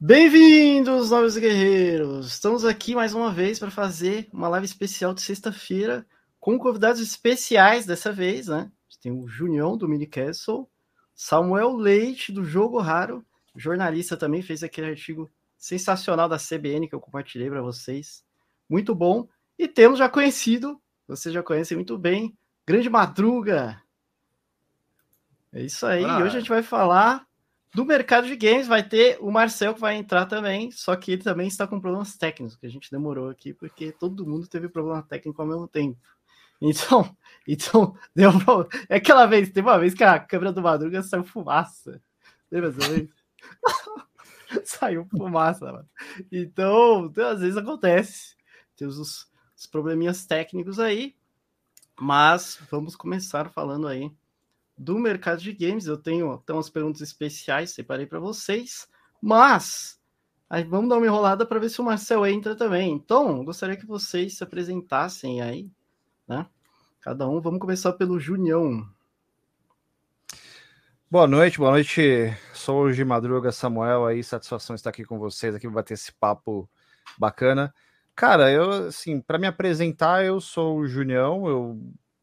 [0.00, 2.28] Bem-vindos, novos guerreiros!
[2.28, 6.06] Estamos aqui mais uma vez para fazer uma live especial de sexta-feira
[6.38, 8.70] com convidados especiais dessa vez, né?
[9.02, 10.68] Tem o Junião do Mini Castle,
[11.16, 13.26] Samuel Leite do Jogo Raro,
[13.56, 18.24] jornalista também, fez aquele artigo sensacional da CBN que eu compartilhei para vocês.
[18.68, 19.26] Muito bom.
[19.58, 23.82] E temos já conhecido, vocês já conhecem muito bem, Grande Madruga.
[25.52, 26.04] É isso aí.
[26.04, 26.18] Ah.
[26.18, 27.26] Hoje a gente vai falar
[27.74, 31.22] do mercado de games vai ter o Marcel que vai entrar também, só que ele
[31.22, 35.02] também está com problemas técnicos, que a gente demorou aqui, porque todo mundo teve problema
[35.02, 35.98] técnico ao mesmo tempo.
[36.60, 37.16] Então,
[37.46, 38.66] então deu pra...
[38.88, 42.00] É aquela vez, teve uma vez que a câmera do Madruga saiu fumaça.
[42.50, 43.10] Lembra essa vez?
[44.64, 45.88] saiu fumaça, mano.
[46.32, 48.36] Então, então, às vezes acontece.
[48.76, 51.14] Temos os, os probleminhas técnicos aí,
[52.00, 54.10] mas vamos começar falando aí
[54.78, 55.86] do mercado de games.
[55.86, 58.88] Eu tenho até umas perguntas especiais, separei para vocês,
[59.20, 60.00] mas
[60.48, 62.92] aí vamos dar uma enrolada para ver se o Marcel entra também.
[62.92, 65.68] Então, gostaria que vocês se apresentassem aí,
[66.26, 66.46] né?
[67.00, 68.86] Cada um, vamos começar pelo Junião.
[71.10, 72.36] Boa noite, boa noite.
[72.52, 76.68] Sou de Madruga Samuel aí, satisfação estar aqui com vocês aqui para bater esse papo
[77.18, 77.74] bacana.
[78.14, 81.80] Cara, eu assim, para me apresentar, eu sou o Junião, eu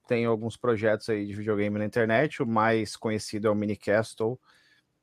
[0.08, 2.42] tenho alguns projetos aí de videogame na internet.
[2.42, 4.40] O mais conhecido é o Minicastle,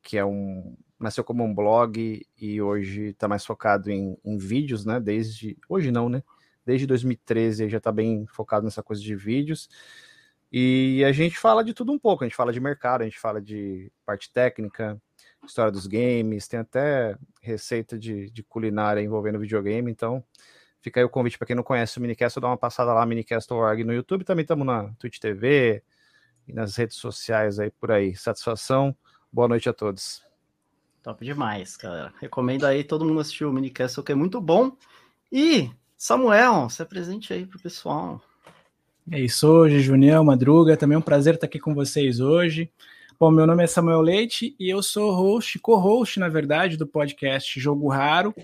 [0.02, 4.84] que é um nasceu como um blog e hoje está mais focado em, em, vídeos,
[4.84, 5.00] né?
[5.00, 6.22] Desde hoje não, né?
[6.64, 9.68] Desde 2013 já está bem focado nessa coisa de vídeos.
[10.52, 12.22] E a gente fala de tudo um pouco.
[12.22, 15.00] A gente fala de mercado, a gente fala de parte técnica,
[15.44, 19.90] história dos games, tem até receita de, de culinária envolvendo videogame.
[19.90, 20.22] Então,
[20.82, 23.84] Fica aí o convite para quem não conhece o Minicast, dá uma passada lá, Minicast.org
[23.84, 24.24] no YouTube.
[24.24, 25.80] Também estamos na Twitch TV
[26.46, 28.16] e nas redes sociais aí por aí.
[28.16, 28.94] Satisfação.
[29.32, 30.24] Boa noite a todos.
[31.00, 32.12] Top demais, cara.
[32.20, 34.76] Recomendo aí todo mundo assistir o Minicast, que é muito bom.
[35.30, 38.20] E, Samuel, se apresente aí pro pessoal.
[39.08, 40.76] É isso, hoje, Junião, Madruga.
[40.76, 42.72] Também é um prazer estar aqui com vocês hoje.
[43.20, 47.60] Bom, meu nome é Samuel Leite e eu sou host, co-host, na verdade, do podcast
[47.60, 48.34] Jogo Raro.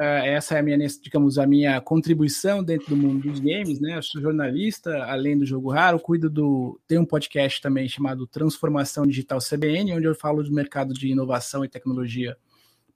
[0.00, 3.96] Essa é a minha, digamos, a minha contribuição dentro do mundo dos games, né?
[3.96, 6.80] Eu sou jornalista, além do jogo raro, cuido do.
[6.88, 11.64] Tem um podcast também chamado Transformação Digital CBN, onde eu falo do mercado de inovação
[11.64, 12.36] e tecnologia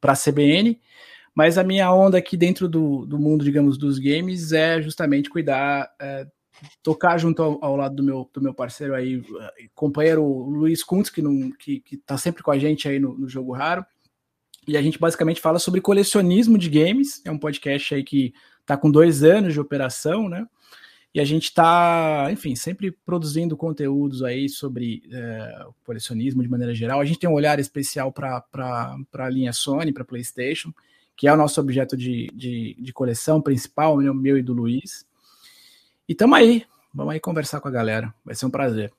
[0.01, 0.81] para a CBN.
[1.33, 5.89] Mas a minha onda aqui dentro do, do mundo, digamos, dos games é justamente cuidar,
[6.01, 6.27] é,
[6.83, 9.23] tocar junto ao, ao, lado do meu, do meu parceiro aí,
[9.73, 13.29] companheiro Luiz Kuntz, que, não, que, que tá sempre com a gente aí no, no
[13.29, 13.87] jogo raro
[14.69, 17.23] e a gente basicamente fala sobre colecionismo de games.
[17.25, 20.47] É um podcast aí que está com dois anos de operação, né?
[21.15, 27.01] E a gente está, enfim, sempre produzindo conteúdos aí sobre é, colecionismo de maneira geral.
[27.01, 28.45] A gente tem um olhar especial para
[29.15, 30.71] a linha Sony, para PlayStation,
[31.17, 35.06] que é o nosso objeto de, de, de coleção principal, meu, meu e do Luiz.
[36.06, 38.15] E tamo aí, vamos aí conversar com a galera.
[38.23, 38.93] Vai ser um prazer.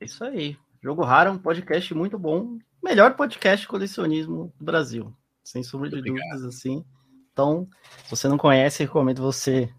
[0.00, 0.56] Isso aí.
[0.82, 5.12] Jogo Raro é um podcast muito bom melhor podcast de colecionismo do Brasil,
[5.44, 6.84] sem sombra de dúvidas, assim.
[7.32, 7.68] Então,
[8.04, 9.70] se você não conhece, recomendo você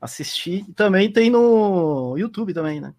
[0.00, 0.64] assistir.
[0.68, 2.94] E também tem no YouTube também, né?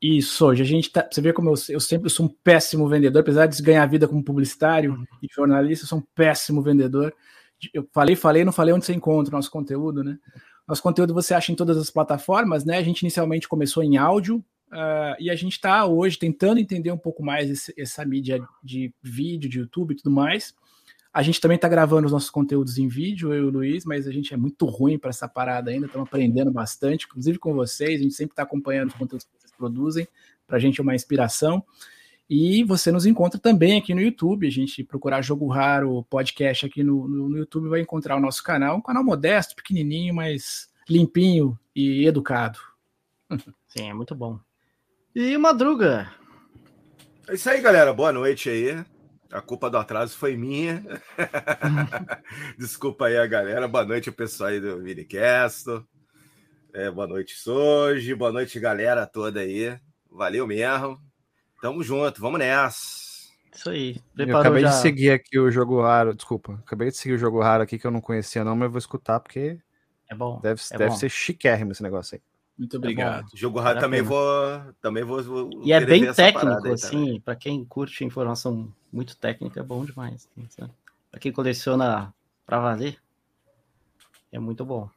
[0.00, 1.06] Isso, hoje a gente tá.
[1.10, 4.24] Você vê como eu, eu sempre sou um péssimo vendedor, apesar de ganhar vida como
[4.24, 5.04] publicitário uhum.
[5.22, 7.14] e jornalista, eu sou um péssimo vendedor.
[7.72, 10.18] Eu falei, falei, não falei onde você encontra o nosso conteúdo, né?
[10.66, 12.78] Nosso conteúdo você acha em todas as plataformas, né?
[12.78, 16.98] A gente inicialmente começou em áudio, Uh, e a gente está hoje tentando entender um
[16.98, 20.52] pouco mais esse, essa mídia de vídeo, de YouTube e tudo mais.
[21.12, 24.08] A gente também está gravando os nossos conteúdos em vídeo, eu e o Luiz, mas
[24.08, 28.00] a gente é muito ruim para essa parada ainda, estamos aprendendo bastante, inclusive com vocês,
[28.00, 30.08] a gente sempre está acompanhando os conteúdos que vocês produzem,
[30.44, 31.64] para a gente é uma inspiração.
[32.28, 36.82] E você nos encontra também aqui no YouTube, a gente procurar Jogo Raro podcast aqui
[36.82, 41.56] no, no, no YouTube, vai encontrar o nosso canal, um canal modesto, pequenininho, mas limpinho
[41.76, 42.58] e educado.
[43.68, 44.40] Sim, é muito bom.
[45.14, 46.10] E Madruga.
[47.28, 47.92] É isso aí, galera.
[47.92, 48.84] Boa noite aí.
[49.30, 50.84] A culpa do atraso foi minha.
[52.58, 53.68] Desculpa aí a galera.
[53.68, 55.66] Boa noite, o pessoal aí do Minicast.
[56.72, 58.12] É, boa noite, Soji.
[58.12, 59.78] Boa noite, galera toda aí.
[60.10, 60.98] Valeu mesmo.
[61.62, 62.80] Tamo junto, vamos nessa.
[63.54, 64.00] Isso aí.
[64.16, 64.70] Preparou eu acabei já...
[64.70, 66.12] de seguir aqui o jogo raro.
[66.12, 68.72] Desculpa, acabei de seguir o jogo raro aqui que eu não conhecia, não, mas eu
[68.72, 69.60] vou escutar porque.
[70.10, 70.40] É bom.
[70.40, 70.96] Deve, é deve bom.
[70.96, 72.33] ser chiquérrimo esse negócio aí.
[72.58, 73.26] Muito é obrigado.
[73.34, 74.22] É Jogo raro também vou,
[74.80, 75.50] também vou, vou.
[75.64, 80.28] E é bem técnico, assim, para quem curte informação muito técnica, é bom demais.
[81.10, 82.14] Para quem coleciona
[82.46, 82.98] para valer,
[84.30, 84.88] é muito bom.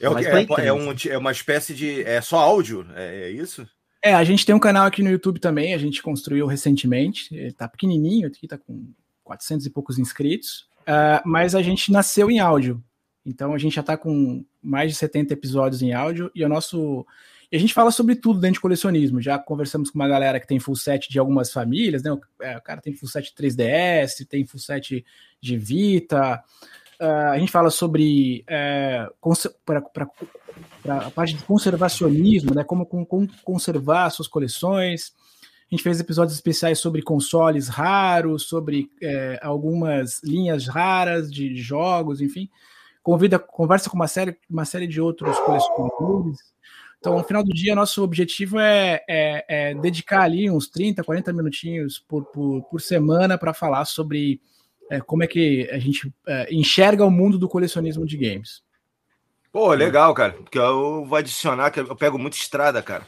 [0.00, 2.02] É, é, é, um, é uma espécie de.
[2.02, 3.66] É só áudio, é, é, isso?
[4.02, 7.34] É, a gente tem um canal aqui no YouTube também, a gente construiu recentemente.
[7.34, 8.92] Ele tá pequenininho, aqui tá com
[9.22, 10.66] 400 e poucos inscritos.
[10.82, 12.82] Uh, mas a gente nasceu em áudio.
[13.24, 17.06] Então a gente já está com mais de 70 episódios em áudio e o nosso.
[17.50, 19.20] E a gente fala sobre tudo dentro de colecionismo.
[19.20, 22.12] Já conversamos com uma galera que tem full set de algumas famílias, né?
[22.12, 25.04] O, é, cara tem full set 3DS, tem full set
[25.40, 26.42] de Vita.
[27.00, 29.06] Uh, a gente fala sobre é,
[29.64, 29.82] para
[30.88, 32.64] a parte de conservacionismo, né?
[32.64, 35.12] Como, como conservar suas coleções.
[35.72, 42.20] A gente fez episódios especiais sobre consoles raros, sobre é, algumas linhas raras de, jogos,
[42.20, 42.50] enfim.
[43.02, 46.38] Convida, conversa com uma série, uma série de outros colecionadores.
[46.98, 51.32] Então, no final do dia, nosso objetivo é, é, é dedicar ali uns 30, 40
[51.32, 54.40] minutinhos por, por, por semana para falar sobre
[54.88, 58.62] é, como é que a gente é, enxerga o mundo do colecionismo de games.
[59.50, 60.32] Pô, legal, cara.
[60.32, 63.04] Porque eu vou adicionar que eu pego muita estrada, cara.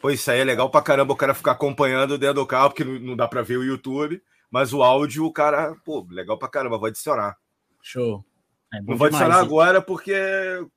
[0.00, 2.84] Pô, isso aí é legal pra caramba o cara ficar acompanhando dentro do carro, porque
[2.84, 4.20] não dá pra ver o YouTube,
[4.50, 7.36] mas o áudio, o cara, pô, legal pra caramba, vou adicionar.
[7.80, 8.24] Show.
[8.72, 10.12] É não vou adicionar agora porque,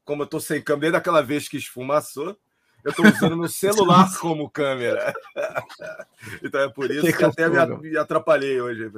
[0.05, 2.37] como eu tô sem câmera, desde aquela vez que esfumaçou,
[2.83, 5.13] eu tô usando meu celular como câmera.
[6.43, 8.89] então é por isso que, que até me, atrapalhei hoje.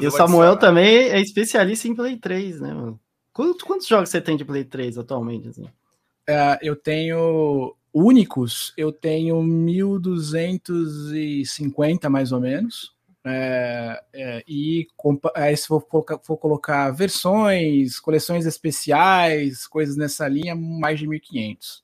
[0.00, 2.98] e o Samuel também é especialista em Play 3, né, mano?
[3.32, 5.48] Quantos, quantos jogos você tem de Play 3 atualmente?
[5.48, 5.62] Assim?
[5.64, 12.92] Uh, eu tenho únicos, eu tenho 1.250 mais ou menos.
[13.24, 14.86] É, é, e
[15.34, 15.86] aí, se for,
[16.22, 21.82] for, colocar versões, coleções especiais, coisas nessa linha, mais de 1.500.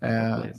[0.00, 0.52] É,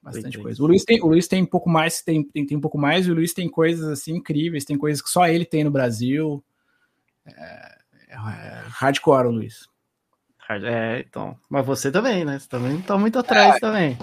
[0.00, 0.62] bastante coisa.
[0.62, 3.06] O Luiz, tem, o Luiz tem um pouco mais, tem, tem, tem, um pouco mais,
[3.06, 6.44] e o Luiz tem coisas assim incríveis, tem coisas que só ele tem no Brasil.
[7.26, 7.78] É,
[8.08, 9.68] é, é hardcore, o Luiz.
[10.48, 11.36] É, então.
[11.48, 12.38] Mas você também, né?
[12.38, 13.96] Você também tá muito atrás é, também.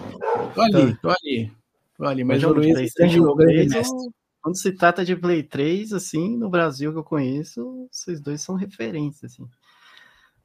[0.53, 1.51] Tô ali, então, tô ali.
[1.95, 4.11] Tô ali, mas, o Luiz tem um grande mestre.
[4.41, 8.55] Quando se trata de Play 3, assim, no Brasil que eu conheço, vocês dois são
[8.55, 9.47] referências, assim.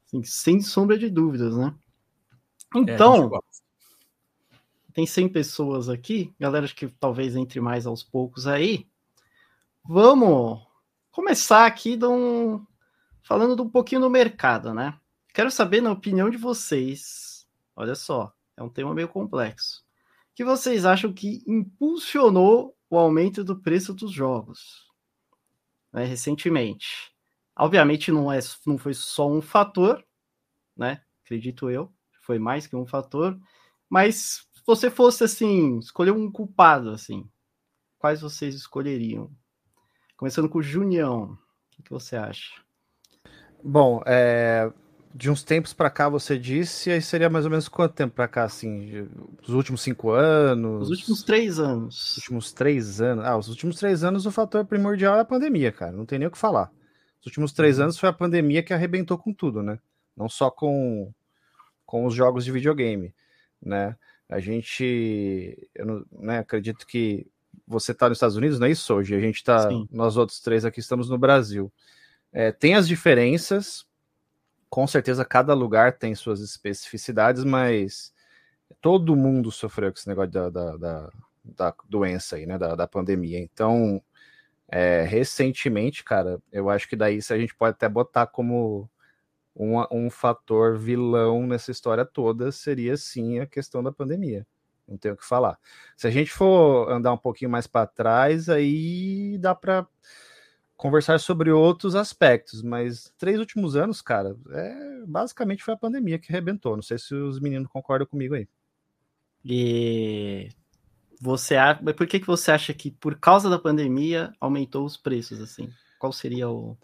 [0.05, 1.73] assim sem sombra de dúvidas, né?
[2.75, 3.39] É, então, é,
[4.93, 8.87] tem 100 pessoas aqui, galera que talvez entre mais aos poucos aí.
[9.83, 10.61] Vamos
[11.09, 12.63] começar aqui um...
[13.23, 14.99] falando de um pouquinho do mercado, né?
[15.33, 19.83] Quero saber, na opinião de vocês, olha só, é um tema meio complexo.
[20.31, 24.87] O que vocês acham que impulsionou o aumento do preço dos jogos
[25.91, 27.11] né, recentemente?
[27.57, 30.03] Obviamente não, é, não foi só um fator,
[30.75, 31.01] né?
[31.23, 31.91] Acredito eu,
[32.21, 33.37] foi mais que um fator.
[33.89, 37.27] Mas se você fosse assim, escolher um culpado, assim,
[37.97, 39.31] quais vocês escolheriam?
[40.15, 41.37] Começando com o Junião,
[41.79, 42.61] o que você acha?
[43.63, 44.71] Bom, é,
[45.17, 48.27] de uns tempos para cá, você disse, aí seria mais ou menos quanto tempo para
[48.27, 49.09] cá, assim?
[49.41, 50.83] Os últimos cinco anos?
[50.83, 52.11] Os últimos três anos.
[52.11, 53.25] Os últimos três anos.
[53.25, 55.91] Ah, os últimos três anos o fator primordial é a pandemia, cara.
[55.91, 56.71] Não tem nem o que falar.
[57.19, 57.85] Os últimos três uhum.
[57.85, 59.79] anos foi a pandemia que arrebentou com tudo, né?
[60.15, 61.11] Não só com,
[61.83, 63.11] com os jogos de videogame,
[63.59, 63.97] né?
[64.29, 67.25] A gente, eu não, né, acredito que
[67.65, 69.15] você está nos Estados Unidos, não é isso hoje?
[69.15, 71.73] A gente está, nós outros três aqui estamos no Brasil.
[72.31, 73.87] É, tem as diferenças,
[74.69, 78.13] com certeza cada lugar tem suas especificidades, mas
[78.81, 81.11] todo mundo sofreu com esse negócio da, da, da,
[81.43, 82.57] da doença aí, né?
[82.57, 83.39] Da, da pandemia.
[83.39, 84.01] Então,
[84.69, 88.89] é, recentemente, cara, eu acho que daí a gente pode até botar como
[89.55, 94.45] um, um fator vilão nessa história toda, seria sim a questão da pandemia.
[94.87, 95.57] Não tenho o que falar.
[95.95, 99.85] Se a gente for andar um pouquinho mais para trás, aí dá para
[100.77, 106.31] conversar sobre outros aspectos, mas três últimos anos, cara, é, basicamente foi a pandemia que
[106.31, 106.75] arrebentou.
[106.75, 108.47] Não sei se os meninos concordam comigo aí.
[109.43, 110.49] E
[111.19, 115.41] você acha, por que, que você acha que por causa da pandemia aumentou os preços
[115.41, 115.69] assim?
[115.99, 116.77] Qual seria o o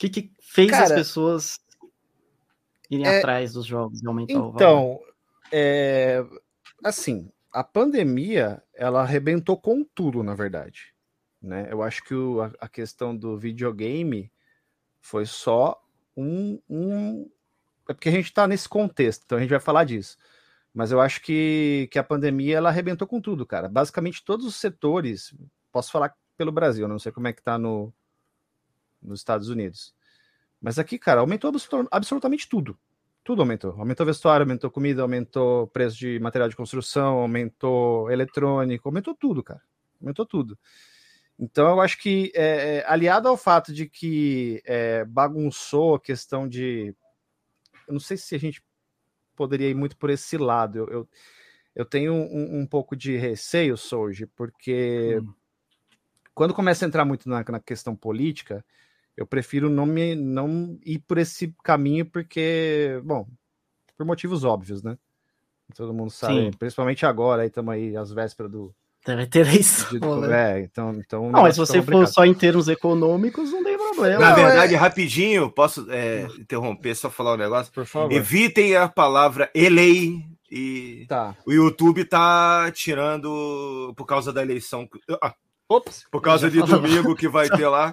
[0.00, 1.60] que, que fez cara, as pessoas
[2.88, 3.18] irem é...
[3.18, 4.56] atrás dos jogos e aumentar então, o valor?
[4.56, 5.00] Então,
[5.52, 6.24] é...
[6.82, 10.89] assim, a pandemia ela arrebentou com tudo, na verdade.
[11.42, 11.68] Né?
[11.70, 14.30] Eu acho que o, a, a, questão do videogame
[15.00, 15.82] foi só
[16.16, 17.30] um, um.
[17.88, 20.18] É porque a gente está nesse contexto, então a gente vai falar disso.
[20.72, 23.68] Mas eu acho que, que a pandemia ela arrebentou com tudo, cara.
[23.68, 25.34] Basicamente todos os setores,
[25.72, 27.92] posso falar pelo Brasil, não sei como é que tá no,
[29.02, 29.94] nos Estados Unidos.
[30.60, 31.50] Mas aqui, cara, aumentou
[31.90, 32.78] absolutamente tudo.
[33.24, 33.72] Tudo aumentou.
[33.72, 39.62] Aumentou vestuário, aumentou comida, aumentou preço de material de construção, aumentou eletrônico, aumentou tudo, cara.
[40.00, 40.58] Aumentou tudo.
[41.40, 46.46] Então, eu acho que, é, é, aliado ao fato de que é, bagunçou a questão
[46.46, 46.94] de.
[47.88, 48.62] Eu não sei se a gente
[49.34, 50.80] poderia ir muito por esse lado.
[50.80, 51.08] Eu, eu,
[51.74, 55.32] eu tenho um, um, pouco de receio, Soji, porque hum.
[56.34, 58.62] quando começa a entrar muito na, na, questão política,
[59.16, 63.26] eu prefiro não me não ir por esse caminho porque, bom,
[63.96, 64.98] por motivos óbvios, né?
[65.74, 66.50] Todo mundo sabe, Sim.
[66.50, 69.98] principalmente agora, aí estamos aí às vésperas do Deve ter isso.
[70.20, 70.60] né?
[70.60, 71.30] É, então, então.
[71.30, 74.20] Não, mas se você for só em termos econômicos, não tem problema.
[74.20, 74.76] Na verdade, é...
[74.76, 77.72] rapidinho, posso é, interromper, só falar um negócio?
[77.72, 78.12] Por favor.
[78.12, 81.36] Evitem a palavra elei e tá.
[81.46, 84.88] o YouTube tá tirando por causa da eleição.
[85.22, 85.34] Ah,
[85.68, 87.92] Ops, por causa de domingo que vai ter lá.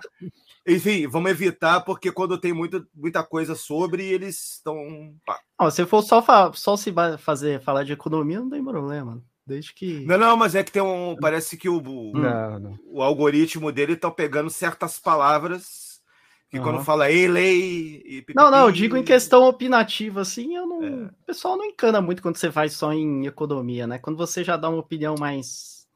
[0.68, 5.16] Enfim, vamos evitar, porque quando tem muita, muita coisa sobre, eles estão.
[5.72, 9.24] Se for só, só se fazer falar de economia, não tem problema.
[9.48, 10.06] Desde que.
[10.06, 11.16] Não, não, mas é que tem um.
[11.22, 12.80] Parece que o, o, não, não.
[12.86, 16.02] o algoritmo dele tá pegando certas palavras
[16.50, 16.64] que uhum.
[16.64, 18.04] quando fala ei, lei.
[18.06, 20.84] E não, não, eu digo em questão opinativa, assim, eu não.
[20.84, 20.90] É.
[21.06, 23.98] O pessoal não encana muito quando você vai só em economia, né?
[23.98, 25.88] Quando você já dá uma opinião mais,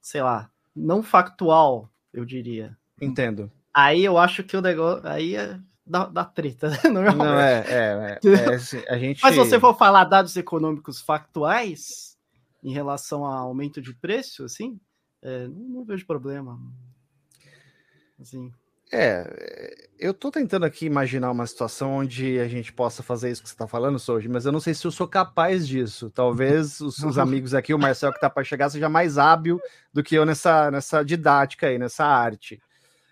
[0.00, 2.74] sei lá, não factual, eu diria.
[3.00, 3.52] Entendo.
[3.72, 5.06] Aí eu acho que o negócio.
[5.06, 6.78] Aí é da, da treta, né?
[6.90, 9.22] Não, é, é, é, é assim, a gente...
[9.22, 12.17] Mas se você for falar dados econômicos factuais,
[12.62, 14.78] em relação a aumento de preço, assim,
[15.22, 16.60] é, não, não, vejo problema.
[18.20, 18.52] Assim.
[18.92, 23.48] É, eu tô tentando aqui imaginar uma situação onde a gente possa fazer isso que
[23.48, 26.10] você tá falando, Soji, mas eu não sei se eu sou capaz disso.
[26.10, 29.60] Talvez os seus amigos aqui, o Marcel que tá para chegar, seja mais hábil
[29.92, 32.62] do que eu nessa, nessa didática aí, nessa arte.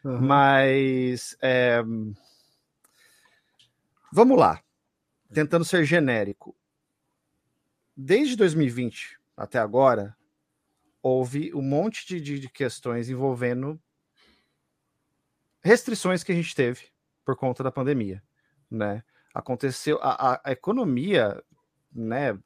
[0.03, 0.21] Uhum.
[0.21, 1.83] Mas é...
[4.12, 4.61] vamos lá,
[5.33, 6.57] tentando ser genérico.
[7.97, 10.16] Desde 2020, até agora,
[11.02, 13.78] houve um monte de, de, questões envolvendo
[15.62, 16.88] restrições que a gente teve
[17.25, 18.23] por conta da pandemia,
[18.71, 19.05] né?
[19.35, 21.43] Aconteceu a, a, a economia,
[21.93, 22.38] né?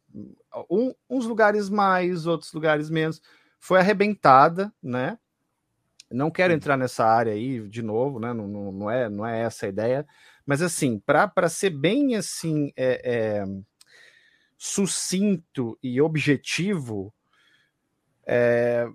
[0.68, 3.22] Um, uns lugares mais, outros lugares menos,
[3.58, 5.18] foi arrebentada, né?
[6.10, 8.32] Não quero entrar nessa área aí de novo, né?
[8.32, 10.06] Não, não, não é, não é essa a ideia,
[10.44, 13.44] mas assim, para ser bem assim, é, é
[14.62, 17.14] sucinto e objetivo,
[18.26, 18.86] é,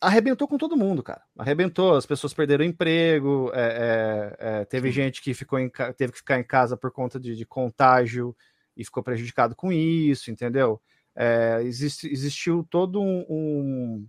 [0.00, 1.22] arrebentou com todo mundo, cara.
[1.38, 4.94] Arrebentou, as pessoas perderam emprego, é, é, é teve Sim.
[4.94, 8.36] gente que ficou em, teve que ficar em casa por conta de, de contágio
[8.76, 10.82] e ficou prejudicado com isso, entendeu?
[11.14, 14.08] É, existe, existiu todo um, um,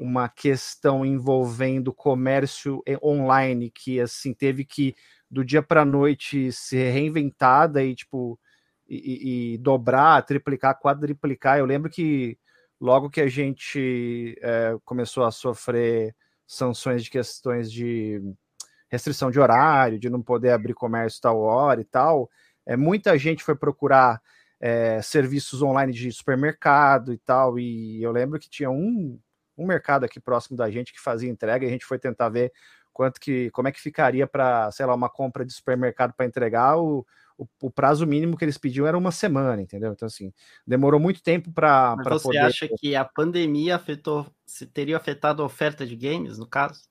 [0.00, 4.96] uma questão envolvendo comércio online que assim teve que
[5.30, 8.40] do dia para noite ser reinventada e tipo
[8.88, 11.58] e, e, dobrar, triplicar, quadriplicar.
[11.58, 12.38] Eu lembro que
[12.80, 16.14] logo que a gente é, começou a sofrer
[16.46, 18.20] sanções de questões de
[18.88, 22.30] restrição de horário, de não poder abrir comércio tal hora e tal,
[22.66, 24.20] é, muita gente foi procurar
[24.60, 29.18] é, serviços online de supermercado e tal, e eu lembro que tinha um,
[29.58, 32.52] um mercado aqui próximo da gente que fazia entrega, e a gente foi tentar ver
[32.92, 36.78] quanto que, como é que ficaria para, sei lá, uma compra de supermercado para entregar,
[36.78, 37.04] o,
[37.36, 39.92] o, o, prazo mínimo que eles pediam era uma semana, entendeu?
[39.92, 40.32] Então, assim,
[40.66, 42.18] demorou muito tempo para poder.
[42.18, 46.82] Você acha que a pandemia afetou, se teria afetado a oferta de games, no caso?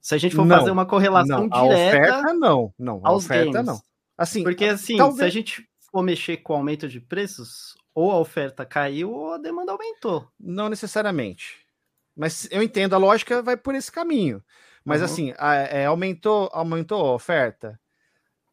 [0.00, 1.58] Se a gente for não, fazer uma correlação não, direta.
[1.58, 3.00] A oferta, não, não.
[3.02, 3.66] A oferta, games.
[3.66, 3.80] não.
[4.16, 5.18] Assim, Porque, assim, talvez...
[5.18, 9.32] se a gente for mexer com o aumento de preços, ou a oferta caiu ou
[9.32, 10.28] a demanda aumentou.
[10.38, 11.64] Não necessariamente.
[12.16, 14.42] Mas eu entendo, a lógica vai por esse caminho.
[14.84, 15.04] Mas uhum.
[15.06, 17.80] assim, a, é, aumentou, aumentou a oferta?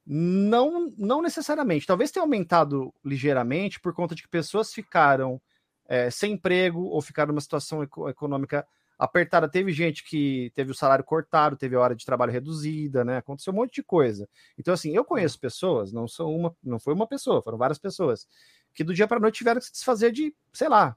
[0.05, 1.85] Não, não necessariamente.
[1.85, 5.39] Talvez tenha aumentado ligeiramente por conta de que pessoas ficaram
[5.87, 8.65] é, sem emprego ou ficaram numa situação econômica
[8.97, 9.49] apertada.
[9.49, 13.17] Teve gente que teve o salário cortado, teve a hora de trabalho reduzida, né?
[13.17, 14.29] Aconteceu um monte de coisa.
[14.57, 18.27] Então, assim, eu conheço pessoas, não sou uma, não foi uma pessoa, foram várias pessoas,
[18.73, 20.95] que do dia para noite tiveram que se desfazer de, sei lá,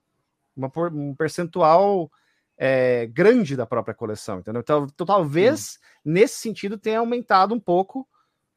[0.56, 2.10] uma, um percentual
[2.56, 4.60] é, grande da própria coleção, entendeu?
[4.60, 8.06] Então, talvez nesse sentido tenha aumentado um pouco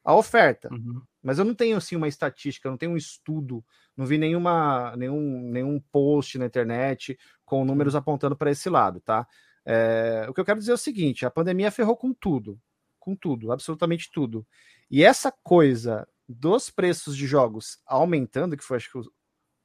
[0.04, 0.68] a oferta.
[0.72, 1.02] Uhum.
[1.22, 3.64] Mas eu não tenho assim uma estatística, não tenho um estudo,
[3.96, 9.26] não vi nenhuma, nenhum, nenhum post na internet com números apontando para esse lado, tá?
[9.64, 12.58] É, o que eu quero dizer é o seguinte: a pandemia ferrou com tudo,
[12.98, 14.46] com tudo, absolutamente tudo.
[14.90, 19.10] E essa coisa dos preços de jogos aumentando, que foi acho que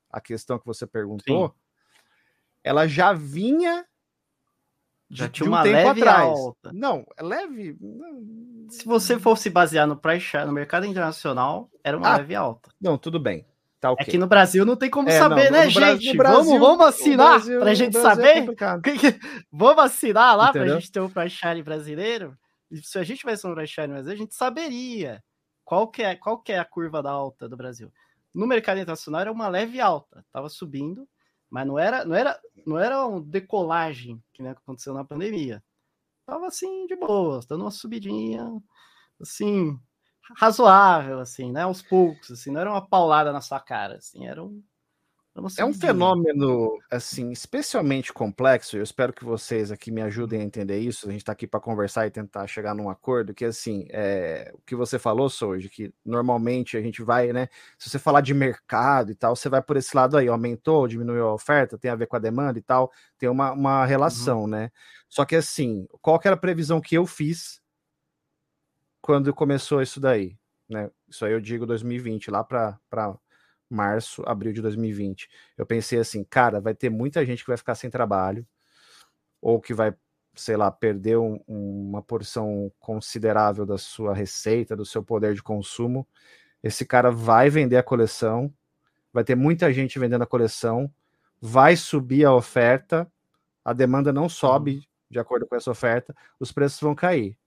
[0.09, 1.53] a questão que você perguntou, Sim.
[2.63, 3.85] ela já vinha
[5.13, 6.27] já tinha um uma tempo leve atrás.
[6.27, 6.71] alta.
[6.73, 7.77] Não, é leve.
[8.69, 12.69] Se você fosse basear no price no mercado internacional, era uma ah, leve alta.
[12.81, 13.45] Não, tudo bem.
[13.79, 14.05] Tá okay.
[14.07, 16.15] Aqui no Brasil não tem como é, saber, não, né, gente?
[16.15, 18.37] Brasil, vamos, vamos assinar Brasil, pra gente é saber.
[18.37, 18.45] É
[19.51, 20.67] vamos assinar lá Entendeu?
[20.69, 22.37] pra gente ter um price brasileiro.
[22.71, 25.21] E se a gente tivesse um price brasileiro, a gente saberia
[25.65, 27.91] qual que, é, qual que é a curva da alta do Brasil.
[28.33, 31.07] No mercado internacional era uma leve alta, tava subindo,
[31.53, 35.63] mas não era, não era, não era uma decolagem que nem aconteceu na pandemia.
[36.25, 38.59] tava assim, de boa, dando uma subidinha,
[39.21, 39.79] assim,
[40.35, 41.61] razoável, assim, né?
[41.61, 44.63] Aos poucos, assim, não era uma paulada na sua cara, assim, era um
[45.57, 48.77] é um fenômeno, assim, especialmente complexo.
[48.77, 51.07] Eu espero que vocês aqui me ajudem a entender isso.
[51.07, 53.33] A gente está aqui para conversar e tentar chegar num acordo.
[53.33, 57.49] Que, assim, é, o que você falou, Soji, que normalmente a gente vai, né?
[57.79, 60.27] Se você falar de mercado e tal, você vai por esse lado aí.
[60.27, 62.91] Aumentou, diminuiu a oferta, tem a ver com a demanda e tal.
[63.17, 64.47] Tem uma, uma relação, uhum.
[64.47, 64.71] né?
[65.09, 67.59] Só que, assim, qual que era a previsão que eu fiz
[69.01, 70.37] quando começou isso daí?
[70.69, 70.91] Né?
[71.09, 72.79] Isso aí eu digo 2020, lá para
[73.73, 75.29] março, abril de 2020.
[75.57, 78.45] Eu pensei assim, cara, vai ter muita gente que vai ficar sem trabalho,
[79.41, 79.93] ou que vai,
[80.35, 86.07] sei lá, perder um, uma porção considerável da sua receita, do seu poder de consumo.
[86.63, 88.53] Esse cara vai vender a coleção,
[89.11, 90.91] vai ter muita gente vendendo a coleção,
[91.41, 93.11] vai subir a oferta,
[93.65, 94.81] a demanda não sobe uhum.
[95.11, 97.37] de acordo com essa oferta, os preços vão cair.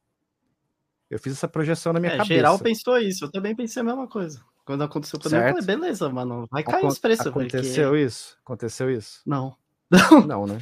[1.09, 2.35] Eu fiz essa projeção na minha é, cabeça.
[2.35, 4.45] Geral pensou isso, eu também pensei a mesma coisa.
[4.67, 7.29] Quando aconteceu eu falei, beleza, mano, vai cair Acon os preços.
[7.29, 8.05] Aconteceu porque...
[8.05, 8.37] isso?
[8.45, 9.23] Aconteceu isso?
[9.25, 9.57] Não.
[10.27, 10.59] Não, né?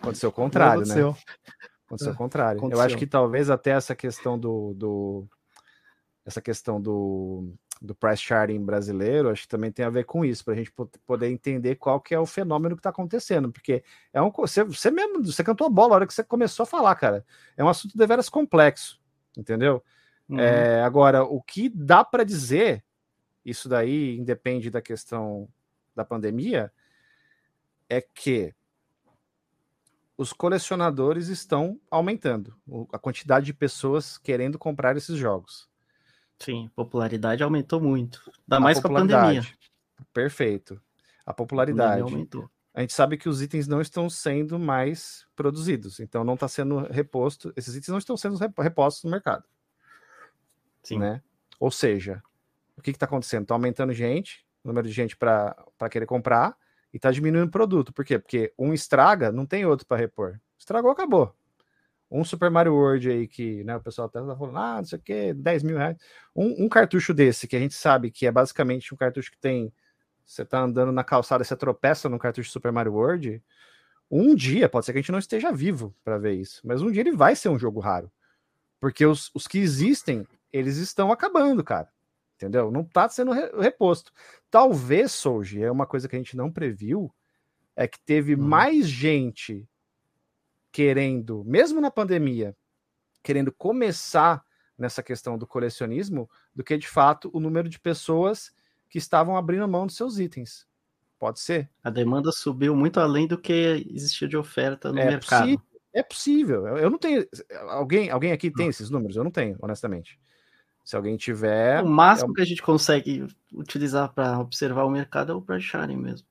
[0.00, 0.94] Aconteceu o contrário, né?
[0.94, 1.12] aconteceu.
[1.12, 1.16] né?
[1.86, 2.58] Aconteceu o contrário.
[2.58, 2.80] Aconteceu.
[2.80, 5.28] Eu acho que talvez até essa questão do, do
[6.26, 10.44] essa questão do, do price charting brasileiro, acho que também tem a ver com isso,
[10.44, 10.72] para a gente
[11.06, 14.90] poder entender qual que é o fenômeno que está acontecendo, porque é um você, você
[14.90, 17.24] mesmo, você cantou a bola a hora que você começou a falar, cara.
[17.56, 19.00] É um assunto deveras complexo,
[19.38, 19.80] entendeu?
[20.28, 20.40] Uhum.
[20.40, 22.84] É, agora, o que dá para dizer
[23.44, 25.48] isso daí independe da questão
[25.94, 26.72] da pandemia,
[27.88, 28.54] é que
[30.16, 32.54] os colecionadores estão aumentando
[32.92, 35.68] a quantidade de pessoas querendo comprar esses jogos.
[36.38, 38.22] Sim, a popularidade aumentou muito.
[38.26, 39.42] Ainda a mais com a pandemia.
[40.12, 40.80] Perfeito.
[41.24, 42.00] A popularidade.
[42.00, 42.50] A aumentou.
[42.72, 46.78] A gente sabe que os itens não estão sendo mais produzidos, então não está sendo
[46.90, 47.52] reposto.
[47.56, 49.44] Esses itens não estão sendo repostos no mercado.
[50.82, 50.98] Sim.
[50.98, 51.22] Né?
[51.58, 52.22] Ou seja,
[52.80, 53.42] o que está acontecendo?
[53.42, 55.54] Está aumentando gente, o número de gente para
[55.90, 56.56] querer comprar,
[56.92, 57.92] e está diminuindo o produto.
[57.92, 58.18] Por quê?
[58.18, 60.40] Porque um estraga, não tem outro para repor.
[60.58, 61.34] Estragou, acabou.
[62.10, 64.98] Um Super Mario World aí que né, o pessoal até tá falando, ah, não sei
[64.98, 65.96] o que, 10 mil reais.
[66.34, 69.72] Um, um, cartucho desse, que a gente sabe que é basicamente um cartucho que tem.
[70.24, 73.42] Você tá andando na calçada, você tropeça no cartucho Super Mario World.
[74.10, 76.90] Um dia, pode ser que a gente não esteja vivo para ver isso, mas um
[76.90, 78.10] dia ele vai ser um jogo raro.
[78.80, 81.88] Porque os, os que existem, eles estão acabando, cara
[82.40, 82.70] entendeu?
[82.70, 84.10] Não está sendo reposto.
[84.50, 87.14] Talvez, Souji, é uma coisa que a gente não previu,
[87.76, 88.38] é que teve hum.
[88.38, 89.68] mais gente
[90.72, 92.56] querendo, mesmo na pandemia,
[93.22, 94.42] querendo começar
[94.78, 98.50] nessa questão do colecionismo, do que de fato o número de pessoas
[98.88, 100.66] que estavam abrindo mão dos seus itens.
[101.18, 101.68] Pode ser.
[101.84, 105.42] A demanda subiu muito além do que existia de oferta no é mercado.
[105.42, 106.78] Possível, é possível.
[106.78, 107.26] Eu não tenho.
[107.68, 109.16] Alguém, alguém aqui tem esses números?
[109.16, 110.18] Eu não tenho, honestamente.
[110.84, 111.82] Se alguém tiver.
[111.82, 112.34] O máximo é...
[112.34, 116.26] que a gente consegue utilizar para observar o mercado é o price sharing mesmo.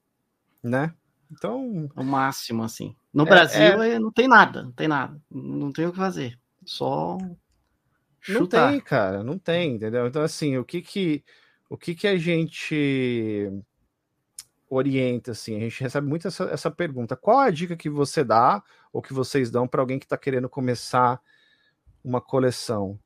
[0.61, 0.93] Né?
[1.31, 1.89] Então.
[1.95, 2.95] O máximo, assim.
[3.13, 3.99] No é, Brasil é...
[3.99, 5.21] não tem nada, não tem nada.
[5.29, 6.37] Não tem o que fazer.
[6.65, 7.17] Só.
[8.19, 8.65] Chutar.
[8.65, 10.05] Não tem, cara, não tem, entendeu?
[10.07, 11.23] Então, assim, o que que,
[11.69, 13.49] o que, que a gente
[14.69, 15.55] orienta, assim?
[15.55, 17.15] A gente recebe muito essa, essa pergunta.
[17.15, 20.49] Qual a dica que você dá, ou que vocês dão para alguém que está querendo
[20.49, 21.21] começar
[22.03, 22.99] uma coleção?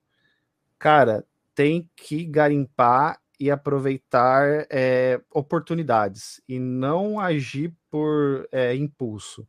[0.79, 9.47] Cara, tem que garimpar e aproveitar é, oportunidades e não agir por é, impulso,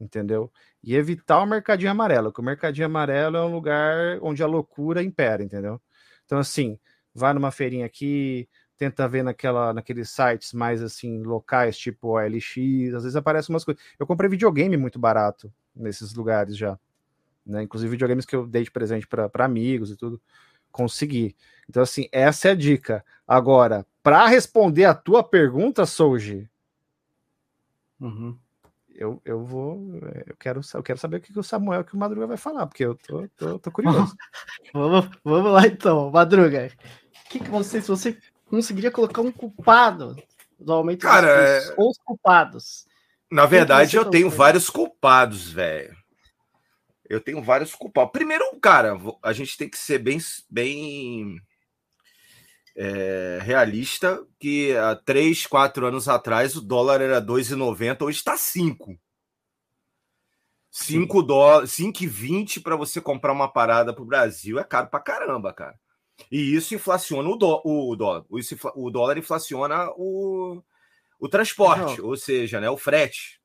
[0.00, 0.50] entendeu?
[0.82, 5.02] E evitar o mercadinho amarelo, porque o mercadinho amarelo é um lugar onde a loucura
[5.02, 5.80] impera, entendeu?
[6.24, 6.78] Então, assim,
[7.14, 13.02] vai numa feirinha aqui, tenta ver naquela, naqueles sites mais assim, locais, tipo OLX, às
[13.02, 13.82] vezes aparecem umas coisas.
[13.98, 16.78] Eu comprei videogame muito barato nesses lugares já.
[17.44, 17.62] Né?
[17.62, 20.20] Inclusive videogames que eu dei de presente para amigos e tudo
[20.72, 21.36] conseguir.
[21.68, 23.04] Então, assim, essa é a dica.
[23.26, 26.48] Agora, para responder a tua pergunta, Souji,
[28.00, 28.36] uhum.
[28.94, 29.94] eu, eu vou.
[30.26, 32.84] Eu quero, eu quero saber o que, o Samuel que o Madruga vai falar, porque
[32.84, 34.16] eu tô, tô, tô curioso.
[34.74, 36.70] vamos, vamos lá então, Madruga.
[37.30, 40.16] Que que você, se você conseguiria colocar um culpado
[40.58, 41.74] do aumento Cara, dos é...
[41.76, 42.86] ou os culpados?
[43.30, 46.01] Na verdade, eu tenho vários culpados, velho
[47.12, 48.10] eu tenho vários culpados.
[48.10, 51.38] Primeiro, cara, a gente tem que ser bem, bem
[52.74, 58.98] é, realista que há três, quatro anos atrás o dólar era 2,90, hoje está 5.
[60.70, 65.52] 5 dólares, 5,20 para você comprar uma parada para o Brasil é caro para caramba,
[65.52, 65.78] cara.
[66.30, 68.24] E isso inflaciona o, dó, o dólar.
[68.32, 70.62] Isso, o dólar inflaciona o,
[71.20, 72.08] o transporte, Não.
[72.08, 73.41] ou seja, né, o frete.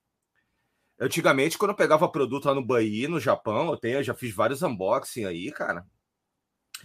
[0.99, 4.33] Antigamente, quando eu pegava produto lá no Bahia, no Japão, eu, tenho, eu já fiz
[4.33, 5.85] vários unboxing aí, cara.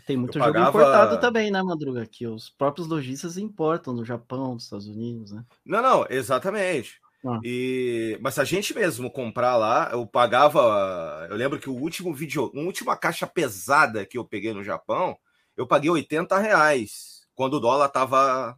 [0.07, 0.79] Tem muito eu jogo pagava...
[0.79, 2.07] importado também, né, Madruga?
[2.07, 5.45] Que os próprios lojistas importam do Japão, dos Estados Unidos, né?
[5.65, 7.01] Não, não, exatamente.
[7.25, 7.39] Ah.
[7.43, 8.19] E...
[8.21, 11.27] Mas a gente mesmo comprar lá, eu pagava.
[11.31, 15.17] Eu lembro que o último vídeo, a última caixa pesada que eu peguei no Japão,
[15.57, 17.27] eu paguei 80 reais.
[17.35, 18.57] Quando o dólar tava.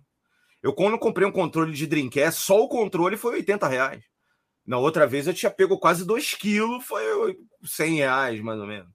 [0.62, 4.13] Eu, quando comprei um controle de Dreamcast, só o controle foi 80 reais.
[4.66, 8.88] Na outra vez eu tinha pego quase 2 quilos, foi 100 reais, mais ou menos.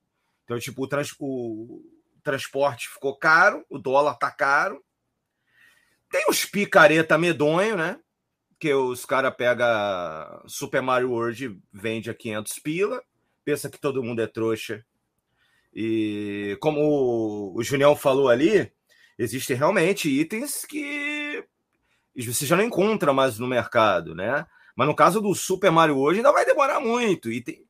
[0.43, 1.13] Então, tipo, o, trans...
[1.19, 1.83] o
[2.23, 4.83] transporte ficou caro, o dólar tá caro.
[6.11, 7.99] Tem os picareta medonho, né?
[8.57, 9.67] Que os caras pegam
[10.47, 13.03] Super Mario World vende a 500 pila,
[13.45, 14.83] pensa que todo mundo é trouxa.
[15.71, 18.71] E como o Junião falou ali,
[19.19, 21.45] existem realmente itens que
[22.15, 24.45] você já não encontra mais no mercado, né?
[24.79, 27.29] Mas no caso do Super Mario hoje ainda vai demorar muito.
[27.29, 27.65] E, tem,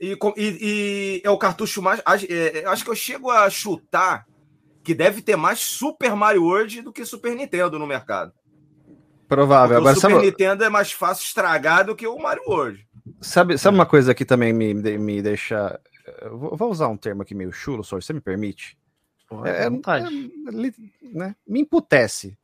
[0.00, 2.00] e, e, e é o cartucho mais.
[2.30, 4.26] É, acho que eu chego a chutar
[4.82, 8.32] que deve ter mais Super Mario World do que Super Nintendo no mercado.
[9.28, 9.76] Provável.
[9.76, 10.24] Agora, o Super sabe...
[10.24, 12.88] Nintendo é mais fácil estragar do que o Mario World.
[13.20, 15.78] Sabe, sabe uma coisa que também me, me deixa.
[16.32, 18.78] Vou usar um termo aqui meio chulo, só você me permite?
[19.44, 21.36] é, é, é, né?
[21.46, 22.38] Me emputece.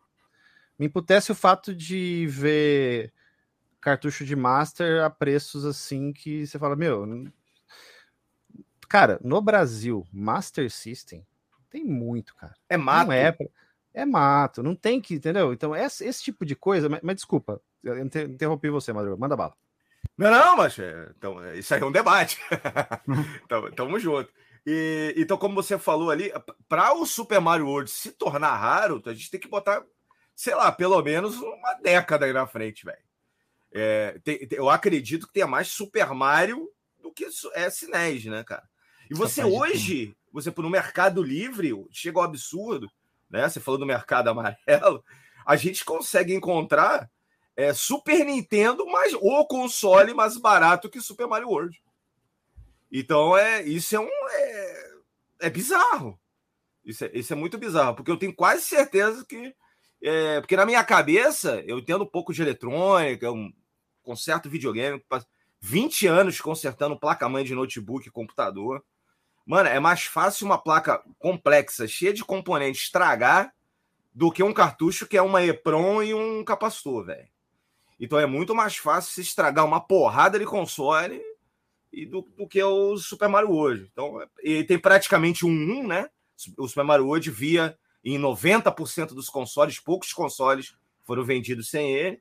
[0.78, 3.13] Me emputece o fato de ver
[3.84, 7.06] cartucho de Master a preços assim que você fala, meu.
[8.88, 11.24] Cara, no Brasil, Master System
[11.68, 12.54] tem muito, cara.
[12.68, 13.08] É mato.
[13.08, 13.36] Não é,
[13.92, 15.52] é mato, não tem que, entendeu?
[15.52, 19.54] Então, esse, esse tipo de coisa, mas, mas desculpa, eu interrompi você, Madruga, manda bala.
[20.16, 22.40] Não, não, mas é, então, é, isso aí é um debate.
[23.44, 24.30] então, tamo junto.
[24.66, 26.32] E, então, como você falou ali,
[26.68, 29.82] para o Super Mario World se tornar raro, a gente tem que botar,
[30.34, 33.02] sei lá, pelo menos uma década aí na frente, velho.
[33.76, 36.70] É, tem, eu acredito que tenha mais Super Mario
[37.02, 38.62] do que é SNES, né, cara?
[39.10, 42.88] E você hoje, você no Mercado Livre, chega ao absurdo,
[43.28, 43.48] né?
[43.48, 45.04] Você falou do mercado amarelo,
[45.44, 47.10] a gente consegue encontrar
[47.56, 51.82] é, Super Nintendo mais o console mais barato que Super Mario World.
[52.90, 54.90] Então é isso é um é,
[55.40, 56.18] é bizarro.
[56.84, 59.52] Isso é, isso é muito bizarro, porque eu tenho quase certeza que
[60.00, 63.52] é, porque na minha cabeça eu entendo um pouco de eletrônica, um,
[64.04, 65.02] conserto videogame,
[65.60, 68.84] 20 anos consertando placa-mãe de notebook e computador.
[69.46, 73.52] Mano, é mais fácil uma placa complexa, cheia de componentes, estragar
[74.14, 77.28] do que um cartucho que é uma EPROM e um capacitor, velho.
[77.98, 81.20] Então é muito mais fácil se estragar uma porrada de console
[81.92, 83.88] e do, do que o Super Mario hoje.
[83.92, 86.10] Então, ele tem praticamente um 1, né?
[86.58, 92.20] O Super Mario World via em 90% dos consoles, poucos consoles foram vendidos sem ele.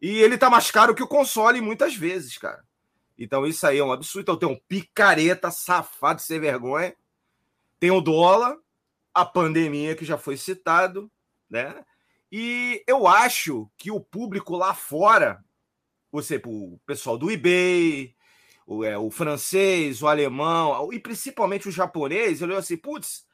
[0.00, 2.62] E ele tá mais caro que o console muitas vezes, cara.
[3.18, 4.22] Então isso aí é um absurdo.
[4.22, 6.94] Então tem um picareta safado sem vergonha.
[7.78, 8.56] Tem o dólar,
[9.12, 11.10] a pandemia que já foi citado,
[11.48, 11.84] né?
[12.30, 15.44] E eu acho que o público lá fora,
[16.10, 18.14] você, o pessoal do eBay,
[18.66, 23.24] o, é, o francês, o alemão e principalmente o japonês, olhou assim, putz,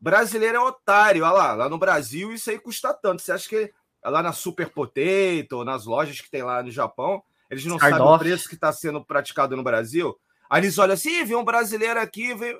[0.00, 3.22] brasileiro é otário, olha lá, lá no Brasil isso aí custa tanto.
[3.22, 3.72] Você acha que
[4.10, 8.18] lá na Super Potato, nas lojas que tem lá no Japão, eles não sabem o
[8.18, 10.18] preço que está sendo praticado no Brasil.
[10.50, 12.56] Aí eles olham assim, vem um brasileiro aqui, vem...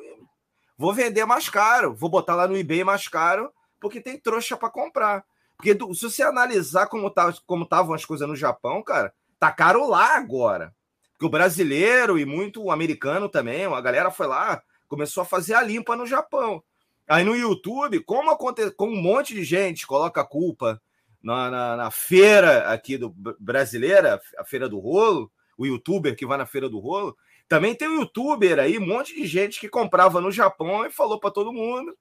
[0.76, 4.70] vou vender mais caro, vou botar lá no eBay mais caro, porque tem trouxa para
[4.70, 5.24] comprar.
[5.56, 9.88] Porque se você analisar como tá, como estavam as coisas no Japão, cara, tá caro
[9.88, 10.74] lá agora.
[11.12, 15.54] Porque o brasileiro e muito o americano também, a galera foi lá, começou a fazer
[15.54, 16.62] a limpa no Japão.
[17.08, 20.80] Aí no YouTube, como acontece, com um monte de gente coloca a culpa
[21.22, 26.38] na, na, na, feira aqui do brasileira, a feira do rolo, o youtuber que vai
[26.38, 27.16] na feira do rolo,
[27.48, 31.18] também tem um youtuber aí, um monte de gente que comprava no Japão e falou
[31.18, 31.96] para todo mundo.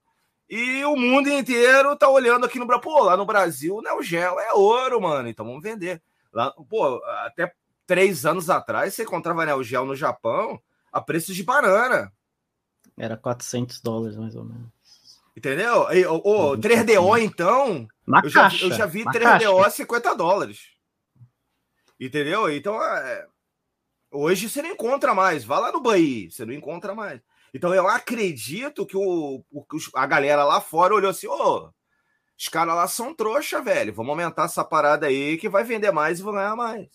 [0.50, 2.84] E o mundo inteiro tá olhando aqui no Brasil.
[2.84, 5.28] Pô, lá no Brasil, né, o gel é ouro, mano.
[5.28, 6.02] Então vamos vender.
[6.32, 7.54] Lá, pô, até
[7.86, 12.12] três anos atrás, você encontrava né, o gel no Japão a preço de banana.
[12.98, 14.77] Era 400 dólares, mais ou menos.
[15.38, 15.88] Entendeu?
[15.92, 20.16] E, o, o 3DO, então, na eu, caixa, já, eu já vi 3DO a 50
[20.16, 20.62] dólares.
[22.00, 22.50] Entendeu?
[22.50, 23.28] Então, é...
[24.10, 25.46] hoje você não encontra mais.
[25.46, 27.22] Vá lá no Bahia, você não encontra mais.
[27.54, 29.44] Então, eu acredito que o,
[29.94, 31.70] a galera lá fora olhou assim: ô,
[32.36, 33.94] os caras lá são trouxa, velho.
[33.94, 36.88] Vamos aumentar essa parada aí que vai vender mais e vão ganhar mais.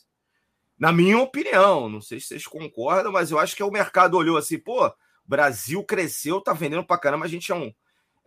[0.77, 4.37] Na minha opinião, não sei se vocês concordam, mas eu acho que o mercado olhou
[4.37, 4.93] assim: pô,
[5.25, 7.73] Brasil cresceu, tá vendendo pra caramba, a gente é um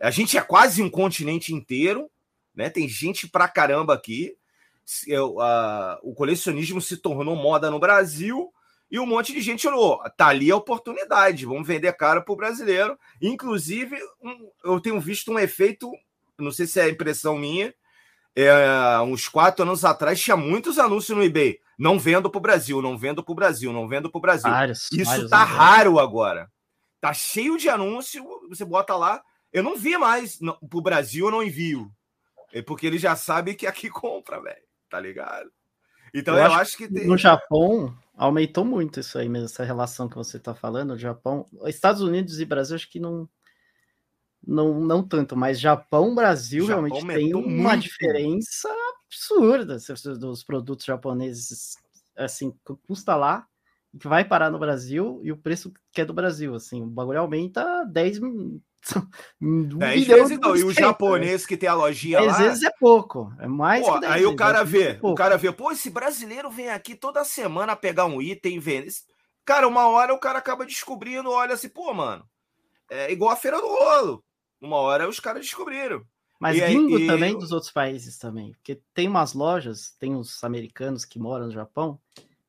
[0.00, 2.10] a gente é quase um continente inteiro,
[2.54, 2.70] né?
[2.70, 4.36] Tem gente pra caramba aqui.
[5.06, 8.52] Eu, a, o colecionismo se tornou moda no Brasil.
[8.90, 10.00] e um monte de gente olhou.
[10.16, 12.98] Tá ali a oportunidade, vamos vender caro para o brasileiro.
[13.20, 15.90] Inclusive, um, eu tenho visto um efeito,
[16.38, 17.74] não sei se é impressão minha,
[18.34, 21.58] é, uns quatro anos atrás tinha muitos anúncios no eBay.
[21.78, 24.50] Não vendo para o Brasil, não vendo para o Brasil, não vendo para o Brasil.
[24.50, 26.50] Vários, Isso vários tá raro agora.
[27.00, 29.22] Tá cheio de anúncio, você bota lá.
[29.52, 30.38] Eu não vi mais.
[30.38, 31.90] Para o Brasil eu não envio.
[32.52, 34.62] É porque ele já sabe que aqui compra, velho.
[34.88, 35.50] Tá ligado?
[36.14, 37.06] Então eu, eu acho, acho, que tem...
[37.06, 40.92] no Japão aumentou muito isso aí mesmo, essa relação que você está falando.
[40.92, 43.28] O Japão, Estados Unidos e Brasil, acho que não,
[44.44, 47.82] não, não tanto, mas Japão, Brasil Japão realmente tem uma muito.
[47.82, 48.72] diferença
[49.06, 49.76] absurda
[50.18, 51.76] dos produtos japoneses,
[52.16, 52.54] assim,
[52.86, 53.46] custa lá
[53.98, 57.20] que vai parar no Brasil e o preço que é do Brasil, assim, o bagulho
[57.20, 58.20] aumenta 10
[59.40, 62.38] um 10 vezes não, e o japonês que tem a lojinha 10 lá...
[62.38, 65.52] vezes é pouco, é mais pô, Aí vezes, o cara vê, é o cara vê,
[65.52, 68.88] pô, esse brasileiro vem aqui toda semana pegar um item e vende.
[69.44, 72.24] Cara, uma hora o cara acaba descobrindo, olha assim, pô, mano,
[72.90, 74.24] é igual a Feira do Rolo.
[74.60, 76.04] Uma hora os caras descobriram.
[76.38, 80.42] Mas e gringo aí, também dos outros países também, porque tem umas lojas, tem os
[80.44, 81.98] americanos que moram no Japão,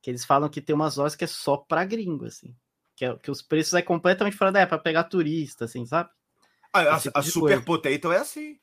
[0.02, 2.54] que eles falam que tem umas lojas que é só para gringo, assim.
[2.94, 6.10] Que, é, que os preços é completamente fora da época, para pegar turista, assim, sabe?
[6.72, 8.58] Ah, a, tipo a Super Potato é assim.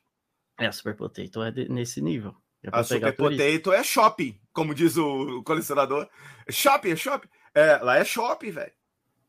[0.58, 2.34] É, a Super Potato é de, nesse nível.
[2.62, 6.08] É a Super Potato é shopping, como diz o colecionador.
[6.50, 7.28] Shopping, é shopping.
[7.54, 8.72] É, lá é shopping, velho.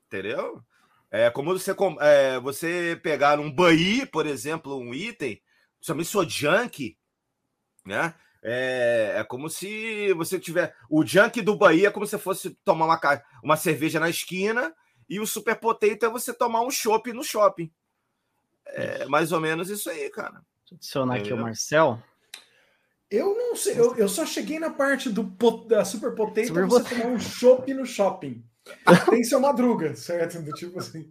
[0.08, 0.64] Entendeu?
[1.10, 5.42] É como você, é, você pegar um Bahia, por exemplo, um item,
[5.78, 6.98] principalmente sua junk,
[7.86, 8.14] né?
[8.44, 10.76] É, é como se você tiver.
[10.90, 13.00] O junk do Bahia é como se fosse tomar uma,
[13.44, 14.74] uma cerveja na esquina
[15.10, 17.72] e o Super Potato é você tomar um chopp no shopping.
[18.74, 20.42] É mais ou menos isso aí, cara.
[20.72, 22.02] Adicionar aqui o Marcel.
[23.10, 25.24] Eu não sei, eu, eu só cheguei na parte do
[25.66, 28.44] da Super Potato Super você tomar um chopp no shopping.
[29.10, 30.42] Tem seu madruga, certo?
[30.42, 31.10] Do tipo assim.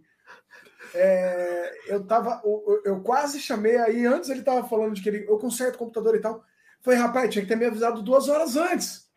[0.93, 2.39] É, eu tava.
[2.43, 5.79] Eu, eu, quase chamei aí, antes ele tava falando de que ele, eu conserto o
[5.79, 6.43] computador e tal.
[6.81, 9.07] Falei, rapaz, tinha que ter me avisado duas horas antes.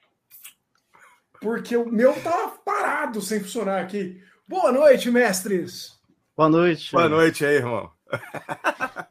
[1.40, 4.22] Porque o meu tava parado sem funcionar aqui.
[4.48, 5.98] Boa noite, mestres.
[6.36, 6.92] Boa noite.
[6.92, 7.90] Boa noite aí, irmão.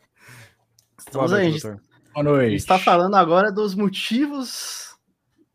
[0.97, 1.75] Estamos Boa noite, aí.
[2.13, 2.45] Boa noite.
[2.45, 4.95] A gente está falando agora dos motivos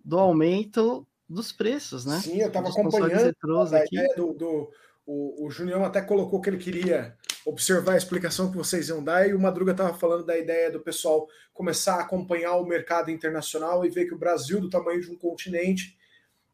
[0.05, 2.19] do aumento dos preços, né?
[2.21, 3.35] Sim, eu estava acompanhando
[3.73, 3.97] a aqui.
[4.17, 4.71] do, do
[5.07, 9.29] o, o Junião até colocou que ele queria observar a explicação que vocês iam dar,
[9.29, 13.85] e o Madruga estava falando da ideia do pessoal começar a acompanhar o mercado internacional
[13.85, 15.97] e ver que o Brasil, do tamanho de um continente,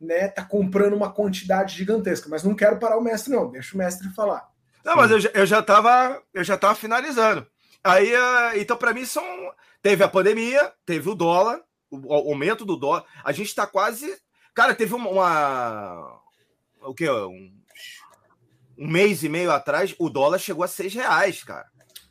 [0.00, 2.28] né, tá comprando uma quantidade gigantesca.
[2.28, 4.50] Mas não quero parar o mestre, não, deixa o mestre falar.
[4.84, 7.46] Não, mas eu, eu já estava eu já tava finalizando.
[7.82, 9.24] Aí, uh, então, para mim, são.
[9.82, 13.04] Teve a pandemia, teve o dólar, o, aumento do dólar.
[13.24, 14.14] A gente está quase.
[14.54, 15.08] Cara, teve uma.
[15.08, 16.20] uma...
[16.82, 17.08] O que?
[17.10, 17.60] Um
[18.80, 21.66] um mês e meio atrás, o dólar chegou a seis reais, cara.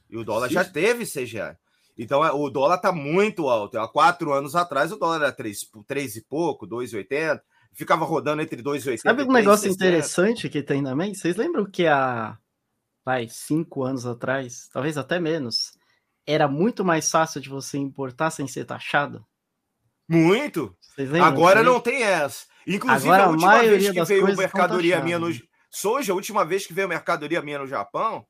[0.07, 0.53] E o dólar Sim.
[0.53, 1.57] já teve seis reais.
[1.97, 3.79] Então é, o dólar está muito alto.
[3.79, 7.41] Há quatro anos atrás o dólar era três, três e pouco, 2,80.
[7.73, 11.13] Ficava rodando entre 2,80 Sabe um negócio interessante que tem também?
[11.13, 12.37] Vocês lembram que há
[13.09, 15.73] vai, cinco anos atrás, talvez até menos,
[16.27, 19.25] era muito mais fácil de você importar sem ser taxado?
[20.07, 20.77] Muito.
[21.23, 22.45] Agora não tem essa.
[22.67, 25.27] Inclusive, Agora, a última a vez que veio mercadoria minha no,
[25.71, 28.27] Soja, a última vez que veio mercadoria minha no Japão,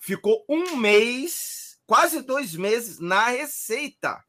[0.00, 4.20] ficou um mês, quase dois meses na receita.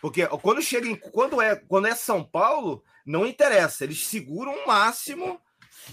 [0.00, 3.84] Porque quando chega em, quando é quando é São Paulo, não interessa.
[3.84, 5.40] Eles seguram o máximo.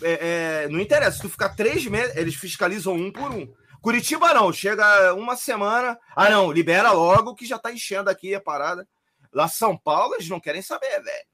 [0.01, 1.17] É, é, não interessa.
[1.17, 3.47] Se tu ficar três meses, eles fiscalizam um por um.
[3.81, 5.97] Curitiba não, chega uma semana.
[6.15, 8.87] Ah, não, libera logo que já tá enchendo aqui a parada.
[9.31, 11.25] Lá São Paulo, eles não querem saber, velho.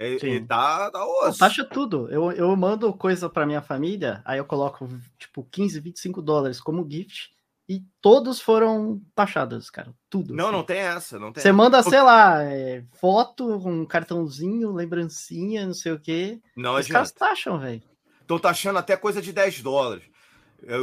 [0.00, 1.38] E, e tá, tá osso.
[1.38, 2.08] Taxa tudo.
[2.10, 6.88] Eu, eu mando coisa para minha família, aí eu coloco tipo 15, 25 dólares como
[6.90, 7.33] gift
[7.68, 9.94] e todos foram taxados, cara.
[10.10, 10.34] Tudo.
[10.34, 10.52] Não, assim.
[10.56, 11.18] não tem essa.
[11.18, 16.40] Não tem Você manda, sei lá, é, foto, um cartãozinho, lembrancinha, não sei o quê.
[16.54, 17.82] Não Os caras taxam, velho.
[18.20, 20.04] Estão taxando até coisa de 10 dólares.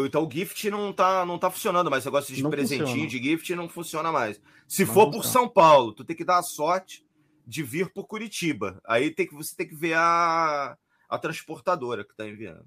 [0.06, 2.02] então o gift não tá, não tá funcionando mais.
[2.02, 3.08] Esse negócio de não presentinho funciona.
[3.10, 4.42] de gift não funciona mais.
[4.68, 5.24] Se não for funciona.
[5.24, 7.06] por São Paulo, tu tem que dar a sorte
[7.46, 8.82] de vir por Curitiba.
[8.86, 10.76] Aí tem que, você tem que ver a,
[11.08, 12.66] a transportadora que está enviando.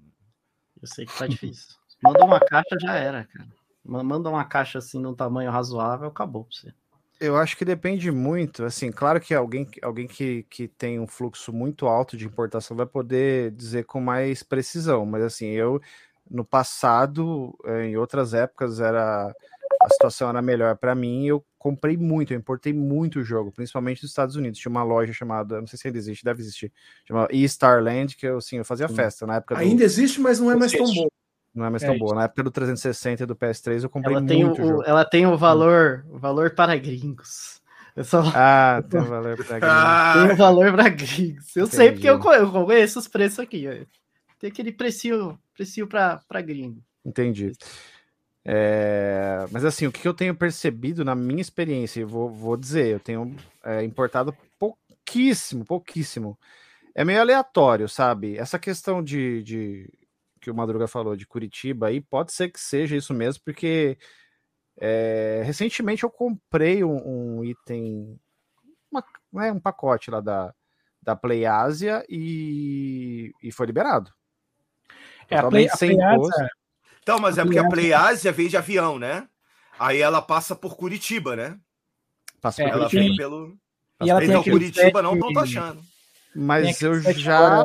[0.81, 1.75] Eu sei que tá difícil.
[2.01, 3.49] Manda uma caixa, já era, cara.
[3.85, 6.73] Manda uma caixa assim num tamanho razoável, acabou pra você.
[7.19, 8.65] Eu acho que depende muito.
[8.65, 12.85] Assim, claro que alguém, alguém que, que tem um fluxo muito alto de importação vai
[12.85, 15.79] poder dizer com mais precisão, mas assim, eu
[16.29, 19.33] no passado, eh, em outras épocas, era
[19.81, 24.09] a situação era melhor para mim, eu comprei muito, eu importei muito jogo, principalmente dos
[24.09, 24.59] Estados Unidos.
[24.59, 26.71] Tinha uma loja chamada, não sei se ainda existe, deve existir,
[27.07, 29.57] chamada E-Starland, que eu, assim, eu fazia festa na época.
[29.57, 29.83] Ainda do...
[29.83, 31.07] existe, mas não é mais tão bom.
[31.55, 32.13] Não é mais tão é boa.
[32.13, 34.83] Na época do 360 e do PS3 eu comprei ela tem muito o, jogo.
[34.85, 37.61] Ela tem o valor, o valor para gringos.
[37.95, 38.21] Eu só...
[38.35, 40.27] Ah, tem o valor para gringos.
[40.27, 41.55] tem o valor para gringos.
[41.55, 41.75] Eu Entendi.
[41.77, 43.87] sei porque eu conheço os preços aqui.
[44.37, 46.83] Tem aquele precinho, precinho para gringo.
[47.05, 47.53] Entendi.
[48.43, 52.87] É, mas assim, o que eu tenho percebido na minha experiência, eu vou, vou dizer,
[52.87, 56.37] eu tenho é, importado pouquíssimo, pouquíssimo.
[56.93, 58.37] É meio aleatório, sabe?
[58.37, 59.89] Essa questão de, de
[60.45, 63.97] que o Madruga falou de Curitiba aí, pode ser que seja isso mesmo, porque
[64.77, 68.19] é, recentemente eu comprei um, um item,
[68.91, 69.03] uma,
[69.33, 70.53] né, um pacote lá da,
[71.01, 74.13] da Play Asia e, e foi liberado.
[75.27, 76.49] É, a Play, a Play Asia,
[77.01, 79.27] então, mas é porque a Play Ásia vem de avião, né?
[79.79, 81.59] Aí ela passa por Curitiba, né?
[82.39, 83.03] Passa por ela Curitiba.
[83.03, 83.57] vem pelo.
[84.03, 85.81] E ela então, Curitiba não estão taxando.
[86.35, 87.63] Mas eu já,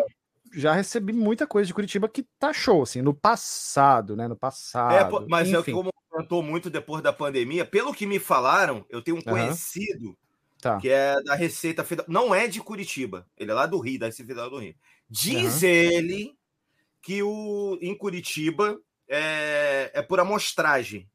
[0.53, 4.27] já recebi muita coisa de Curitiba que taxou, assim, no passado, né?
[4.27, 4.95] No passado.
[4.95, 5.59] É, mas Enfim.
[5.59, 9.23] é que como aumentou muito depois da pandemia, pelo que me falaram, eu tenho um
[9.23, 10.17] conhecido uhum.
[10.61, 10.79] tá.
[10.79, 12.11] que é da Receita Federal.
[12.11, 14.75] Não é de Curitiba, ele é lá do Rio, da Receita Federal do Rio.
[15.09, 15.69] Diz uhum.
[15.69, 16.37] ele
[17.03, 21.09] que o, em Curitiba é, é por amostragem.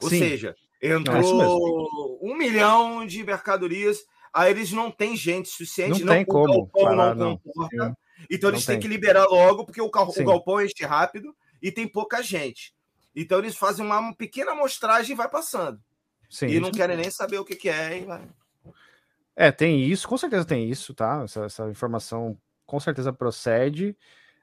[0.00, 0.18] Ou Sim.
[0.18, 6.14] seja, entrou é um milhão de mercadorias, aí eles não têm gente suficiente, não, não
[6.14, 7.96] tem como parar, não comporta.
[8.30, 12.22] Então eles têm que liberar logo, porque o, o galpão enche rápido e tem pouca
[12.22, 12.74] gente.
[13.14, 15.80] Então eles fazem uma, uma pequena amostragem e vai passando.
[16.28, 17.98] Sim, e não querem nem saber o que, que é.
[17.98, 18.26] E vai.
[19.36, 21.22] É, tem isso, com certeza tem isso, tá?
[21.24, 23.96] Essa, essa informação com certeza procede.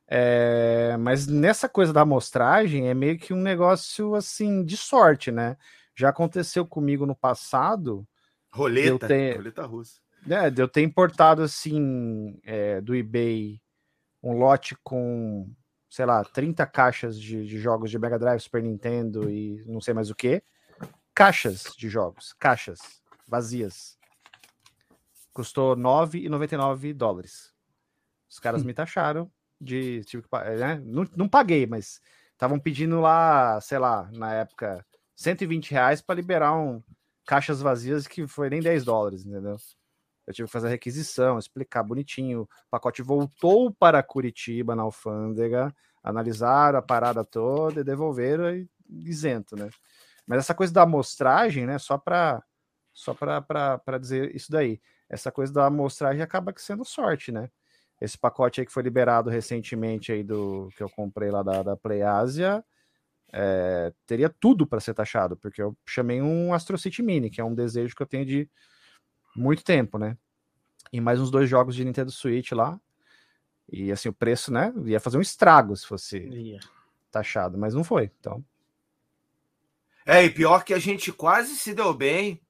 [0.08, 5.56] É, mas nessa coisa da amostragem é meio que um negócio assim de sorte, né?
[5.96, 8.08] Já aconteceu comigo no passado.
[8.52, 10.00] Roleta, ter, roleta russa.
[10.28, 13.62] É, de eu ter importado assim é, do eBay
[14.22, 15.50] um lote com,
[15.90, 19.94] sei lá, 30 caixas de, de, jogos de Mega Drive, Super Nintendo e não sei
[19.94, 20.44] mais o que.
[21.14, 23.98] Caixas de jogos, caixas vazias.
[25.34, 27.54] Custou 9,99 dólares.
[28.30, 28.66] Os caras hum.
[28.66, 30.82] me taxaram de tipo, né?
[30.86, 32.02] não, não paguei, mas
[32.32, 36.82] estavam pedindo lá, sei lá, na época, 120 reais para liberar um
[37.26, 39.56] caixas vazias que foi nem 10 dólares, entendeu?
[40.30, 42.44] Eu tive que fazer a requisição, explicar bonitinho.
[42.44, 49.56] O pacote voltou para Curitiba, na alfândega, analisaram a parada toda e devolveram e isento,
[49.56, 49.72] né?
[50.28, 51.80] Mas essa coisa da amostragem, né?
[51.80, 52.44] Só para
[52.94, 54.80] só para dizer isso daí.
[55.10, 57.50] Essa coisa da amostragem acaba sendo sorte, né?
[58.00, 61.76] Esse pacote aí que foi liberado recentemente aí do que eu comprei lá da, da
[61.76, 62.64] PlayAsia
[63.34, 67.44] é, teria tudo para ser taxado, porque eu chamei um Astro City Mini, que é
[67.44, 68.50] um desejo que eu tenho de
[69.40, 70.18] muito tempo, né?
[70.92, 72.80] E mais uns dois jogos de Nintendo Switch lá.
[73.72, 74.74] E assim, o preço, né?
[74.86, 76.68] Ia fazer um estrago se fosse yeah.
[77.12, 78.12] taxado, mas não foi.
[78.20, 78.44] Então.
[80.06, 82.42] É, e pior que a gente quase se deu bem,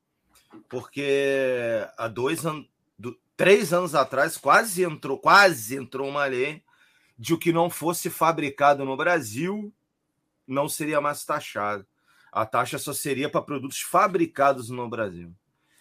[0.69, 2.67] porque há dois anos
[3.39, 6.61] três anos atrás quase entrou, quase entrou uma lei
[7.17, 9.73] de o que não fosse fabricado no Brasil
[10.45, 11.87] não seria mais taxado.
[12.33, 15.33] A taxa só seria para produtos fabricados no Brasil.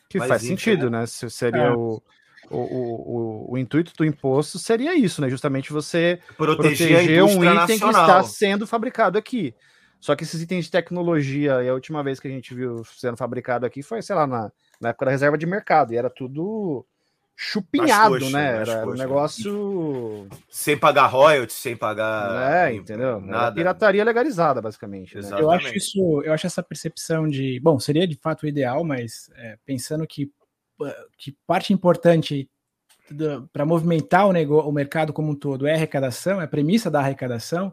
[0.09, 0.91] Que Mas, faz enfim, sentido, é...
[0.91, 1.07] né?
[1.07, 1.71] Seria é.
[1.71, 2.03] o,
[2.51, 5.29] o, o, o, intuito do imposto seria isso, né?
[5.29, 7.79] Justamente você proteger, proteger um item nacional.
[7.79, 9.55] que está sendo fabricado aqui.
[10.01, 13.17] Só que esses itens de tecnologia, e a última vez que a gente viu sendo
[13.17, 16.87] fabricado aqui foi, sei lá, na, na época da reserva de mercado, e era tudo
[17.41, 18.63] chupinhado, coxas, né?
[18.63, 20.27] Era um negócio.
[20.51, 22.67] Sem pagar royalties, sem pagar.
[22.67, 23.21] É, entendeu?
[23.21, 23.55] Nada.
[23.55, 25.17] pirataria legalizada, basicamente.
[25.17, 25.23] Né?
[25.39, 27.61] Eu acho isso, eu acho essa percepção de.
[27.61, 30.33] Bom, seria de fato o ideal, mas é, pensando que,
[31.17, 32.51] que parte importante
[33.53, 36.91] para movimentar o, negócio, o mercado como um todo é a arrecadação, é a premissa
[36.91, 37.73] da arrecadação.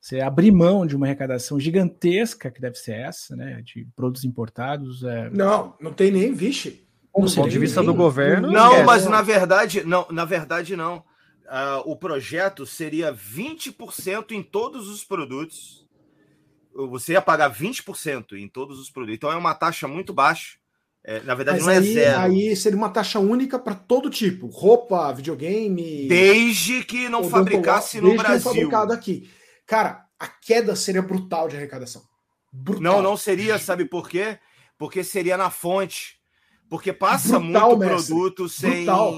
[0.00, 3.62] Você abrir mão de uma arrecadação gigantesca, que deve ser essa, né?
[3.62, 5.02] De produtos importados.
[5.02, 5.28] É...
[5.30, 8.50] Não, não tem nem, vixe do ponto de vista do governo.
[8.50, 11.04] Não, mas na verdade, não, na verdade, não.
[11.44, 15.86] Uh, o projeto seria 20% em todos os produtos.
[16.74, 19.16] Você ia pagar 20% em todos os produtos.
[19.16, 20.56] Então é uma taxa muito baixa.
[21.04, 22.20] É, na verdade, Mas não é aí, zero.
[22.20, 26.06] Aí seria uma taxa única para todo tipo: roupa, videogame.
[26.08, 28.38] Desde que não fabricasse no Brasil.
[28.38, 29.28] Que não fabricado aqui.
[29.66, 32.02] Cara, a queda seria brutal de arrecadação.
[32.52, 32.82] Brutal.
[32.82, 34.38] Não, não seria, sabe por quê?
[34.78, 36.21] Porque seria na fonte.
[36.72, 38.14] Porque passa Brutal, muito mestre.
[38.14, 38.86] produto sem.
[38.86, 39.12] Brutal.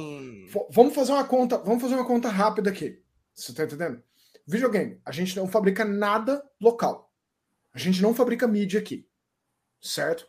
[0.73, 3.01] Vamos fazer uma conta, vamos fazer uma conta rápida aqui.
[3.33, 4.03] Você tá entendendo?
[4.45, 7.15] Videogame, a gente não fabrica nada local.
[7.73, 9.09] A gente não fabrica mídia aqui.
[9.81, 10.27] certo?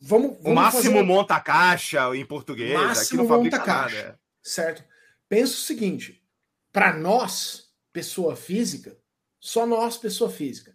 [0.00, 1.02] Vamos, vamos o máximo fazer...
[1.02, 2.72] monta caixa em português.
[2.72, 4.02] Máximo monta caixa.
[4.02, 4.20] Nada.
[4.42, 4.82] Certo.
[5.28, 6.26] Pensa o seguinte:
[6.72, 8.96] para nós, pessoa física,
[9.38, 10.74] só nós, pessoa física,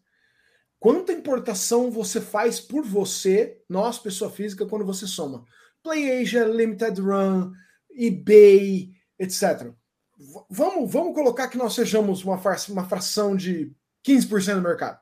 [0.80, 5.46] quanta importação você faz por você, nós, pessoa física, quando você soma
[5.86, 7.54] PlayAsia, Limited Run,
[7.96, 9.72] eBay, etc.
[10.18, 13.72] V vamos, vamos colocar que nós sejamos uma, uma fração de
[14.04, 15.00] 15% do mercado.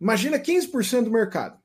[0.00, 1.58] Imagina 15% do mercado.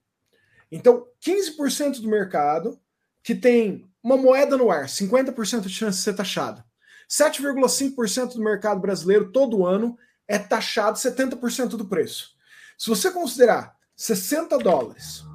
[0.71, 2.79] Então, 15% do mercado
[3.21, 6.63] que tem uma moeda no ar, 50% de chance de ser taxado.
[7.09, 9.97] 7,5% do mercado brasileiro todo ano
[10.27, 12.35] é taxado 70% do preço.
[12.79, 15.25] Se você considerar 60 dólares,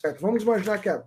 [0.00, 0.20] certo?
[0.20, 1.02] vamos imaginar que a,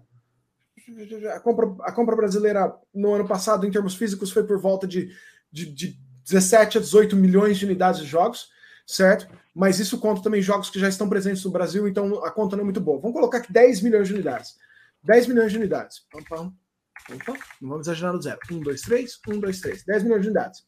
[1.34, 5.16] a, compra, a compra brasileira no ano passado, em termos físicos, foi por volta de,
[5.50, 8.50] de, de 17 a 18 milhões de unidades de jogos,
[8.86, 9.34] certo?
[9.54, 12.64] Mas isso conta também jogos que já estão presentes no Brasil, então a conta não
[12.64, 13.00] é muito boa.
[13.00, 14.58] Vamos colocar aqui 10 milhões de unidades.
[15.02, 16.06] 10 milhões de unidades.
[16.14, 18.40] Opa, opa, não vamos exagerar no zero.
[18.52, 19.86] 1, 2, 3, 1, 2, 3.
[19.86, 20.68] 10 milhões de unidades.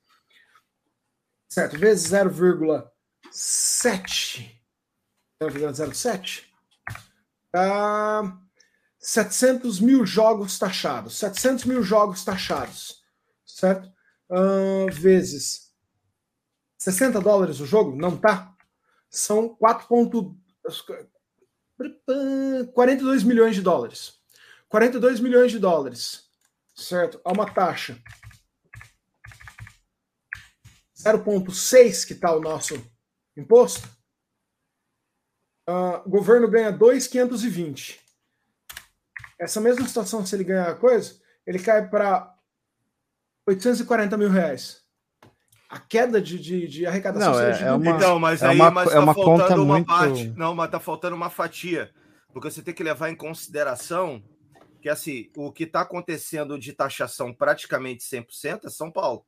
[1.49, 1.77] Certo?
[1.77, 4.56] Vezes 0,7
[5.41, 6.45] 0,07,
[7.55, 8.37] uh,
[8.99, 11.17] 700 mil jogos taxados.
[11.17, 13.03] 700 mil jogos taxados,
[13.45, 13.91] certo?
[14.29, 15.71] Uh, vezes
[16.77, 17.95] 60 dólares o jogo?
[17.95, 18.53] Não tá.
[19.09, 19.87] São 4.
[22.73, 24.17] 42 milhões de dólares.
[24.67, 26.25] 42 milhões de dólares,
[26.75, 27.21] certo?
[27.23, 27.97] Há uma taxa
[30.97, 32.75] 0,6 que está o nosso
[33.37, 33.96] imposto.
[35.69, 37.99] Uh, o governo ganha 2,520.
[39.39, 42.33] Essa mesma situação, se ele ganhar a coisa, ele cai para
[43.45, 44.81] 840 mil reais.
[45.69, 48.71] A queda de, de, de arrecadação não, é, é uma, Então, mas é aí uma,
[48.71, 49.87] mas é uma tá faltando uma muito...
[49.87, 50.33] parte.
[50.37, 51.91] Não, mas tá faltando uma fatia.
[52.31, 54.23] Porque você tem que levar em consideração
[54.81, 59.25] que assim, o que está acontecendo de taxação praticamente 100% é São Paulo.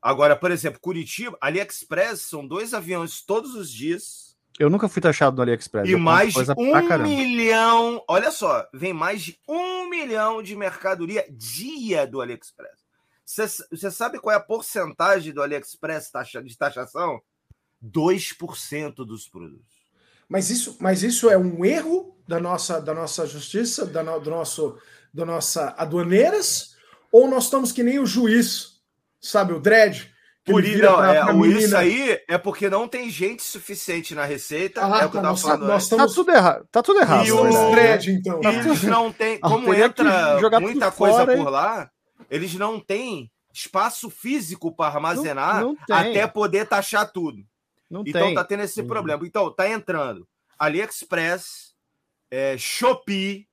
[0.00, 4.23] Agora, por exemplo, Curitiba, AliExpress são dois aviões todos os dias
[4.58, 5.88] eu nunca fui taxado no AliExpress.
[5.88, 8.02] E mais de um milhão.
[8.08, 12.84] Olha só, vem mais de um milhão de mercadoria dia do AliExpress.
[13.24, 17.20] Você sabe qual é a porcentagem do AliExpress taxa, de taxação?
[17.84, 19.74] 2% dos produtos.
[20.28, 24.30] Mas isso, mas isso é um erro da nossa, da nossa justiça, da no, do
[24.30, 24.78] nosso,
[25.12, 26.76] da nossa aduaneiras?
[27.10, 28.80] Ou nós estamos que nem o juiz,
[29.20, 30.13] sabe, o dread,
[30.44, 34.24] por isso, não, pra, é, pra isso aí é porque não tem gente suficiente na
[34.24, 34.84] receita.
[34.84, 35.66] Ah, é o que eu tava falando.
[35.66, 36.06] Nós estamos...
[36.06, 36.68] Tá tudo errado.
[36.70, 37.26] Tá tudo errado.
[37.26, 38.40] E o thread, então.
[38.42, 39.40] Eles não tem.
[39.40, 41.90] Como entra muita coisa por lá,
[42.30, 47.44] eles não têm espaço físico para armazenar não, não até poder taxar tudo.
[47.90, 48.34] Não então tem.
[48.34, 49.24] tá tendo esse problema.
[49.26, 50.26] Então, tá entrando
[50.58, 51.74] AliExpress,
[52.30, 53.46] é, Shopee,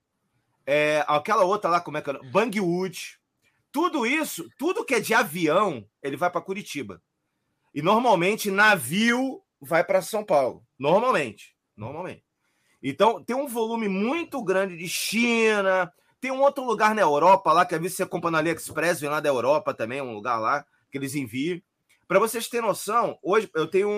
[0.66, 2.18] é, aquela outra lá, como é que é?
[2.30, 3.18] Banggood.
[3.72, 7.02] Tudo isso, tudo que é de avião, ele vai para Curitiba.
[7.74, 10.62] E normalmente navio vai para São Paulo.
[10.78, 11.56] Normalmente.
[11.74, 12.22] Normalmente.
[12.82, 15.90] Então tem um volume muito grande de China.
[16.20, 19.08] Tem um outro lugar na Europa lá, que às vezes você compra no AliExpress, vem
[19.08, 21.60] lá da Europa também, um lugar lá que eles enviam.
[22.06, 23.88] Para vocês terem noção, hoje eu tenho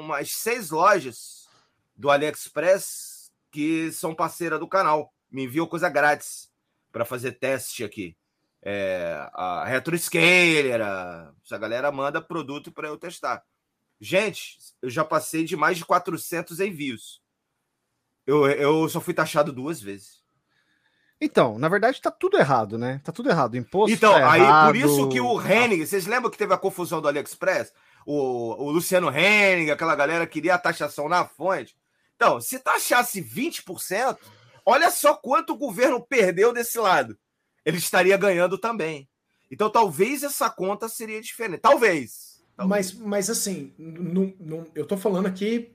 [0.00, 1.46] umas seis lojas
[1.94, 5.12] do AliExpress que são parceira do canal.
[5.30, 6.50] Me enviam coisa grátis
[6.90, 8.16] para fazer teste aqui
[8.62, 13.42] é, a RetroScaler, a, essa galera manda produto para eu testar.
[14.00, 17.22] Gente, eu já passei de mais de 400 envios.
[18.26, 20.20] Eu, eu só fui taxado duas vezes.
[21.20, 23.00] Então, na verdade, tá tudo errado, né?
[23.04, 23.56] Tá tudo errado.
[23.56, 23.94] Imposto.
[23.94, 24.66] Então, tá aí errado.
[24.68, 27.72] por isso que o Henning, vocês lembram que teve a confusão do AliExpress?
[28.06, 31.76] O, o Luciano Henning, aquela galera queria a taxação na fonte.
[32.16, 34.16] Então, se taxasse 20%,
[34.64, 37.18] olha só quanto o governo perdeu desse lado
[37.64, 39.08] ele estaria ganhando também.
[39.50, 41.60] Então talvez essa conta seria diferente.
[41.60, 42.40] Talvez.
[42.56, 42.92] talvez.
[42.92, 45.74] Mas, mas assim, não, não, eu tô falando aqui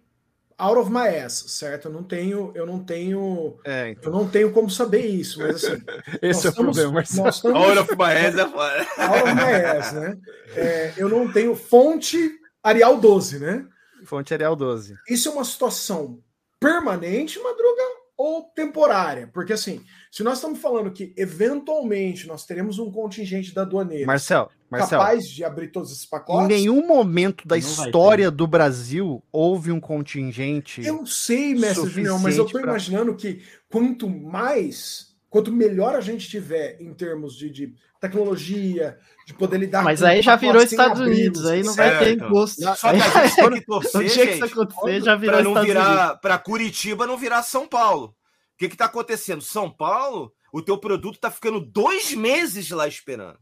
[0.57, 1.87] out of my ass, certo?
[1.87, 4.11] Eu não tenho, eu não tenho, é, então.
[4.11, 5.83] eu não tenho como saber isso, mas assim,
[6.21, 6.91] esse é o problema.
[6.91, 7.25] Marcelo.
[7.25, 8.87] Nós estamos, out of my ass é foda.
[8.97, 10.17] Out of my ass, né?
[10.55, 12.31] É, eu não tenho fonte
[12.63, 13.67] Arial 12, né?
[14.05, 14.95] Fonte Arial 12.
[15.09, 16.19] Isso é uma situação
[16.59, 17.83] permanente, Madruga,
[18.17, 19.29] ou temporária?
[19.33, 19.83] Porque assim,
[20.15, 25.25] se nós estamos falando que eventualmente nós teremos um contingente da aduaneira Marcel, Marcel, capaz
[25.25, 26.45] de abrir todos esses pacotes.
[26.45, 30.85] Em nenhum momento da história do Brasil houve um contingente.
[30.85, 32.69] Eu sei, mestre Junior, mas eu estou pra...
[32.69, 38.97] imaginando que quanto mais Quanto melhor a gente tiver em termos de, de tecnologia,
[39.27, 42.61] de poder lidar Mas aí já virou Estados Unidos, aí não vai ter imposto.
[42.61, 45.43] Só que a gente tem que torcer, no dia que isso acontecer, já virou pra
[45.43, 48.15] não Estados virar para Curitiba não virar São Paulo.
[48.55, 49.41] O que está acontecendo?
[49.41, 53.37] São Paulo, o teu produto está ficando dois meses lá esperando.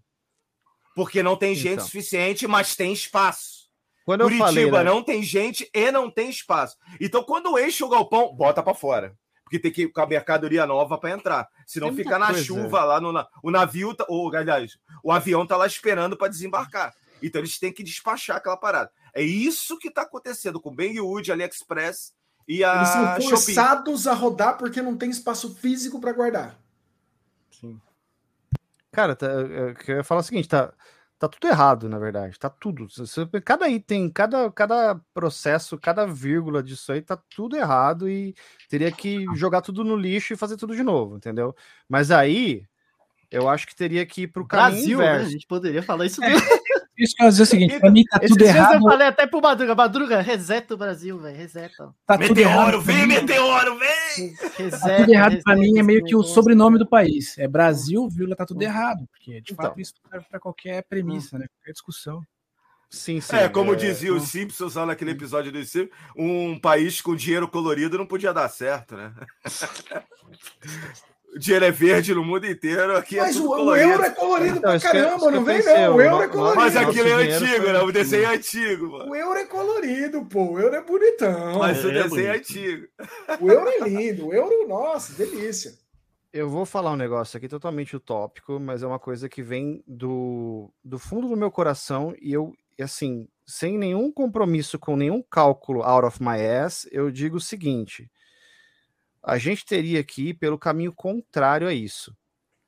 [0.96, 1.86] Porque não tem gente então.
[1.86, 3.64] suficiente, mas tem espaço.
[4.06, 4.84] Quando Curitiba falei, né?
[4.84, 6.76] não tem gente e não tem espaço.
[7.00, 9.18] Então, quando enche o galpão, bota para fora
[9.54, 11.48] porque tem que ir com a mercadoria nova para entrar.
[11.68, 12.44] Senão tem fica na coisa.
[12.44, 16.92] chuva lá no o navio, tá, ou aliás, o avião tá lá esperando para desembarcar.
[17.22, 18.92] Então eles têm que despachar aquela parada.
[19.14, 22.14] É isso que está acontecendo com o Banggood, AliExpress
[22.48, 24.16] e a Eles são forçados Shopping.
[24.16, 26.60] a rodar porque não tem espaço físico para guardar.
[27.52, 27.80] Sim.
[28.92, 30.74] Cara, tá, eu, eu ia falar o seguinte, tá,
[31.18, 32.38] tá tudo errado, na verdade.
[32.38, 32.88] Tá tudo.
[33.46, 38.36] Cada item, cada, cada processo, cada vírgula disso aí tá tudo errado e
[38.70, 41.56] teria que jogar tudo no lixo e fazer tudo de novo, entendeu?
[41.88, 42.66] Mas aí
[43.32, 45.04] eu acho que teria que ir pro caminho Brasil, né?
[45.06, 45.22] inverso.
[45.22, 45.28] Né?
[45.28, 46.22] A gente poderia falar isso.
[46.24, 46.63] É.
[47.04, 48.76] Isso que eu ia dizer o seguinte, pra mim tá tudo errado.
[48.76, 51.94] Eu falei até pro Madruga, Madruga, reseta o Brasil, velho, reseta.
[52.06, 54.34] Tá meteoro, tudo errado, vem, meteoro, vem!
[54.58, 57.38] Reseta, tá tudo errado reseta, pra mim, é meio que o sobrenome do país.
[57.38, 59.06] É Brasil, vírgula, tá tudo errado.
[59.12, 59.66] Porque, de então.
[59.66, 61.46] fato, isso serve pra qualquer premissa, né?
[61.58, 62.22] Qualquer discussão.
[62.90, 63.36] Sim, sim.
[63.36, 67.48] É, como é, dizia o Simpsons lá naquele episódio do Simpsons, um país com dinheiro
[67.48, 69.12] colorido não podia dar certo, né?
[71.36, 72.96] O dinheiro é verde no mundo inteiro.
[72.96, 75.96] Aqui é Mas é o, o, euro é colorido então, pra caramba, não vem não.
[75.96, 76.56] O euro é colorido.
[76.56, 77.80] Mas aquilo é antigo, né?
[77.82, 78.92] O desenho é antigo.
[78.92, 79.12] Mano.
[79.12, 80.52] O euro é colorido, pô.
[80.52, 81.58] O euro é bonitão.
[81.58, 82.88] Mas é, o desenho é, é antigo.
[83.40, 84.28] O euro é lindo.
[84.28, 85.74] O euro, nossa, delícia.
[86.32, 90.72] Eu vou falar um negócio aqui totalmente utópico, mas é uma coisa que vem do,
[90.84, 96.08] do fundo do meu coração e eu, assim, sem nenhum compromisso com nenhum cálculo out
[96.08, 98.10] of my ass, eu digo o seguinte:
[99.24, 102.16] a gente teria que ir pelo caminho contrário a isso,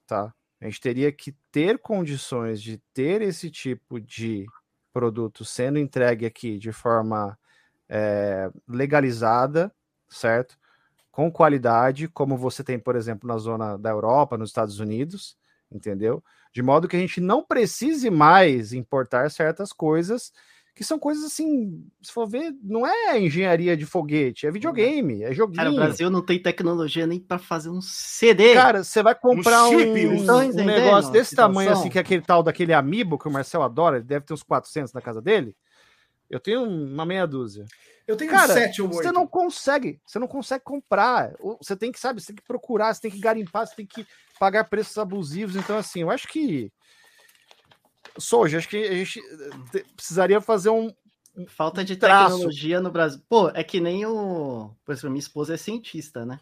[0.07, 0.33] tá?
[0.61, 4.45] A gente teria que ter condições de ter esse tipo de
[4.93, 7.37] produto sendo entregue aqui de forma
[7.89, 9.69] é, legalizada,
[10.09, 10.57] certo?
[11.11, 15.37] Com qualidade, como você tem, por exemplo, na zona da Europa, nos Estados Unidos,
[15.69, 16.23] entendeu?
[16.53, 20.31] De modo que a gente não precise mais importar certas coisas
[20.75, 25.33] que são coisas assim, se for ver, não é engenharia de foguete, é videogame, é
[25.33, 25.55] joguinho.
[25.55, 28.53] Cara, o Brasil não tem tecnologia nem para fazer um CD.
[28.53, 32.01] Cara, você vai comprar um, chip, um, um, um negócio desse tamanho assim, que é
[32.01, 35.21] aquele tal daquele Amiibo que o Marcel adora, ele deve ter uns 400 na casa
[35.21, 35.55] dele.
[36.29, 37.63] Eu tenho uma meia dúzia.
[38.05, 39.01] Eu tenho Cara, sete ou oito.
[39.01, 41.31] Você não consegue, você não consegue comprar.
[41.61, 44.05] Você tem que, sabe, você tem que procurar, você tem que garimpar, você tem que
[44.37, 45.55] pagar preços abusivos.
[45.55, 46.69] Então, assim, eu acho que
[48.17, 49.19] Soja, acho que a gente
[49.73, 50.93] eh, precisaria fazer um.
[51.47, 52.35] Falta de traço.
[52.35, 53.21] tecnologia no Brasil.
[53.27, 54.73] Pô, é que nem o.
[54.87, 56.39] Exemplo, minha esposa é cientista, né?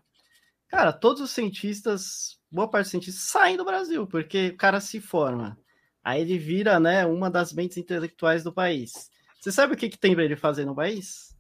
[0.68, 5.00] Cara, todos os cientistas, boa parte dos cientistas saem do Brasil, porque o cara se
[5.00, 5.58] forma.
[6.04, 8.92] Aí ele vira, né, uma das mentes intelectuais do país.
[9.40, 11.36] Você sabe o que, que tem para ele fazer no país?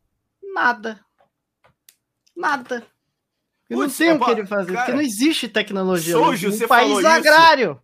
[0.53, 0.99] Nada.
[2.35, 2.85] Nada.
[3.69, 7.03] Eu não sei o que ele fazer, cara, porque não existe tecnologia Sojo, no país
[7.03, 7.81] agrário.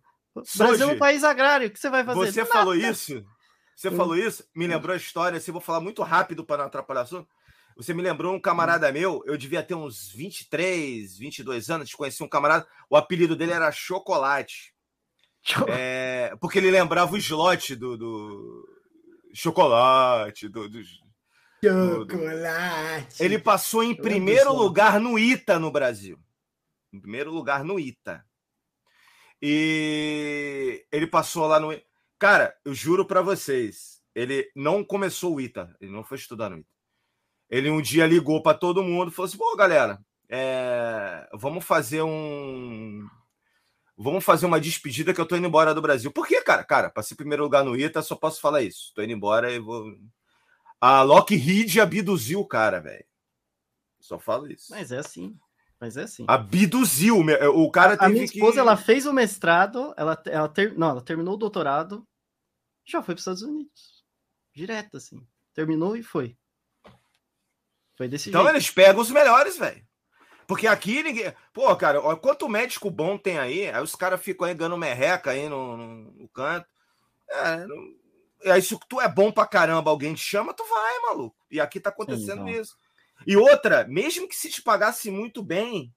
[0.56, 1.68] Brasil é um país agrário.
[1.68, 2.32] O que você vai fazer?
[2.32, 2.52] Você Nada.
[2.52, 3.24] falou isso?
[3.74, 3.96] Você hum.
[3.96, 4.44] falou isso?
[4.54, 5.38] Me lembrou a história.
[5.38, 7.28] Assim, vou falar muito rápido para não atrapalhar assunto.
[7.76, 8.92] Você me lembrou um camarada hum.
[8.92, 13.72] meu, eu devia ter uns 23, 22 anos, conheci um camarada, o apelido dele era
[13.72, 14.74] Chocolate.
[15.68, 18.68] É, porque ele lembrava o slot do, do
[19.32, 20.82] chocolate, do, do,
[21.62, 23.22] Chocolate.
[23.22, 26.18] Ele passou em primeiro lugar no ITA no Brasil.
[26.92, 28.24] Em primeiro lugar no ITA.
[29.42, 31.70] E ele passou lá no.
[32.18, 36.58] Cara, eu juro para vocês, ele não começou o ITA, ele não foi estudar no
[36.58, 36.68] ITA.
[37.48, 41.28] Ele um dia ligou para todo mundo e falou assim: pô, galera, é...
[41.32, 43.08] vamos fazer um.
[43.96, 46.10] Vamos fazer uma despedida que eu tô indo embora do Brasil.
[46.10, 46.64] Por quê, cara?
[46.64, 48.92] Cara, passei primeiro lugar no ITA, só posso falar isso.
[48.94, 49.94] Tô indo embora e vou.
[50.80, 53.04] A Lockheed abduziu o cara, velho.
[53.98, 54.68] Só falo isso.
[54.70, 55.38] Mas é assim.
[55.80, 56.24] Mas é assim.
[56.28, 57.18] Abduziu.
[57.54, 58.58] O cara a, a minha esposa, que...
[58.58, 62.06] ela fez o mestrado, ela, ela, ter, não, ela terminou o doutorado,
[62.84, 64.04] já foi para os Estados Unidos.
[64.54, 65.26] Direto, assim.
[65.54, 66.36] Terminou e foi.
[67.96, 68.54] Foi desse então jeito.
[68.54, 69.82] eles pegam os melhores, velho.
[70.46, 71.32] Porque aqui ninguém.
[71.52, 75.30] Pô, cara, ó, quanto médico bom tem aí, aí os caras ficam aí ganhando merreca
[75.30, 76.66] aí no, no, no canto.
[77.28, 77.94] É, não...
[78.52, 81.36] aí se tu é bom pra caramba, alguém te chama, tu vai, maluco.
[81.50, 82.76] E aqui tá acontecendo Sim, isso.
[83.26, 85.92] E outra, mesmo que se te pagasse muito bem,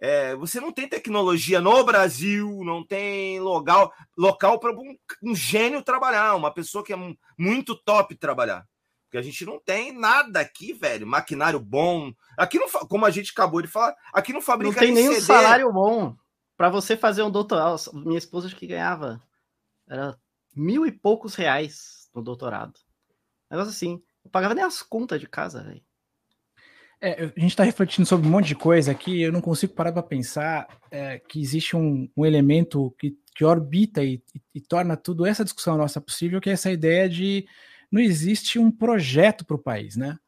[0.00, 5.82] é, você não tem tecnologia no Brasil, não tem local, local para um, um, gênio
[5.82, 6.96] trabalhar, uma pessoa que é
[7.36, 8.66] muito top trabalhar.
[9.04, 11.06] Porque a gente não tem nada aqui, velho.
[11.06, 12.12] Maquinário bom.
[12.36, 15.20] Aqui não, como a gente acabou de falar, aqui não fabrica Não tem nem um
[15.20, 16.14] salário bom.
[16.56, 19.20] para você fazer um doutorado, minha esposa acho que ganhava
[19.88, 20.16] era
[20.54, 22.78] mil e poucos reais no doutorado.
[23.50, 25.82] Negócio assim, eu pagava nem as contas de casa, velho.
[27.00, 29.92] É, a gente está refletindo sobre um monte de coisa aqui, eu não consigo parar
[29.92, 34.96] para pensar é, que existe um, um elemento que, que orbita e, e, e, torna
[34.96, 37.46] tudo essa discussão nossa possível, que é essa ideia de
[37.90, 40.18] não existe um projeto para o país, né?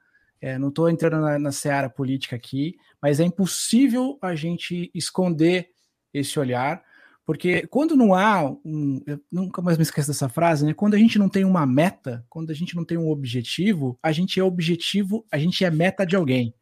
[0.41, 5.71] É, não estou entrando na, na seara política aqui, mas é impossível a gente esconder
[6.15, 6.83] esse olhar,
[7.27, 9.03] porque quando não há um.
[9.07, 10.73] Eu nunca mais me esqueço dessa frase, né?
[10.73, 14.13] Quando a gente não tem uma meta, quando a gente não tem um objetivo, a
[14.13, 16.55] gente é objetivo, a gente é meta de alguém.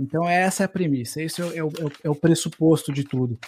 [0.00, 3.38] Então, essa é a premissa, esse é o, é o, é o pressuposto de tudo.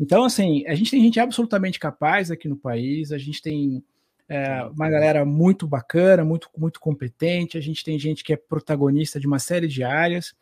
[0.00, 3.84] Então, assim, a gente tem gente absolutamente capaz aqui no país, a gente tem
[4.26, 9.20] é, uma galera muito bacana, muito, muito competente, a gente tem gente que é protagonista
[9.20, 10.34] de uma série de áreas,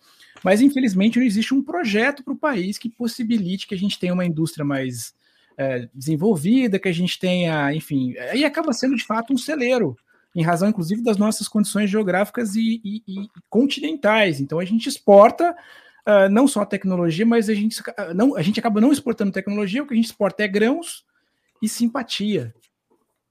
[0.44, 4.14] mas infelizmente não existe um projeto para o país que possibilite que a gente tenha
[4.14, 5.14] uma indústria mais
[5.58, 9.96] é, desenvolvida, que a gente tenha, enfim, aí acaba sendo de fato um celeiro
[10.36, 14.38] em razão, inclusive, das nossas condições geográficas e, e, e continentais.
[14.38, 15.56] Então, a gente exporta
[16.06, 19.82] uh, não só tecnologia, mas a gente, uh, não, a gente acaba não exportando tecnologia,
[19.82, 21.06] o que a gente exporta é grãos
[21.62, 22.54] e simpatia.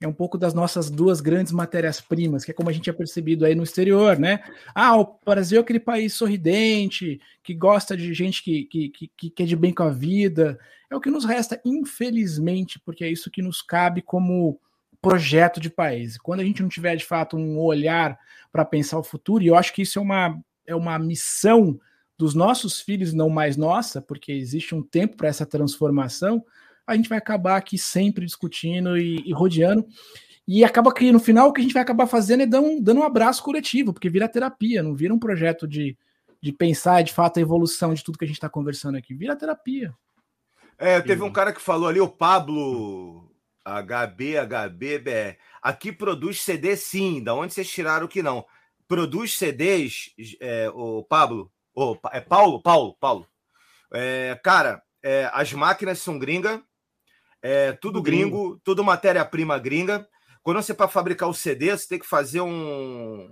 [0.02, 3.46] É um pouco das nossas duas grandes matérias-primas, que é como a gente é percebido
[3.46, 4.44] aí no exterior, né?
[4.74, 9.30] Ah, o Brasil é aquele país sorridente, que gosta de gente que, que, que, que
[9.30, 10.60] quer de bem com a vida.
[10.90, 14.60] É o que nos resta, infelizmente, porque é isso que nos cabe como
[15.06, 16.18] projeto de país.
[16.18, 18.18] Quando a gente não tiver de fato um olhar
[18.52, 21.80] para pensar o futuro, e eu acho que isso é uma, é uma missão
[22.18, 26.44] dos nossos filhos, não mais nossa, porque existe um tempo para essa transformação,
[26.88, 29.86] a gente vai acabar aqui sempre discutindo e, e, rodeando.
[30.48, 32.82] E acaba que no final o que a gente vai acabar fazendo é dando um,
[32.82, 35.96] dando um abraço coletivo, porque vira terapia, não vira um projeto de,
[36.42, 39.36] de pensar de fato a evolução de tudo que a gente está conversando aqui, vira
[39.36, 39.94] terapia.
[40.80, 43.35] É, teve um cara que falou ali, o Pablo
[43.66, 45.38] HB, HBBR.
[45.62, 48.46] Aqui produz CD sim, da onde vocês tiraram que não?
[48.88, 53.28] Produz CDs, é, o Pablo, o, é Paulo, Paulo, Paulo.
[53.92, 56.64] É, cara, é, as máquinas são gringa,
[57.42, 60.08] é tudo gringo, gringo tudo matéria-prima gringa.
[60.44, 63.28] Quando você para fabricar o CD, você tem que fazer um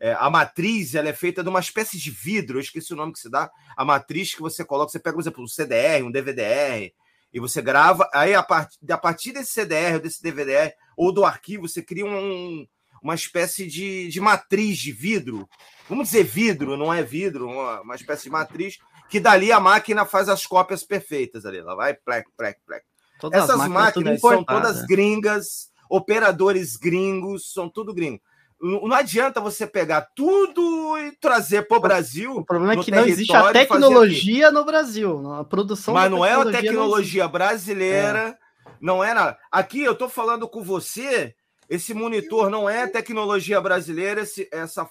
[0.00, 3.12] é, a matriz ela é feita de uma espécie de vidro, eu esqueci o nome
[3.12, 3.50] que se dá.
[3.76, 6.92] A matriz que você coloca, você pega, por exemplo, um CDR, um DVDR,
[7.34, 8.08] e você grava.
[8.14, 12.06] Aí, a, part, a partir desse CDR, ou desse DVD, ou do arquivo, você cria
[12.06, 12.64] um,
[13.02, 15.48] uma espécie de, de matriz de vidro.
[15.88, 18.78] Vamos dizer vidro, não é vidro, uma, uma espécie de matriz,
[19.10, 21.58] que dali a máquina faz as cópias perfeitas ali.
[21.58, 22.84] Ela vai, plec, plec, plec.
[23.18, 28.20] Todas Essas máquinas, máquinas são todas gringas, operadores gringos, são tudo gringos.
[28.60, 32.36] Não adianta você pegar tudo e trazer para o Brasil.
[32.36, 35.92] O problema é que não existe a tecnologia no Brasil, a produção.
[35.92, 38.70] Mas não é a tecnologia brasileira, é.
[38.80, 39.38] não é nada.
[39.52, 41.34] Aqui eu estou falando com você,
[41.68, 44.88] esse monitor não é tecnologia brasileira, esse, essa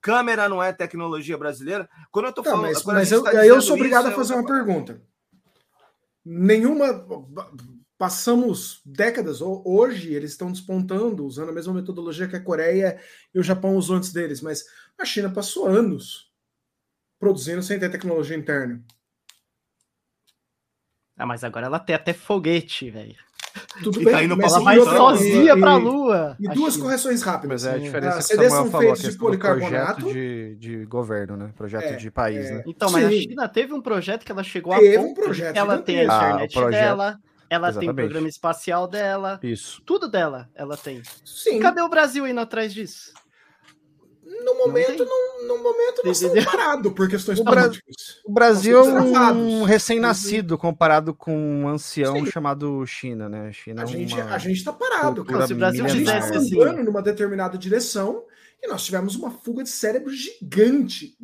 [0.00, 1.88] câmera não é tecnologia brasileira.
[2.10, 2.62] Quando eu estou falando.
[2.62, 5.00] Mas, mas eu, tá eu sou obrigado isso, a fazer uma pergunta.
[6.24, 7.06] Nenhuma
[8.02, 12.98] passamos décadas, hoje eles estão despontando, usando a mesma metodologia que a Coreia
[13.32, 14.64] e o Japão usou antes deles, mas
[14.98, 16.28] a China passou anos
[17.16, 18.82] produzindo sem ter tecnologia interna.
[21.16, 23.14] Ah, mas agora ela tem até foguete, velho.
[23.84, 26.36] Tudo e bem, tá indo mas ela vai sozinha para a Lua.
[26.40, 27.62] E duas correções rápidas.
[27.62, 30.12] Mas é a diferença é, que são feitos de policarbonato.
[30.12, 31.52] De, de governo, né?
[31.56, 32.54] Projeto é, de país, é.
[32.54, 32.64] né?
[32.66, 33.16] Então, mas Sim.
[33.16, 36.00] a China teve um projeto que ela chegou teve a ponto um projeto, ela tem
[36.00, 37.20] a internet ah, dela,
[37.52, 37.80] ela Exatamente.
[37.80, 39.38] tem o programa espacial dela.
[39.42, 39.82] Isso.
[39.82, 41.02] Tudo dela ela tem.
[41.22, 41.60] Sim.
[41.60, 43.12] Cadê o Brasil indo atrás disso?
[44.24, 48.20] No momento, não, no momento, nós estamos parados por questões o políticas.
[48.24, 52.30] O Brasil é um recém-nascido comparado com um ancião Sim.
[52.30, 53.52] chamado China, né?
[53.52, 55.24] China a, é gente, a gente está parado.
[55.24, 55.46] Cara.
[55.46, 58.24] Se o Brasil estivesse andando numa determinada direção,
[58.62, 61.16] e nós tivemos uma fuga de cérebro gigante,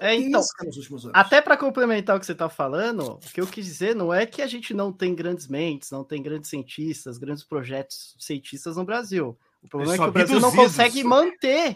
[0.00, 1.18] é, então, nos últimos anos.
[1.18, 4.24] Até para complementar o que você está falando, o que eu quis dizer não é
[4.24, 8.84] que a gente não tem grandes mentes, não tem grandes cientistas, grandes projetos cientistas no
[8.84, 9.36] Brasil.
[9.60, 11.74] O problema é, é que o Brasil não consegue manter.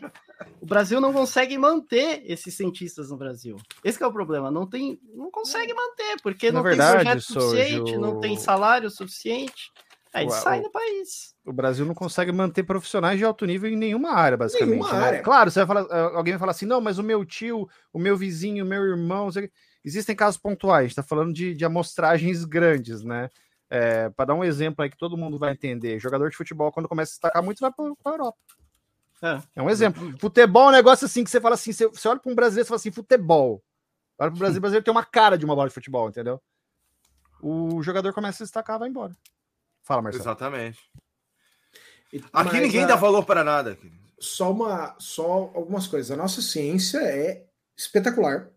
[0.60, 3.56] O Brasil não consegue manter esses cientistas no Brasil.
[3.82, 4.50] Esse é o problema.
[4.50, 8.90] Não tem, não consegue manter porque Na não verdade, tem projeto suficiente, não tem salário
[8.90, 9.72] suficiente.
[10.12, 11.34] Aí o, sai do país.
[11.44, 14.70] O Brasil não consegue manter profissionais de alto nível em nenhuma área, basicamente.
[14.70, 15.06] Nenhuma né?
[15.06, 15.22] área.
[15.22, 17.98] Claro, você vai falar, eh, alguém vai falar assim: não, mas o meu tio, o
[17.98, 19.28] meu vizinho, o meu irmão.
[19.84, 23.30] Existem casos pontuais, está falando de, de amostragens grandes, né?
[23.70, 26.88] É, para dar um exemplo aí que todo mundo vai entender: jogador de futebol, quando
[26.88, 28.38] começa a destacar muito, vai para a Europa.
[29.22, 29.42] É.
[29.56, 29.62] é.
[29.62, 30.16] um exemplo.
[30.18, 32.66] Futebol é um negócio assim que você fala assim: você, você olha para um brasileiro
[32.66, 33.62] e fala assim, futebol.
[34.18, 36.40] Olha para o Brasil, o brasileiro tem uma cara de uma bola de futebol, entendeu?
[37.40, 39.16] o jogador começa a se destacar, vai embora.
[39.82, 40.24] Fala, Marcelo.
[40.24, 40.80] Exatamente.
[42.32, 42.86] Aqui Mas, ninguém a...
[42.86, 43.78] dá valor para nada.
[44.18, 46.10] Só uma, só algumas coisas.
[46.10, 47.46] A nossa ciência é
[47.76, 48.50] espetacular.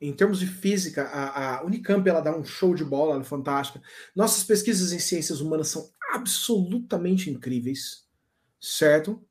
[0.00, 3.24] Em termos de física, a, a Unicamp ela dá um show de bola, ela é
[3.24, 3.82] fantástica.
[4.14, 8.06] Nossas pesquisas em ciências humanas são absolutamente incríveis,
[8.60, 9.24] certo?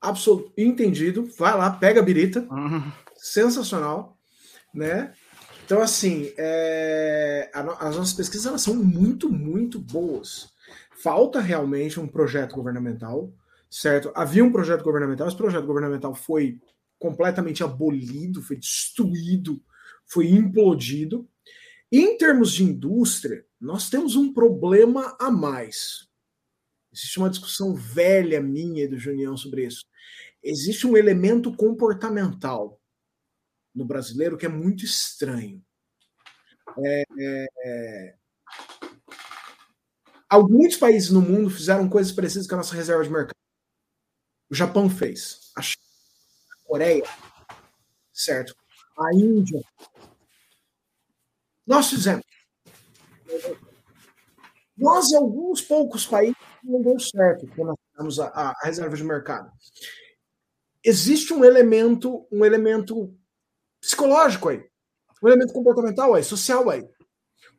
[0.00, 1.28] Absoluto, entendido.
[1.38, 2.46] Vai lá, pega a birita.
[2.50, 2.90] Uhum.
[3.16, 4.16] Sensacional,
[4.72, 5.12] né?
[5.64, 10.50] Então, assim, é, as nossas pesquisas elas são muito, muito boas.
[11.02, 13.32] Falta realmente um projeto governamental,
[13.70, 14.10] certo?
[14.14, 16.58] Havia um projeto governamental, esse projeto governamental foi
[16.98, 19.62] completamente abolido, foi destruído,
[20.06, 21.28] foi implodido.
[21.92, 26.09] Em termos de indústria, nós temos um problema a mais.
[27.00, 29.86] Existe uma discussão velha minha e do Junião sobre isso.
[30.42, 32.78] Existe um elemento comportamental
[33.74, 35.64] no brasileiro que é muito estranho.
[36.84, 37.04] É,
[37.64, 38.14] é.
[40.28, 43.34] Alguns países no mundo fizeram coisas parecidas com a nossa reserva de mercado.
[44.50, 45.82] O Japão fez, a, China,
[46.52, 47.04] a Coreia,
[48.12, 48.54] certo?
[48.98, 49.60] A Índia.
[51.66, 52.24] Nós fizemos.
[54.76, 58.96] Nós, em alguns poucos países, não deu certo quando nós fizemos a, a, a reserva
[58.96, 59.50] de mercado.
[60.84, 63.14] Existe um elemento, um elemento
[63.80, 64.64] psicológico aí,
[65.22, 66.86] um elemento comportamental aí, social aí.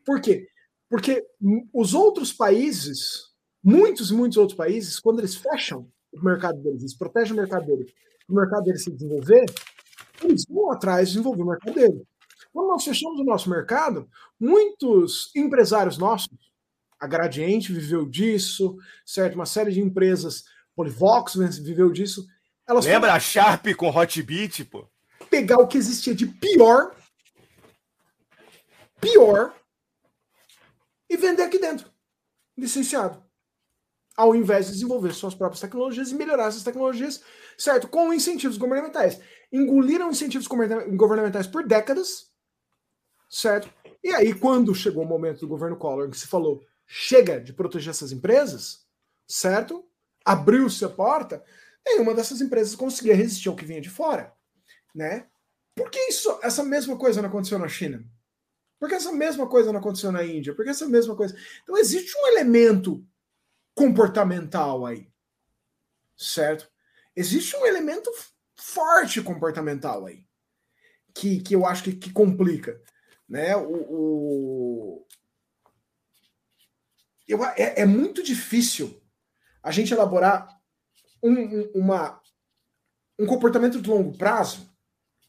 [0.06, 0.48] Por quê?
[0.90, 1.26] Porque
[1.74, 3.32] os outros países,
[3.64, 7.66] muitos e muitos outros países, quando eles fecham o mercado deles, eles protegem o mercado
[7.66, 7.94] deles,
[8.28, 9.46] o mercado deles se desenvolver,
[10.24, 12.02] eles vão atrás de desenvolver o mercado deles.
[12.52, 16.30] Quando nós fechamos o nosso mercado, muitos empresários nossos,
[17.02, 19.34] a Gradiente viveu disso, certo?
[19.36, 20.44] Uma série de empresas,
[20.76, 22.26] Polivox viveu disso.
[22.68, 24.88] Elas Lembra a Sharp com Hotbit, pô?
[25.32, 26.94] pegar o que existia de pior,
[29.00, 29.56] pior,
[31.10, 31.90] e vender aqui dentro,
[32.58, 33.24] licenciado.
[34.16, 37.24] Ao invés de desenvolver suas próprias tecnologias e melhorar essas tecnologias,
[37.58, 37.88] certo?
[37.88, 39.22] Com incentivos governamentais.
[39.52, 42.30] Engoliram incentivos governamentais por décadas,
[43.30, 43.74] certo?
[44.04, 46.62] E aí, quando chegou o momento do governo Collor que se falou
[46.94, 48.86] chega de proteger essas empresas,
[49.28, 49.88] certo?
[50.26, 51.44] Abriu-se a porta,
[51.86, 54.36] nenhuma dessas empresas conseguia resistir ao que vinha de fora
[54.94, 55.28] né?
[55.76, 58.04] Por que isso, essa mesma coisa não aconteceu na China?
[58.80, 60.54] Por que essa mesma coisa não aconteceu na Índia?
[60.54, 61.36] Por que essa mesma coisa?
[61.64, 63.06] Então existe um elemento
[63.74, 65.10] comportamental aí,
[66.18, 66.70] certo?
[67.16, 68.12] Existe um elemento
[68.56, 70.26] forte comportamental aí
[71.14, 72.82] que, que eu acho que, que complica,
[73.28, 73.56] né?
[73.56, 75.08] O, o...
[77.28, 79.02] Eu, é, é, muito difícil
[79.64, 80.48] a gente elaborar
[81.22, 82.20] um, uma,
[83.18, 84.70] um comportamento de longo prazo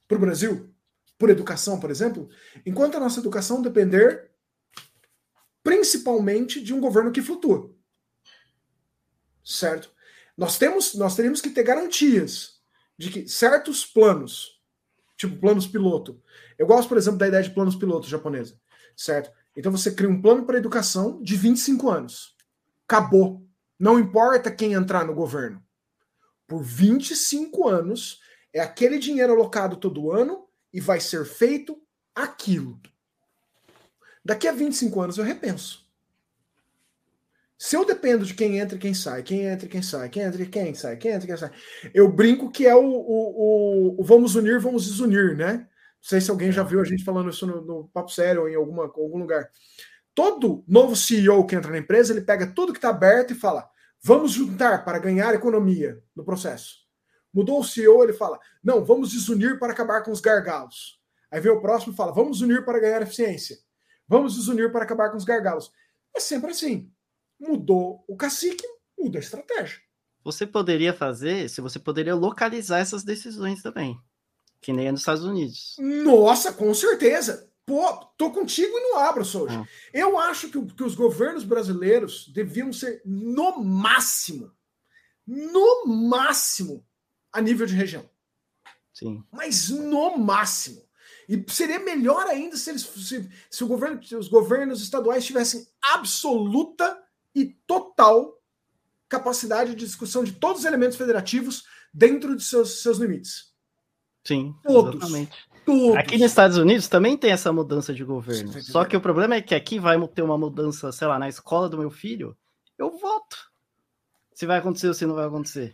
[0.08, 0.74] para o Brasil,
[1.18, 2.28] por educação, por exemplo,
[2.66, 4.32] enquanto a nossa educação depender
[5.62, 7.72] principalmente de um governo que flutua.
[9.44, 9.90] Certo?
[10.36, 12.60] Nós temos, nós teríamos que ter garantias
[12.98, 14.60] de que certos planos,
[15.16, 16.22] tipo planos piloto.
[16.58, 18.58] Eu gosto, por exemplo, da ideia de planos piloto japonesa,
[18.96, 19.30] certo?
[19.56, 22.34] Então você cria um plano para educação de 25 anos.
[22.86, 23.46] Acabou.
[23.78, 25.62] Não importa quem entrar no governo.
[26.46, 28.20] Por 25 anos,
[28.52, 31.80] é aquele dinheiro alocado todo ano e vai ser feito
[32.14, 32.80] aquilo.
[34.24, 35.82] Daqui a 25 anos eu repenso.
[37.58, 40.22] Se eu dependo de quem entra e quem sai, quem entra e quem sai, quem
[40.22, 41.50] entra e quem sai, quem entra e quem sai,
[41.94, 45.68] eu brinco que é o, o, o, o vamos unir, vamos desunir, né?
[46.02, 48.48] Não sei se alguém já viu a gente falando isso no, no Papo Sério ou
[48.48, 49.48] em alguma, algum lugar.
[50.12, 53.70] Todo novo CEO que entra na empresa, ele pega tudo que está aberto e fala:
[54.02, 56.82] vamos juntar para ganhar economia no processo.
[57.32, 61.00] Mudou o CEO, ele fala: não, vamos desunir para acabar com os gargalos.
[61.30, 63.56] Aí vem o próximo e fala: vamos unir para ganhar eficiência.
[64.08, 65.70] Vamos desunir para acabar com os gargalos.
[66.14, 66.90] É sempre assim.
[67.38, 68.66] Mudou o cacique,
[68.98, 69.78] muda a estratégia.
[70.24, 73.98] Você poderia fazer, se você poderia localizar essas decisões também.
[74.62, 75.76] Que nem é nos Estados Unidos.
[75.78, 77.50] Nossa, com certeza.
[77.66, 79.60] Pô, tô contigo e não abro, Souja.
[79.60, 79.68] Ah.
[79.92, 84.52] Eu acho que, que os governos brasileiros deviam ser, no máximo,
[85.26, 86.86] no máximo,
[87.32, 88.08] a nível de região.
[88.92, 89.24] Sim.
[89.32, 90.82] Mas no máximo.
[91.28, 95.66] E seria melhor ainda se, eles, se, se, o governo, se os governos estaduais tivessem
[95.82, 97.00] absoluta
[97.34, 98.40] e total
[99.08, 103.51] capacidade de discussão de todos os elementos federativos dentro de seus, seus limites.
[104.24, 104.94] Sim, todos.
[104.94, 105.36] Exatamente.
[105.64, 105.96] Todos.
[105.96, 108.60] Aqui nos Estados Unidos também tem essa mudança de governo.
[108.62, 111.68] Só que o problema é que aqui vai ter uma mudança, sei lá, na escola
[111.68, 112.36] do meu filho,
[112.76, 113.50] eu voto.
[114.34, 115.72] Se vai acontecer ou se não vai acontecer.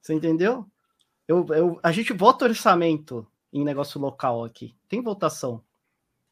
[0.00, 0.66] Você entendeu?
[1.26, 4.74] Eu, eu, a gente vota orçamento em negócio local aqui.
[4.88, 5.62] Tem votação.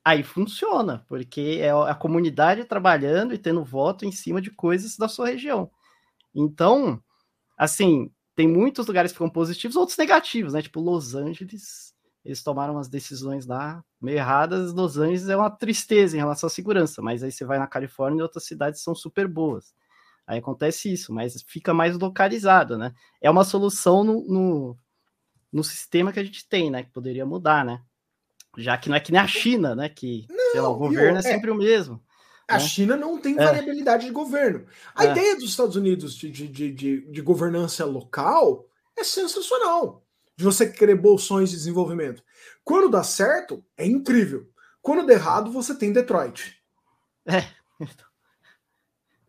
[0.05, 5.09] aí funciona, porque é a comunidade trabalhando e tendo voto em cima de coisas da
[5.09, 5.71] sua região.
[6.35, 7.03] Então,
[7.57, 10.63] assim, tem muitos lugares que ficam positivos, outros negativos, né?
[10.63, 14.73] Tipo Los Angeles, eles tomaram umas decisões lá meio erradas.
[14.73, 18.21] Los Angeles é uma tristeza em relação à segurança, mas aí você vai na Califórnia
[18.21, 19.75] e outras cidades são super boas.
[20.27, 22.95] Aí acontece isso, mas fica mais localizado, né?
[23.21, 24.79] É uma solução no, no,
[25.53, 26.85] no sistema que a gente tem, né?
[26.85, 27.83] Que poderia mudar, né?
[28.57, 29.89] Já que não é que nem a China, né?
[29.89, 32.03] Que não, lá, o governo é sempre é, o mesmo.
[32.49, 32.61] A né?
[32.61, 33.45] China não tem é.
[33.45, 34.67] variabilidade de governo.
[34.95, 35.11] A é.
[35.11, 38.67] ideia dos Estados Unidos de, de, de, de, governança local
[38.97, 40.05] é sensacional.
[40.37, 42.23] De você querer bolsões de desenvolvimento.
[42.65, 44.51] Quando dá certo, é incrível.
[44.81, 46.61] Quando dá errado, você tem Detroit.
[47.27, 47.47] É.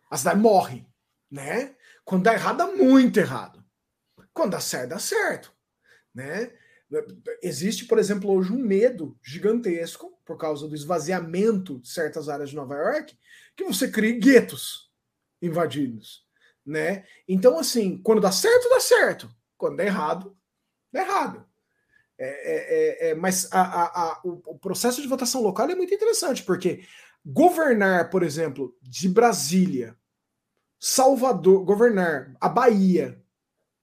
[0.10, 0.86] A cidade morre,
[1.30, 1.76] né?
[2.06, 3.64] Quando dá errado, dá muito errado.
[4.34, 5.52] Quando dá certo, dá certo,
[6.14, 6.52] né?
[7.42, 12.56] Existe, por exemplo, hoje um medo gigantesco por causa do esvaziamento de certas áreas de
[12.56, 13.18] Nova York,
[13.56, 14.92] que você crie guetos
[15.42, 16.26] invadidos,
[16.66, 17.06] né?
[17.28, 19.30] Então, assim, quando dá certo, dá certo.
[19.58, 20.38] Quando dá errado,
[20.92, 21.46] dá errado.
[22.18, 25.76] É, é, é, é mas a, a, a, o, o, processo de votação local é
[25.76, 26.86] muito interessante, porque
[27.26, 29.98] governar, por exemplo, de Brasília,
[30.80, 33.22] Salvador, governar a Bahia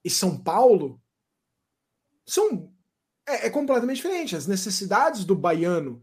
[0.05, 1.01] e São Paulo
[2.27, 2.70] são
[3.31, 4.37] é, é completamente diferente.
[4.37, 6.03] As necessidades do baiano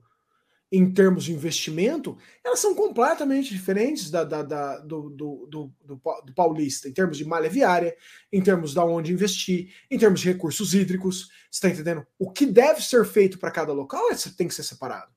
[0.71, 6.33] em termos de investimento, elas são completamente diferentes da, da, da do, do, do, do,
[6.35, 7.95] paulista, em termos de malha viária,
[8.31, 12.05] em termos de onde investir, em termos de recursos hídricos, está entendendo?
[12.19, 15.11] O que deve ser feito para cada local é, tem que ser separado.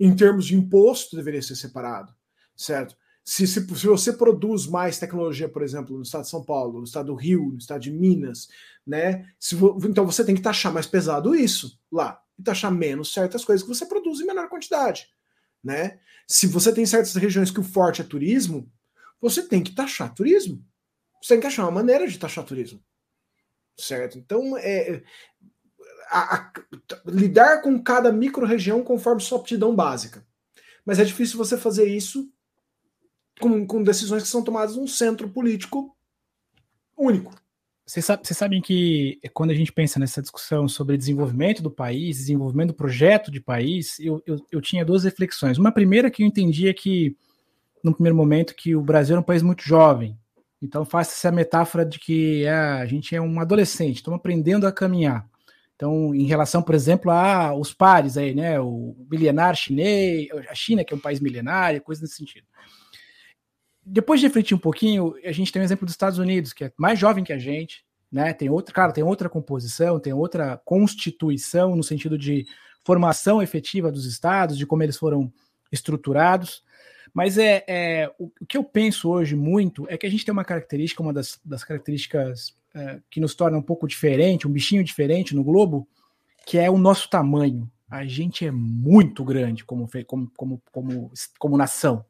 [0.00, 2.12] Em termos de imposto, deveria ser separado,
[2.56, 2.96] certo?
[3.28, 6.84] Se, se, se, você produz mais tecnologia, por exemplo, no estado de São Paulo, no
[6.84, 8.48] estado do Rio, no estado de Minas,
[8.86, 9.30] né?
[9.84, 13.68] Então você tem que taxar mais pesado isso lá e taxar menos certas coisas que
[13.68, 15.10] você produz em menor quantidade,
[15.62, 16.00] né?
[16.26, 18.72] Se você tem certas regiões que o forte é turismo,
[19.20, 20.64] você tem que taxar turismo.
[21.22, 22.82] Você tem que achar uma maneira de taxar turismo,
[23.78, 24.16] certo?
[24.16, 25.02] Então é
[26.08, 26.52] a, a,
[27.04, 30.26] lidar com cada micro-região conforme sua aptidão básica.
[30.82, 32.32] Mas é difícil você fazer isso
[33.38, 35.94] com, com decisões que são tomadas num centro político
[36.96, 37.32] único.
[37.86, 42.68] Vocês, sabe, sabem que quando a gente pensa nessa discussão sobre desenvolvimento do país, desenvolvimento
[42.68, 45.56] do projeto de país, eu, eu, eu tinha duas reflexões.
[45.56, 47.16] Uma primeira que eu entendia que,
[47.82, 50.18] no primeiro momento, que o Brasil é um país muito jovem.
[50.60, 54.72] Então faz essa metáfora de que é, a gente é um adolescente, estamos aprendendo a
[54.72, 55.26] caminhar.
[55.74, 58.60] Então, em relação, por exemplo, a os pares aí, né?
[58.60, 62.44] O milenar chinês, a China, que é um país milenário, coisa nesse sentido
[63.90, 66.64] depois de refletir um pouquinho, a gente tem o um exemplo dos Estados Unidos, que
[66.64, 68.32] é mais jovem que a gente, né?
[68.32, 72.46] Tem outra, cara, tem outra composição, tem outra constituição no sentido de
[72.84, 75.32] formação efetiva dos estados, de como eles foram
[75.72, 76.62] estruturados.
[77.14, 80.32] Mas é, é o, o, que eu penso hoje muito é que a gente tem
[80.32, 84.84] uma característica, uma das, das características é, que nos torna um pouco diferente, um bichinho
[84.84, 85.88] diferente no globo,
[86.46, 87.70] que é o nosso tamanho.
[87.90, 92.04] A gente é muito grande como, como, como, como, como nação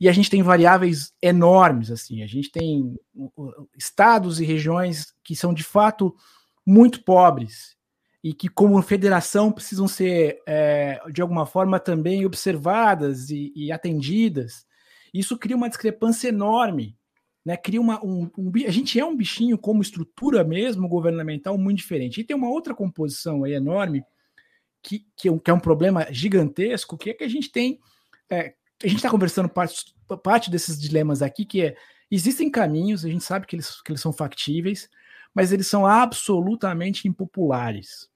[0.00, 2.98] e a gente tem variáveis enormes, assim, a gente tem
[3.76, 6.16] estados e regiões que são de fato
[6.66, 7.76] muito pobres
[8.24, 14.66] e que, como federação, precisam ser é, de alguma forma também observadas e, e, atendidas.
[15.12, 16.96] Isso cria uma discrepância enorme,
[17.44, 17.56] né?
[17.56, 22.20] Cria uma, um, um, a gente é um bichinho como estrutura mesmo governamental muito diferente.
[22.20, 24.02] E tem uma outra composição aí enorme
[24.82, 27.80] que, que, é, um, que é um problema gigantesco, que é que a gente tem
[28.30, 31.76] é, a gente está conversando parte, parte desses dilemas aqui, que é
[32.10, 34.88] existem caminhos, a gente sabe que eles, que eles são factíveis,
[35.34, 38.08] mas eles são absolutamente impopulares.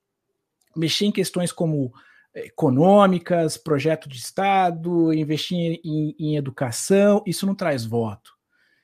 [0.75, 1.93] Mexer em questões como
[2.35, 8.33] eh, econômicas, projeto de Estado, investir em, em educação, isso não traz voto.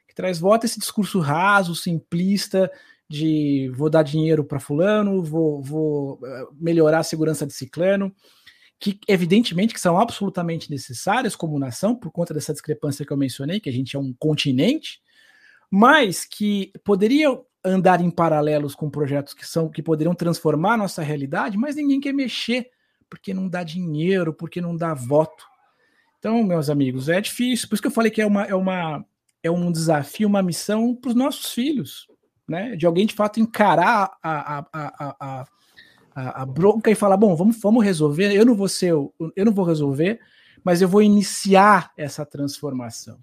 [0.04, 2.70] O que traz voto é esse discurso raso, simplista,
[3.08, 8.14] de vou dar dinheiro para fulano, vou, vou eh, melhorar a segurança de ciclano
[8.80, 13.60] que evidentemente que são absolutamente necessárias como nação, por conta dessa discrepância que eu mencionei,
[13.60, 15.02] que a gente é um continente,
[15.70, 21.02] mas que poderiam andar em paralelos com projetos que são que poderiam transformar a nossa
[21.02, 22.70] realidade, mas ninguém quer mexer,
[23.08, 25.44] porque não dá dinheiro, porque não dá voto.
[26.18, 27.68] Então, meus amigos, é difícil.
[27.68, 29.04] Por isso que eu falei que é uma, é uma
[29.42, 32.06] é um desafio, uma missão para os nossos filhos,
[32.48, 32.76] né?
[32.76, 35.46] De alguém de fato encarar a, a, a, a
[36.14, 38.32] a, a, bronca e falar: bom, vamos, vamos resolver.
[38.32, 40.20] Eu não vou ser, eu não vou resolver,
[40.64, 43.18] mas eu vou iniciar essa transformação.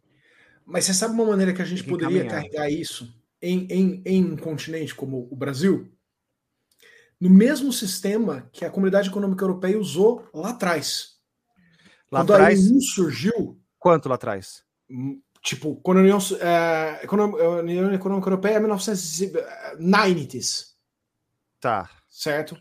[0.66, 2.44] Mas você sabe uma maneira que a gente poderia caminhar.
[2.44, 5.90] carregar isso em, em, em um continente como o Brasil?
[7.20, 11.18] No mesmo sistema que a Comunidade Econômica Europeia usou lá atrás.
[12.12, 13.60] Lá quando atrás, a União surgiu.
[13.80, 14.64] Quanto lá atrás?
[14.90, 17.08] Hum, tipo, quando a União, é, a
[17.60, 20.76] União Econômica Europeia é 1990s.
[21.60, 21.90] Tá.
[22.18, 22.58] Certo?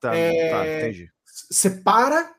[0.00, 1.10] Tá, é, tá, entendi.
[1.24, 2.32] Separa,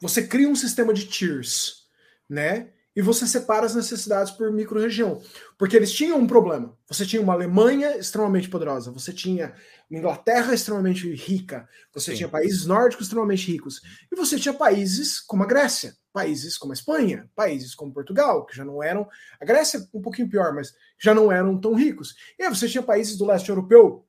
[0.00, 1.86] você cria um sistema de tiers,
[2.28, 2.72] né?
[2.96, 5.20] e você separa as necessidades por micro-região.
[5.58, 6.76] Porque eles tinham um problema.
[6.88, 9.52] Você tinha uma Alemanha extremamente poderosa, você tinha
[9.90, 12.18] uma Inglaterra extremamente rica, você Sim.
[12.18, 16.74] tinha países nórdicos extremamente ricos, e você tinha países como a Grécia, países como a
[16.74, 19.08] Espanha, países como Portugal, que já não eram.
[19.40, 22.14] A Grécia um pouquinho pior, mas já não eram tão ricos.
[22.38, 24.06] E aí você tinha países do leste europeu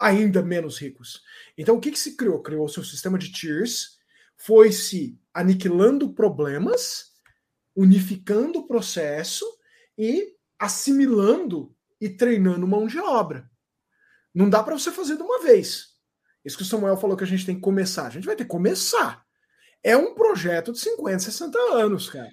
[0.00, 1.22] ainda menos ricos.
[1.56, 2.42] Então o que, que se criou?
[2.42, 3.98] Criou o seu sistema de tiers,
[4.36, 7.10] foi se aniquilando problemas
[7.74, 9.46] unificando o processo
[9.96, 13.50] e assimilando e treinando mão de obra.
[14.34, 15.88] Não dá para você fazer de uma vez.
[16.44, 18.06] Isso que o Samuel falou que a gente tem que começar.
[18.06, 19.24] A gente vai ter que começar.
[19.82, 22.30] É um projeto de 50, 60 anos, cara.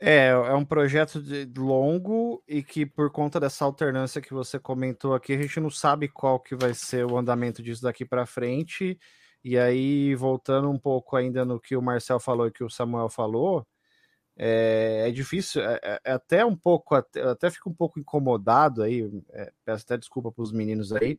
[0.00, 5.12] É, é um projeto de longo e que por conta dessa alternância que você comentou
[5.12, 8.98] aqui, a gente não sabe qual que vai ser o andamento disso daqui para frente.
[9.42, 13.08] E aí, voltando um pouco ainda no que o Marcel falou e que o Samuel
[13.08, 13.66] falou,
[14.36, 18.82] é, é difícil, é, é, é, até um pouco, até, até fico um pouco incomodado
[18.82, 21.18] aí, é, peço até desculpa para os meninos aí,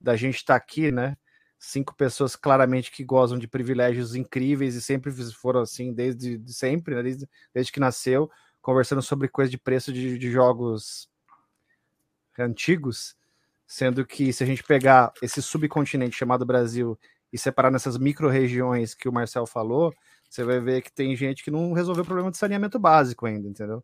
[0.00, 1.16] da gente estar tá aqui, né?
[1.58, 6.94] Cinco pessoas claramente que gozam de privilégios incríveis e sempre foram assim desde de sempre,
[6.94, 7.02] né?
[7.02, 8.30] desde, desde que nasceu,
[8.62, 11.08] conversando sobre coisa de preço de, de jogos
[12.38, 13.16] antigos,
[13.66, 16.98] sendo que se a gente pegar esse subcontinente chamado Brasil
[17.32, 19.92] e separar nessas micro-regiões que o Marcel falou,
[20.28, 23.48] você vai ver que tem gente que não resolveu o problema de saneamento básico ainda,
[23.48, 23.82] entendeu?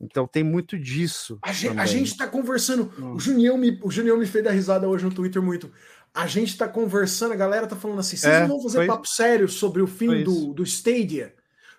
[0.00, 1.38] Então tem muito disso.
[1.42, 2.92] A gente, a gente tá conversando.
[2.98, 3.14] Hum.
[3.14, 5.72] O Junião, me, o Junião me fez dar risada hoje no Twitter muito.
[6.14, 9.06] A gente tá conversando, a galera tá falando assim: vocês é, não vão fazer papo
[9.06, 11.34] sério sobre o fim do, do Stadia?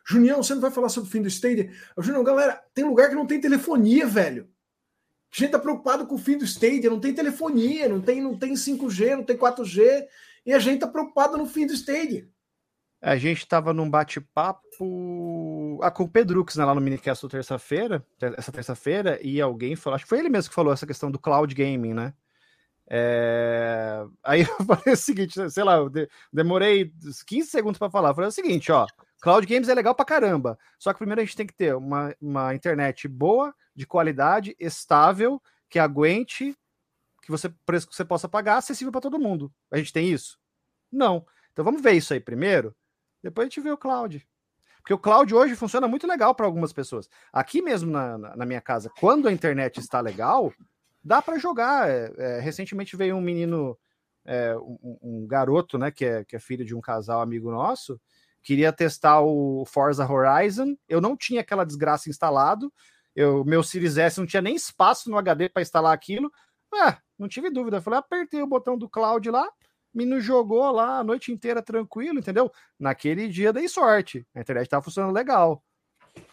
[0.05, 1.71] Junião, você não vai falar sobre o fim do Stadia?
[1.99, 4.49] Junião, galera, tem lugar que não tem telefonia, velho.
[5.32, 8.36] A gente tá preocupado com o fim do Stadia, não tem telefonia, não tem, não
[8.36, 10.07] tem 5G, não tem 4G,
[10.45, 12.27] e a gente tá preocupado no fim do Stadia.
[13.01, 18.05] A gente estava num bate-papo ah, com o Pedrux né, lá no Minicast terça-feira,
[18.38, 21.19] essa terça-feira, e alguém falou, acho que foi ele mesmo que falou essa questão do
[21.19, 22.13] cloud gaming, né?
[22.90, 24.04] É...
[24.24, 25.92] Aí eu falei o seguinte, sei lá, eu
[26.32, 26.92] demorei
[27.28, 28.10] 15 segundos para falar.
[28.10, 28.88] Eu falei o seguinte, ó,
[29.22, 32.16] cloud games é legal pra caramba, só que primeiro a gente tem que ter uma,
[32.22, 36.58] uma internet boa, de qualidade, estável, que aguente,
[37.22, 39.54] que você preço que você possa pagar, acessível para todo mundo.
[39.72, 40.40] A gente tem isso?
[40.92, 41.26] Não.
[41.54, 42.76] Então vamos ver isso aí primeiro
[43.22, 44.26] depois a gente vê o cloud.
[44.78, 47.10] Porque o cloud hoje funciona muito legal para algumas pessoas.
[47.32, 50.54] Aqui mesmo na, na, minha casa, quando a internet está legal,
[51.04, 51.89] dá para jogar.
[51.89, 53.78] É, é, recentemente veio um menino,
[54.26, 58.00] é, um, um, garoto, né, que é, que é filho de um casal amigo nosso,
[58.41, 60.76] queria testar o Forza Horizon.
[60.88, 62.72] Eu não tinha aquela desgraça instalado.
[63.16, 66.32] Eu, meu Series S não tinha nem espaço no HD para instalar aquilo.
[66.74, 67.82] É, não tive dúvida.
[67.82, 69.47] Falei, apertei o botão do cloud lá,
[69.93, 72.52] menino jogou lá a noite inteira tranquilo, entendeu?
[72.80, 74.26] Naquele dia dei sorte.
[74.36, 75.64] A internet tava funcionando legal.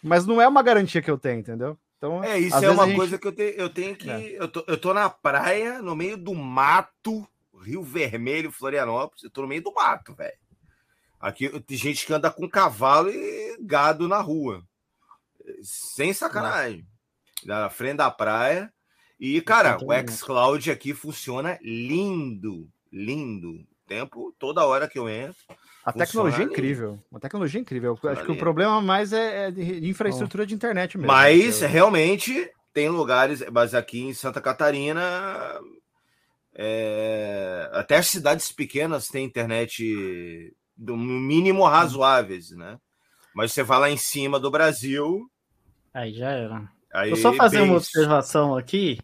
[0.03, 1.79] Mas não é uma garantia que eu tenho, entendeu?
[1.97, 2.97] Então, é, isso é uma gente...
[2.97, 4.11] coisa que eu, te, eu tenho que.
[4.11, 4.41] É.
[4.41, 7.27] Eu, tô, eu tô na praia, no meio do mato,
[7.63, 9.25] Rio Vermelho, Florianópolis.
[9.25, 10.37] Eu tô no meio do mato, velho.
[11.19, 14.63] Aqui tem gente que anda com cavalo e gado na rua.
[15.63, 16.87] Sem sacanagem.
[17.45, 18.73] Na frente da praia.
[19.19, 23.67] E, cara, o xCloud aqui funciona lindo lindo.
[23.87, 25.37] Tempo, toda hora que eu entro.
[25.87, 26.99] A tecnologia é incrível.
[27.15, 27.97] A tecnologia é incrível.
[28.03, 31.07] Acho que o problema mais é, é de infraestrutura de internet mesmo.
[31.07, 35.01] Mas realmente tem lugares, mas aqui em Santa Catarina,
[36.57, 42.81] é, até as cidades pequenas têm internet no mínimo razoáveis, né?
[43.33, 45.31] Mas você vai lá em cima do Brasil.
[45.95, 46.69] Aí já era.
[46.93, 48.99] Aí, Vou só fazer uma observação aqui.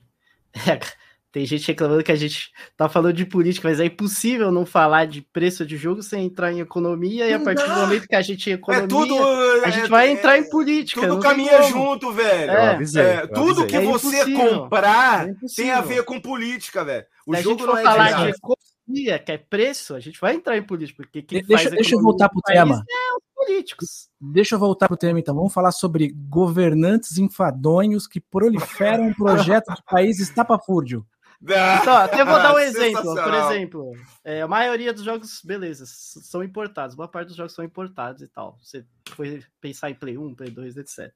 [1.33, 5.07] Tem gente reclamando que a gente tá falando de política, mas é impossível não falar
[5.07, 8.20] de preço de jogo sem entrar em economia, e a partir do momento que a
[8.20, 9.18] gente em economia, é tudo,
[9.64, 11.09] a gente é, vai entrar em política.
[11.09, 12.51] Tudo caminha junto, velho.
[12.51, 17.07] É, avisei, é, tudo que é você comprar é tem a ver com política, velho.
[17.26, 20.01] O Se jogo a gente for é falar de, de economia, que é preço, a
[20.01, 22.85] gente vai entrar em política, porque quem deixa, deixa eu voltar pro tema.
[22.87, 24.11] É os políticos.
[24.20, 25.35] Deixa eu voltar pro tema, então.
[25.35, 31.07] Vamos falar sobre governantes enfadonhos que proliferam um projeto de país estapafúrdio.
[31.43, 33.14] Então, até vou dar um exemplo.
[33.14, 36.95] Por exemplo, é, a maioria dos jogos, beleza, são importados.
[36.95, 38.59] Boa parte dos jogos são importados e tal.
[38.62, 41.12] Você foi pensar em Play 1, Play 2, etc.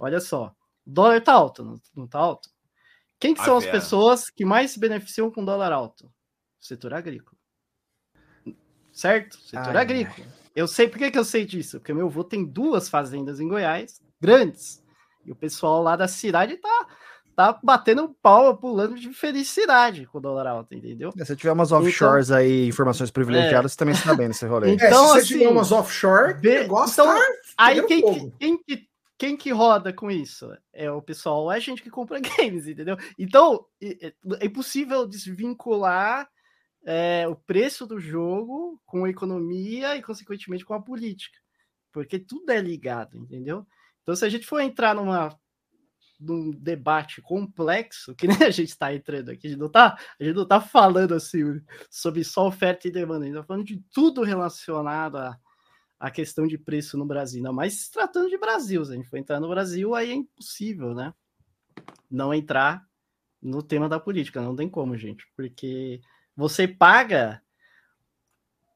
[0.00, 0.54] Olha só,
[0.86, 2.48] o dólar tá alto, não, não tá alto?
[3.20, 6.12] Quem que são as pessoas que mais se beneficiam com dólar alto?
[6.62, 7.36] setor agrícola.
[8.92, 9.36] Certo?
[9.38, 10.26] Setor ai, agrícola.
[10.54, 13.48] Eu sei por que, que eu sei disso, porque meu avô tem duas fazendas em
[13.48, 14.82] Goiás, grandes.
[15.24, 16.86] E o pessoal lá da cidade tá,
[17.50, 21.12] tá batendo palma, pulando de felicidade com o dólar alto, entendeu?
[21.18, 23.72] É, se tiver umas offshores então, aí, informações privilegiadas, é.
[23.72, 24.72] você também está bem nesse rolê.
[24.72, 26.64] Então, é, se assim, tiver umas offshore, be...
[26.64, 27.20] então, tá
[27.56, 28.02] aí quem,
[28.38, 28.88] quem, quem,
[29.18, 30.50] quem que roda com isso?
[30.72, 32.96] É o pessoal, é a gente que compra games, entendeu?
[33.18, 36.28] Então, é, é impossível desvincular
[36.84, 41.38] é, o preço do jogo com a economia e, consequentemente, com a política.
[41.92, 43.66] Porque tudo é ligado, entendeu?
[44.02, 45.36] Então, se a gente for entrar numa
[46.22, 49.98] num debate complexo, que nem a gente está entrando aqui, a gente não está
[50.48, 51.60] tá falando assim
[51.90, 55.38] sobre só oferta e demanda, a gente está falando de tudo relacionado a,
[55.98, 59.16] a questão de preço no Brasil, não, mas tratando de Brasil, se a gente for
[59.16, 61.12] entrar no Brasil, aí é impossível, né?
[62.10, 62.86] Não entrar
[63.40, 66.00] no tema da política, não tem como, gente, porque
[66.36, 67.42] você paga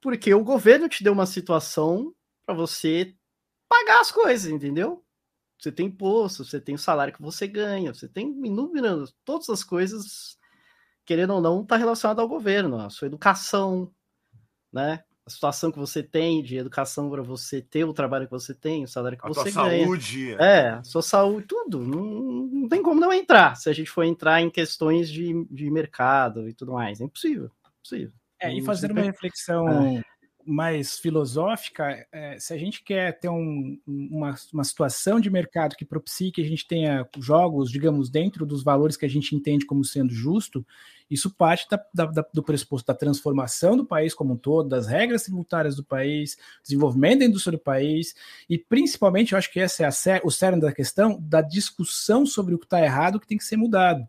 [0.03, 3.15] porque o governo te deu uma situação para você
[3.69, 5.05] pagar as coisas, entendeu?
[5.59, 9.65] Você tem imposto, você tem o salário que você ganha, você tem inúmeras, todas as
[9.65, 10.39] coisas,
[11.05, 13.91] querendo ou não, está relacionado ao governo, a sua educação,
[14.73, 15.03] né?
[15.25, 18.85] A situação que você tem de educação para você ter o trabalho que você tem,
[18.85, 19.85] o salário que a você ganha.
[19.85, 20.35] saúde.
[20.35, 21.81] É, a sua saúde, tudo.
[21.81, 25.69] Não, não tem como não entrar, se a gente for entrar em questões de, de
[25.71, 27.01] mercado e tudo mais.
[27.01, 27.51] É impossível.
[27.79, 28.13] impossível.
[28.41, 30.03] É, e fazer uma reflexão é
[30.47, 35.85] mais filosófica, é, se a gente quer ter um, uma, uma situação de mercado que
[35.85, 39.85] propicie que a gente tenha jogos, digamos, dentro dos valores que a gente entende como
[39.85, 40.65] sendo justo,
[41.11, 45.23] isso parte da, da, do pressuposto da transformação do país como um todo, das regras
[45.23, 48.15] tributárias do país, desenvolvimento da indústria do país,
[48.49, 52.55] e principalmente, eu acho que esse é a, o cerne da questão, da discussão sobre
[52.55, 54.07] o que está errado, o que tem que ser mudado.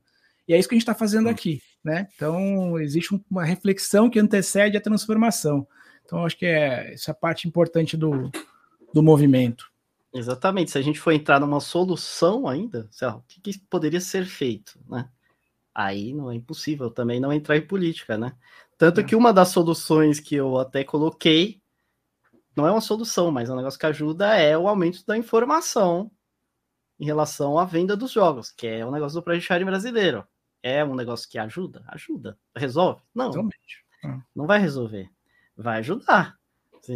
[0.47, 1.61] E é isso que a gente está fazendo aqui.
[1.83, 2.07] Né?
[2.15, 5.67] Então, existe uma reflexão que antecede a transformação.
[6.07, 8.31] Então, acho que é essa parte importante do,
[8.93, 9.69] do movimento.
[10.13, 10.71] Exatamente.
[10.71, 14.79] Se a gente for entrar numa solução ainda, lá, o que, que, poderia ser feito,
[14.89, 15.09] né?
[15.75, 18.33] Aí não é impossível também não entrar em política, né?
[18.77, 19.03] Tanto é.
[19.03, 21.61] que uma das soluções que eu até coloquei
[22.55, 26.09] não é uma solução, mas é um negócio que ajuda é o aumento da informação
[26.97, 30.25] em relação à venda dos jogos, que é um negócio do Project brasileiro.
[30.63, 31.83] É um negócio que ajuda?
[31.89, 32.39] Ajuda.
[32.55, 33.01] Resolve?
[33.13, 33.29] Não.
[33.29, 33.85] Realmente.
[34.33, 35.11] Não vai resolver
[35.57, 36.37] vai ajudar.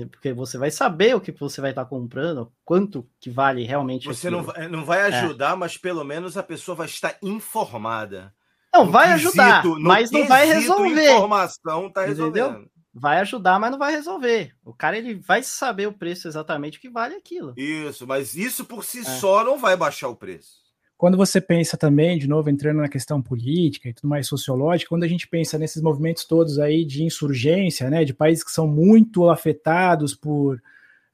[0.09, 4.07] Porque você vai saber o que você vai estar comprando, quanto que vale realmente.
[4.07, 5.19] Você não, não vai é.
[5.19, 5.55] ajudar, é.
[5.55, 8.33] mas pelo menos a pessoa vai estar informada.
[8.73, 11.11] Não, no vai quesito, ajudar, mas não vai resolver.
[11.11, 12.71] Informação tá resolvendo.
[12.93, 14.53] Vai ajudar, mas não vai resolver.
[14.63, 17.53] O cara ele vai saber o preço exatamente que vale aquilo.
[17.57, 19.03] Isso, mas isso por si é.
[19.03, 20.61] só não vai baixar o preço.
[21.01, 25.01] Quando você pensa também, de novo, entrando na questão política e tudo mais sociológica, quando
[25.01, 29.27] a gente pensa nesses movimentos todos aí de insurgência, né, de países que são muito
[29.27, 30.61] afetados por,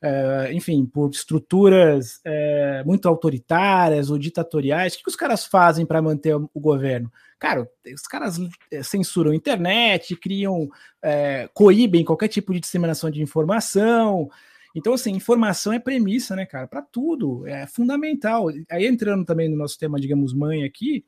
[0.02, 5.86] é, enfim, por estruturas é, muito autoritárias ou ditatoriais, o que, que os caras fazem
[5.86, 7.10] para manter o governo?
[7.40, 8.38] Cara, os caras
[8.70, 10.70] é, censuram a internet, criam,
[11.02, 14.30] é, coíbem qualquer tipo de disseminação de informação,
[14.76, 18.48] então, assim, informação é premissa, né, cara, para tudo, é fundamental.
[18.70, 21.04] Aí entrando também no nosso tema, digamos, mãe aqui,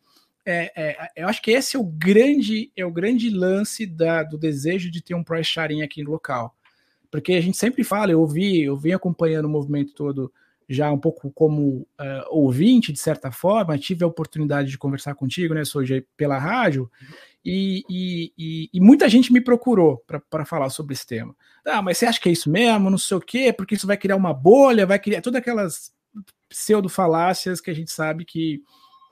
[0.45, 4.37] é, é, eu acho que esse é o grande, é o grande lance da, do
[4.37, 6.55] desejo de ter um price sharing aqui no local.
[7.11, 10.31] Porque a gente sempre fala, eu ouvi, eu venho acompanhando o movimento todo
[10.69, 15.55] já um pouco como uh, ouvinte, de certa forma, tive a oportunidade de conversar contigo,
[15.55, 16.89] né, hoje pela rádio,
[17.51, 21.35] e, e, e, e muita gente me procurou para falar sobre esse tema.
[21.65, 22.91] Ah, mas você acha que é isso mesmo?
[22.91, 25.91] Não sei o quê, porque isso vai criar uma bolha, vai criar todas aquelas
[26.47, 28.61] pseudo-falácias que a gente sabe que,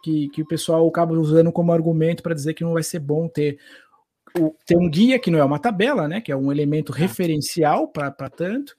[0.04, 3.28] que, que o pessoal acaba usando como argumento para dizer que não vai ser bom
[3.28, 3.58] ter,
[4.38, 6.22] o, ter um guia que não é uma tabela, né?
[6.22, 8.76] Que é um elemento referencial para tanto.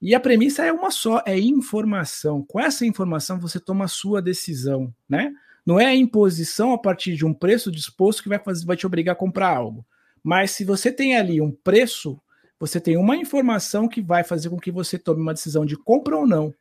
[0.00, 2.42] E a premissa é uma só, é informação.
[2.42, 5.30] Com essa informação você toma a sua decisão, né?
[5.68, 8.86] Não é a imposição a partir de um preço disposto que vai, fazer, vai te
[8.86, 9.86] obrigar a comprar algo.
[10.24, 12.18] Mas se você tem ali um preço,
[12.58, 16.16] você tem uma informação que vai fazer com que você tome uma decisão de compra
[16.16, 16.54] ou não.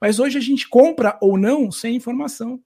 [0.00, 2.60] Mas hoje a gente compra ou não sem informação.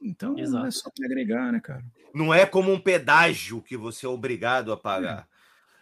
[0.00, 0.68] Então Exato.
[0.68, 1.84] é só para agregar, né, cara?
[2.14, 5.28] Não é como um pedágio que você é obrigado a pagar.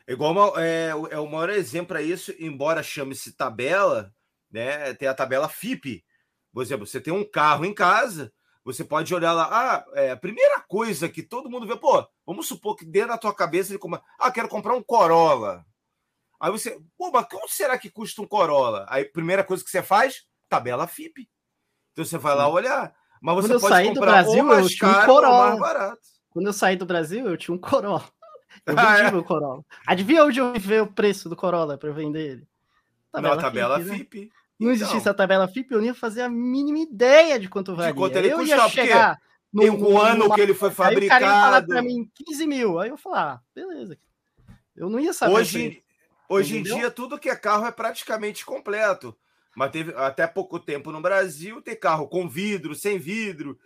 [0.05, 0.15] É.
[0.15, 4.13] Igual uma, é, é o maior exemplo para isso, embora chame-se tabela,
[4.51, 4.93] né?
[4.95, 6.05] Tem a tabela FIP.
[6.53, 8.33] Por exemplo, você tem um carro em casa,
[8.65, 12.47] você pode olhar lá, ah, é, a primeira coisa que todo mundo vê, pô, vamos
[12.47, 15.65] supor que dentro da tua cabeça ele compra, ah, quero comprar um Corolla.
[16.41, 18.87] Aí você, pô, mas quanto será que custa um Corolla?
[18.89, 21.29] Aí, primeira coisa que você faz, tabela FIP.
[21.93, 22.95] Então você vai lá olhar.
[23.21, 25.99] Mas você Quando pode eu saí do Brasil, eu tinha um Corolla.
[26.31, 28.05] Quando eu saí do Brasil, eu tinha um Corolla.
[28.67, 29.11] Eu vendi ah, é?
[29.11, 29.65] meu Corolla.
[29.87, 32.49] Adivinha onde eu vi o preço do Corolla para vender ele?
[33.11, 34.27] tabela, Na tabela FIP.
[34.27, 34.29] né?
[34.63, 37.95] Não existisse a tabela FIP, eu não ia fazer a mínima ideia de quanto valia.
[37.95, 39.21] quanto ele eu ia custava, porque chegar
[39.57, 41.67] Tem o ano que ele foi Aí o cara ia falar fabricado.
[41.67, 42.79] pra mim 15 mil.
[42.79, 43.99] Aí eu falar, ah, beleza.
[44.75, 45.35] Eu não ia saber.
[45.35, 45.83] Hoje,
[46.29, 49.17] hoje em dia, tudo que é carro é praticamente completo.
[49.55, 53.59] Mas teve até pouco tempo no Brasil, tem carro com vidro, sem vidro,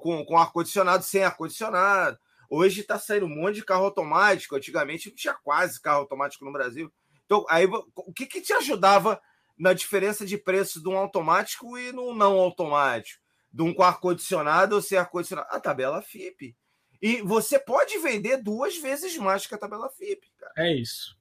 [0.00, 2.16] com, com ar-condicionado, sem ar-condicionado.
[2.48, 4.54] Hoje está saindo um monte de carro automático.
[4.54, 6.92] Antigamente não tinha quase carro automático no Brasil.
[7.26, 9.20] Então, aí, o que, que te ajudava
[9.58, 13.22] na diferença de preço de um automático e no não automático?
[13.52, 15.48] De um com ar-condicionado ou sem ar-condicionado?
[15.50, 16.56] A tabela FIP.
[17.00, 20.52] E você pode vender duas vezes mais que a tabela FIP, cara.
[20.56, 21.16] É isso.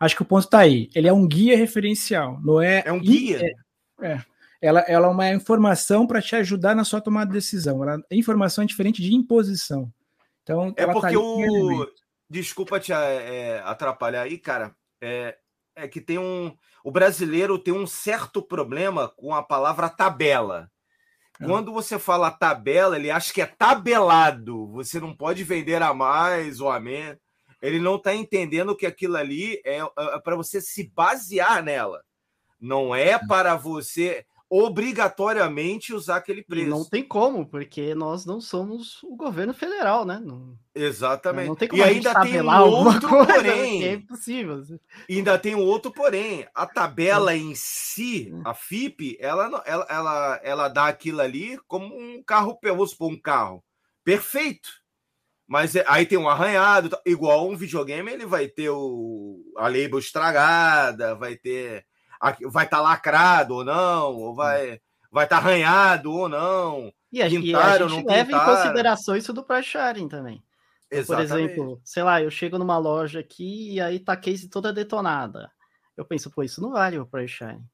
[0.00, 0.88] Acho que o ponto tá aí.
[0.94, 2.82] Ele é um guia referencial, não é?
[2.86, 3.40] É um guia.
[4.00, 4.22] É.
[4.60, 7.82] Ela, ela é uma informação para te ajudar na sua tomada de decisão.
[7.82, 9.92] Ela, informação é diferente de imposição.
[10.42, 11.86] Então, É tá porque com o.
[12.30, 14.74] Desculpa te é, atrapalhar aí, cara.
[15.00, 15.36] É,
[15.78, 16.54] é que tem um.
[16.82, 20.70] O brasileiro tem um certo problema com a palavra tabela.
[21.40, 21.46] É.
[21.46, 24.66] Quando você fala tabela, ele acha que é tabelado.
[24.72, 27.18] Você não pode vender a mais ou a menos.
[27.62, 29.80] Ele não está entendendo que aquilo ali é,
[30.22, 32.02] para você se basear nela.
[32.60, 36.70] Não é para você obrigatoriamente usar aquele preço.
[36.70, 40.20] não tem como, porque nós não somos o governo federal, né?
[40.24, 41.48] Não, Exatamente.
[41.48, 43.72] não tem como e ainda tem um outro coisa, porém.
[43.72, 44.62] porque é impossível.
[45.08, 46.46] E ainda tem um outro porém.
[46.54, 52.22] A tabela em si, a FIP, ela, ela, ela, ela dá aquilo ali como um
[52.22, 53.62] carro, vamos supor, um carro
[54.02, 54.70] perfeito.
[55.46, 59.98] Mas é- aí tem um arranhado, igual um videogame, ele vai ter o, a label
[59.98, 61.86] estragada, vai ter.
[62.50, 64.80] Vai estar lacrado ou não, ou vai
[65.10, 66.92] vai estar arranhado ou não.
[67.10, 68.56] E a, e a Pintaram, gente não leva em pintaram.
[68.56, 70.42] consideração isso do price sharing também.
[70.88, 71.32] Por Exatamente.
[71.32, 75.50] exemplo, sei lá, eu chego numa loja aqui e aí tá a case toda detonada.
[75.96, 77.64] Eu penso, pô, isso não vale o price sharing.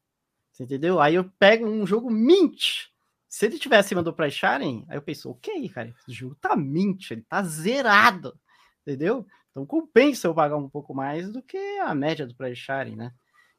[0.53, 1.01] Você entendeu?
[1.01, 2.87] Aí eu pego um jogo mint.
[3.29, 6.57] Se ele estiver acima do price sharing, aí eu penso, ok, cara, esse jogo tá
[6.57, 8.39] mint, ele tá zerado.
[8.83, 9.27] Entendeu?
[9.51, 13.13] Então compensa eu pagar um pouco mais do que a média do price sharing, né?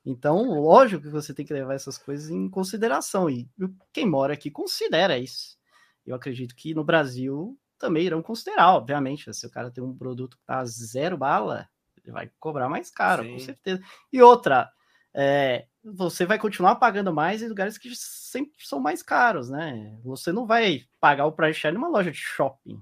[0.06, 3.30] Então, lógico que você tem que levar essas coisas em consideração.
[3.30, 3.49] E
[3.91, 5.57] quem mora aqui considera isso.
[6.06, 9.34] Eu acredito que no Brasil também irão considerar, obviamente.
[9.34, 11.68] Se o cara tem um produto que tá zero bala,
[12.03, 13.45] ele vai cobrar mais caro, com Sim.
[13.45, 13.82] certeza.
[14.14, 14.72] E outra,
[15.11, 19.98] é, você vai continuar pagando mais em lugares que sempre são mais caros, né?
[20.03, 22.80] Você não vai pagar o price share numa loja de shopping.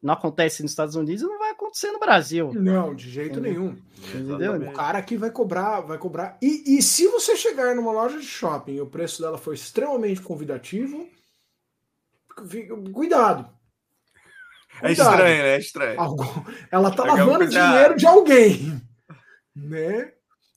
[0.00, 2.52] Não acontece nos Estados Unidos e não vai acontecer no Brasil.
[2.54, 3.60] Não, de jeito Entendeu?
[3.62, 3.76] nenhum.
[4.14, 4.70] Entendeu?
[4.70, 6.38] O cara aqui vai cobrar, vai cobrar.
[6.40, 10.20] E, e se você chegar numa loja de shopping e o preço dela for extremamente
[10.22, 11.04] convidativo,
[12.48, 13.48] fica- cuidado.
[14.80, 15.10] É Cuidado.
[15.10, 15.48] estranho, né?
[15.48, 16.00] É estranho.
[16.00, 17.72] Algo- Ela tá lavando cuidado.
[17.72, 18.80] dinheiro de alguém,
[19.56, 20.12] né?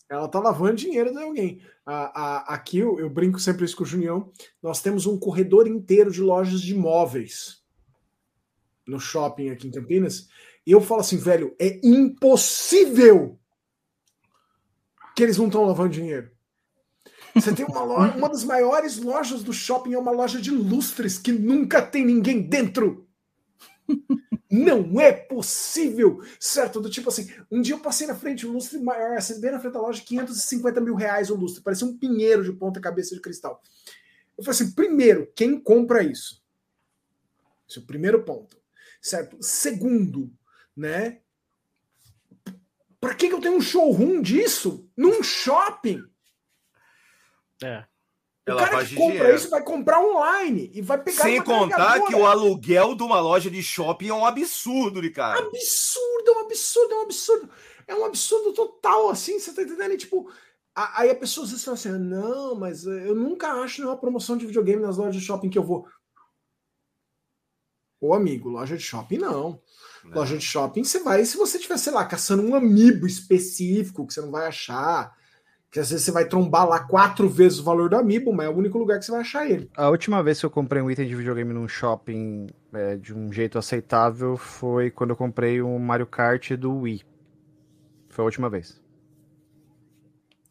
[0.07, 1.61] Ela tá lavando dinheiro de alguém.
[1.84, 4.31] A- a- aqui eu, eu brinco sempre isso com o Junião.
[4.61, 7.60] Nós temos um corredor inteiro de lojas de imóveis
[8.91, 10.27] no shopping aqui em Campinas.
[10.65, 13.39] E eu falo assim, velho, é impossível
[15.15, 16.30] que eles não estão lavando dinheiro.
[17.34, 21.18] Você tem uma loja, uma das maiores lojas do shopping é uma loja de lustres
[21.18, 23.07] que nunca tem ninguém dentro.
[24.49, 26.81] Não é possível, certo?
[26.81, 29.59] Do tipo assim, um dia eu passei na frente, um lustre maior, assim, bem na
[29.59, 33.22] frente da loja, 550 mil reais o lustre, parecia um pinheiro de ponta cabeça de
[33.22, 33.61] cristal.
[34.38, 36.43] Eu falei assim, primeiro, quem compra isso?
[37.69, 38.57] Esse é o primeiro ponto,
[39.01, 39.37] certo?
[39.41, 40.31] Segundo,
[40.77, 41.19] né?
[42.99, 46.03] Para que, que eu tenho um showroom disso num shopping?
[47.63, 47.85] É.
[48.45, 49.35] É o cara lavagem que de compra dinheiro.
[49.37, 53.51] isso vai comprar online e vai pegar Sem contar que o aluguel de uma loja
[53.51, 55.47] de shopping é um absurdo, Ricardo.
[55.47, 57.49] absurdo, é um absurdo, é um absurdo.
[57.87, 59.93] É um absurdo total, assim, você tá entendendo?
[59.93, 60.31] E, tipo,
[60.73, 63.99] a- aí a pessoa às vezes fala assim: "Ah, não, mas eu nunca acho nenhuma
[63.99, 65.87] promoção de videogame nas lojas de shopping que eu vou.
[68.01, 69.61] Ô, amigo, loja de shopping não.
[70.03, 74.13] Loja de shopping você vai se você tiver, sei lá, caçando um amiibo específico que
[74.13, 75.15] você não vai achar.
[75.69, 78.49] Que às vezes você vai trombar lá quatro vezes o valor do amiibo, mas é
[78.49, 79.69] o único lugar que você vai achar ele.
[79.77, 83.31] A última vez que eu comprei um item de videogame num shopping é, de um
[83.31, 87.03] jeito aceitável foi quando eu comprei um Mario Kart do Wii.
[88.09, 88.81] Foi a última vez.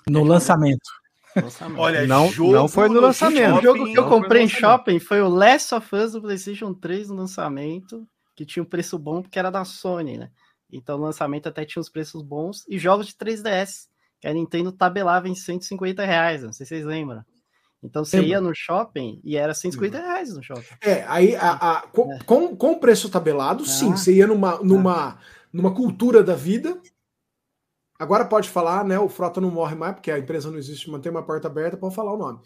[0.08, 0.99] No lançamento.
[1.36, 1.78] Lançamento.
[1.80, 3.58] Olha, Não- jogo não foi no lançamento.
[3.58, 7.08] O jogo que eu comprei em shopping foi o Last of Us do PlayStation 3
[7.08, 10.30] no lançamento, que tinha um preço bom porque era da Sony, né?
[10.72, 13.88] Então no lançamento até tinha os preços bons e jogos de 3DS,
[14.20, 17.24] que a Nintendo tabelava em 150 reais, não sei se vocês lembram.
[17.82, 20.66] Então você ia no shopping e era 150 reais no shopping.
[20.82, 23.92] É, aí a, a- com, com, com o preço tabelado, sim.
[23.92, 23.96] Ah.
[23.96, 25.18] Você ia numa, numa,
[25.52, 26.78] numa cultura da vida,
[28.00, 28.98] Agora pode falar, né?
[28.98, 31.94] O Frota não morre mais, porque a empresa não existe, mantém uma porta aberta, pode
[31.94, 32.40] falar o nome.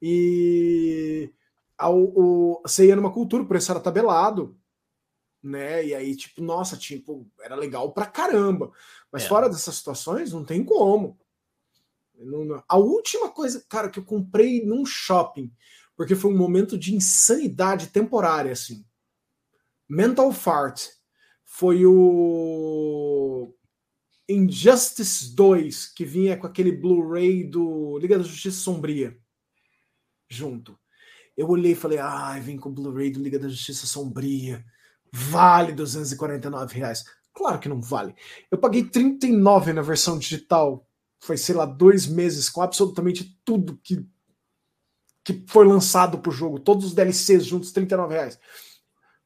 [0.00, 1.34] E
[1.76, 4.56] ao, o, você ia numa cultura, o preço era tabelado,
[5.42, 5.84] né?
[5.84, 8.70] E aí, tipo, nossa, tipo, era legal pra caramba.
[9.10, 9.26] Mas é.
[9.26, 11.18] fora dessas situações, não tem como.
[12.68, 15.52] A última coisa, cara, que eu comprei num shopping,
[15.96, 18.86] porque foi um momento de insanidade temporária, assim.
[19.88, 20.86] Mental Fart
[21.44, 23.19] foi o
[24.32, 29.16] Injustice 2, que vinha com aquele Blu-ray do Liga da Justiça Sombria
[30.30, 30.78] junto.
[31.36, 34.64] Eu olhei e falei, ah, vem com o Blu-ray do Liga da Justiça Sombria.
[35.12, 37.04] Vale 249 reais.
[37.32, 38.14] Claro que não vale.
[38.50, 40.86] Eu paguei 39 na versão digital.
[41.18, 44.06] Foi, sei lá, dois meses com absolutamente tudo que,
[45.24, 46.60] que foi lançado pro jogo.
[46.60, 48.38] Todos os DLCs juntos, 39 reais.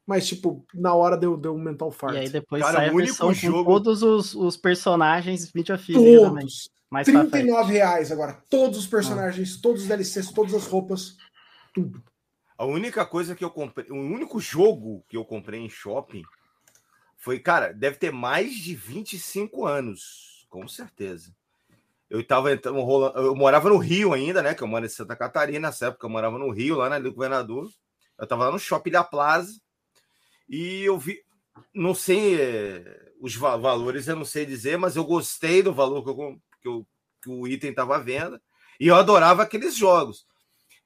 [0.07, 2.15] Mas, tipo, na hora deu, deu um mental fart.
[2.15, 3.65] E aí depois Cara, sai a versão jogo...
[3.65, 6.47] com todos os, os personagens mídia física também.
[6.91, 8.43] Mais 39 reais agora.
[8.49, 9.61] Todos os personagens, ah.
[9.63, 11.17] todos os DLCs, todas as roupas,
[11.73, 12.03] tudo.
[12.57, 16.23] A única coisa que eu comprei, o único jogo que eu comprei em shopping
[17.17, 21.35] foi, cara, deve ter mais de 25 anos, com certeza.
[22.09, 22.79] Eu tava entrando,
[23.17, 24.55] eu morava no Rio ainda, né?
[24.55, 27.13] Que eu moro em Santa Catarina, nessa época eu morava no Rio, lá na do
[27.13, 27.69] Governador.
[28.17, 29.64] Eu tava lá no Shopping da Plaza
[30.49, 31.21] e eu vi,
[31.73, 36.11] não sei é, os valores, eu não sei dizer, mas eu gostei do valor que,
[36.11, 36.87] eu, que, eu,
[37.23, 38.41] que o item estava vendo
[38.79, 40.27] e eu adorava aqueles jogos.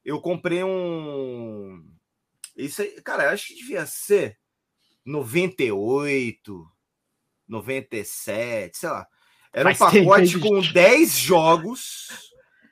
[0.03, 1.85] Eu comprei um.
[2.55, 4.37] Isso aí, cara, acho que devia ser
[5.05, 6.65] 98,
[7.47, 9.07] 97, sei lá.
[9.51, 12.07] Era um pacote com 10 jogos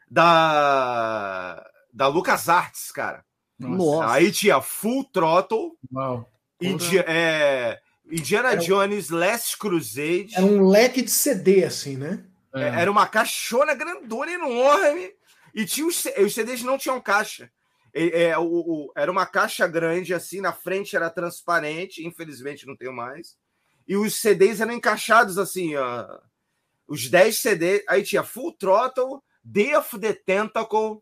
[0.09, 3.25] da da LucasArts, cara.
[3.57, 4.13] Nossa.
[4.13, 6.31] Aí tinha Full Throttle, Uau.
[6.61, 7.79] Indi é,
[8.09, 10.33] Indiana era Jones, Last Crusade.
[10.35, 12.23] Era um leque de CD, assim, né?
[12.55, 12.81] É.
[12.81, 15.13] Era uma caixona grandona, enorme.
[15.53, 17.51] E tinha os, os CDs não tinham caixa.
[17.93, 22.75] É, é, o, o, era uma caixa grande, assim, na frente era transparente, infelizmente não
[22.75, 23.37] tenho mais.
[23.87, 26.05] E os CDs eram encaixados assim, ó,
[26.87, 27.83] os 10 CDs.
[27.87, 31.01] Aí tinha Full Throttle, Day of the Tentacle,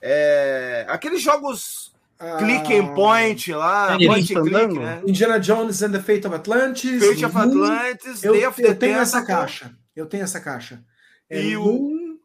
[0.00, 1.91] é, aqueles jogos
[2.22, 5.02] ah, Click and Point lá, é point and click, né?
[5.04, 7.04] Indiana Jones and the Fate of Atlantis.
[7.04, 9.74] Fate of Atlantis, eu, Day of eu tenho essa caixa.
[9.96, 10.84] Eu tenho essa caixa.
[11.28, 12.18] É e Loom, o...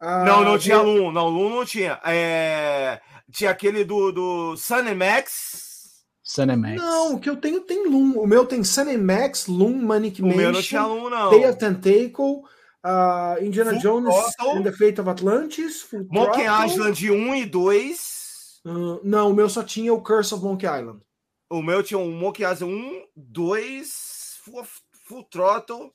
[0.00, 1.12] Ah, não, não tinha Loom.
[1.12, 2.00] Não, Loom não tinha.
[2.02, 2.98] É...
[3.30, 6.04] Tinha aquele do, do Sun Max.
[6.22, 6.80] Sun Max.
[6.80, 8.14] Não, o que eu tenho tem Loom.
[8.16, 10.34] O meu tem Sun Max, Loom, Manic Mansion.
[10.34, 11.28] O meu não tinha Loom, não.
[11.28, 12.42] Day of Tentacle,
[12.82, 15.86] uh, Indiana Full Jones and the Fate of Atlantis.
[16.10, 18.21] Monkey Island 1 e 2.
[18.64, 21.02] Uh, não, o meu só tinha o Curse of Monkey Island.
[21.50, 24.66] O meu tinha um Monkey Island 1, 2, Full,
[25.06, 25.92] full Throttle,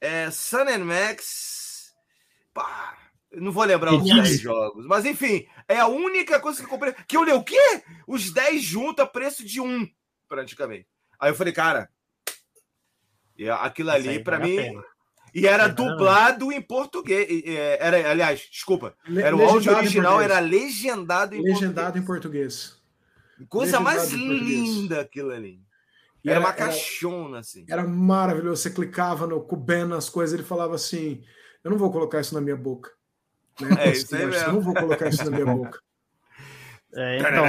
[0.00, 1.92] é, Sun and Max.
[2.54, 2.96] Pá,
[3.32, 4.86] não vou lembrar os 10 jogos.
[4.86, 6.94] Mas enfim, é a única coisa que eu comprei.
[7.06, 7.82] Que eu li o quê?
[8.06, 9.88] Os 10 juntos a preço de um,
[10.28, 10.86] praticamente.
[11.18, 11.90] Aí eu falei, cara,
[13.60, 14.58] aquilo ali, para mim.
[15.34, 17.26] E era dublado em português.
[17.46, 18.94] É, era, aliás, desculpa.
[19.16, 22.02] Era o áudio original, era legendado em legendado português.
[22.02, 22.82] em português.
[23.48, 25.60] Coisa legendado mais linda aquilo ali.
[26.24, 27.64] E era, era uma caixona, era, assim.
[27.68, 28.62] Era maravilhoso.
[28.62, 31.24] Você clicava no Cuben nas coisas, ele falava assim:
[31.64, 32.90] Eu não vou colocar isso na minha boca.
[33.60, 33.68] Né?
[33.78, 34.48] É, isso aí mesmo.
[34.48, 35.80] Eu não vou colocar isso na minha boca.
[36.94, 37.44] É, então.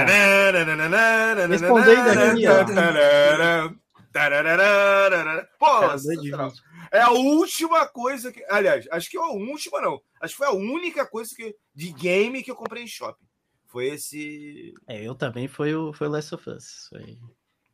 [1.46, 3.83] Respondendo aqui, ó.
[5.58, 5.66] Pô,
[6.92, 8.44] é a última coisa que.
[8.48, 10.00] Aliás, acho que é a última, não.
[10.20, 13.26] Acho que foi a única coisa que, de game que eu comprei em shopping.
[13.66, 14.72] Foi esse.
[14.86, 16.86] É, eu também foi o, foi o Last of Us.
[16.88, 17.18] Foi...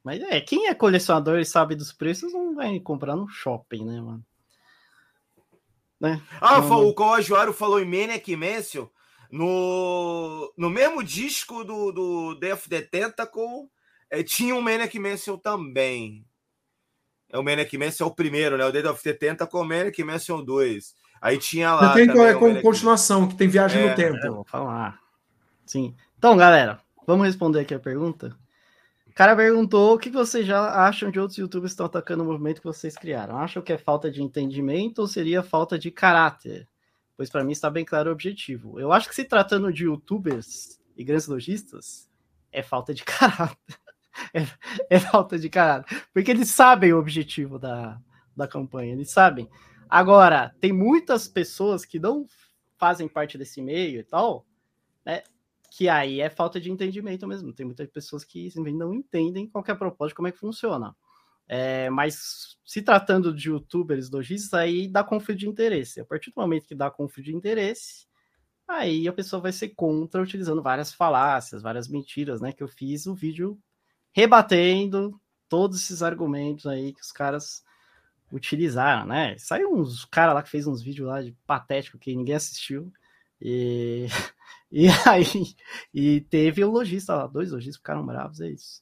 [0.02, 4.00] Mas é, quem é colecionador e sabe dos preços não vai comprar no shopping, né,
[4.00, 4.24] mano?
[6.00, 6.22] Né?
[6.40, 8.88] Ah, não, o Coajuaro falou em Maniac Mansion.
[9.30, 13.70] No, no mesmo disco do, do Death the Tentacle,
[14.08, 16.24] é, tinha um Maniac Mansion também.
[17.32, 18.65] É o Maniac Mansion é o primeiro, né?
[18.65, 20.94] O Dead of the Tentacle, o Maniac Mansion 2.
[21.20, 21.93] Aí tinha lá.
[21.94, 24.16] Tem também, é com continuação, que tem viagem é, no tempo.
[24.16, 24.98] É, vou falar.
[25.65, 25.94] Sim.
[26.19, 28.36] Então, galera, vamos responder aqui a pergunta.
[29.07, 32.27] O cara perguntou o que vocês já acham de outros youtubers que estão atacando o
[32.27, 33.36] movimento que vocês criaram.
[33.36, 36.66] Acham que é falta de entendimento ou seria falta de caráter?
[37.16, 38.81] Pois para mim está bem claro o objetivo.
[38.81, 42.09] Eu acho que se tratando de youtubers e grandes lojistas,
[42.51, 43.57] é falta de caráter
[44.35, 44.47] é,
[44.89, 45.99] é falta de caráter.
[46.12, 48.00] Porque eles sabem o objetivo da,
[48.36, 49.48] da campanha, eles sabem.
[49.88, 52.26] Agora, tem muitas pessoas que não
[52.78, 54.46] fazem parte desse meio e tal,
[55.04, 55.22] né?
[55.70, 57.52] Que aí é falta de entendimento mesmo.
[57.52, 60.96] Tem muitas pessoas que não entendem qual é a proposta, como é que funciona.
[61.46, 66.00] É, mas se tratando de youtubers lojistas, aí dá conflito de interesse.
[66.00, 68.06] A partir do momento que dá conflito de interesse,
[68.68, 72.52] aí a pessoa vai ser contra utilizando várias falácias, várias mentiras, né?
[72.52, 73.58] Que eu fiz o vídeo
[74.12, 75.20] rebatendo
[75.51, 77.62] todos esses argumentos aí que os caras
[78.32, 79.36] utilizaram, né?
[79.36, 82.90] Saiu uns cara lá que fez uns vídeos lá de patético que ninguém assistiu.
[83.40, 84.06] E,
[84.70, 85.27] e aí
[85.93, 88.81] e teve o lojista lá, dois lojistas ficaram bravos, é isso.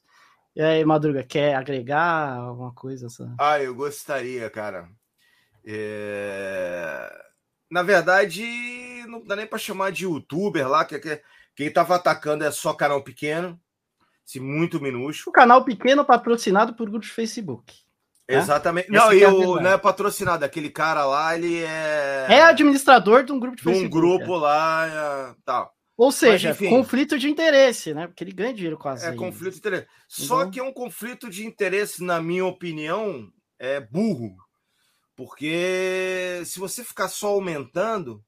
[0.55, 3.07] E aí, Madruga, quer agregar alguma coisa?
[3.39, 4.89] Ah, eu gostaria, cara.
[5.65, 7.09] É...
[7.71, 8.43] Na verdade,
[9.07, 11.21] não dá nem para chamar de youtuber lá, que, que
[11.55, 13.59] quem tava atacando é só canal pequeno,
[14.29, 15.31] se muito minúsculo.
[15.31, 17.73] O canal pequeno patrocinado por grupo de Facebook.
[18.29, 18.35] Né?
[18.37, 18.91] Exatamente.
[18.91, 22.27] Não, e é o, não é patrocinado, aquele cara lá, ele é.
[22.29, 23.87] É administrador de um grupo de Facebook.
[23.87, 24.39] Um grupo é.
[24.39, 25.35] lá, é...
[25.43, 25.73] tal.
[25.97, 28.05] Ou seja, Mas, conflito de interesse, né?
[28.05, 29.03] Porque ele ganha dinheiro quase.
[29.03, 29.87] É, conflito de interesse.
[30.13, 30.27] Então...
[30.27, 33.27] Só que é um conflito de interesse, na minha opinião,
[33.57, 34.35] é burro.
[35.15, 38.23] Porque se você ficar só aumentando,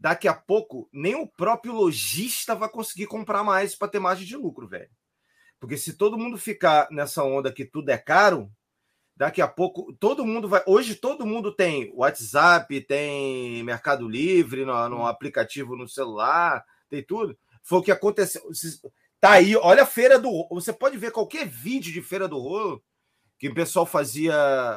[0.00, 4.34] daqui a pouco nem o próprio lojista vai conseguir comprar mais para ter margem de
[4.34, 4.88] lucro, velho.
[5.58, 8.50] Porque se todo mundo ficar nessa onda que tudo é caro,
[9.16, 10.62] daqui a pouco todo mundo vai.
[10.66, 17.36] Hoje todo mundo tem WhatsApp, tem Mercado Livre no, no aplicativo no celular tem tudo.
[17.62, 18.42] Foi o que aconteceu.
[19.20, 20.46] Tá aí, olha a feira do.
[20.50, 22.82] Você pode ver qualquer vídeo de feira do rolo
[23.38, 24.34] que o pessoal fazia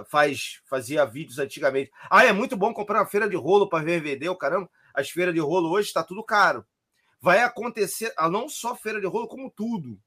[0.09, 1.91] faz fazia vídeos antigamente.
[2.09, 4.69] Ah, é muito bom comprar uma feira de rolo para vender, o caramba.
[4.93, 6.65] As feiras de rolo hoje está tudo caro.
[7.21, 9.99] Vai acontecer, ah, não só feira de rolo, como tudo,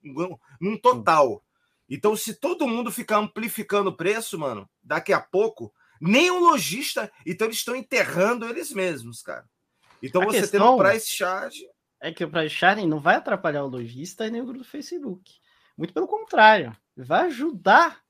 [0.61, 1.43] num total.
[1.89, 7.13] Então, se todo mundo ficar amplificando o preço, mano, daqui a pouco, nem o lojista.
[7.27, 9.45] Então, eles estão enterrando eles mesmos, cara.
[10.03, 10.77] Então, a você questão...
[10.77, 11.67] tendo price charge
[12.03, 14.69] é que o price sharing não vai atrapalhar o lojista e nem o grupo do
[14.69, 15.35] Facebook.
[15.79, 18.03] Muito pelo contrário, vai ajudar,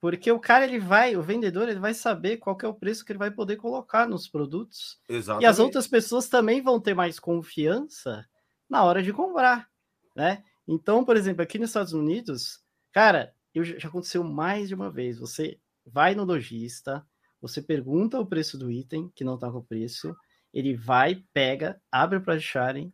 [0.00, 3.12] porque o cara ele vai, o vendedor ele vai saber qual é o preço que
[3.12, 4.98] ele vai poder colocar nos produtos.
[5.06, 5.44] Exatamente.
[5.44, 8.26] E as outras pessoas também vão ter mais confiança
[8.68, 9.68] na hora de comprar,
[10.14, 10.42] né?
[10.66, 12.60] Então, por exemplo, aqui nos Estados Unidos,
[12.92, 15.18] cara, eu, já aconteceu mais de uma vez.
[15.18, 17.06] Você vai no lojista,
[17.40, 20.16] você pergunta o preço do item que não está com preço,
[20.52, 22.92] ele vai, pega, abre o price sharing,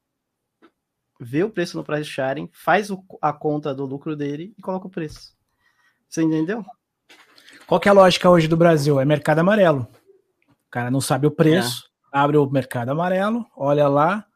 [1.20, 4.86] vê o preço no price sharing, faz o, a conta do lucro dele e coloca
[4.86, 5.36] o preço.
[6.08, 6.64] Você entendeu?
[7.66, 8.98] Qual é a lógica hoje do Brasil?
[8.98, 9.86] É mercado amarelo.
[10.48, 12.18] O cara não sabe o preço, é.
[12.18, 14.26] abre o mercado amarelo, olha lá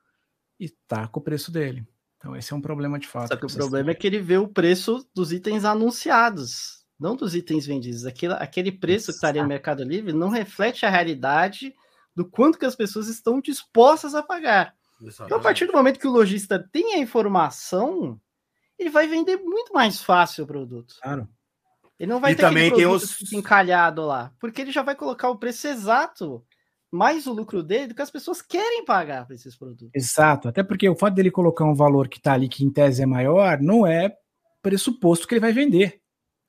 [0.65, 1.87] e taca o preço dele.
[2.17, 3.29] Então esse é um problema de fato.
[3.29, 7.35] Só que o problema é que ele vê o preço dos itens anunciados, não dos
[7.35, 8.07] itens vendidos.
[8.07, 9.13] Aquele, aquele preço Exato.
[9.13, 11.75] que estaria no Mercado Livre não reflete a realidade
[12.17, 14.75] do quanto que as pessoas estão dispostas a pagar.
[15.03, 18.19] Então, a partir do momento que o lojista tem a informação,
[18.79, 20.95] ele vai vender muito mais fácil o produto.
[21.03, 21.29] Claro.
[21.99, 23.33] Ele não vai e ter também tem os...
[23.33, 26.45] encalhado lá, porque ele já vai colocar o preço exato,
[26.95, 29.91] mais o lucro dele, do que as pessoas querem pagar para esses produtos.
[29.95, 33.03] Exato, até porque o fato dele colocar um valor que está ali, que em tese
[33.03, 34.15] é maior, não é
[34.63, 36.01] pressuposto que ele vai vender,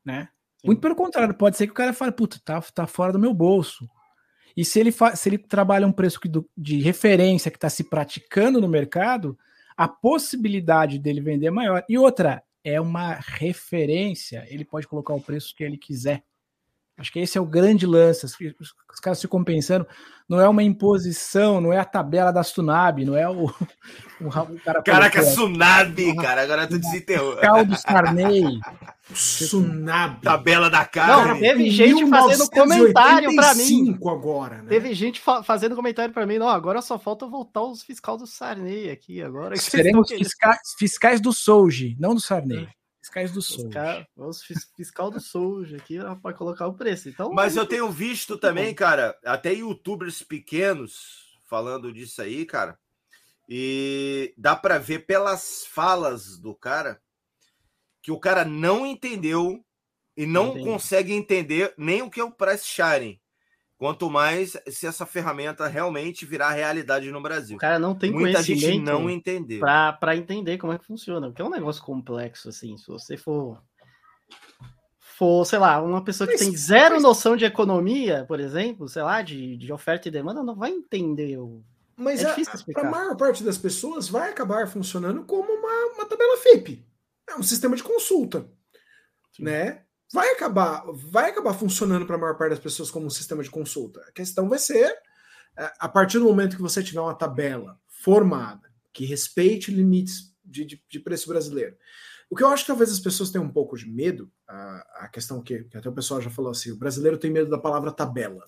[0.06, 0.30] né?
[0.62, 0.68] Sim.
[0.68, 3.34] Muito pelo contrário, pode ser que o cara fale, puta, tá, tá fora do meu
[3.34, 3.90] bolso.
[4.56, 8.62] E se ele, se ele trabalha um preço do, de referência que está se praticando
[8.62, 9.38] no mercado,
[9.76, 11.84] a possibilidade dele vender é maior.
[11.90, 16.24] E outra, é uma referência, ele pode colocar o preço que ele quiser.
[16.98, 18.26] Acho que esse é o grande lance.
[18.26, 19.86] Os caras ficam pensando,
[20.30, 23.46] não é uma imposição, não é a tabela da Tsunami, não é o.
[24.22, 27.36] o, o cara Caraca, Tsunami, cara, agora tu desenterrou.
[27.36, 28.60] Caldo Sarney.
[29.14, 30.22] Tsunami.
[30.22, 31.34] Tabela da carne.
[31.34, 34.00] Não, teve gente fazendo comentário para mim.
[34.08, 34.70] agora, né?
[34.70, 36.38] Teve gente fa fazendo comentário para mim.
[36.38, 39.22] Não, agora só falta voltar os fiscal do Sarney aqui.
[39.22, 42.64] Agora Seremos fiscais, fiscais do Souji, não do Sarney.
[42.64, 42.85] É.
[43.06, 43.70] Fiscais do Souj.
[44.18, 44.44] Os
[44.76, 47.08] fiscal do Souj aqui para colocar o preço.
[47.08, 52.80] Então, Mas eu tenho visto também, cara, até youtubers pequenos falando disso aí, cara.
[53.48, 57.00] E dá para ver pelas falas do cara
[58.02, 59.64] que o cara não entendeu
[60.18, 60.66] e não Entendi.
[60.66, 63.20] consegue entender nem o que é o price sharing.
[63.78, 67.58] Quanto mais se essa ferramenta realmente virar realidade no Brasil.
[67.58, 69.60] O cara não tem Muita gente não entendeu.
[69.60, 71.28] Para entender como é que funciona.
[71.28, 72.78] Porque é um negócio complexo, assim.
[72.78, 73.62] Se você for,
[75.00, 77.04] for sei lá, uma pessoa que mas, tem zero mas...
[77.04, 81.38] noção de economia, por exemplo, sei lá, de, de oferta e demanda, não vai entender
[81.38, 81.62] o.
[81.98, 82.34] Mas é
[82.74, 86.86] para a maior parte das pessoas vai acabar funcionando como uma, uma tabela FIP.
[87.30, 88.50] É um sistema de consulta.
[89.32, 89.44] Sim.
[89.44, 89.85] Né?
[90.14, 93.50] Vai acabar, vai acabar funcionando para a maior parte das pessoas como um sistema de
[93.50, 94.02] consulta.
[94.08, 94.96] A questão vai ser,
[95.58, 100.66] é, a partir do momento que você tiver uma tabela formada, que respeite limites de,
[100.66, 101.76] de, de, preço brasileiro.
[102.30, 105.08] O que eu acho que talvez as pessoas tenham um pouco de medo, a, a
[105.10, 107.92] questão que, que até o pessoal já falou assim, o brasileiro tem medo da palavra
[107.92, 108.46] tabela.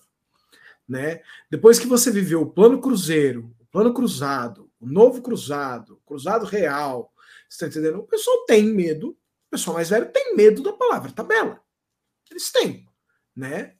[0.88, 1.20] Né?
[1.50, 7.12] Depois que você viveu o plano cruzeiro, o plano cruzado, o novo cruzado, cruzado real,
[7.48, 8.00] você está entendendo?
[8.00, 9.17] O pessoal tem medo,
[9.48, 11.60] o pessoal mais velho tem medo da palavra tabela.
[12.30, 12.86] Eles têm,
[13.34, 13.74] né?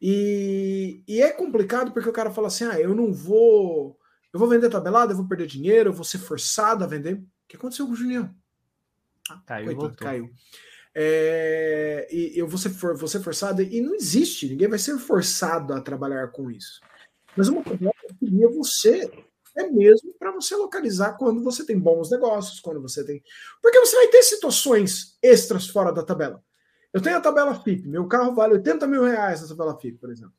[0.00, 3.98] E, e é complicado porque o cara fala assim: ah, eu não vou.
[4.32, 7.14] Eu vou vender tabelada, eu vou perder dinheiro, eu vou ser forçado a vender.
[7.14, 8.34] O que aconteceu com o Julião?
[9.28, 10.30] Ah, caiu, Coitado, caiu.
[10.94, 14.98] É, e eu vou ser, for, vou ser forçado, e não existe, ninguém vai ser
[14.98, 16.80] forçado a trabalhar com isso.
[17.36, 17.78] Mas uma coisa
[18.08, 19.10] que queria você
[19.56, 23.22] é mesmo para você localizar quando você tem bons negócios, quando você tem.
[23.62, 26.42] Porque você vai ter situações extras fora da tabela.
[26.92, 30.10] Eu tenho a tabela FIP, meu carro vale 80 mil reais na tabela FIP, por
[30.10, 30.34] exemplo.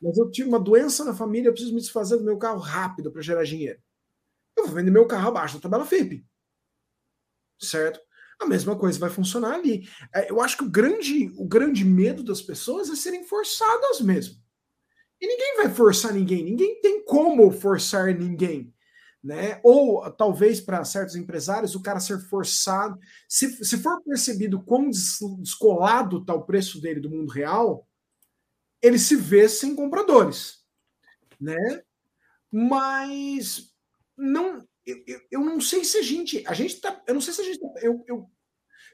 [0.00, 3.10] Mas eu tive uma doença na família, eu preciso me desfazer do meu carro rápido
[3.10, 3.80] para gerar dinheiro.
[4.56, 6.24] Eu vou vender meu carro abaixo da tabela FIP.
[7.60, 8.00] Certo?
[8.40, 9.88] A mesma coisa vai funcionar ali.
[10.14, 14.36] É, eu acho que o grande, o grande medo das pessoas é serem forçadas mesmo.
[15.20, 18.72] E ninguém vai forçar ninguém, ninguém tem como forçar ninguém
[19.22, 19.60] né?
[19.62, 26.18] Ou talvez para certos empresários o cara ser forçado, se, se for percebido quão descolado
[26.18, 27.86] está o preço dele do mundo real,
[28.80, 30.64] ele se vê sem compradores,
[31.40, 31.82] né?
[32.50, 33.74] Mas
[34.16, 37.40] não, eu, eu não sei se a gente, a gente tá, eu não sei se
[37.40, 38.30] a gente, tá, eu, eu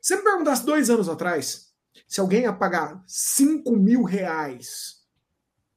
[0.00, 1.72] se me perguntasse dois anos atrás
[2.08, 5.03] se alguém ia pagar 5 mil reais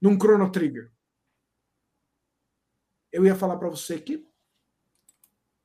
[0.02, 0.92] num Chrono Trigger,
[3.12, 4.28] eu ia falar para você que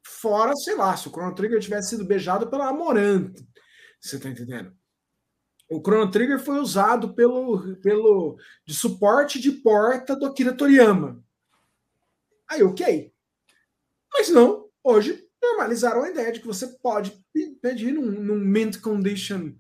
[0.05, 3.45] Fora, sei lá, se o Chrono Trigger tivesse sido beijado pela Amorante.
[4.01, 4.73] Você tá entendendo?
[5.69, 11.21] O Chrono Trigger foi usado pelo, pelo de suporte de porta do Akira Toriyama.
[12.49, 13.13] Aí, ok.
[14.13, 17.21] Mas não, hoje normalizaram a ideia de que você pode
[17.61, 19.55] pedir num, num mint condition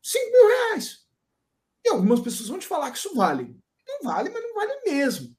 [0.00, 1.07] 5 mil reais.
[1.88, 3.56] E algumas pessoas vão te falar que isso vale.
[3.86, 5.34] Não vale, mas não vale mesmo.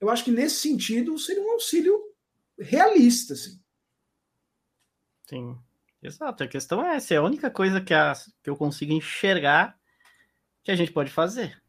[0.00, 1.98] Eu acho que nesse sentido seria um auxílio
[2.58, 3.60] realista, assim.
[5.28, 5.58] Sim,
[6.02, 6.44] exato.
[6.44, 9.78] A questão é essa, é a única coisa que, a, que eu consigo enxergar
[10.64, 11.60] que a gente pode fazer.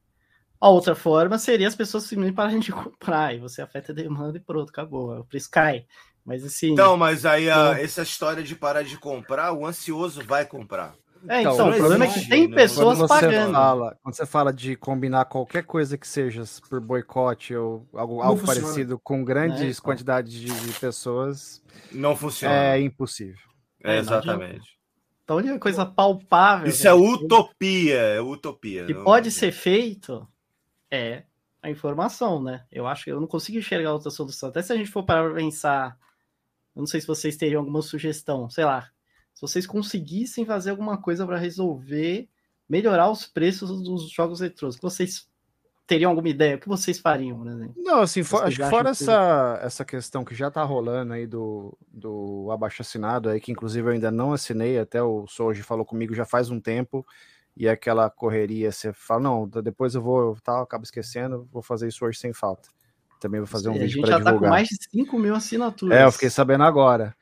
[0.59, 3.95] A outra forma seria as pessoas simplesmente para a gente comprar, e você afeta a
[3.95, 5.19] demanda e pronto, acabou.
[5.19, 5.85] O preço cai.
[6.25, 6.71] Mas assim.
[6.71, 10.95] Então, mas aí a, essa história de parar de comprar, o ansioso vai comprar.
[11.27, 13.53] É, então, então o problema é que tem pessoas quando pagando.
[13.53, 18.45] Fala, quando você fala de combinar qualquer coisa que seja por boicote ou algo, algo
[18.45, 22.75] parecido com grandes é, quantidades de, de, pessoas, não funciona.
[22.75, 23.47] É impossível.
[23.83, 24.77] É, exatamente.
[25.23, 26.67] Então, a única coisa palpável.
[26.67, 28.85] Isso é utopia, é utopia.
[28.85, 29.03] Que não...
[29.03, 30.27] pode ser feito
[30.89, 31.23] é
[31.61, 32.65] a informação, né?
[32.71, 34.49] Eu acho que eu não consigo enxergar outra solução.
[34.49, 35.97] Até se a gente for para pensar,
[36.75, 38.89] eu não sei se vocês teriam alguma sugestão, sei lá,
[39.37, 42.27] se vocês conseguissem fazer alguma coisa para resolver,
[42.67, 45.29] melhorar os preços dos jogos eletrônicos, vocês
[45.85, 46.55] teriam alguma ideia?
[46.55, 47.75] O que vocês fariam, por exemplo?
[47.77, 48.89] Não, assim, for, acho que fora que...
[48.89, 53.87] essa, essa questão que já tá rolando aí do, do abaixo assinado aí, que inclusive
[53.87, 57.05] eu ainda não assinei, até o Soji falou comigo já faz um tempo,
[57.55, 62.03] e aquela correria, você fala, não, depois eu vou, tal, acabo esquecendo, vou fazer isso
[62.03, 62.69] hoje sem falta.
[63.19, 64.17] Também vou fazer um vídeo para divulgar.
[64.17, 65.95] A gente já tá com mais de 5 mil assinaturas.
[65.95, 67.15] É, eu fiquei sabendo agora.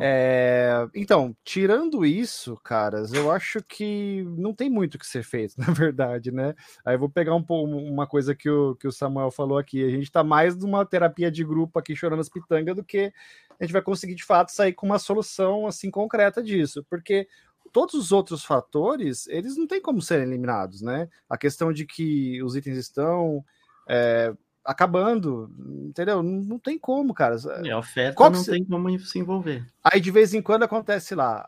[0.00, 5.72] É, então, tirando isso, caras, eu acho que não tem muito que ser feito, na
[5.72, 6.54] verdade, né?
[6.84, 9.82] Aí eu vou pegar um pouco uma coisa que o, que o Samuel falou aqui.
[9.82, 13.12] A gente tá mais numa terapia de grupo aqui chorando as pitangas do que
[13.58, 17.26] a gente vai conseguir de fato sair com uma solução assim concreta disso, porque
[17.72, 21.08] todos os outros fatores, eles não têm como serem eliminados, né?
[21.28, 23.44] A questão de que os itens estão
[23.88, 24.34] é,
[24.68, 25.50] acabando,
[25.88, 26.22] entendeu?
[26.22, 27.36] Não, não tem como, cara.
[27.72, 29.64] A oferta Qual não tem como se envolver.
[29.82, 31.42] Aí de vez em quando acontece lá,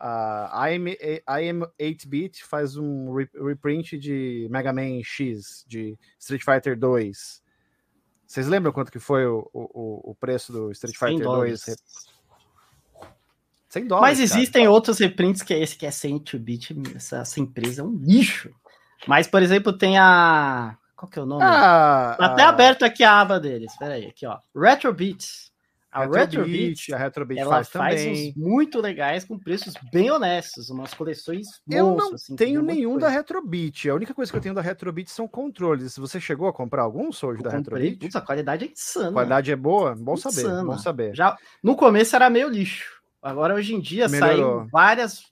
[0.51, 7.43] a IM8-bit faz um reprint de Mega Man X, de Street Fighter 2.
[8.25, 11.65] Vocês lembram quanto que foi o, o, o preço do Street Fighter 2?
[13.69, 14.17] 100 dólares.
[14.17, 14.73] Mas existem cara.
[14.73, 18.49] outros reprints que é esse que é 100 bit essa, essa empresa é um lixo.
[19.07, 21.41] Mas, por exemplo, tem a qual que é o nome?
[21.43, 23.71] Ah, tá até ah, aberto aqui a aba deles.
[23.71, 24.37] Espera aí, aqui, ó.
[24.55, 25.49] Retro Beats.
[25.91, 30.09] A Retro, Beat, a Retro Beat ela faz, faz uns muito legais com preços bem
[30.09, 33.87] honestos, umas coleções Eu não assim, tenho nenhum da Retro Beat.
[33.87, 35.97] A única coisa que eu tenho da Retro Beat são controles.
[35.97, 37.99] Você chegou a comprar algum Sojo da Retro Beat?
[37.99, 39.09] Putz, a qualidade é insana.
[39.09, 39.93] A qualidade é boa?
[39.93, 40.63] Bom saber, insana.
[40.63, 41.13] bom saber.
[41.13, 43.01] Já no começo era meio lixo.
[43.21, 44.41] Agora hoje em dia saem
[44.71, 45.23] várias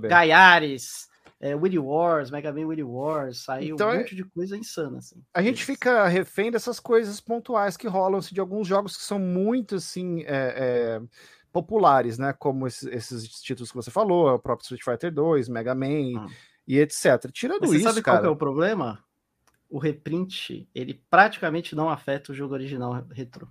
[0.00, 1.07] Gaiares,
[1.40, 4.98] é, Willy Wars, Mega Man Willy Wars, saiu então, um é monte de coisa insana.
[4.98, 5.22] Assim.
[5.32, 9.18] A gente fica refém dessas coisas pontuais que rolam assim, de alguns jogos que são
[9.18, 10.22] muito assim.
[10.22, 11.02] É, é,
[11.50, 12.32] populares, né?
[12.32, 16.26] Como esses, esses, títulos que você falou, o próprio Street Fighter 2, Mega Man hum.
[16.66, 17.30] e etc.
[17.32, 19.02] Tirando Mas você isso, sabe cara, qual é o problema?
[19.68, 23.48] O reprint, ele praticamente não afeta o jogo original retrô.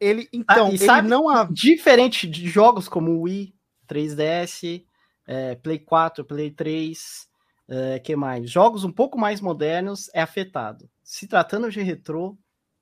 [0.00, 1.28] Ele, então, ah, ele sabe, não...
[1.28, 1.44] A...
[1.44, 3.54] Diferente de jogos como o Wii,
[3.88, 4.84] 3DS,
[5.28, 7.28] é, Play 4, Play 3,
[7.68, 8.50] é, que mais?
[8.50, 10.88] Jogos um pouco mais modernos é afetado.
[11.04, 12.36] Se tratando de retrô,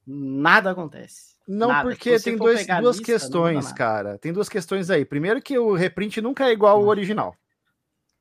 [0.07, 1.35] nada acontece.
[1.47, 1.89] Não, nada.
[1.89, 4.17] porque tem dois, duas lista, questões, cara.
[4.19, 5.05] Tem duas questões aí.
[5.05, 6.89] Primeiro que o reprint nunca é igual ao hum.
[6.89, 7.35] original.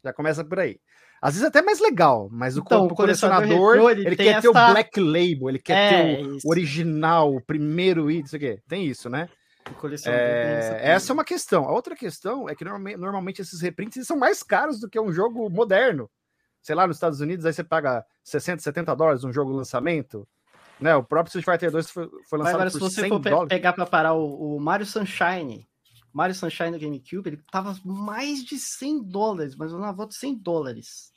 [0.04, 0.80] Já começa por aí.
[1.22, 4.42] Às vezes é até mais legal, mas então, o, colecionador, retrô, ele, ele quer essa...
[4.42, 6.48] ter o black label, ele quer é, ter o isso.
[6.48, 8.60] original, o primeiro item, isso aqui.
[8.68, 9.28] Tem isso, né?
[10.06, 11.66] É, essa é uma questão.
[11.66, 15.12] A outra questão é que normalmente, normalmente esses reprints são mais caros do que um
[15.12, 16.10] jogo moderno.
[16.62, 20.28] Sei lá, nos Estados Unidos, aí você paga 60, 70 dólares um jogo lançamento.
[20.80, 23.48] Né, o próprio Street Fighter 2 foi, foi lançado agora, por se você for dólares.
[23.48, 25.66] pegar para parar o, o, Mario Sunshine,
[26.12, 30.36] Mario Sunshine no GameCube, ele tava mais de 100 dólares, mas eu não volta 100
[30.36, 31.14] dólares.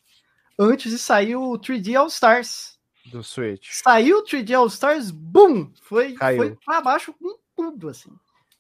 [0.56, 2.78] Antes de sair o 3D All Stars.
[3.06, 3.70] Do Switch.
[3.72, 5.72] Saiu o 3D All Stars, boom!
[5.82, 8.12] Foi, foi para baixo com tudo, assim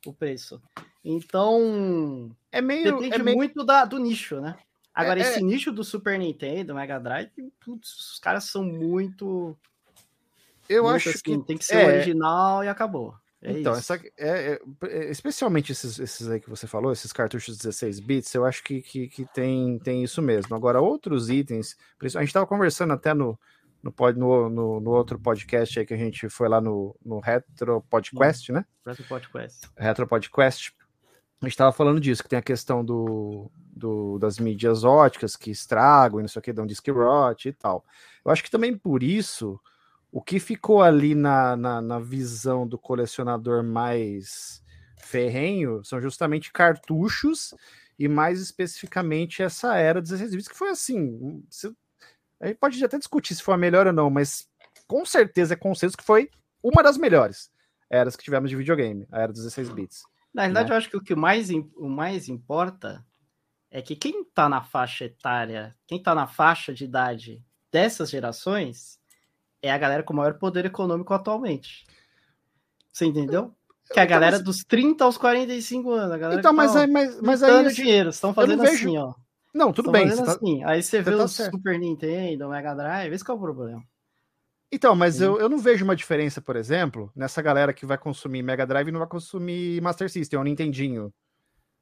[0.06, 0.60] o preço.
[1.04, 3.36] Então, é meio, depende é meio...
[3.36, 4.56] muito da, do nicho, né?
[4.94, 5.42] Agora, é, esse é...
[5.42, 7.30] nicho do Super Nintendo, Mega Drive,
[7.64, 9.56] putz, os caras são muito.
[10.68, 11.86] Eu muito acho assim, que tem que ser é...
[11.86, 13.14] original e acabou.
[13.40, 18.00] É então, essa, é, é, especialmente esses, esses aí que você falou, esses cartuchos 16
[18.00, 20.56] bits, eu acho que, que, que tem, tem isso mesmo.
[20.56, 23.38] Agora, outros itens, a gente estava conversando até no,
[23.82, 28.52] no, no, no, outro podcast aí que a gente foi lá no, no Retro Podcast,
[28.52, 28.64] né?
[28.84, 29.70] Retro Podcast.
[29.76, 30.74] Retro Podcast.
[31.40, 35.50] A gente estava falando disso, que tem a questão do, do, das mídias óticas que
[35.50, 37.84] estragam e não sei o que, dão disc rot e tal.
[38.24, 39.60] Eu acho que também por isso,
[40.10, 44.62] o que ficou ali na, na, na visão do colecionador mais
[44.96, 47.54] ferrenho são justamente cartuchos
[47.98, 51.42] e mais especificamente essa era 16 bits, que foi assim,
[52.40, 54.48] a gente pode até discutir se foi a melhor ou não, mas
[54.86, 56.30] com certeza é consenso que foi
[56.62, 57.50] uma das melhores
[57.90, 60.02] eras que tivemos de videogame, a era dos 16 bits.
[60.32, 60.74] Na verdade, né?
[60.74, 63.04] eu acho que o que mais, o mais importa
[63.70, 68.98] é que quem está na faixa etária, quem está na faixa de idade dessas gerações,
[69.62, 71.86] é a galera com maior poder econômico atualmente.
[72.92, 73.54] Você entendeu?
[73.92, 76.12] Que é a então, galera dos 30 aos 45 anos.
[76.12, 77.72] A galera então, mas, tá, aí, mas, mas aí.
[77.72, 79.14] dinheiro, estão fazendo assim, ó.
[79.58, 80.08] Não, tudo bem.
[80.08, 80.22] Tá...
[80.22, 80.62] Assim.
[80.62, 81.56] Aí você, você vê tá o certo.
[81.56, 83.82] Super Nintendo, o Mega Drive, esse que é o problema.
[84.70, 88.42] Então, mas eu, eu não vejo uma diferença, por exemplo, nessa galera que vai consumir
[88.42, 91.12] Mega Drive e não vai consumir Master System, ou Nintendinho.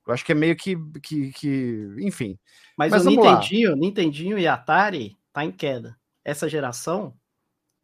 [0.07, 2.39] Eu acho que é meio que, que, que enfim.
[2.79, 3.77] Mas, mas o Nintendinho, lá.
[3.77, 5.99] Nintendinho e Atari tá em queda.
[6.25, 7.13] Essa geração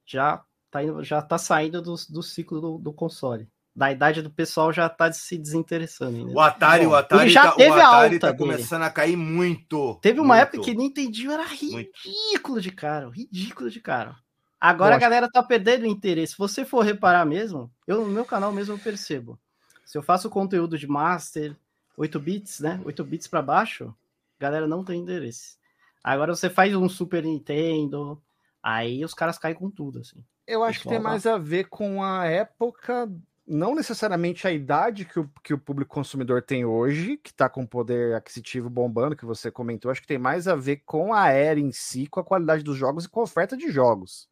[0.06, 4.30] já tá, indo, já tá saindo do, do ciclo do, do console da idade do
[4.30, 6.30] pessoal já tá se desinteressando.
[6.32, 9.98] O Atari, Bom, o Atari, já tá, teve o Atari tá começando a cair muito.
[10.02, 10.42] Teve uma muito.
[10.42, 12.60] época que Nintendinho era ridículo muito.
[12.60, 14.14] de caro, ridículo de caro.
[14.60, 16.34] Agora a galera tá perdendo interesse.
[16.34, 19.38] Se você for reparar mesmo, eu no meu canal mesmo eu percebo.
[19.84, 21.56] Se eu faço conteúdo de Master,
[21.96, 22.80] 8 bits, né?
[22.84, 23.92] 8 bits para baixo,
[24.38, 25.56] galera não tem interesse.
[26.04, 28.22] Agora você faz um Super Nintendo,
[28.62, 30.22] aí os caras caem com tudo, assim.
[30.46, 33.10] Eu acho que tem mais a ver com a época
[33.52, 37.66] não necessariamente a idade que o, que o público consumidor tem hoje, que está com
[37.66, 41.60] poder aquisitivo bombando, que você comentou, acho que tem mais a ver com a era
[41.60, 44.28] em si, com a qualidade dos jogos e com a oferta de jogos,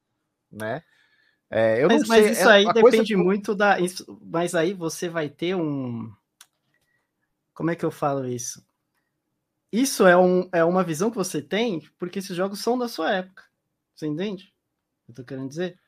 [0.51, 0.83] né?
[1.51, 3.19] É, eu mas, não sei, mas isso é, aí depende coisa...
[3.19, 3.79] muito da.
[3.79, 6.11] Isso, mas aí você vai ter um.
[7.53, 8.65] Como é que eu falo isso?
[9.73, 13.13] Isso é, um, é uma visão que você tem porque esses jogos são da sua
[13.13, 13.45] época.
[13.95, 14.55] Você entende?
[15.09, 15.79] Eu tô querendo dizer?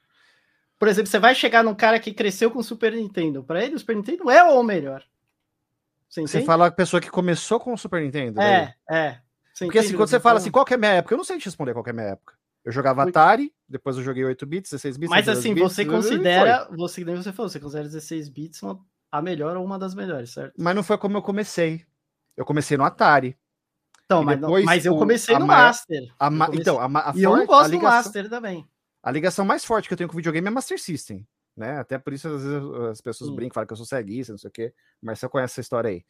[0.83, 3.45] Por exemplo, você vai chegar num cara que cresceu com o Super Nintendo.
[3.45, 5.05] Para ele, o Super Nintendo é o melhor.
[6.09, 8.41] Você, você fala a pessoa que começou com o Super Nintendo.
[8.41, 8.99] É, daí.
[8.99, 9.21] é.
[9.55, 11.15] Você Porque assim, quando você fala assim, qual que é a minha época?
[11.15, 12.35] Eu não sei te responder qual é a minha época.
[12.65, 15.09] Eu jogava Atari, depois eu joguei 8 bits, 16 bits.
[15.09, 18.81] Mas assim, bits, você considera, você nem você falou, você considera 16 bits uma,
[19.13, 20.55] a melhor ou uma das melhores, certo?
[20.59, 21.87] Mas não foi como eu comecei.
[22.37, 23.39] Eu comecei no Atari.
[24.05, 26.13] Então, mas, depois, mas eu comecei no Master.
[26.19, 26.51] A ma...
[26.53, 28.67] Então, a, a e eu não gosto do Master também.
[29.03, 31.27] A ligação mais forte que eu tenho com o videogame é Master System,
[31.57, 31.79] né?
[31.79, 33.37] Até por isso às vezes as pessoas Sim.
[33.37, 34.73] brincam, falam que eu sou ceguista, não sei o quê.
[35.01, 36.05] Mas você conhece essa história aí.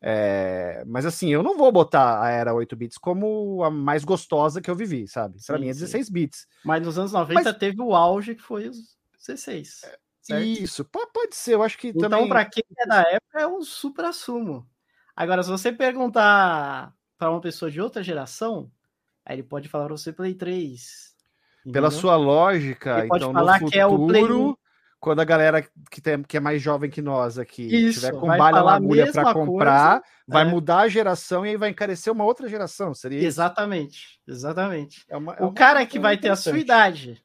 [0.00, 0.82] É...
[0.86, 4.68] Mas assim, eu não vou botar a era 8 bits como a mais gostosa que
[4.68, 5.38] eu vivi, sabe?
[5.46, 6.12] Para mim é 16 sim.
[6.12, 6.48] bits.
[6.64, 7.56] Mas nos anos 90 Mas...
[7.56, 9.82] teve o auge que foi os 16.
[9.84, 10.40] É?
[10.40, 12.20] Isso, pode ser, eu acho que então, também.
[12.20, 14.68] Então, para quem é da época, é um super assumo.
[15.16, 18.70] Agora, se você perguntar para uma pessoa de outra geração,
[19.24, 21.11] aí ele pode falar para você Play 3,
[21.70, 24.62] pela sua lógica, então no futuro, é
[24.98, 28.26] quando a galera que, tem, que é mais jovem que nós aqui Isso, tiver com
[28.26, 30.48] falar na agulha para comprar, coisa, vai é.
[30.48, 32.94] mudar a geração e aí vai encarecer uma outra geração.
[32.94, 33.22] Seria?
[33.26, 35.04] Exatamente, exatamente.
[35.08, 37.20] É uma- é O cara que vai ter a sua idade,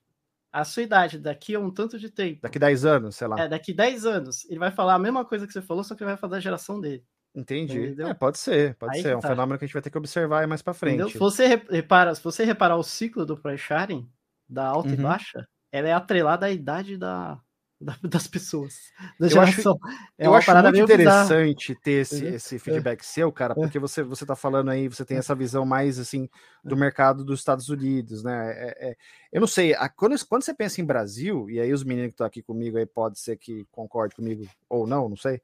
[0.51, 3.39] a sua idade daqui a um tanto de tempo, Daqui 10 anos, sei lá.
[3.41, 6.01] é, daqui 10 anos, ele vai falar a mesma coisa que você falou, só que
[6.03, 7.03] ele vai falar da geração dele.
[7.35, 7.95] Entendi.
[8.01, 9.09] É, pode ser, pode Aí ser.
[9.09, 9.27] que É um tá.
[9.27, 10.95] fenômeno que a gente vai ter que observar aí mais para frente.
[10.95, 11.09] Entendeu?
[11.11, 14.09] Se você re- repara, se você reparar o ciclo do price sharing,
[14.47, 15.03] da alta e Uhum.
[15.03, 17.39] baixa, ela é atrelada à idade da,
[17.79, 18.73] da- das pessoas.
[19.19, 19.79] Da Eu acho-.
[20.17, 21.25] É eu acho muito bizarra.
[21.25, 22.35] interessante ter esse, Entendeu?
[22.35, 23.55] esse feedback seu, cara, É.
[23.55, 26.27] porque você você tá falando aí, você tem essa visão mais assim
[26.63, 28.51] do mercado dos Estados Unidos, né?
[28.55, 28.95] É- é-
[29.31, 32.13] eu não sei, a- quando, quando você pensa em Brasil, e aí os meninos que
[32.13, 35.41] estão aqui comigo aí pode ser que concorde comigo ou não, não sei.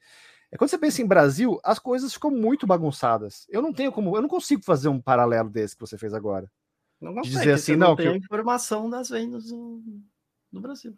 [0.51, 3.45] É quando você pensa em Brasil, as coisas ficam muito bagunçadas.
[3.49, 6.47] Eu não tenho como, eu não consigo fazer um paralelo desse que você fez agora.
[7.03, 9.83] Não dizer consegue, assim, você não, não que tem a eu- informação das vendas no,
[10.51, 10.95] no Brasil.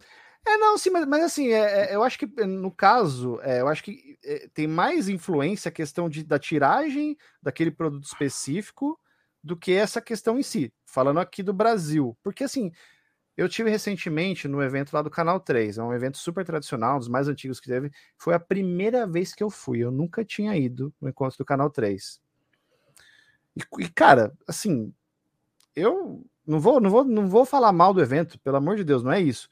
[0.47, 3.67] É, não, sim, mas, mas assim, é, é, eu acho que no caso, é, eu
[3.67, 8.99] acho que é, tem mais influência a questão de, da tiragem daquele produto específico
[9.43, 10.71] do que essa questão em si.
[10.85, 12.15] Falando aqui do Brasil.
[12.21, 12.71] Porque assim,
[13.35, 16.99] eu tive recentemente no evento lá do Canal 3, é um evento super tradicional, um
[16.99, 17.91] dos mais antigos que teve.
[18.17, 21.71] Foi a primeira vez que eu fui, eu nunca tinha ido no encontro do Canal
[21.71, 22.21] 3.
[23.57, 24.93] E, e, cara, assim,
[25.75, 29.03] eu não vou, não vou, não vou falar mal do evento, pelo amor de Deus,
[29.03, 29.49] não é isso.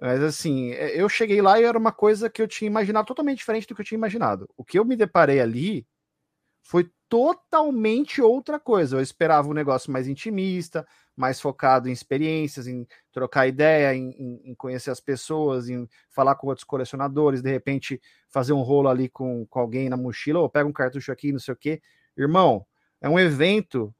[0.00, 3.38] Mas assim, é, eu cheguei lá e era uma coisa que eu tinha imaginado totalmente
[3.38, 4.48] diferente do que eu tinha imaginado.
[4.56, 5.86] O que eu me deparei ali
[6.62, 8.96] foi totalmente outra coisa.
[8.96, 10.86] Eu esperava um negócio mais intimista,
[11.16, 16.34] mais focado em experiências, em trocar ideia, em, em- em conhecer as pessoas, em falar
[16.36, 18.00] com outros colecionadores, de repente
[18.30, 21.38] fazer um rolo ali com, com alguém na mochila, ou pega um cartucho aqui, não
[21.38, 21.80] sei o quê.
[22.16, 22.66] Irmão,
[23.00, 23.94] é um evento,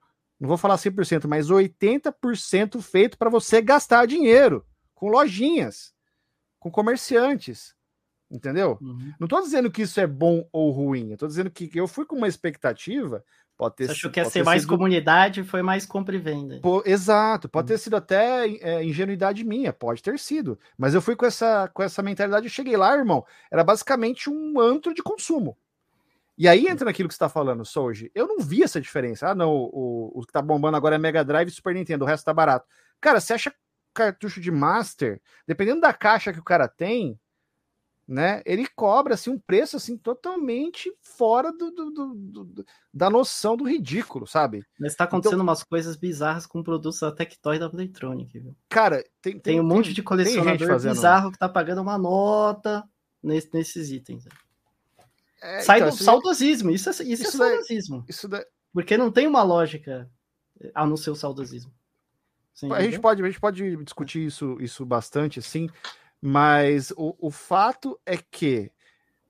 [0.45, 4.62] não vou falar 100%, mas 80% feito para você gastar dinheiro
[4.95, 5.95] com lojinhas,
[6.61, 7.75] com comerciantes,
[8.31, 8.79] entendeu?
[8.83, 9.12] Uhum.
[9.19, 12.05] Não tô dizendo que isso é bom ou ruim, eu tô dizendo que eu fui
[12.05, 13.25] com uma expectativa,
[13.57, 16.61] pode ter Você achou que ia ser mais sido- comunidade, foi mais compra e venda.
[16.61, 17.69] Pô, exato, pode Hum.
[17.69, 20.59] ter sido até é, ingenuidade minha, pode ter sido.
[20.77, 24.61] Mas eu fui com essa, com essa mentalidade, eu cheguei lá, irmão, era basicamente um
[24.61, 25.57] antro de consumo.
[26.36, 28.11] E aí entra naquilo que você está falando, Soji.
[28.15, 29.28] Eu não vi essa diferença.
[29.28, 32.09] Ah, não, o, o que tá bombando agora é Mega Drive e Super Nintendo, o
[32.09, 32.66] resto tá barato.
[33.01, 33.55] Cara, você acha
[33.94, 37.16] cartucho de Master, dependendo da caixa que o cara tem,
[38.06, 38.43] né?
[38.44, 43.65] Ele cobra assim um preço assim totalmente fora do, do- do- do- da noção do
[43.65, 44.65] ridículo, sabe?
[44.78, 48.56] Mas tá acontecendo Então umas coisas bizarras com produtos da Tectoy da Playtronic, viu?
[48.69, 52.85] Cara, tem, Tem, um monte de tem colecionador bizarro que tá pagando uma nota
[53.23, 54.24] nesse- nesses itens.
[55.45, 58.05] É, Sai então, do isso- saudosismo, isso é, isso isso é daí- saudosismo.
[58.09, 58.29] Isso
[58.73, 60.11] Porque não tem uma lógica
[60.75, 61.73] a não ser o saudosismo.
[62.53, 65.69] Você a gente pode, a gente pode discutir isso, isso bastante, sim,
[66.21, 68.71] mas o, o fato é que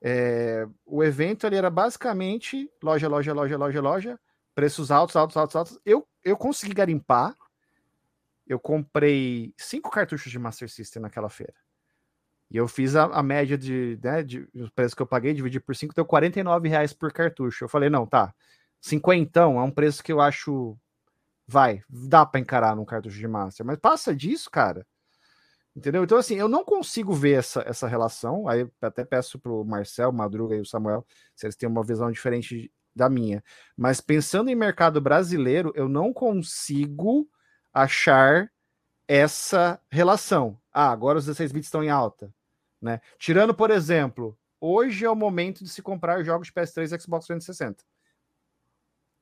[0.01, 4.21] é, o evento ali era basicamente loja, loja, loja, loja, loja,
[4.55, 5.79] preços altos, altos, altos, altos.
[5.85, 7.35] Eu, eu consegui garimpar.
[8.47, 11.55] Eu comprei cinco cartuchos de Master System naquela feira.
[12.51, 15.59] E eu fiz a, a média de, né, de os preços que eu paguei, dividi
[15.59, 17.65] por 5, deu 49 reais por cartucho.
[17.65, 18.35] Eu falei, não, tá.
[18.81, 20.77] 50 é um preço que eu acho.
[21.47, 23.67] Vai, dá para encarar num cartucho de Master.
[23.67, 24.87] Mas passa disso, cara.
[25.77, 26.05] Entendeu?
[26.05, 28.49] Então, assim, eu não consigo ver essa, essa relação.
[28.49, 31.05] Aí até peço pro Marcel, Madruga e o Samuel
[31.35, 33.43] se eles têm uma visão diferente da minha.
[33.77, 37.29] Mas pensando em mercado brasileiro, eu não consigo
[37.73, 38.49] achar
[39.09, 40.59] essa relação.
[40.75, 42.35] Ah, agora os 16 bits estão em alta.
[42.83, 43.01] Né?
[43.19, 47.27] Tirando, por exemplo, hoje é o momento de se comprar jogos de PS3 e Xbox
[47.27, 47.83] 360.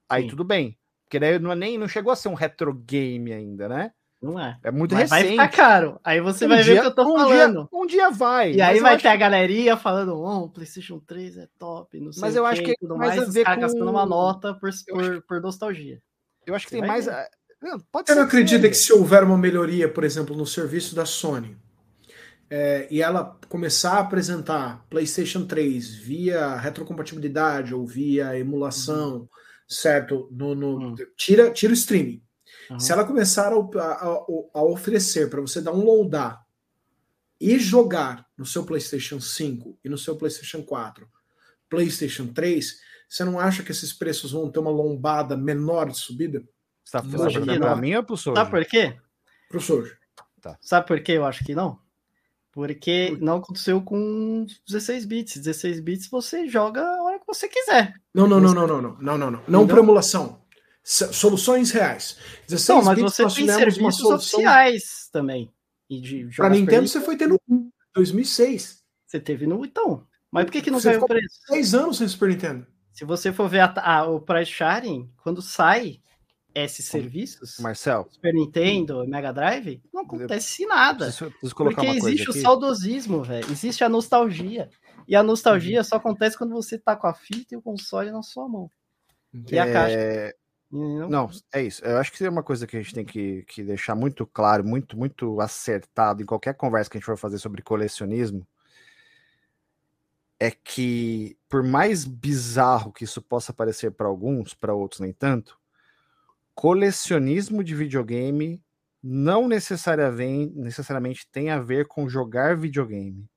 [0.09, 0.29] Aí Sim.
[0.31, 0.79] tudo bem.
[1.05, 3.93] Porque daí não, é nem, não chegou a ser um retro game ainda, né?
[4.21, 4.59] Não é.
[4.63, 5.43] É muito Mas vai recente.
[5.43, 6.01] ficar caro.
[6.05, 7.69] Aí você Um vai ver dia- o que eu tô um falando.
[7.69, 8.53] Dia, um dia vai.
[8.53, 12.13] E aí vai acho ter a galerinha falando, oh, o PlayStation 3 é top, não
[12.13, 14.71] sei Mas o eu acho que tudo mais a ver com- gastando uma nota por,
[14.89, 16.01] por, por nostalgia.
[16.47, 17.07] Eu acho que Você tem vai mais.
[17.07, 17.29] ver.
[17.63, 21.05] Não, Pode Você não acredita que se houver uma melhoria, por exemplo, no serviço da
[21.07, 21.57] Sony,
[22.51, 29.29] é, e ela começar a apresentar PlayStation 3 via retrocompatibilidade ou via emulação,
[29.67, 30.29] certo?
[30.31, 30.95] No, no- Uhum.
[31.17, 32.23] tira, tira o streaming.
[32.71, 32.79] Uhum.
[32.79, 34.25] Se ela começar a, a-
[34.55, 36.43] a oferecer para você downloadar
[37.41, 41.09] e jogar no seu PlayStation 5 e no seu PlayStation 4,
[41.71, 42.77] PlayStation 3,
[43.09, 46.43] você não acha que esses preços vão ter uma lombada menor de subida?
[46.85, 47.03] Você tá
[47.59, 47.77] pra não.
[47.77, 48.37] mim ou pro Sojo?
[48.37, 48.97] Sabe por quê?
[49.49, 49.97] Pro Sojo.
[50.61, 51.79] Sabe por que eu acho que não?
[52.51, 55.37] Porque não aconteceu com 16 bits.
[55.39, 57.95] 16 bits você joga a hora que você quiser.
[58.13, 59.43] Não, não, não, não, não, não, não, não, não.
[59.49, 60.43] Não por emulação.
[60.85, 62.19] S- Soluções reais.
[62.49, 64.17] 16 Não, mas bits você tem serviços solução.
[64.17, 65.51] oficiais também.
[65.89, 67.71] E de Nintendo você foi tendo um.
[67.95, 68.83] 2006.
[69.07, 69.65] Você teve no.
[69.65, 70.07] Então.
[70.31, 71.41] Mas por que, que não saiu o preço?
[71.51, 72.67] 10 anos sem Super Nintendo.
[72.93, 76.01] Se você for ver a, a, o price sharing, quando sai
[76.55, 81.07] esses serviços, Marcel, Super Nintendo, Mega Drive, não acontece nada.
[81.07, 83.51] Preciso, preciso porque existe o saudosismo, velho.
[83.51, 84.69] Existe a nostalgia.
[85.07, 85.85] E a nostalgia uhum.
[85.85, 88.71] só acontece quando você tá com a fita e o console na sua mão.
[89.51, 89.95] E a caixa.
[89.95, 90.35] É,
[90.71, 91.09] não...
[91.09, 91.85] não, é isso.
[91.85, 94.65] Eu acho que é uma coisa que a gente tem que, que deixar muito claro,
[94.65, 98.47] muito, muito acertado em qualquer conversa que a gente for fazer sobre colecionismo.
[100.39, 105.57] É que, por mais bizarro que isso possa parecer para alguns, para outros nem tanto,
[106.55, 108.63] colecionismo de videogame
[109.03, 113.29] não necessariamente, necessariamente tem a ver com jogar videogame.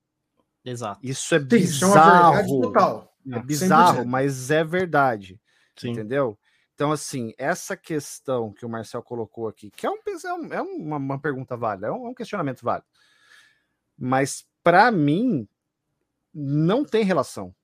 [0.63, 0.99] Exato.
[1.03, 2.41] Isso é Sim, bizarro.
[2.41, 3.15] Isso é, total.
[3.31, 4.05] é bizarro, 100%.
[4.05, 5.39] mas é verdade.
[5.75, 5.91] Sim.
[5.91, 6.37] Entendeu?
[6.73, 10.97] Então, assim, essa questão que o Marcel colocou aqui, que é, um, é, é uma,
[10.97, 12.87] uma pergunta válida, é um, é um questionamento válido.
[13.97, 15.47] Mas, para mim,
[16.33, 17.55] não tem relação.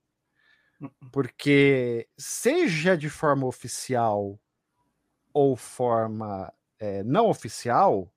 [1.11, 4.39] Porque, seja de forma oficial
[5.33, 8.11] ou forma é, não oficial,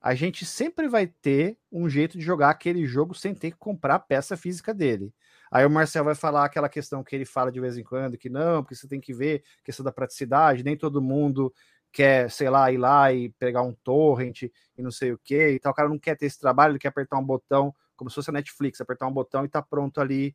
[0.00, 3.94] a gente sempre vai ter um jeito de jogar aquele jogo sem ter que comprar
[3.94, 5.14] a peça física dele.
[5.50, 8.28] Aí o Marcel vai falar aquela questão que ele fala de vez em quando, que
[8.28, 11.54] não, porque você tem que ver questão da praticidade, nem todo mundo
[11.90, 15.58] quer, sei lá, ir lá e pegar um torrent e não sei o que, e
[15.60, 15.72] tal.
[15.72, 18.30] O cara não quer ter esse trabalho, ele quer apertar um botão, como se fosse
[18.30, 20.34] a Netflix, apertar um botão e tá pronto ali.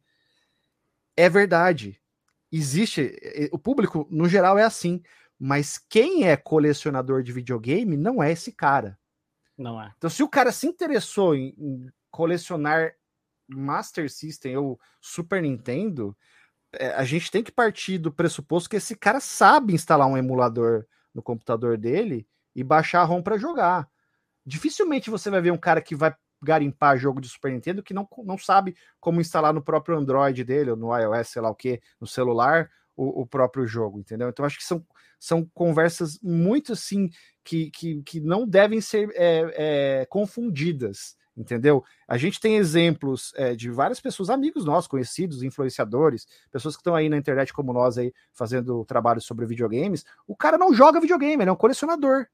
[1.18, 2.02] É verdade.
[2.52, 3.14] Existe,
[3.52, 5.04] o público no geral é assim.
[5.40, 9.00] Mas quem é colecionador de videogame não é esse cara.
[9.58, 9.94] Não é.
[9.98, 12.94] Então, se o cara se interessou em, em colecionar
[13.48, 16.16] Master System ou Super Nintendo,
[16.74, 20.86] é, a gente tem que partir do pressuposto que esse cara sabe instalar um emulador
[21.14, 23.90] no computador dele e baixar a ROM para jogar.
[24.46, 28.08] Dificilmente você vai ver um cara que vai garimpar jogo de Super Nintendo que não,
[28.24, 31.82] não sabe como instalar no próprio Android dele, ou no iOS, sei lá o que,
[32.00, 34.28] no celular, o, o, próprio jogo, entendeu?
[34.28, 34.86] Então acho que são
[35.18, 37.10] são conversas muito assim
[37.44, 41.84] que, que, que não devem ser é, é, confundidas, entendeu?
[42.08, 46.96] A gente tem exemplos é, de várias pessoas, amigos nossos, conhecidos, influenciadores, pessoas que estão
[46.96, 50.06] aí na internet como nós aí fazendo trabalhos sobre videogames.
[50.26, 52.28] O cara não joga videogame, ele é um colecionador.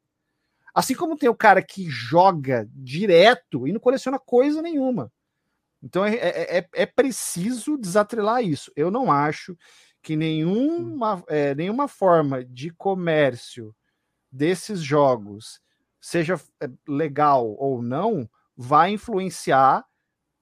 [0.74, 5.12] Assim como tem o cara que joga direto e não coleciona coisa nenhuma.
[5.82, 8.72] Então é, é, é, é preciso desatrelar isso.
[8.76, 9.58] Eu não acho
[10.06, 13.76] que nenhuma, é, nenhuma forma de comércio
[14.32, 15.60] desses jogos,
[16.00, 19.84] seja é, legal ou não, vai influenciar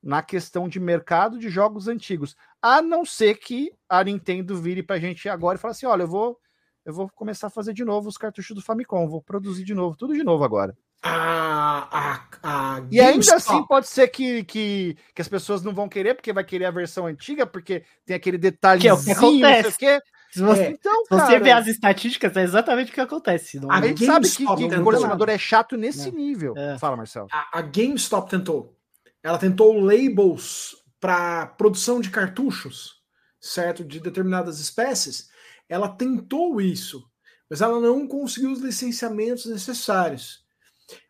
[0.04, 4.98] na questão de mercado de jogos antigos, a não ser que a Nintendo vire para
[4.98, 6.38] a gente agora e fale assim, olha, eu vou
[6.84, 9.96] eu vou começar a fazer de novo os cartuchos do Famicom, vou produzir de novo,
[9.96, 15.22] tudo de novo agora a, a, a e ainda assim pode ser que, que, que
[15.22, 19.04] as pessoas não vão querer, porque vai querer a versão antiga, porque tem aquele detalhezinho,
[19.04, 19.78] que é o que acontece.
[19.78, 20.02] Que.
[20.32, 20.70] Se você, é.
[20.72, 23.60] então, se cara, você vê as estatísticas, é exatamente o que acontece.
[23.60, 23.90] Não a, é?
[23.90, 26.12] gente sabe que, que o colecionador é chato nesse é.
[26.12, 26.56] nível.
[26.58, 26.80] É.
[26.80, 27.28] Fala, Marcelo.
[27.32, 28.76] A, a GameStop tentou.
[29.22, 32.96] Ela tentou labels para produção de cartuchos,
[33.40, 33.84] certo?
[33.84, 35.30] De determinadas espécies.
[35.70, 37.04] Ela tentou isso,
[37.50, 40.43] mas ela não conseguiu os licenciamentos necessários.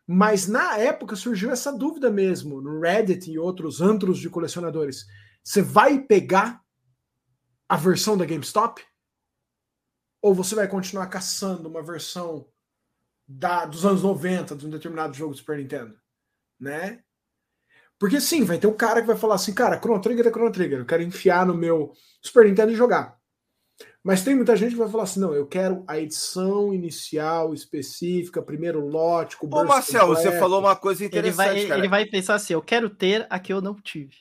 [0.06, 5.06] Mas na época surgiu essa dúvida mesmo, no Reddit e outros antros de colecionadores.
[5.42, 6.62] Você vai pegar
[7.68, 8.82] a versão da GameStop?
[10.20, 12.48] Ou você vai continuar caçando uma versão
[13.26, 15.98] da, dos anos 90 de um determinado jogo do Super Nintendo?
[16.60, 17.02] Né?
[17.98, 20.52] Porque sim, vai ter um cara que vai falar assim, cara, Chrono Trigger é Chrono
[20.52, 23.18] Trigger, eu quero enfiar no meu Super Nintendo e jogar.
[24.04, 28.42] Mas tem muita gente que vai falar assim: não, eu quero a edição inicial específica,
[28.42, 30.30] primeiro lote, com Ô, Marcel, completo.
[30.30, 31.58] você falou uma coisa interessante.
[31.58, 34.14] Ele vai, ele vai, pensar assim: eu quero ter a que eu não tive.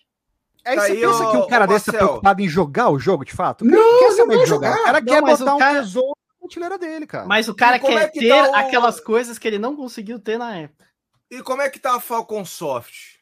[0.66, 3.66] Aí você pensa que o cara desse é preocupado em jogar o jogo de fato?
[3.66, 4.74] Não, não quer saber de jogar.
[4.74, 5.82] O cara não, quer botar um cara...
[5.82, 7.26] tesouro na mochileira dele, cara.
[7.26, 8.56] Mas o cara quer é que ter tá o...
[8.56, 10.88] aquelas coisas que ele não conseguiu ter na época.
[11.30, 13.18] E como é que tá a Falcon Soft?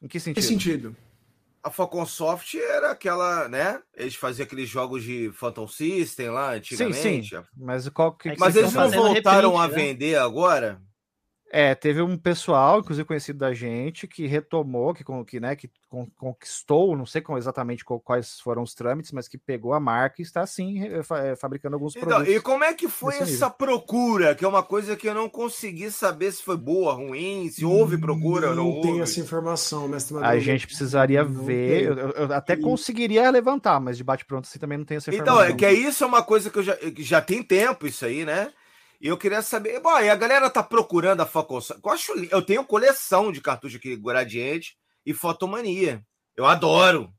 [0.00, 0.34] Em que sentido?
[0.34, 0.96] Que sentido?
[1.64, 3.80] A Falcon Soft era aquela, né?
[3.96, 7.30] Eles faziam aqueles jogos de Phantom System lá antigamente.
[7.30, 7.42] Sim, sim.
[7.56, 9.74] Mas qual que, é Mas eles não voltaram a né?
[9.74, 10.78] vender agora?
[11.56, 15.70] É, teve um pessoal, inclusive conhecido da gente, que retomou, que, que, né, que
[16.16, 20.40] conquistou, não sei exatamente quais foram os trâmites, mas que pegou a marca e está
[20.40, 20.82] assim
[21.38, 22.34] fabricando alguns então, produtos.
[22.34, 23.50] E como é que foi essa nível.
[23.50, 24.34] procura?
[24.34, 27.98] Que é uma coisa que eu não consegui saber se foi boa, ruim, se houve
[27.98, 28.74] procura ou não.
[28.74, 31.84] Não tem essa informação, mestre A gente precisaria não ver.
[31.84, 35.44] Eu, eu, até conseguiria levantar, mas de bate-pronto assim também não tem essa informação.
[35.44, 38.04] Então, é que é isso é uma coisa que eu já, já tem tempo, isso
[38.04, 38.50] aí, né?
[39.04, 41.68] E eu queria saber, bom, e a galera tá procurando a Focus.
[41.68, 46.02] Eu acho, eu tenho coleção de cartucho aqui Gradiente e Fotomania.
[46.34, 47.12] Eu adoro.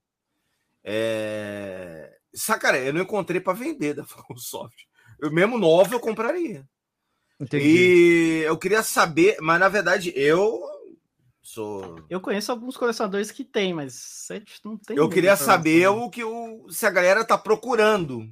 [0.83, 2.17] É...
[2.33, 4.03] Saca, eu não encontrei para vender da
[4.35, 4.85] Soft.
[5.21, 6.67] Eu mesmo novo eu compraria.
[7.39, 7.63] Entendi.
[7.63, 10.59] E eu queria saber, mas na verdade eu
[11.43, 12.03] sou.
[12.09, 14.27] Eu conheço alguns colecionadores que tem, mas
[14.63, 14.97] não tem.
[14.97, 18.27] Eu queria saber o que o se a galera tá procurando.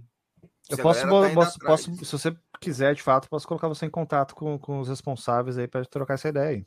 [0.69, 4.33] Eu posso, tá posso, posso, se você quiser, de fato, posso colocar você em contato
[4.33, 6.65] com, com os responsáveis aí para trocar essa ideia aí.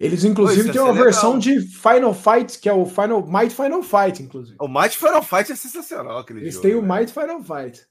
[0.00, 4.22] Eles, inclusive, têm uma versão de Final Fight, que é o Final Might Final Fight,
[4.22, 4.56] inclusive.
[4.58, 6.66] O Might Final Fight é sensacional, aquele Eles jogo.
[6.66, 7.86] Eles têm o Might Final Fight.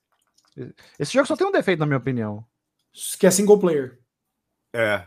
[0.97, 2.43] Esse jogo só tem um defeito, na minha opinião.
[3.19, 3.99] Que é single player.
[4.73, 5.05] É.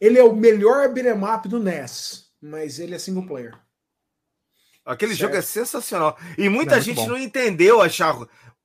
[0.00, 3.58] Ele é o melhor beat'em up do NES, mas ele é single player.
[4.84, 5.22] Aquele certo.
[5.22, 6.18] jogo é sensacional.
[6.36, 8.18] E muita é gente não entendeu achar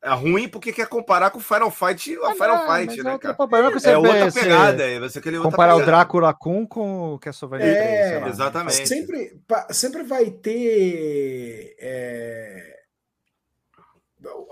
[0.07, 3.17] é ruim porque quer comparar com Final Fight a ah, Final não, Fight, né, é
[3.17, 3.33] cara?
[3.33, 4.99] Problema que você é outra pegada aí.
[4.99, 8.87] Você quer comparar o Drácula com, com o Castlevania é, 3, Exatamente.
[8.87, 9.37] Sempre,
[9.71, 11.75] sempre vai ter.
[11.79, 12.77] É...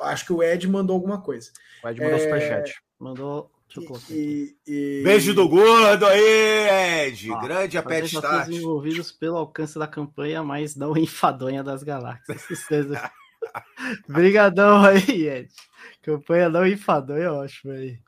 [0.01, 1.51] Acho que o Ed mandou alguma coisa.
[1.83, 2.19] O Ed mandou é...
[2.19, 2.75] superchat.
[2.99, 3.51] Mandou.
[4.09, 5.01] E, e...
[5.03, 7.31] Beijo do gordo aí, Ed.
[7.33, 8.47] Ah, Grande a Pet Start.
[8.47, 12.45] desenvolvidos pelo alcance da campanha, mas não enfadonha das galáxias.
[14.07, 15.49] Brigadão aí, Ed.
[16.01, 17.99] Campanha não enfadonha, eu acho, aí.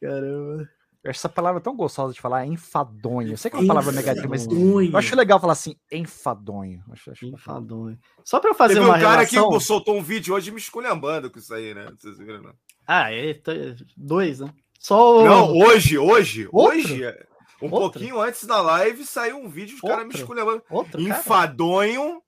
[0.00, 0.68] Caramba.
[1.04, 3.30] Essa palavra é tão gostosa de falar, enfadonho.
[3.30, 6.82] Eu sei que é uma palavra negativa, mas eu acho legal falar assim, enfadonho.
[6.90, 7.96] Acho, acho enfadonho.
[8.24, 9.50] Só pra eu fazer Teve uma um cara relação...
[9.50, 11.86] que soltou um vídeo hoje me esculhambando com isso aí, né?
[11.96, 12.54] Vocês viram, não?
[12.84, 13.40] Ah, é,
[13.96, 14.52] dois, né?
[14.80, 15.24] Só o...
[15.24, 16.78] Não, hoje, hoje, Outro?
[16.78, 17.04] hoje,
[17.62, 18.00] um Outro?
[18.00, 20.62] pouquinho antes da live, saiu um vídeo de cara me esculhambando.
[20.68, 22.20] Outro, enfadonho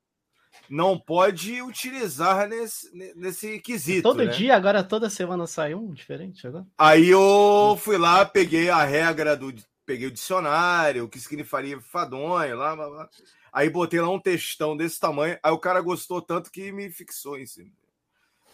[0.69, 4.03] não pode utilizar nesse, nesse quesito.
[4.03, 4.31] Todo né?
[4.31, 6.67] dia, agora toda semana sai um diferente agora?
[6.77, 9.55] Aí eu fui lá, peguei a regra do.
[9.85, 13.09] Peguei o dicionário, o que significaria fadonho, lá, lá, lá.
[13.51, 15.39] Aí botei lá um textão desse tamanho.
[15.43, 17.71] Aí o cara gostou tanto que me fixou em cima.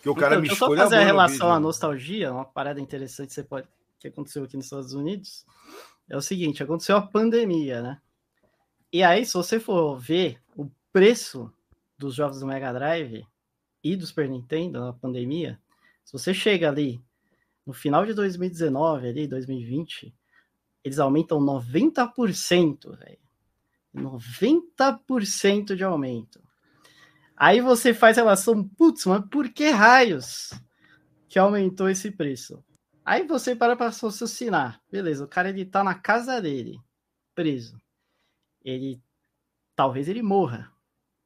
[0.01, 0.77] Que o cara então, me escolheu.
[0.77, 3.67] Só fazer a relação à nostalgia, uma parada interessante que, você pode,
[3.99, 5.45] que aconteceu aqui nos Estados Unidos.
[6.09, 8.01] É o seguinte: aconteceu a pandemia, né?
[8.93, 11.53] E aí, se você for ver o preço
[11.99, 13.27] dos jogos do Mega Drive
[13.83, 15.61] e do Super Nintendo na pandemia,
[16.05, 17.03] se você chega ali
[17.67, 20.15] no final de 2019, ali, 2020,
[20.83, 23.19] eles aumentam 90%, velho.
[23.95, 26.43] 90% de aumento.
[27.37, 30.51] Aí você faz relação, putz, mas por que raios
[31.29, 32.63] que aumentou esse preço?
[33.05, 34.81] Aí você para para raciocinar.
[34.91, 36.79] Beleza, o cara ele tá na casa dele,
[37.35, 37.81] preso.
[38.65, 39.01] Ele
[39.77, 40.73] talvez ele morra,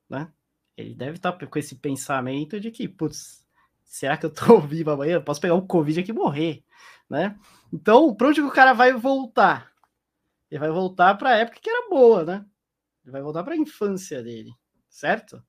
[0.08, 0.32] né?
[0.78, 3.44] Ele deve estar tá com esse pensamento de que, putz,
[3.82, 5.14] será que eu tô vivo amanhã?
[5.14, 6.64] Eu posso pegar o Covid aqui e morrer,
[7.10, 7.36] né?
[7.72, 9.72] Então, para onde que o cara vai voltar?
[10.48, 12.46] Ele vai voltar para a época que era boa, né?
[13.04, 14.52] Ele vai voltar para a infância dele,
[14.88, 15.42] certo?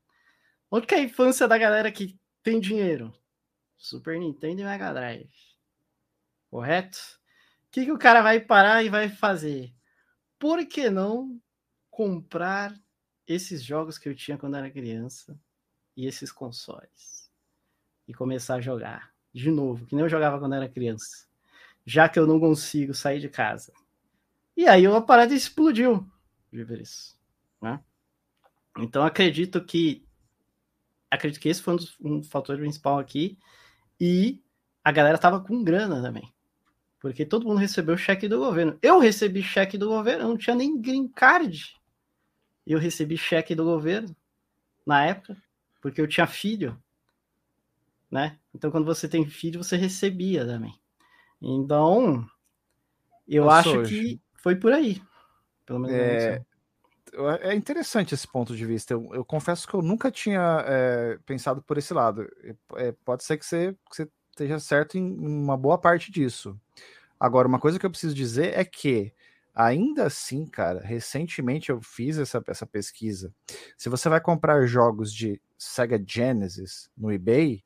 [0.72, 3.14] Onde que é a infância da galera que tem dinheiro?
[3.78, 5.30] Super Nintendo e Mega Drive.
[6.50, 6.98] Correto?
[7.68, 9.72] O que, que o cara vai parar e vai fazer?
[10.40, 11.40] Por que não
[11.92, 12.74] comprar
[13.30, 15.40] esses jogos que eu tinha quando era criança
[15.96, 17.32] e esses consoles.
[18.08, 21.28] E começar a jogar de novo, que nem eu jogava quando era criança.
[21.86, 23.72] Já que eu não consigo sair de casa.
[24.58, 26.10] E aí a parada explodiu
[26.52, 27.16] isso.
[27.62, 27.80] Né?
[28.80, 30.04] Então acredito que
[31.12, 33.38] acredito que esse foi um, um fator principal aqui.
[34.00, 34.42] E
[34.84, 36.34] a galera tava com grana também.
[37.00, 38.78] Porque todo mundo recebeu cheque do governo.
[38.82, 41.79] Eu recebi cheque do governo, eu não tinha nem green card
[42.74, 44.16] eu recebi cheque do governo
[44.86, 45.36] na época,
[45.82, 46.82] porque eu tinha filho,
[48.10, 48.38] né?
[48.54, 50.74] Então, quando você tem filho, você recebia também.
[51.42, 52.28] Então,
[53.28, 54.00] eu Nossa, acho hoje.
[54.00, 55.02] que foi por aí.
[55.66, 55.96] Pelo menos.
[55.96, 56.42] É...
[57.42, 58.94] é interessante esse ponto de vista.
[58.94, 62.28] Eu, eu confesso que eu nunca tinha é, pensado por esse lado.
[62.76, 66.60] É, pode ser que você, que você esteja certo em uma boa parte disso.
[67.20, 69.14] Agora, uma coisa que eu preciso dizer é que
[69.54, 73.34] Ainda assim, cara, recentemente eu fiz essa, essa pesquisa.
[73.78, 77.64] Se você vai comprar jogos de Sega Genesis no eBay,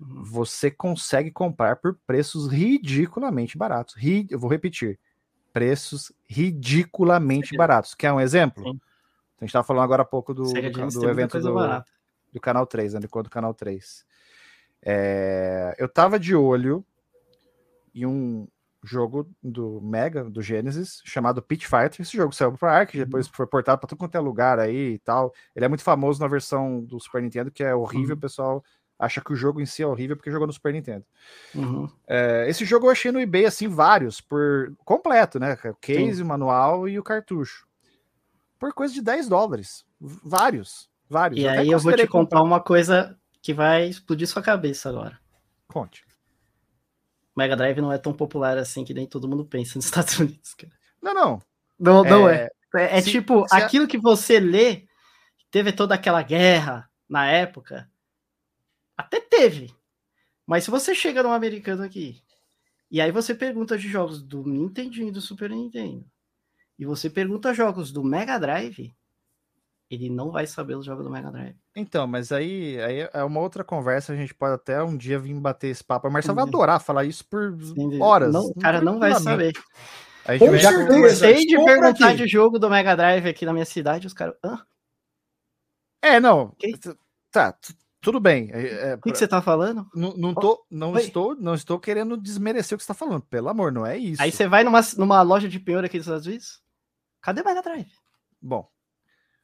[0.00, 0.24] uhum.
[0.24, 3.94] você consegue comprar por preços ridiculamente baratos.
[3.94, 4.98] Ri, eu vou repetir:
[5.52, 7.94] preços ridiculamente baratos.
[7.94, 8.64] Quer um exemplo?
[8.64, 8.80] Sim.
[9.38, 11.84] A gente estava falando agora há pouco do, do, do evento do,
[12.32, 13.00] do, Canal 3, né?
[13.00, 14.06] Do, Canal 3.
[14.84, 16.84] É, eu tava de olho
[17.94, 18.46] em um,
[18.84, 22.00] jogo do Mega, do Genesis, chamado Pit Fighter.
[22.00, 23.04] Esse jogo saiu para Ark, uhum.
[23.04, 25.32] depois foi portado para tudo quanto é lugar aí e tal.
[25.54, 28.18] Ele é muito famoso na versão do Super Nintendo, que é horrível, uhum.
[28.18, 28.64] o pessoal
[28.98, 31.04] acha que o jogo em si é horrível porque jogou no Super Nintendo.
[31.54, 31.88] Uhum.
[32.06, 35.58] É, esse jogo eu achei no eBay assim vários por completo, né?
[35.64, 36.22] O case, Sim.
[36.22, 37.66] o manual e o cartucho.
[38.58, 39.84] Por coisa de 10 dólares.
[40.00, 41.40] Vários, vários.
[41.40, 42.42] E eu aí eu vou te contar comprar.
[42.42, 45.18] uma coisa que vai explodir sua cabeça agora.
[45.66, 46.04] Conte.
[47.36, 50.54] Mega Drive não é tão popular assim que nem todo mundo pensa nos Estados Unidos,
[50.54, 50.72] cara.
[51.00, 51.42] Não, não.
[51.78, 52.48] Não, não é.
[52.74, 53.88] É, é se, tipo, se aquilo a...
[53.88, 54.86] que você lê,
[55.50, 57.90] teve toda aquela guerra na época,
[58.96, 59.74] até teve.
[60.46, 62.22] Mas se você chega num americano aqui,
[62.90, 66.04] e aí você pergunta de jogos do Nintendo e do Super Nintendo,
[66.78, 68.94] e você pergunta jogos do Mega Drive,
[69.92, 71.54] ele não vai saber os jogos do Mega Drive.
[71.76, 75.34] Então, mas aí, aí é uma outra conversa, a gente pode até um dia vir
[75.34, 76.10] bater esse papo.
[76.10, 77.54] Mas você vai adorar falar isso por
[78.00, 78.32] horas.
[78.32, 79.52] Não, o cara não vai saber.
[80.24, 82.22] A gente já comecei de perguntar aqui.
[82.22, 84.34] de jogo do Mega Drive aqui na minha cidade, os caras.
[84.42, 84.64] Hã?
[86.00, 86.54] É, não.
[86.54, 86.72] Okay.
[87.30, 87.54] Tá,
[88.00, 88.50] tudo bem.
[88.50, 89.86] É, é, o que, que, você tá falando?
[89.94, 93.22] Não, não, tô, não, estou, não estou querendo desmerecer o que você tá falando.
[93.22, 94.22] Pelo amor, não é isso.
[94.22, 96.62] Aí você vai numa, numa loja de penhor aqui dos Estados Unidos?
[97.20, 97.92] Cadê o Mega Drive?
[98.40, 98.72] Bom.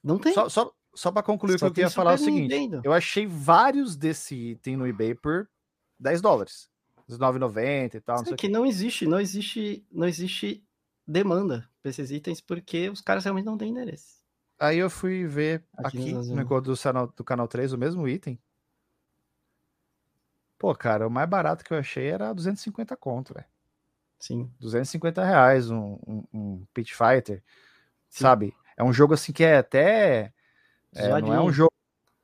[0.02, 0.32] Não tem.
[0.32, 2.80] Só, só, só para concluir, só o que eu queria falar é o seguinte: Nintendo.
[2.84, 5.48] eu achei vários desse item no eBay por
[5.98, 6.68] 10 dólares.
[7.08, 8.22] 9,90 e tal.
[8.22, 10.62] Não que não existe, não existe, não existe
[11.06, 14.18] demanda para esses itens porque os caras realmente não têm endereço.
[14.58, 18.06] Aí eu fui ver aqui, aqui no negócio do canal, do canal 3 o mesmo
[18.06, 18.38] item.
[20.58, 23.46] Pô, cara, o mais barato que eu achei era 250 conto, velho.
[24.18, 24.50] Sim.
[24.58, 27.42] 250 reais um, um, um Pit Fighter,
[28.08, 28.24] Sim.
[28.24, 28.54] sabe?
[28.78, 30.32] É um jogo assim que é até.
[30.94, 31.72] É, não é um jogo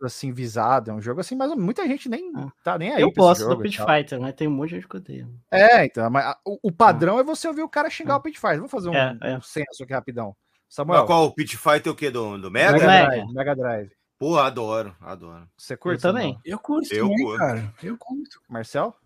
[0.02, 2.48] assim visado, é um jogo assim, mas muita gente nem ah.
[2.62, 3.02] tá nem aí.
[3.02, 4.30] Eu gosto do Pit Fighter, né?
[4.32, 5.28] Tem um monte de gente que odeia.
[5.50, 7.20] É, então, mas o, o padrão ah.
[7.20, 8.16] é você ouvir o cara xingar ah.
[8.18, 8.58] o Pit Fighter.
[8.58, 9.36] Vamos fazer um, é, é.
[9.36, 10.36] um censo aqui rapidão.
[10.68, 11.06] Samuel.
[11.06, 12.10] qual o Pit Fighter o quê?
[12.10, 12.72] Do, do Mega?
[12.72, 13.34] Mega Drive.
[13.34, 13.90] Mega Drive.
[14.18, 15.48] Pô, adoro, adoro.
[15.56, 16.04] Você curte?
[16.04, 16.38] Eu também.
[16.44, 17.38] Eu curto, eu também, curto.
[17.38, 17.74] cara.
[17.82, 18.40] Eu curto.
[18.48, 18.96] Marcel?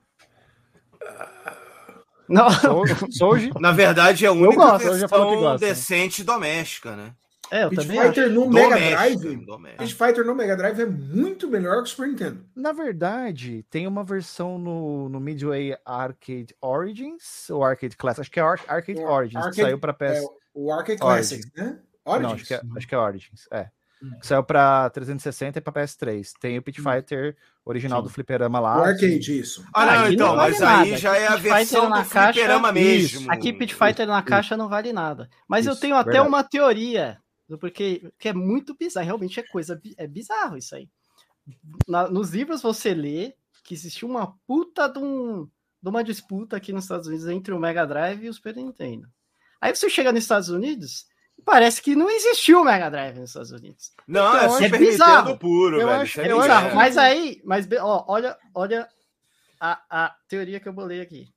[2.28, 2.50] Não.
[2.50, 3.50] Sou, sou hoje.
[3.58, 7.14] Na verdade, é a única gosto, versão decente doméstica, né?
[7.50, 8.34] É, eu Beat também Fighter acho.
[8.34, 9.36] no Mega Drive.
[9.78, 12.44] Beat Fighter no Mega Drive é muito melhor que o Super Nintendo.
[12.54, 18.20] Na verdade, tem uma versão no, no Midway Arcade Origins ou Arcade Classics.
[18.20, 20.02] Acho que é Ar Arcade Origins, Arcade, que saiu para PS.
[20.02, 21.78] É, o Arcade Classics, né?
[22.04, 22.28] Origins?
[22.28, 23.48] Não, acho que é, acho que é Origins.
[23.50, 23.68] É.
[24.02, 24.12] Hum.
[24.20, 26.32] Que saiu para 360 e para PS3.
[26.40, 26.84] Tem o Pit hum.
[26.84, 28.04] Fighter original Sim.
[28.04, 28.78] do Fliperama lá.
[28.78, 29.64] O arcade, isso.
[29.74, 30.82] Ah, não, então, não vale mas nada.
[30.82, 33.30] aí já é a versão na do caixa, Fliperama mesmo.
[33.30, 35.28] Aqui Pit Fighter na caixa não vale nada.
[35.48, 36.28] Mas isso, eu tenho até verdade.
[36.28, 37.18] uma teoria
[37.56, 40.88] porque que é muito bizarro, realmente é coisa, é bizarro isso aí.
[41.86, 43.34] Na, nos livros você lê
[43.64, 45.48] que existiu uma puta de, um,
[45.82, 49.08] de uma disputa aqui nos Estados Unidos entre o Mega Drive e o Super Nintendo.
[49.60, 51.06] Aí você chega nos Estados Unidos
[51.44, 53.92] parece que não existiu o Mega Drive nos Estados Unidos.
[54.06, 55.16] Não, então, é, Super é bizarro.
[55.20, 56.00] Nintendo puro, eu velho.
[56.02, 58.88] Acho, é eu acho, mas aí, mas ó, olha, olha
[59.60, 61.28] a, a teoria que eu bolei aqui.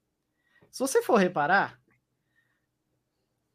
[0.70, 1.80] Se você for reparar,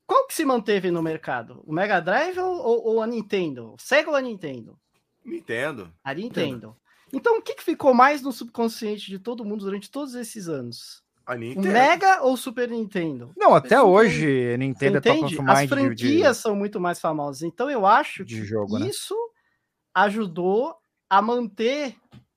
[0.06, 1.62] qual que se manteve no mercado?
[1.66, 3.74] O Mega Drive ou, ou, ou a Nintendo?
[3.78, 4.78] Sega ou a Nintendo?
[5.24, 5.92] Nintendo.
[6.04, 6.76] A Nintendo.
[7.12, 11.02] Então, o que, que ficou mais no subconsciente de todo mundo durante todos esses anos?
[11.26, 11.68] A Nintendo.
[11.68, 13.32] O Mega ou Super Nintendo?
[13.36, 15.48] Não, até hoje a Nintendo é top of mind.
[15.48, 17.42] As franquias de, são muito mais famosas.
[17.42, 18.86] Então eu acho que jogo, né?
[18.86, 20.02] isso né?
[20.04, 20.76] ajudou
[21.10, 21.96] a manter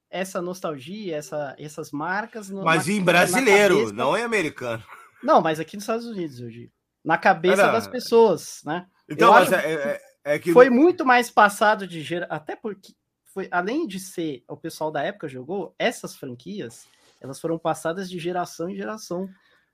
[0.10, 2.50] essa nostalgia, essa, essas marcas.
[2.50, 4.84] No, mas na, em brasileiro, não em americano.
[5.22, 6.72] Não, mas aqui nos Estados Unidos, eu digo
[7.04, 8.88] na cabeça das pessoas, né?
[9.08, 12.94] Então, mas é, é, é, que foi muito mais passado de geração, até porque
[13.26, 16.88] foi além de ser o pessoal da época jogou essas franquias,
[17.22, 19.30] elas foram passadas de geração em geração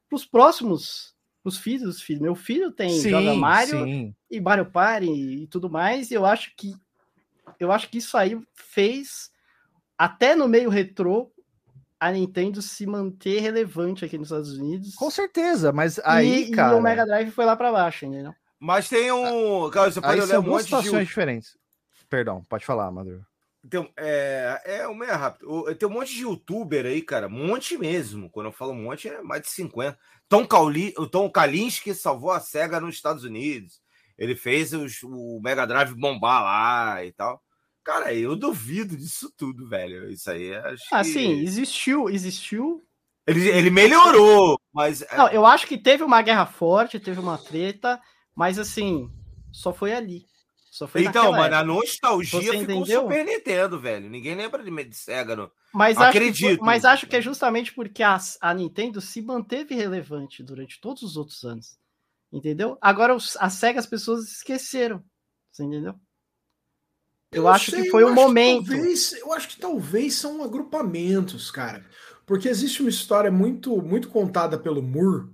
[0.07, 2.21] para os próximos, os filhos dos filhos.
[2.21, 4.15] Meu filho tem sim, joga Mario sim.
[4.29, 6.11] e Mario Party e tudo mais.
[6.11, 6.73] E eu acho que
[7.59, 9.31] eu acho que isso aí fez
[9.97, 11.31] até no meio retrô
[11.99, 14.95] a Nintendo se manter relevante aqui nos Estados Unidos.
[14.95, 16.75] Com certeza, mas aí, e, cara...
[16.75, 18.33] E o Mega Drive foi lá para baixo, entendeu?
[18.59, 19.69] Mas tem um...
[19.69, 21.05] Cara, você pode aí são um duas situações de...
[21.05, 21.57] diferentes.
[22.09, 23.25] Perdão, pode falar, Maduro.
[23.69, 25.75] Tem, é, é, o meio rápido.
[25.75, 27.27] Tem um monte de youtuber aí, cara.
[27.27, 28.29] Um monte mesmo.
[28.29, 29.97] Quando eu falo um monte, é mais de 50.
[30.29, 33.81] Tom, Kauli, o Tom Kalinske salvou a SEGA nos Estados Unidos.
[34.17, 37.41] Ele fez os, o Mega Drive bombar lá e tal.
[37.85, 40.09] Cara, eu duvido disso tudo, velho.
[40.09, 41.09] Isso aí acho ah, que...
[41.09, 42.83] sim, existiu, existiu.
[43.27, 45.03] Ele, ele melhorou, mas.
[45.03, 48.01] É Não, eu acho que teve uma guerra forte, teve uma treta,
[48.35, 49.07] mas assim,
[49.51, 50.25] só foi ali.
[50.71, 53.03] Só foi então, mas a nostalgia Você ficou entendeu?
[53.03, 54.09] Super Nintendo, velho.
[54.09, 55.51] Ninguém lembra de, Sega, não.
[55.71, 56.53] Mas Acredito.
[56.53, 61.03] Acho mas acho que é justamente porque a, a Nintendo se manteve relevante durante todos
[61.03, 61.77] os outros anos.
[62.33, 62.77] Entendeu?
[62.81, 65.03] Agora a Sega as pessoas esqueceram.
[65.51, 65.95] Você entendeu?
[67.35, 68.71] Eu, eu acho sei, que foi o momento.
[68.71, 71.83] Talvez, eu acho que talvez são agrupamentos, cara.
[72.25, 75.27] Porque existe uma história muito, muito contada pelo Moore,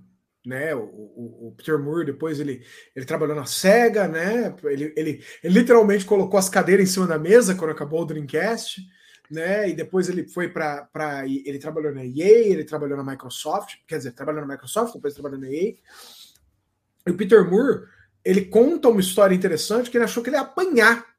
[0.44, 0.74] né?
[0.74, 2.62] O, o, o, Peter Moore, depois ele,
[2.94, 4.54] ele trabalhou na SEGA, né?
[4.64, 8.82] Ele, ele, ele literalmente colocou as cadeiras em cima da mesa quando acabou o Dreamcast,
[9.30, 9.70] né?
[9.70, 11.24] E depois ele foi para.
[11.24, 15.38] Ele trabalhou na EA, ele trabalhou na Microsoft, quer dizer, trabalhou na Microsoft, depois trabalhou
[15.38, 15.74] na EA.
[17.06, 17.84] E o Peter Moore,
[18.24, 21.11] ele conta uma história interessante que ele achou que ele ia apanhar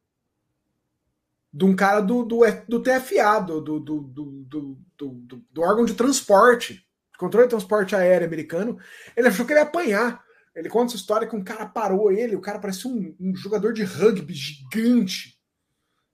[1.53, 3.99] de um cara do, do, do TFA, do, do, do,
[5.51, 6.83] do, órgão de transporte,
[7.17, 8.79] controle de transporte aéreo americano.
[9.15, 10.23] Ele achou que ele ia apanhar.
[10.55, 13.73] Ele conta essa história que um cara parou ele, o cara parecia um, um jogador
[13.73, 15.39] de rugby gigante,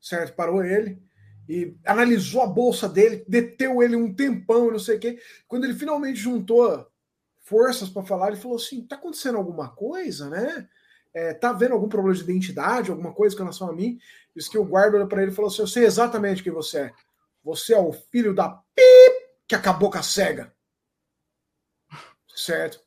[0.02, 0.36] certo?
[0.36, 1.02] Parou ele
[1.48, 5.20] e analisou a bolsa dele, deteu ele um tempão, não sei o quê.
[5.48, 6.88] Quando ele finalmente juntou
[7.40, 10.70] forças para falar, ele falou assim: tá acontecendo alguma coisa, né?
[11.12, 13.98] É, tá vendo algum problema de identidade, alguma coisa com relação a mim?
[14.36, 16.80] Diz que o guarda olhou para ele e falou assim: Eu sei exatamente quem você
[16.80, 16.94] é.
[17.44, 20.54] Você é o filho da pip que acabou com a cega.
[22.36, 22.80] Certo?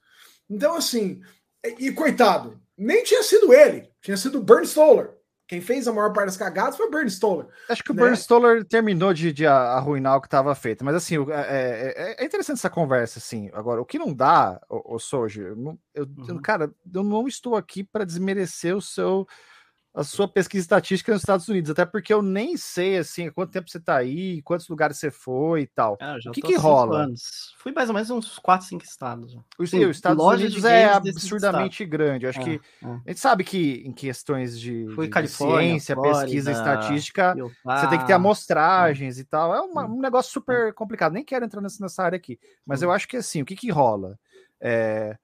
[0.49, 1.21] Então, assim,
[1.65, 5.17] e, e coitado, nem tinha sido ele, tinha sido o Bernd Stoller.
[5.53, 7.47] Quem fez a maior parte das cagadas foi o Bernie Stoller.
[7.69, 8.01] Acho que o né?
[8.01, 10.83] Bernie Stoller terminou de, de arruinar o que estava feito.
[10.83, 13.51] Mas assim, é, é, é, interessante essa conversa, assim.
[13.53, 16.41] Agora, o que não dá, o, o Soji, eu, eu, uhum.
[16.41, 19.27] cara, eu não estou aqui para desmerecer o seu
[19.95, 23.69] a sua pesquisa estatística nos Estados Unidos, até porque eu nem sei assim quanto tempo
[23.69, 25.99] você está aí, quantos lugares você foi e tal.
[26.01, 27.05] Ah, o que que rola?
[27.05, 27.55] Anos.
[27.59, 29.37] Fui mais ou menos uns 4, 5 estados.
[29.59, 32.25] O, Sim, os Estados Unidos é absurdamente grande.
[32.25, 32.87] Eu acho é, que é.
[32.87, 37.99] a gente sabe que em questões de, Fui de ciência, Flórida, pesquisa estatística, você tem
[37.99, 39.21] que ter amostragens é.
[39.21, 39.55] e tal.
[39.55, 41.13] É uma, um negócio super complicado.
[41.13, 43.71] Nem quero entrar nessa, nessa área aqui, mas eu acho que assim, o que que
[43.71, 44.19] rola?
[44.59, 45.19] É,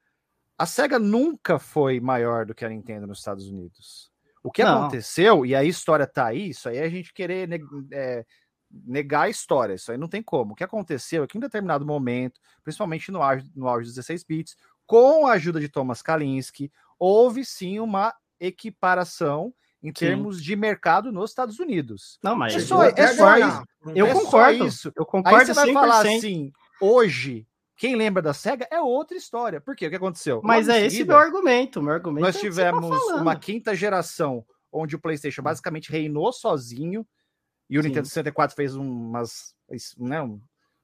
[0.58, 4.10] a Sega nunca foi maior do que a Nintendo nos Estados Unidos.
[4.48, 4.80] O que não.
[4.80, 7.48] aconteceu, e a história tá aí, isso aí é a gente querer
[7.92, 8.24] é,
[8.70, 10.52] negar a história, isso aí não tem como.
[10.52, 14.24] O que aconteceu é que em determinado momento, principalmente no auge, no auge dos 16
[14.24, 14.56] bits,
[14.86, 19.52] com a ajuda de Thomas Kalinske, houve sim uma equiparação
[19.82, 19.92] em sim.
[19.92, 22.18] termos de mercado nos Estados Unidos.
[22.22, 23.62] Não, mas é só, é só isso.
[23.94, 24.66] Eu é concordo.
[24.66, 24.92] isso.
[24.96, 25.38] Eu concordo.
[25.40, 26.50] Aí você vai falar assim,
[26.80, 27.46] hoje
[27.78, 29.60] quem lembra da SEGA é outra história.
[29.60, 29.86] Por quê?
[29.86, 30.40] O que aconteceu?
[30.42, 31.80] Mas é esse meu argumento.
[31.80, 37.06] Meu argumento nós é tivemos tá uma quinta geração onde o PlayStation basicamente reinou sozinho
[37.70, 37.88] e o Sim.
[37.88, 39.54] Nintendo 64 fez umas,
[39.96, 40.40] né, um,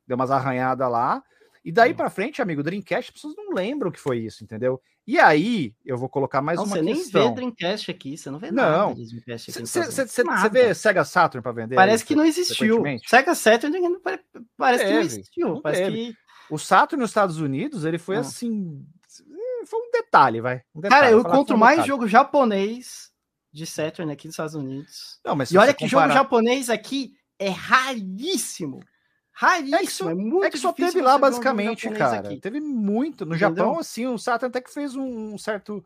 [0.07, 1.23] deu umas arranhadas lá.
[1.65, 4.81] E daí para frente, amigo, Dreamcast, as pessoas não lembram o que foi isso, entendeu?
[5.07, 6.95] E aí, eu vou colocar mais uma você questão.
[6.95, 8.89] Você nem vê Dreamcast aqui, você não vê não.
[8.91, 9.67] nada de Dreamcast aqui.
[9.67, 11.75] Você vê Sega Saturn para vender?
[11.75, 12.83] Parece que não existiu.
[13.05, 13.77] Sega Saturn
[14.57, 15.49] parece que não existiu.
[15.49, 16.15] Não parece que
[16.51, 18.21] o Saturn nos Estados Unidos, ele foi ah.
[18.21, 18.85] assim.
[19.67, 20.63] Foi um detalhe, vai.
[20.75, 21.89] Um detalhe, Cara, eu encontro mais detalhe.
[21.89, 23.11] jogo japonês
[23.53, 25.21] de Saturn aqui nos Estados Unidos.
[25.25, 26.09] Não, mas e olha que comparar...
[26.09, 28.81] jogo japonês aqui é raríssimo.
[29.33, 32.29] Raríssimo, é que só, é muito é que só teve lá, basicamente, cara.
[32.29, 32.39] Aqui.
[32.39, 33.25] Teve muito.
[33.25, 33.57] No Entendeu?
[33.57, 35.85] Japão, assim, o Saturn até que fez um certo.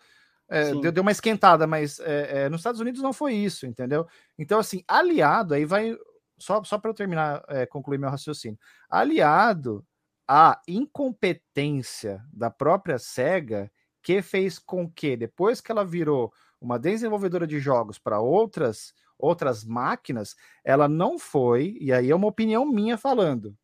[0.51, 4.07] É, deu, deu, uma esquentada, mas é, é, nos Estados Unidos não foi isso, entendeu?
[4.39, 5.97] Então, assim, aliado, aí vai.
[6.39, 8.59] Só, só para eu terminar, é, concluir meu raciocínio.
[8.89, 9.85] Aliado
[10.29, 13.73] a incompetência da própria SEGA
[14.03, 19.65] que fez com que, depois que ela virou uma desenvolvedora de jogos para outras outras
[19.65, 23.57] máquinas, ela não foi, e aí é uma opinião minha falando,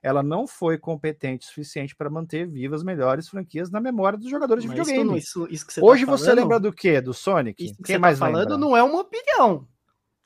[0.00, 4.64] ela não foi competente o suficiente para manter vivas melhores franquias na memória dos jogadores
[4.64, 5.18] Mas de videogame.
[5.18, 7.00] Isso, isso, isso Hoje tá você falando, lembra do quê?
[7.00, 7.64] Do Sonic?
[7.64, 8.58] Isso que Quem você tá mais tá falando lembra?
[8.58, 9.66] não é uma opinião.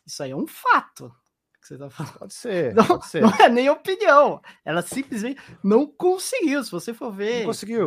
[0.06, 1.10] Isso aí é um fato
[1.66, 2.18] que você tá falando.
[2.18, 3.22] Pode ser, não, pode ser.
[3.22, 4.40] Não é nem opinião.
[4.64, 6.62] Ela simplesmente não conseguiu.
[6.62, 7.46] Se você for ver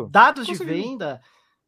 [0.09, 1.21] dados de venda,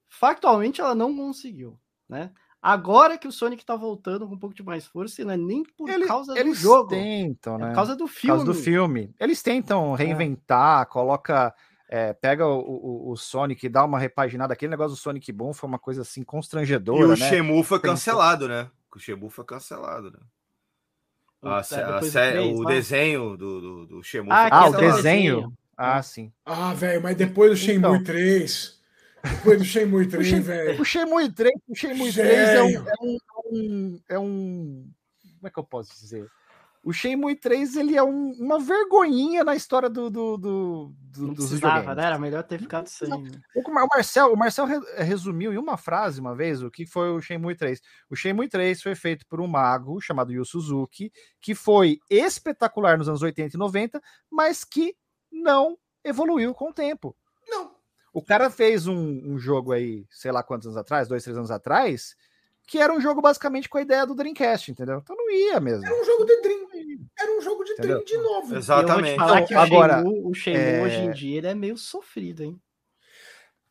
[0.10, 2.32] factualmente ela não conseguiu, né?
[2.62, 5.64] Agora que o Sonic tá voltando com um pouco de mais força, não é nem
[5.64, 6.90] por Ele, causa do jogo.
[6.90, 7.66] Tentam, né?
[7.66, 8.38] É por causa do filme.
[8.38, 9.16] Por causa do filme.
[9.20, 9.98] Eles tentam é.
[9.98, 10.86] reinventar, é.
[10.86, 11.54] coloca.
[11.90, 14.54] É, pega o, o, o, Sonic e dá uma repaginada.
[14.54, 17.02] Aquele negócio do Sonic Boom foi uma coisa assim constrangedora.
[17.02, 17.16] E o né?
[17.16, 18.70] Shemu foi cancelado, né?
[18.96, 20.20] O Shemu foi cancelado, né?
[21.44, 24.32] A, a, a, o desenho do, do, do Shenmue.
[24.32, 25.52] Ah, ah o desenho?
[25.76, 26.32] Ah, sim.
[26.46, 28.04] Ah, velho, mas depois do Shenmue então.
[28.04, 28.80] 3.
[29.24, 30.82] Depois do Shenmue 3, velho.
[30.82, 34.92] O Shenmue 3, o Shenmue 3 é um, é um, é um.
[35.38, 36.28] Como é que eu posso dizer?
[36.84, 41.34] O Shenmue 3 ele é um, uma vergonhinha na história do, do, do, do Não
[41.34, 41.96] dos videogames.
[41.96, 42.06] Né?
[42.06, 43.08] Era melhor ter ficado sem.
[43.08, 43.40] Né?
[43.56, 44.66] O Marcel, o Marcel
[44.98, 47.80] resumiu em uma frase uma vez o que foi o Shenmue 3.
[48.10, 53.08] O Shenmue 3 foi feito por um mago chamado Yu Suzuki, que foi espetacular nos
[53.08, 54.02] anos 80 e 90,
[54.32, 54.96] mas que
[55.32, 57.16] não evoluiu com o tempo.
[57.48, 57.76] Não.
[58.12, 61.52] O cara fez um, um jogo aí, sei lá quantos anos atrás, dois, três anos
[61.52, 62.16] atrás,
[62.72, 65.00] que era um jogo basicamente com a ideia do Dreamcast, entendeu?
[65.04, 65.86] Então não ia mesmo.
[65.86, 66.60] Era um jogo de Dream.
[67.20, 68.02] Era um jogo de entendeu?
[68.02, 68.56] Dream de novo.
[68.56, 69.18] Exatamente.
[69.18, 70.82] falar que agora, o Shenmue, o Shenmue é...
[70.82, 72.58] hoje em dia ele é meio sofrido, hein?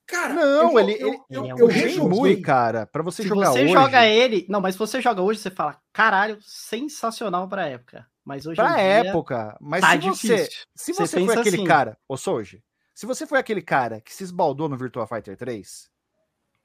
[0.06, 3.64] Cara, não, eu, ele, eu, eu, eu, eu rejoguei, cara, para você se jogar você
[3.64, 3.72] hoje.
[3.72, 8.06] joga ele, não, mas se você joga hoje, você fala, caralho, sensacional pra época.
[8.22, 10.66] Mas hoje pra época, mas tá se você, difícil.
[10.74, 12.62] se você, você foi aquele assim, cara, ô Soji,
[12.92, 15.88] se você foi aquele cara que se esbaldou no Virtua Fighter 3,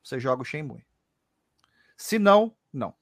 [0.03, 0.83] você joga o Shenmue.
[1.97, 2.93] Se não, não.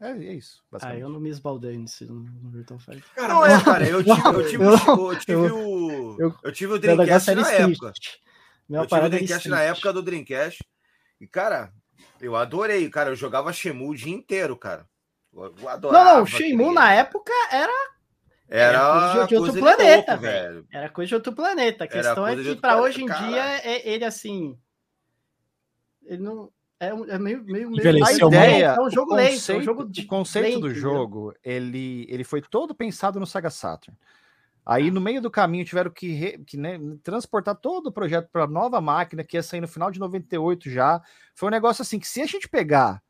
[0.00, 0.62] É, é isso.
[0.82, 3.04] Ah, eu não me esbaldei nesse, no Virtual Fighter.
[3.14, 7.34] Cara, não, é, cara, eu tive, eu tive, eu tive, o, eu tive o Dreamcast
[7.34, 7.92] na época.
[8.68, 10.62] Meu eu tive o Dreamcast na época do Dreamcast.
[11.18, 11.72] E, cara,
[12.20, 13.10] eu adorei, cara.
[13.10, 14.86] Eu jogava Shemu o dia inteiro, cara.
[15.32, 16.04] Eu adorava.
[16.04, 17.96] Não, não, Shemu na época era.
[18.48, 20.66] Era, era coisa de, outro planeta, louco, velho.
[20.70, 21.84] Era coisa de outro planeta.
[21.84, 23.26] A questão é que, para hoje em cara.
[23.26, 24.56] dia, é, ele assim.
[26.04, 26.52] Ele não.
[26.78, 29.62] É, é meio, meio, meio a ideia, é um jogo o conceito, lento, é um
[29.62, 33.96] jogo de o conceito lento, do jogo, ele, ele foi todo pensado no Sega Saturn.
[34.64, 38.48] Aí no meio do caminho tiveram que, re, que né, transportar todo o projeto para
[38.48, 41.00] nova máquina que ia sair no final de 98 já.
[41.36, 43.00] Foi um negócio assim que se a gente pegar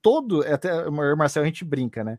[0.00, 2.18] todo, até o Marcel a gente brinca, né?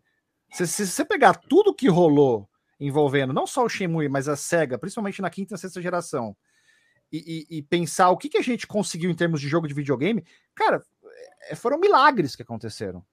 [0.51, 2.47] Se, se, você pegar tudo que rolou
[2.79, 6.37] envolvendo não só o Shenmue, mas a Sega, principalmente na quinta e sexta geração,
[7.15, 9.73] e, e, e, pensar o que, que a gente conseguiu em termos de jogo de
[9.73, 10.23] videogame,
[10.53, 10.83] cara,
[11.49, 13.03] é, foram milagres que aconteceram.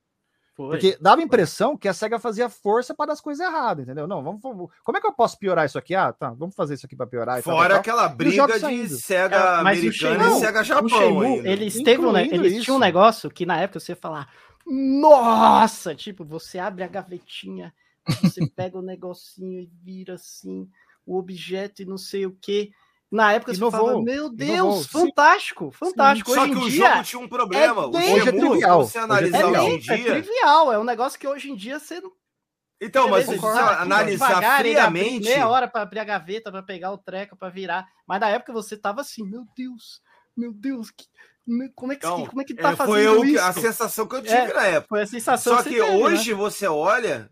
[0.54, 0.68] Foi.
[0.68, 4.06] Porque dava a impressão que a SEGA fazia força para as coisas erradas, entendeu?
[4.06, 5.94] Não, vamos, vamos, Como é que eu posso piorar isso aqui?
[5.94, 7.42] Ah, tá, vamos fazer isso aqui para piorar.
[7.42, 8.96] Fora tal, aquela briga de saindo.
[8.96, 10.88] SEGA é, americana e SEGA Japão.
[10.90, 14.30] Shenmue, eles, teve um, eles tinham um negócio que na época você falar,
[14.66, 17.72] nossa, tipo, você abre a gavetinha,
[18.20, 20.68] você pega o negocinho e vira assim,
[21.06, 22.72] o objeto e não sei o que.
[23.12, 25.78] Na época inovou, você falava, meu Deus, inovou, fantástico, sim.
[25.78, 26.32] fantástico.
[26.32, 26.40] Sim.
[26.40, 27.82] Hoje Só que o dia, jogo tinha um problema.
[27.82, 28.86] É hoje é trivial.
[28.86, 29.94] Você analisar é, hoje em dia...
[29.94, 32.10] é trivial, é um negócio que hoje em dia você não.
[32.80, 35.26] Então, mas se você analisar devagar, friamente.
[35.26, 37.86] Meia hora para abrir a gaveta, para pegar o treco, para virar.
[38.06, 40.00] Mas na época você tava assim, meu Deus,
[40.34, 41.04] meu Deus, que,
[41.74, 43.44] como é que, então, como é que tá é, fazendo foi eu, isso?
[43.44, 44.88] a sensação que eu tive é, na época.
[44.88, 46.36] Foi a sensação Só que, que teve, hoje né?
[46.36, 47.30] você olha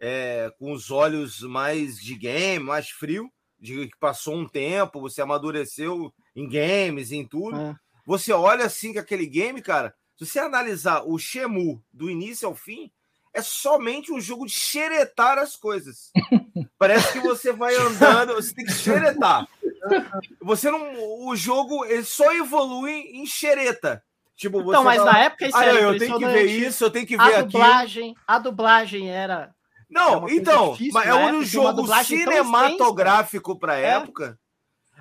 [0.00, 3.30] é, com os olhos mais de game, mais frio,
[3.60, 7.60] de que passou um tempo, você amadureceu em games, em tudo.
[7.60, 7.76] É.
[8.06, 12.54] Você olha assim que aquele game, cara, se você analisar o Shemu do início ao
[12.54, 12.90] fim,
[13.32, 16.10] é somente um jogo de xeretar as coisas.
[16.78, 19.46] Parece que você vai andando, você tem que xeretar.
[20.42, 21.26] Você não.
[21.26, 24.04] O jogo ele só evolui em xereta.
[24.36, 26.90] Tipo, então, mas fala, na época isso ah, era eu tenho que ver isso, eu
[26.90, 28.24] tenho que ver a dublagem, aquilo.
[28.26, 29.54] A dublagem era
[29.90, 33.86] não, é então, difícil, mas é um jogo cinematográfico para é.
[33.90, 34.38] época,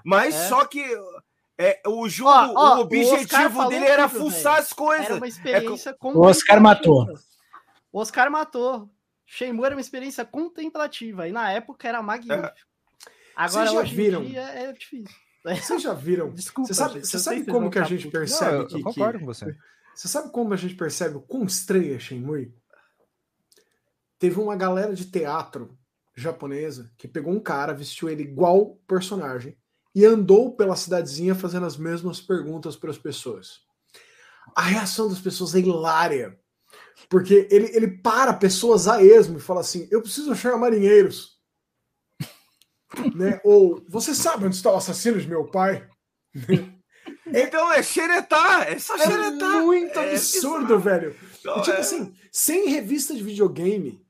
[0.03, 0.47] mas é.
[0.47, 0.83] só que
[1.57, 5.07] é, o jogo, ó, ó, o objetivo o dele era fuçar as coisas.
[5.07, 7.05] Era uma é experiência é, O Oscar matou.
[7.91, 8.89] O Oscar matou.
[9.25, 12.47] Shenmue era uma experiência contemplativa e na época era magnífico.
[12.47, 12.53] É.
[13.35, 14.23] Agora, Vocês já viram?
[14.23, 15.15] é difícil.
[15.43, 16.31] Vocês já viram?
[16.33, 19.19] Desculpa, você sabe, você sabe como que a gente percebe Não, eu, que, eu concordo
[19.19, 19.19] que...
[19.19, 19.55] com você.
[19.93, 22.53] Você sabe como a gente percebe o quão estranha é Shenmue?
[24.19, 25.77] Teve uma galera de teatro
[26.13, 29.57] japonesa que pegou um cara, vestiu ele igual personagem
[29.95, 33.61] e andou pela cidadezinha fazendo as mesmas perguntas para as pessoas.
[34.55, 36.37] A reação das pessoas é hilária.
[37.09, 41.39] Porque ele, ele para pessoas a esmo e fala assim: Eu preciso achar marinheiros.
[43.15, 43.39] né?
[43.43, 45.87] Ou você sabe onde está o assassino de meu pai?
[47.31, 48.95] Então é xeretar, é só.
[48.95, 49.31] É
[49.61, 51.15] muito é absurdo, velho.
[51.45, 51.79] e, tipo é...
[51.79, 54.03] assim, sem revista de videogame,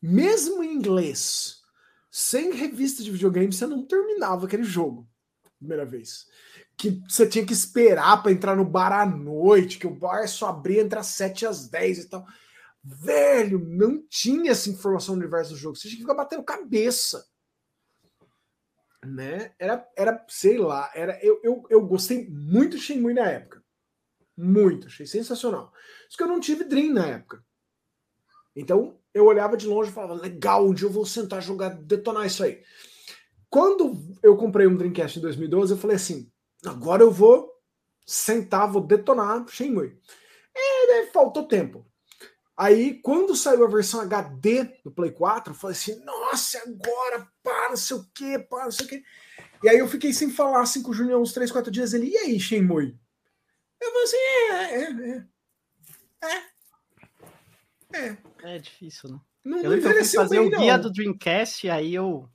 [0.00, 1.62] mesmo em inglês,
[2.10, 5.08] sem revista de videogame, você não terminava aquele jogo.
[5.58, 6.26] Primeira vez.
[6.76, 10.48] Que você tinha que esperar para entrar no bar à noite, que o bar só
[10.48, 12.26] abria entre as 7 e as 10 e tal.
[12.82, 15.76] Velho, não tinha essa informação no universo do jogo.
[15.76, 17.26] Você tinha que ficar batendo cabeça.
[19.04, 19.52] Né?
[19.58, 23.62] Era, era sei lá, era, eu, eu, eu gostei muito de Shenmue na época.
[24.36, 25.72] Muito, achei sensacional.
[26.08, 27.44] Só que eu não tive Dream na época.
[28.54, 32.42] Então, eu olhava de longe e falava, legal, dia eu vou sentar, jogar, detonar isso
[32.42, 32.62] aí.
[33.50, 36.30] Quando eu comprei um Dreamcast em 2012, eu falei assim,
[36.64, 37.50] agora eu vou
[38.06, 39.98] sentar, vou detonar Shenmue.
[40.54, 41.86] E faltou tempo.
[42.56, 47.68] Aí, quando saiu a versão HD do Play 4, eu falei assim, nossa, agora, pá,
[47.70, 49.02] não sei o quê, pá, não sei o quê.
[49.62, 51.94] E aí eu fiquei sem falar assim com o Junior uns 3, 4 dias.
[51.94, 52.98] Ele, e aí, Shenmue?
[53.80, 55.28] Eu falei assim, é, é, é.
[57.94, 58.08] É.
[58.08, 58.16] É.
[58.42, 59.20] É difícil, né?
[59.44, 60.82] Não, eu, eu fui fazer bem, o guia não.
[60.82, 62.28] do Dreamcast, aí eu.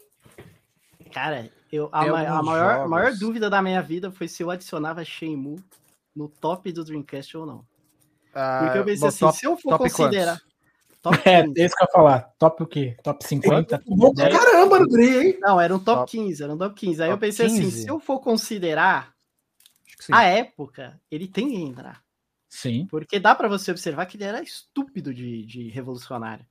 [1.12, 5.06] Cara, eu, a, ma a maior, maior dúvida da minha vida foi se eu adicionava
[5.06, 5.64] Shenmue
[6.16, 7.66] no top do Dreamcast ou não.
[8.34, 10.42] Porque eu pensei bom, assim, top, se eu for considerar.
[11.04, 12.34] Top é, é isso que eu ia falar.
[12.40, 12.96] Top o quê?
[13.04, 13.84] Top 50?
[13.86, 15.38] Bom pra caramba no hein?
[15.42, 17.04] Não, era um top, top 15, era um top 15.
[17.04, 17.62] Aí top eu pensei 15?
[17.62, 19.14] assim, se eu for considerar
[20.10, 22.03] a época, ele tem que entrar.
[22.54, 22.86] Sim.
[22.86, 26.46] Porque dá para você observar que ele era estúpido de, de revolucionário.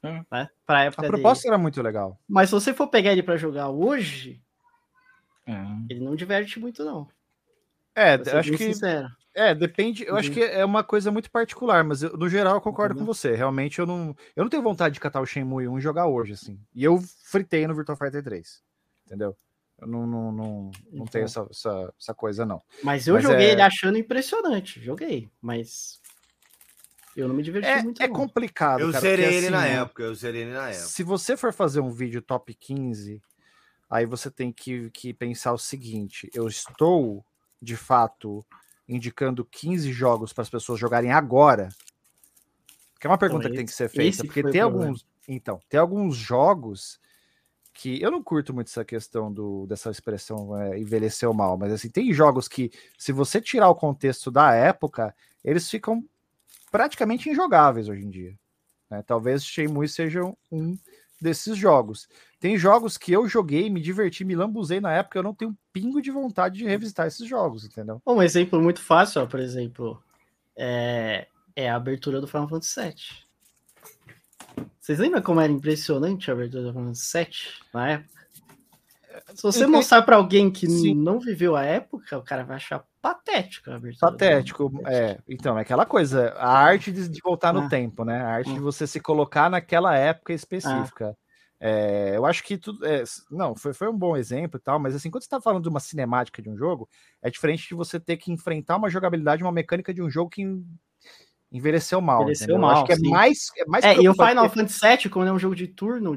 [0.00, 0.24] É.
[0.30, 0.48] Né?
[0.64, 1.54] Pra época a proposta dele.
[1.54, 2.16] era muito legal.
[2.28, 4.40] Mas se você for pegar ele para jogar hoje,
[5.44, 5.52] é.
[5.90, 7.08] ele não diverte muito, não.
[7.92, 8.58] É, acho que.
[8.58, 9.08] Sincero.
[9.34, 10.04] É, depende.
[10.04, 10.20] Eu uhum.
[10.20, 13.00] acho que é uma coisa muito particular, mas eu, no geral eu concordo uhum.
[13.00, 13.34] com você.
[13.34, 16.34] Realmente eu não, eu não tenho vontade de catar o Shenmue 1 e jogar hoje,
[16.34, 16.60] assim.
[16.72, 18.62] E eu fritei no Virtua Fighter 3.
[19.06, 19.36] Entendeu?
[19.82, 21.42] Eu não, não, não, não tenho então.
[21.44, 22.62] essa, essa, essa, coisa, não.
[22.84, 23.52] Mas eu mas joguei é...
[23.52, 24.80] ele achando impressionante.
[24.80, 26.00] Joguei, mas.
[27.16, 28.00] Eu não me diverti é, muito.
[28.00, 28.14] É não.
[28.14, 28.80] complicado.
[28.80, 30.02] Eu cara, zerei porque, ele assim, na época.
[30.04, 30.86] Eu zerei ele na época.
[30.86, 33.20] Se você for fazer um vídeo top 15,
[33.90, 37.24] aí você tem que, que pensar o seguinte: eu estou,
[37.60, 38.46] de fato,
[38.88, 41.70] indicando 15 jogos para as pessoas jogarem agora.
[43.00, 45.04] Que é uma pergunta então, que tem que ser feita, porque tem alguns.
[45.26, 47.00] Então, tem alguns jogos
[47.72, 51.88] que eu não curto muito essa questão do, dessa expressão é, envelheceu mal, mas assim,
[51.88, 56.04] tem jogos que, se você tirar o contexto da época, eles ficam
[56.70, 58.38] praticamente injogáveis hoje em dia.
[58.90, 59.02] Né?
[59.06, 60.76] Talvez Shenmue seja um
[61.20, 62.08] desses jogos.
[62.40, 65.56] Tem jogos que eu joguei, me diverti, me lambuzei na época, eu não tenho um
[65.72, 68.02] pingo de vontade de revisitar esses jogos, entendeu?
[68.04, 70.02] Um exemplo muito fácil, ó, por exemplo,
[70.56, 72.94] é, é a abertura do Final Fantasy VII.
[74.82, 77.36] Vocês lembram como era impressionante a abertura do Final Fantasy VII
[77.72, 78.22] na época?
[79.32, 80.94] Se você mostrar para alguém que Sim.
[80.94, 84.10] não viveu a época, o cara vai achar patético a abertura.
[84.10, 85.20] Patético, é.
[85.28, 87.68] Então, é aquela coisa, a arte de, de voltar no ah.
[87.68, 88.20] tempo, né?
[88.22, 88.54] A arte ah.
[88.54, 91.10] de você se colocar naquela época específica.
[91.10, 91.22] Ah.
[91.60, 92.84] É, eu acho que tudo.
[92.84, 95.62] É, não, foi, foi um bom exemplo e tal, mas assim, quando você está falando
[95.62, 96.88] de uma cinemática de um jogo,
[97.22, 100.42] é diferente de você ter que enfrentar uma jogabilidade, uma mecânica de um jogo que
[101.52, 102.22] envelheceu mal.
[102.22, 102.70] Envelheceu mal.
[102.70, 103.38] acho que é mais.
[103.56, 106.16] É, mais é e o Final Fantasy VII, como é um jogo de turno,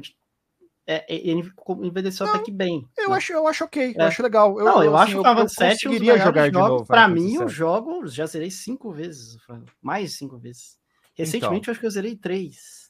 [0.86, 1.52] é, ele
[1.82, 2.88] envelheceu não, até que bem.
[2.96, 3.16] Eu, né?
[3.16, 4.00] acho, eu acho ok, é.
[4.00, 4.58] eu acho legal.
[4.58, 6.86] Eu, não, eu, assim, acho que o Final Fantasy VII é jogar de novo.
[6.86, 9.36] Pra mim, eu jogo, já zerei cinco vezes,
[9.82, 10.78] mais de cinco vezes.
[11.14, 11.70] Recentemente, então.
[11.70, 12.86] eu acho que eu zerei três.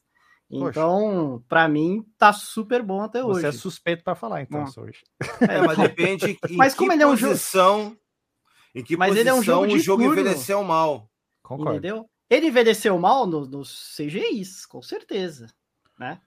[0.48, 3.40] Então, para mim, tá super bom até hoje.
[3.40, 5.02] Você é suspeito para falar, então, hoje.
[5.40, 7.96] É, mas depende em mas como ele é um jogo...
[8.74, 10.20] Em que mas posição ele é um jogo o jogo turno.
[10.20, 11.10] envelheceu mal.
[11.42, 11.78] Concordo.
[11.78, 12.08] Entendeu?
[12.28, 15.46] Ele envelheceu mal nos no CGIs, com certeza.
[15.98, 16.20] Né?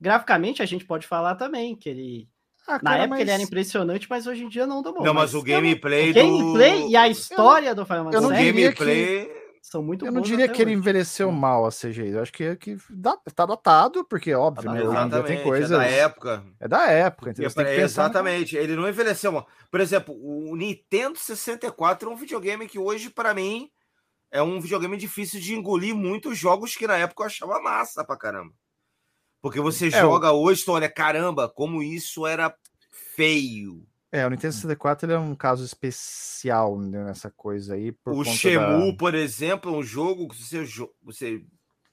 [0.00, 2.28] Graficamente, a gente pode falar também que ele.
[2.66, 3.20] Ah, cara, Na época mas...
[3.20, 5.02] ele era impressionante, mas hoje em dia não dá bom.
[5.02, 6.10] Não, mas, mas o gameplay.
[6.10, 8.16] O gameplay e a história eu, do Final Fantasy.
[8.16, 9.26] Eu não gameplay.
[9.26, 12.08] Que são muito Eu não diria que ele envelheceu mal a CGI.
[12.08, 12.76] Eu acho que, que
[13.34, 15.70] tá datado, porque, óbvio, tá né, hoje em dia tem coisas.
[15.70, 16.44] É da época.
[16.58, 17.50] É da época, entendeu?
[17.66, 18.56] É, exatamente.
[18.56, 19.46] Ele não envelheceu mal.
[19.70, 23.70] Por exemplo, o Nintendo 64 é um videogame que hoje, para mim,
[24.30, 28.16] é um videogame difícil de engolir muitos jogos que na época eu achava massa pra
[28.16, 28.54] caramba.
[29.42, 32.54] Porque você é, joga hoje, olha, caramba, como isso era
[33.16, 33.86] feio.
[34.12, 37.94] É, o Nintendo 64 ele é um caso especial né, nessa coisa aí.
[38.04, 38.96] o Shemu, da...
[38.98, 40.64] por exemplo, é um jogo que você,
[41.02, 41.44] você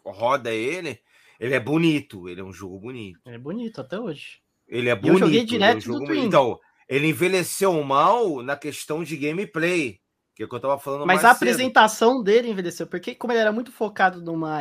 [0.03, 0.99] roda ele,
[1.39, 3.19] ele é bonito, ele é um jogo bonito.
[3.26, 4.39] Ele é bonito até hoje.
[4.68, 5.15] Ele é bonito.
[5.15, 6.59] Eu joguei direto é um Então,
[6.89, 9.99] ele envelheceu mal na questão de gameplay,
[10.38, 11.35] que é o que eu tava falando Mas a cedo.
[11.35, 14.59] apresentação dele envelheceu, porque como ele era muito focado numa...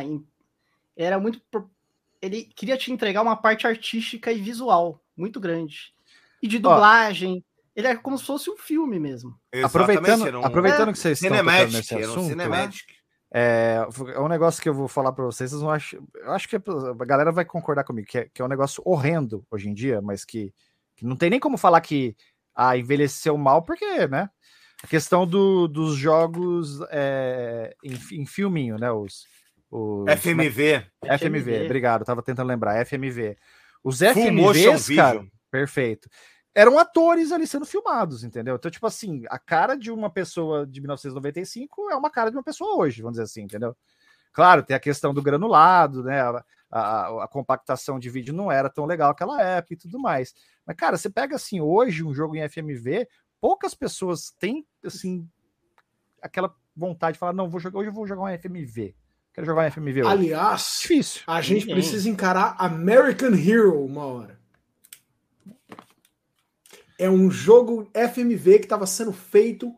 [0.95, 1.39] Era muito...
[2.19, 5.93] Ele queria te entregar uma parte artística e visual muito grande
[6.41, 7.43] e de dublagem.
[7.45, 9.39] Ó, ele é como se fosse um filme mesmo.
[9.63, 10.43] Aproveitando, um...
[10.43, 12.87] aproveitando é, que vocês estão nesse assunto, um cinematic.
[13.31, 13.85] É,
[14.15, 16.55] é um negócio que eu vou falar para vocês, vocês vão achar, eu acho que
[16.55, 20.01] a galera vai concordar comigo, que é, que é um negócio horrendo hoje em dia,
[20.01, 20.51] mas que,
[20.95, 22.15] que não tem nem como falar que
[22.55, 24.27] ah, envelheceu mal, porque, né?
[24.83, 28.91] A questão do, dos jogos é, em, em filminho, né?
[28.91, 29.25] Os,
[29.71, 30.85] os FMV.
[31.01, 31.17] FMV.
[31.19, 33.37] FMV, obrigado, tava tentando lembrar, FMV.
[33.83, 36.09] Os FMVs, cara, Perfeito.
[36.53, 38.55] Eram atores ali sendo filmados, entendeu?
[38.55, 42.43] Então, tipo assim, a cara de uma pessoa de 1995 é uma cara de uma
[42.43, 43.75] pessoa hoje, vamos dizer assim, entendeu?
[44.33, 46.21] Claro, tem a questão do granulado, né?
[46.21, 50.33] A, a, a, compactação de vídeo não era tão legal naquela época e tudo mais.
[50.65, 53.07] Mas, cara, você pega assim, hoje, um jogo em FMV,
[53.39, 55.27] poucas pessoas têm, assim,
[56.21, 58.95] aquela vontade de falar, não, vou jogar, hoje eu vou jogar um FMV.
[59.33, 60.11] Quero jogar um FMV hoje.
[60.11, 61.21] Aliás, Difícil.
[61.27, 64.37] a gente precisa encarar American Hero uma hora
[66.97, 69.73] é um jogo FMV que estava sendo feito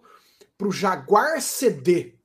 [0.57, 2.15] para o Jaguar CD.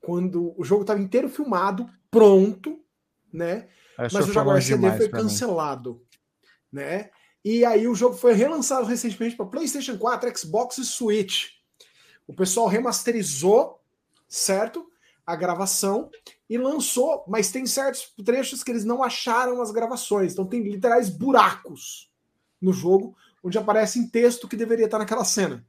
[0.00, 2.80] Quando o jogo estava inteiro filmado, pronto,
[3.32, 3.68] né?
[3.96, 6.04] Mas o Jaguar CD foi cancelado,
[6.70, 7.10] né?
[7.44, 11.50] E aí o jogo foi relançado recentemente para PlayStation 4, Xbox e Switch.
[12.26, 13.80] O pessoal remasterizou,
[14.28, 14.92] certo?
[15.26, 16.10] a gravação
[16.48, 20.32] e lançou, mas tem certos trechos que eles não acharam nas gravações.
[20.32, 22.10] Então tem literais buracos
[22.60, 25.66] no jogo onde aparece em texto que deveria estar naquela cena.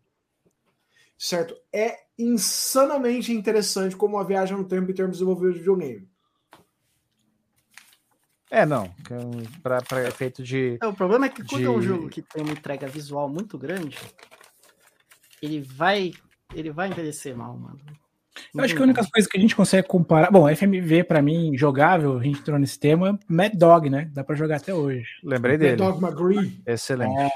[1.18, 1.56] Certo?
[1.72, 6.08] É insanamente interessante como a viagem no tempo em termos de desenvolver videogame.
[8.54, 8.94] É, não.
[9.64, 10.78] Para efeito de.
[10.80, 11.66] É, o problema é que quando de...
[11.66, 13.98] é um jogo que tem uma entrega visual muito grande,
[15.42, 16.12] ele vai.
[16.54, 17.80] Ele vai envelhecer mal, mano.
[18.54, 20.30] Eu acho que a única coisa que a gente consegue comparar.
[20.30, 24.12] Bom, FMV, para mim, jogável, a gente entrou nesse tema, é Mad Dog, né?
[24.14, 25.08] Dá para jogar até hoje.
[25.24, 25.82] Lembrei dele.
[25.82, 26.62] Mad Dog McGree.
[26.68, 27.34] Excelente.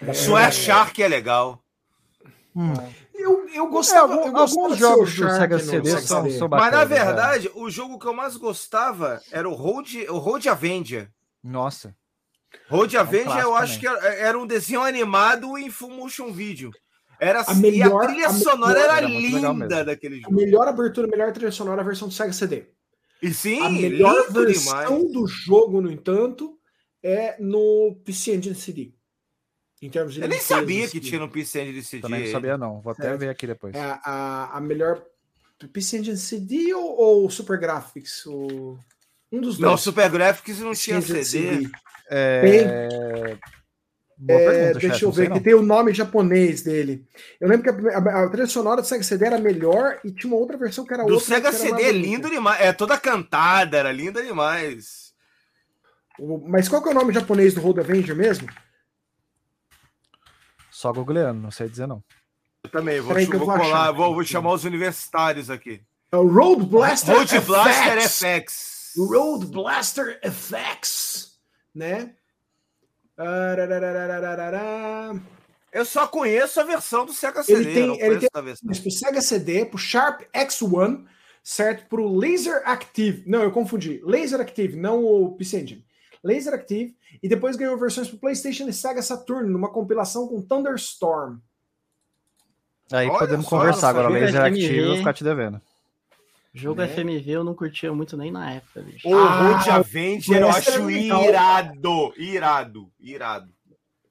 [0.00, 0.50] É.
[0.50, 1.62] Shark é legal.
[2.56, 2.72] Hum.
[3.54, 4.14] Eu, gostava.
[4.14, 7.04] É, eu gostava alguns jogos do Sega CD são, são bacanas, Mas na né?
[7.04, 11.08] verdade, o jogo que eu mais gostava era o Road, o Road Avenger.
[11.42, 11.94] Nossa.
[12.68, 14.00] Road é um Avenger, eu acho também.
[14.00, 16.70] que era, um desenho animado em full motion video.
[17.20, 20.32] Era a melhor, e a trilha a sonora era, era linda daquele jogo.
[20.32, 22.66] A melhor abertura, a melhor trilha sonora a versão do Sega CD.
[23.22, 25.12] E sim, a melhor versão demais.
[25.12, 26.58] do jogo, no entanto,
[27.02, 28.93] é no PC Engine CD.
[29.84, 32.02] Em termos de Eu nem sabia que tinha no PC Engine CD.
[32.02, 32.80] Também não sabia, não.
[32.80, 33.74] Vou até ver aqui depois.
[33.74, 35.04] É a, a, melhor
[35.74, 38.24] PC Engine CD ou, ou Super Graphics?
[38.24, 38.78] O...
[39.30, 39.70] Um dos dois.
[39.70, 41.24] Não, Super Graphics não tinha CD.
[41.24, 41.70] CD.
[42.08, 42.40] É...
[42.40, 43.38] Tem...
[44.16, 47.04] Boa é, pergunta, deixa chefe, eu ver, que tem o nome japonês dele.
[47.38, 50.32] Eu lembro que a, a, a, trilha sonora do Sega CD era melhor e tinha
[50.32, 51.26] uma outra versão que era do outra.
[51.26, 52.58] Do Sega CD é lindo demais.
[52.60, 55.12] É toda cantada, era linda demais.
[56.18, 58.48] O, mas qual que é o nome japonês do Road Avenger mesmo?
[60.84, 62.04] Só googleando, não sei dizer não.
[62.62, 65.80] Eu também, vou, vou, vou colar, vou, vou, chamar os universitários aqui.
[66.12, 68.92] É o Road Blaster Road Blaster FX.
[68.94, 71.38] Road Blaster FX,
[71.74, 72.14] né?
[75.72, 77.62] Eu só conheço a versão do Sega CD.
[77.62, 81.06] Ele tem, ele tem pro Sega CD, pro Sharp X1,
[81.42, 81.88] certo?
[81.88, 83.24] Pro Laser Active.
[83.26, 84.02] Não, eu confundi.
[84.04, 85.86] Laser Active, não o PC Engine.
[86.24, 86.96] Laser Active.
[87.22, 91.36] E depois ganhou versões pro PlayStation e Sega Saturn, numa compilação com Thunderstorm.
[92.90, 94.08] Aí Olha podemos conversar agora.
[94.08, 95.60] Laser Active eu vou ficar te devendo.
[96.52, 96.88] Jogo né?
[96.88, 99.08] FMV eu não curtia muito nem na época, bicho.
[99.08, 103.52] O ah, Road Avenger eu acho irado, irado, irado.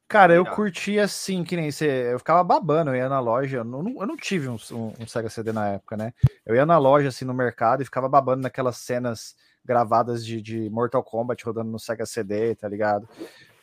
[0.09, 2.11] Cara, eu curtia assim, que nem você.
[2.11, 3.57] Eu ficava babando, eu ia na loja.
[3.57, 6.13] Eu não, eu não tive um, um, um, Sega CD na época, né?
[6.45, 9.35] Eu ia na loja, assim, no mercado e ficava babando naquelas cenas
[9.65, 13.07] gravadas de, de Mortal Kombat rodando no Sega CD, tá ligado?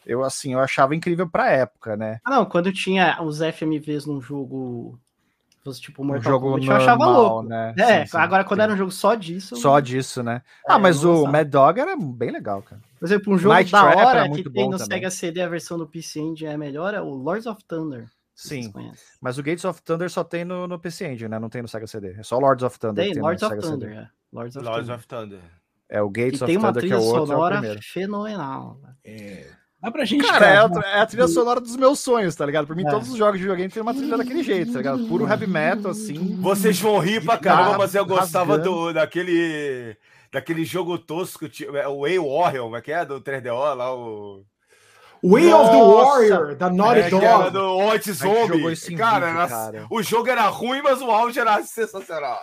[0.07, 2.21] Eu, assim, eu achava incrível pra época, né?
[2.25, 4.99] Ah, não, quando tinha os FMVs num jogo
[5.63, 7.49] fosse tipo Mortal um jogo Kombat, normal, eu achava louco.
[7.49, 7.75] Né?
[7.79, 8.65] É, sim, sim, agora quando sim.
[8.65, 9.57] era um jogo só disso.
[9.57, 10.43] Só disso, né?
[10.67, 12.81] É, ah, mas o Mad Dog era bem legal, cara.
[12.99, 14.99] Por exemplo, um jogo Night da hora que tem no também.
[14.99, 18.09] Sega CD a versão do PC Engine é melhor é o Lords of Thunder.
[18.35, 18.73] Sim,
[19.21, 21.39] mas o Gates of Thunder só tem no, no PC Engine, né?
[21.39, 22.15] Não tem no Sega CD.
[22.15, 23.05] É só Lords of Thunder.
[23.05, 24.09] Tem, tem Lords of Thunder, é.
[24.33, 24.97] Lords of Lords Thunder.
[24.97, 25.60] Of Thunder.
[25.91, 27.27] É o Gates e of Thunder que é o outro.
[27.27, 28.81] Tem uma trilha sonora fenomenal.
[29.05, 29.47] É.
[29.83, 30.25] Dá pra gente.
[30.25, 32.67] Cara, é a, é a, trilha sonora dos meus sonhos, tá ligado?
[32.67, 32.91] Por mim, é.
[32.91, 35.07] todos os jogos de videogame tem uma trilha daquele jeito, tá ligado?
[35.07, 36.37] Puro heavy metal, assim.
[36.41, 39.97] Vocês vão rir pra caramba, mas eu gostava do, daquele.
[40.33, 43.05] Daquele jogo tosco, é, o Way Warrior, como é que é?
[43.05, 44.45] Do 3DO lá, o.
[45.23, 47.51] Way Nossa, of the Warrior, da Naughty é, Dog.
[47.51, 48.97] do White Zombie.
[48.97, 52.41] Cara, vídeo, cara, o jogo era ruim, mas o áudio era sensacional.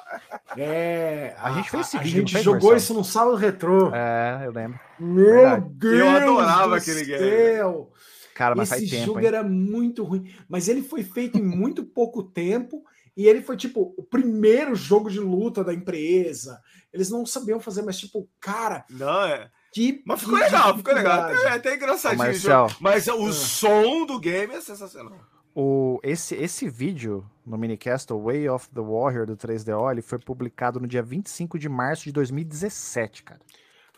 [0.56, 2.24] É, a, a gente fez esse vídeo.
[2.24, 3.92] A gente jogou isso no sábado retrô.
[3.94, 4.80] É, eu lembro.
[5.00, 5.66] Meu Verdade.
[5.70, 6.00] Deus!
[6.00, 7.88] Eu adorava aquele game.
[8.36, 9.26] Cara, mas esse faz tempo, jogo hein?
[9.26, 10.32] era muito ruim.
[10.48, 12.84] Mas ele foi feito em muito pouco tempo.
[13.16, 16.62] E ele foi, tipo, o primeiro jogo de luta da empresa.
[16.94, 18.86] Eles não sabiam fazer, mas, tipo, cara.
[18.92, 19.50] Não, é.
[19.74, 21.30] Que, mas ficou legal, ficou legal.
[21.30, 22.20] É até engraçadinho.
[22.20, 23.32] Marcel, mas o ah.
[23.32, 25.20] som do game é sensacional.
[25.54, 30.20] O, esse, esse vídeo no minicast, o Way of the Warrior do 3DO, ele foi
[30.20, 33.42] publicado no dia 25 de março de 2017, cara.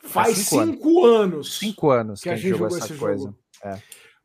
[0.02, 1.34] Faz cinco, cinco anos.
[1.34, 1.60] anos.
[1.60, 3.24] Cinco anos que, a gente jogou, jogou essa coisa.
[3.26, 3.40] Jogo.
[3.64, 3.82] É.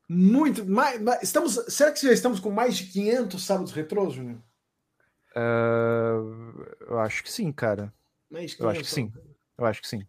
[0.09, 0.65] Muito.
[0.65, 4.39] Mais, mais, estamos, será que já estamos com mais de 500 sábados retrôs, Júnior?
[5.37, 7.93] Uh, eu acho que sim, cara.
[8.31, 9.13] Mais eu acho que sim.
[9.59, 10.03] Eu acho que sim.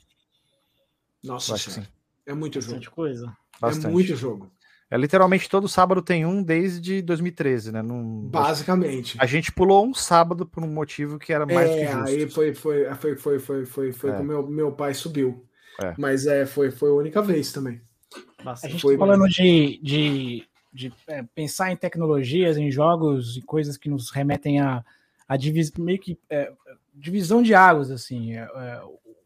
[1.26, 1.89] Nossa senhora.
[2.26, 2.73] É muito jogo.
[2.73, 3.38] Bastante coisa.
[3.60, 3.88] Bastante.
[3.88, 4.52] É muito jogo.
[4.89, 7.81] É literalmente todo sábado tem um desde 2013, né?
[7.81, 8.27] Num...
[8.30, 9.18] Basicamente.
[9.19, 12.07] A gente pulou um sábado por um motivo que era mais é, que justo.
[12.07, 14.22] aí foi foi foi foi foi foi, foi é.
[14.22, 15.43] meu meu pai subiu.
[15.81, 15.95] É.
[15.97, 17.81] Mas é foi foi a única vez também.
[18.43, 18.69] Bastante.
[18.69, 23.41] A gente foi tá falando de, de, de é, pensar em tecnologias, em jogos e
[23.41, 24.85] coisas que nos remetem a,
[25.27, 26.52] a divis, meio que é,
[26.93, 28.34] divisão de águas assim.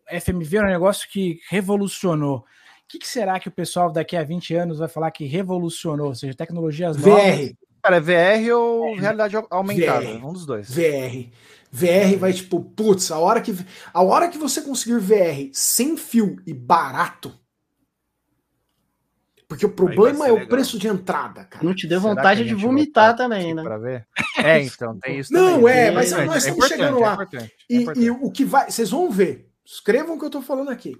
[0.09, 2.45] É, é, FMV é um negócio que revolucionou
[2.89, 6.07] que, que, será que o pessoal daqui a 20 anos vai falar que revolucionou?
[6.07, 7.23] Ou seja, tecnologias novas.
[7.23, 7.53] VR.
[7.83, 10.01] Cara, é VR ou realidade aumentada?
[10.01, 10.25] VR.
[10.25, 10.69] Um dos dois.
[10.69, 11.29] VR.
[11.71, 13.55] VR vai tipo, putz, a hora que
[13.93, 17.31] a hora que você conseguir VR sem fio e barato,
[19.47, 21.63] porque o problema é o preço de entrada, cara.
[21.63, 23.61] Não te deu vontade de vomitar também, né?
[23.61, 24.07] Pra ver?
[24.37, 25.73] É, então, tem isso Não, também.
[25.75, 27.17] é, mas é, nós estamos chegando lá.
[27.33, 28.69] É e, e, o que vai.
[28.69, 29.48] Vocês vão ver.
[29.71, 30.97] Escrevam o que eu estou falando aqui.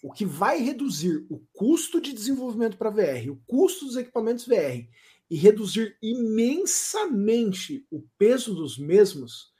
[0.00, 4.86] O que vai reduzir o custo de desenvolvimento para VR, o custo dos equipamentos VR
[5.28, 9.52] e reduzir imensamente o peso dos mesmos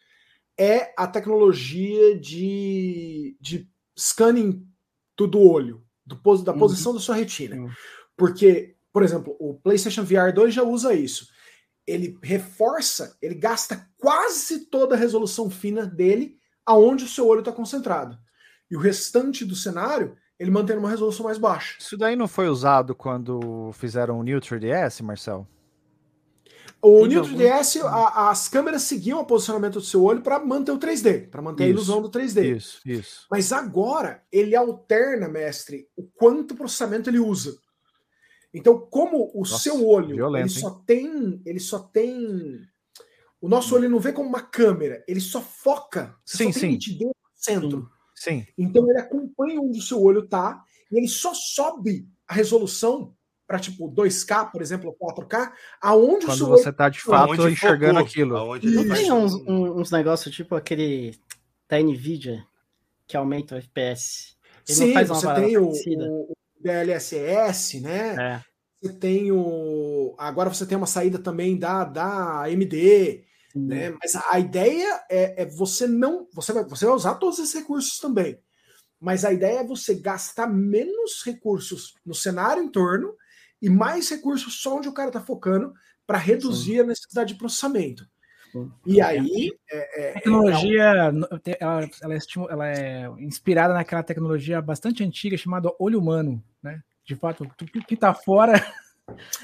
[0.57, 3.69] é a tecnologia de, de
[3.99, 4.65] scanning
[5.17, 6.59] do olho, do, da uhum.
[6.59, 6.99] posição uhum.
[6.99, 7.57] da sua retina.
[7.57, 7.71] Uhum.
[8.17, 11.29] Porque, por exemplo, o PlayStation VR 2 já usa isso.
[11.87, 16.37] Ele reforça, ele gasta quase toda a resolução fina dele
[16.67, 18.19] aonde o seu olho está concentrado.
[18.73, 21.77] E o restante do cenário, ele mantém uma resolução mais baixa.
[21.79, 25.47] Isso daí não foi usado quando fizeram o New 3DS, Marcel?
[26.81, 30.79] O New 3DS, a, as câmeras seguiam o posicionamento do seu olho para manter o
[30.79, 32.57] 3D, para manter isso, a ilusão do 3D.
[32.57, 33.27] Isso, isso.
[33.31, 37.55] Mas agora ele alterna, mestre, o quanto processamento ele usa.
[38.55, 42.59] Então, como o Nossa, seu olho violento, ele só tem, ele só tem,
[43.39, 46.79] o nosso olho não vê como uma câmera, ele só foca, sim, só sim.
[47.03, 47.83] no centro.
[47.83, 48.02] Sim.
[48.57, 53.15] Então ele acompanha onde o seu olho tá e ele só sobe a resolução
[53.47, 58.01] para tipo 2K, por exemplo, 4K, aonde Quando o seu você está de fato enxergando
[58.01, 58.75] focou, aquilo.
[58.75, 61.15] Não tem uns, uns negócios tipo aquele
[61.69, 62.45] da Nvidia
[63.07, 64.37] que aumenta o FPS.
[64.69, 68.17] Ele Sim, você tem o, o, DLSS, né?
[68.19, 68.41] É.
[68.81, 70.15] Você tem o.
[70.19, 73.25] Agora você tem uma saída também da, da AMD.
[73.55, 73.91] Né?
[74.01, 76.27] Mas a ideia é, é, você não.
[76.33, 78.39] Você vai, você vai usar todos esses recursos também.
[79.01, 83.15] Mas a ideia é você gastar menos recursos no cenário em torno
[83.61, 85.73] e mais recursos só onde o cara está focando
[86.07, 86.81] para reduzir Sim.
[86.81, 88.07] a necessidade de processamento.
[88.87, 89.51] E aí.
[89.71, 92.19] É, é, a tecnologia ela, ela, é,
[92.51, 96.81] ela, é, inspirada naquela tecnologia bastante antiga chamada olho humano, né?
[97.05, 98.53] De fato, o que está fora.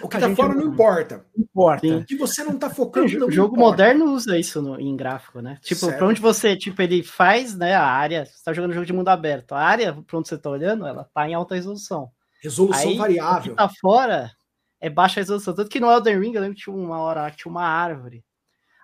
[0.03, 1.25] O que está fora não, não importa.
[1.37, 1.87] Importa.
[1.87, 3.07] O que você não está focando.
[3.07, 3.57] O jogo importa.
[3.57, 5.59] moderno usa isso no, em gráfico, né?
[5.63, 7.75] Tipo, para onde você, tipo, ele faz, né?
[7.75, 8.25] A área.
[8.25, 9.53] Você está jogando jogo de mundo aberto.
[9.53, 12.11] A área para onde você está olhando, ela está em alta resolução.
[12.43, 13.39] Resolução Aí, variável.
[13.39, 14.33] O que está fora
[14.81, 15.55] é baixa resolução.
[15.55, 18.25] Tanto que no Elden Ring, eu lembro que tinha uma hora tinha uma árvore.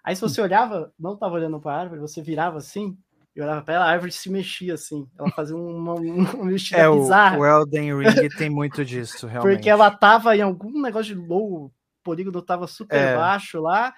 [0.03, 2.99] Aí se você olhava, não estava olhando para a árvore, você virava assim,
[3.35, 5.09] e olhava para ela, a árvore se mexia assim.
[5.19, 7.39] Ela fazia uma, uma mexida é, bizarra.
[7.39, 9.57] O Elden Ring tem muito disso, realmente.
[9.57, 13.17] Porque ela tava em algum negócio de low, o polígono tava super é.
[13.17, 13.93] baixo lá,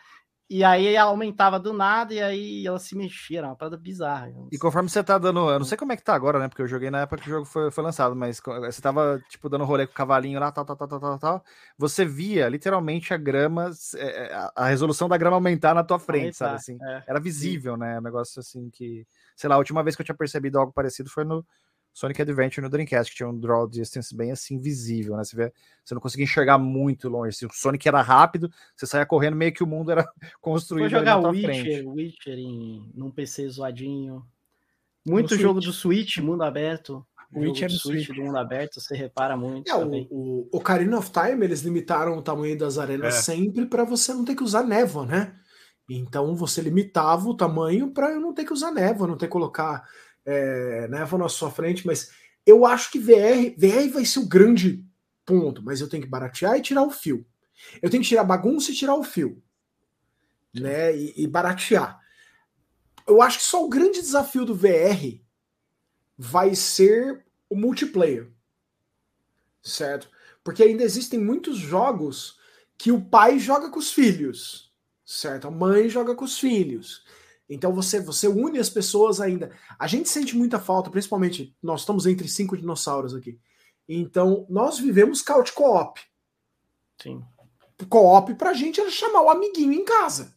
[0.48, 4.32] e aí ela aumentava do nada e aí ela se mexia, era uma parada bizarra.
[4.52, 5.50] E conforme você tá dando.
[5.50, 6.48] Eu não sei como é que tá agora, né?
[6.48, 9.48] Porque eu joguei na época que o jogo foi, foi lançado, mas você tava, tipo,
[9.48, 11.44] dando rolê com o cavalinho lá, tal, tal, tal, tal, tal,
[11.76, 16.36] Você via literalmente a grama, é, é, a resolução da grama aumentar na tua frente,
[16.36, 16.54] sabe?
[16.54, 17.02] Assim, é.
[17.08, 17.98] Era visível, né?
[17.98, 19.04] Um negócio assim que.
[19.34, 21.44] Sei lá, a última vez que eu tinha percebido algo parecido foi no,
[21.96, 25.24] Sonic Adventure no Dreamcast, que tinha um draw distance bem assim visível, né?
[25.24, 25.50] Você, vê,
[25.82, 27.34] você não conseguia enxergar muito longe.
[27.34, 30.06] Se o Sonic era rápido, você saía correndo, meio que o mundo era
[30.38, 30.90] construído.
[30.90, 31.86] Foi jogar Witcher, frente.
[31.86, 34.22] Witcher em, num PC zoadinho.
[35.06, 35.66] Muito no jogo Switch.
[35.66, 37.02] do Switch, mundo aberto.
[37.32, 39.70] O Witcher do Switch do mundo aberto, você repara muito.
[39.70, 43.22] É, o, o Ocarina of Time, eles limitaram o tamanho das arenas é.
[43.22, 45.34] sempre para você não ter que usar névoa, né?
[45.88, 49.32] Então você limitava o tamanho para eu não ter que usar névoa, não ter que
[49.32, 49.82] colocar
[50.26, 52.10] é, né, na sua frente, mas
[52.44, 54.84] eu acho que VR, VR vai ser o grande
[55.24, 57.24] ponto, mas eu tenho que baratear e tirar o fio.
[57.80, 59.42] Eu tenho que tirar a bagunça e tirar o fio.
[60.52, 62.00] Né, e, e baratear.
[63.06, 65.20] Eu acho que só o grande desafio do VR
[66.18, 68.30] vai ser o multiplayer.
[69.62, 70.10] Certo?
[70.42, 72.38] Porque ainda existem muitos jogos
[72.78, 74.72] que o pai joga com os filhos,
[75.04, 75.48] certo?
[75.48, 77.04] A mãe joga com os filhos.
[77.48, 79.52] Então você, você une as pessoas ainda.
[79.78, 83.38] A gente sente muita falta, principalmente nós estamos entre cinco dinossauros aqui.
[83.88, 86.00] Então nós vivemos couch co-op.
[87.00, 87.22] Sim.
[87.88, 90.34] Co-op pra gente era chamar o amiguinho em casa.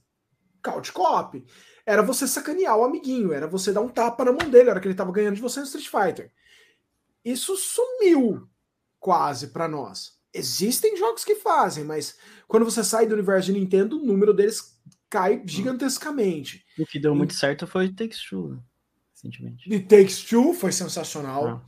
[0.64, 1.44] Couch co-op.
[1.86, 4.88] Era você sacanear o amiguinho, era você dar um tapa na mão dele, hora que
[4.88, 6.32] ele tava ganhando de você no Street Fighter.
[7.26, 8.48] Isso sumiu
[9.00, 10.20] quase para nós.
[10.32, 12.16] Existem jogos que fazem, mas
[12.48, 14.80] quando você sai do universo de Nintendo, o número deles
[15.10, 15.44] cai hum.
[15.46, 16.64] gigantescamente.
[16.78, 18.60] O que deu muito certo foi o Takes Two, né?
[19.14, 19.70] recentemente.
[19.70, 21.48] The Takes Two foi sensacional.
[21.48, 21.62] Ah.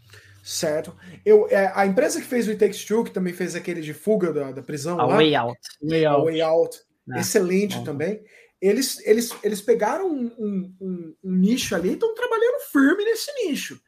[0.44, 0.96] Certo.
[1.24, 3.94] Eu, é, a empresa que fez o It Takes Two, que também fez aquele de
[3.94, 5.00] fuga da, da prisão.
[5.00, 5.60] A lá, Way Out.
[5.84, 6.26] Way Out.
[6.26, 6.78] Way Out.
[7.12, 7.84] Ah, excelente bom.
[7.84, 8.24] também.
[8.60, 13.32] Eles, eles, eles pegaram um, um, um, um nicho ali e estão trabalhando firme nesse
[13.44, 13.80] nicho.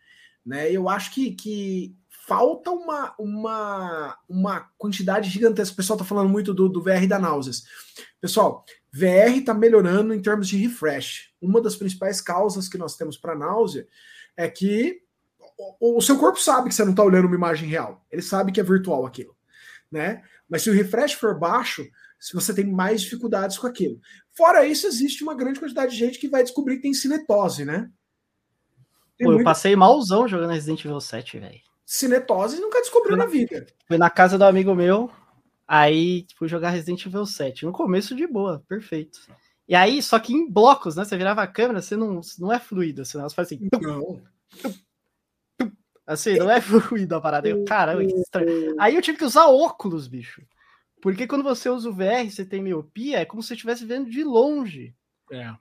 [0.46, 0.72] Né?
[0.72, 1.96] Eu acho que, que
[2.28, 5.74] falta uma, uma, uma quantidade gigantesca.
[5.74, 7.64] O pessoal está falando muito do, do VR da náuseas.
[8.20, 11.32] Pessoal, VR está melhorando em termos de refresh.
[11.42, 13.88] Uma das principais causas que nós temos para náusea
[14.38, 15.02] é que
[15.80, 18.06] o, o, seu corpo sabe que você não está olhando uma imagem real.
[18.12, 19.36] Ele sabe que é virtual aquilo,
[19.92, 20.24] né?
[20.48, 21.84] Mas se o refresh for baixo,
[22.20, 24.00] se você tem mais dificuldades com aquilo.
[24.32, 27.90] Fora isso, existe uma grande quantidade de gente que vai descobrir que tem cinetose, né?
[29.20, 31.62] Pô, eu passei malzão jogando Resident Evil 7, velho.
[31.86, 33.66] Cinetose nunca descobriu na vida.
[33.88, 35.12] Foi na casa do amigo meu,
[35.68, 37.66] aí fui jogar Resident Evil 7.
[37.66, 39.20] No começo de boa, perfeito.
[39.68, 41.06] E aí, só que em blocos, né?
[41.06, 43.70] Você virava a câmera, você não, não é fluido, você faz assim.
[43.82, 44.22] Não.
[46.06, 47.48] Assim, não é fluido a parada.
[47.48, 48.76] Eu, caramba, que estranho.
[48.80, 50.42] Aí eu tive que usar óculos, bicho.
[51.02, 54.10] Porque quando você usa o VR, você tem miopia, é como se você estivesse vendo
[54.10, 54.96] de longe.
[55.32, 55.54] É.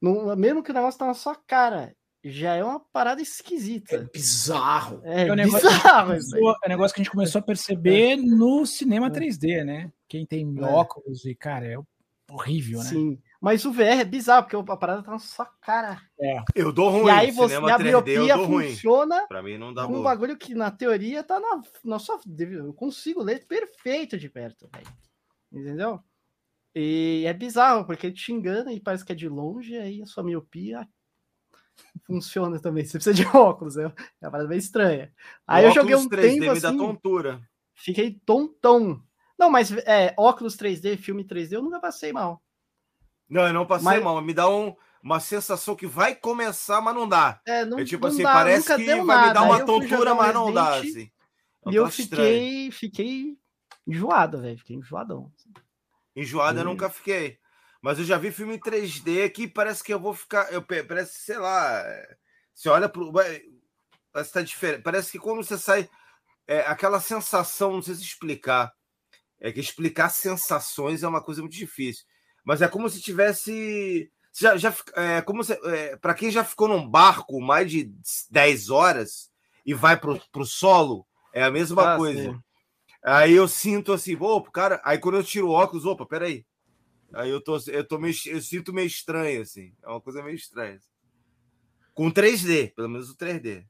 [0.00, 1.94] No, mesmo que o negócio tá na sua cara
[2.24, 3.96] já é uma parada esquisita.
[3.96, 5.00] É bizarro.
[5.04, 8.64] É, é um negócio, bizarro, é um negócio que a gente começou a perceber no
[8.64, 9.92] cinema 3D, né?
[10.08, 10.62] Quem tem é.
[10.62, 11.76] óculos e, cara, é
[12.30, 12.84] horrível, né?
[12.84, 13.18] Sim.
[13.40, 16.00] Mas o VR é bizarro, porque a parada tá na sua cara.
[16.20, 16.40] É.
[16.54, 17.06] Eu dou ruim.
[17.06, 19.26] E aí você, a 3D, miopia funciona ruim.
[19.28, 20.04] Pra mim não dá um boa.
[20.04, 22.20] bagulho que na teoria tá na, na sua...
[22.38, 24.86] Eu consigo ler perfeito de perto, velho.
[25.52, 26.00] Entendeu?
[26.74, 30.06] E é bizarro, porque ele te engana e parece que é de longe, aí a
[30.06, 30.88] sua miopia
[32.06, 32.84] funciona também.
[32.84, 35.12] Você precisa de óculos, é uma parada bem estranha.
[35.46, 37.40] Aí o eu joguei um 3D tempo assim, tontura.
[37.74, 39.02] Fiquei tontão.
[39.38, 42.42] Não, mas é, óculos 3D, filme 3D, eu nunca passei mal.
[43.28, 44.02] Não, eu não passei mas...
[44.02, 44.20] mal.
[44.20, 47.40] Me dá um, uma sensação que vai começar, mas não dá.
[47.46, 49.28] É, não, é tipo não assim, dá, parece que vai nada.
[49.28, 50.76] me dar uma tontura, mas não dá.
[50.76, 51.10] Assim.
[51.70, 53.36] e eu fiquei, fiquei
[53.86, 54.58] enjoado, velho.
[54.58, 55.32] Fiquei enjoadão.
[56.14, 56.60] Enjoado e...
[56.60, 57.38] eu nunca fiquei.
[57.82, 60.52] Mas eu já vi filme em 3D que parece que eu vou ficar.
[60.52, 61.84] Eu, parece, sei lá.
[62.54, 63.12] Você olha pro.
[64.12, 64.82] Parece, tá diferente.
[64.82, 65.90] parece que quando você sai.
[66.46, 68.72] É, aquela sensação, não sei se explicar.
[69.40, 72.04] É que explicar sensações é uma coisa muito difícil.
[72.44, 74.08] Mas é como se tivesse.
[74.32, 77.92] Já, já, é, como se, é, para quem já ficou num barco mais de
[78.30, 79.30] 10 horas
[79.66, 81.04] e vai pro, pro solo,
[81.34, 82.32] é a mesma ah, coisa.
[82.32, 82.40] Sim.
[83.04, 84.80] Aí eu sinto assim, opa, cara.
[84.84, 86.46] Aí quando eu tiro o óculos, opa, peraí.
[87.14, 89.72] Aí eu tô, eu tô meio, eu sinto meio estranho, assim.
[89.82, 90.80] É uma coisa meio estranha.
[91.94, 93.64] Com 3D, pelo menos o 3D.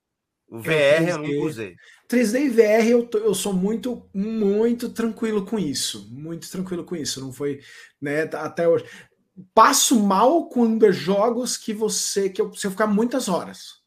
[0.49, 1.77] O VR é, eu nunca usei.
[2.09, 6.09] 3D e VR eu, tô, eu sou muito, muito tranquilo com isso.
[6.11, 7.21] Muito tranquilo com isso.
[7.21, 7.61] Não foi,
[8.01, 8.85] né, até hoje.
[9.55, 12.29] Passo mal quando é jogos que você.
[12.29, 13.83] que eu, se eu ficar muitas horas.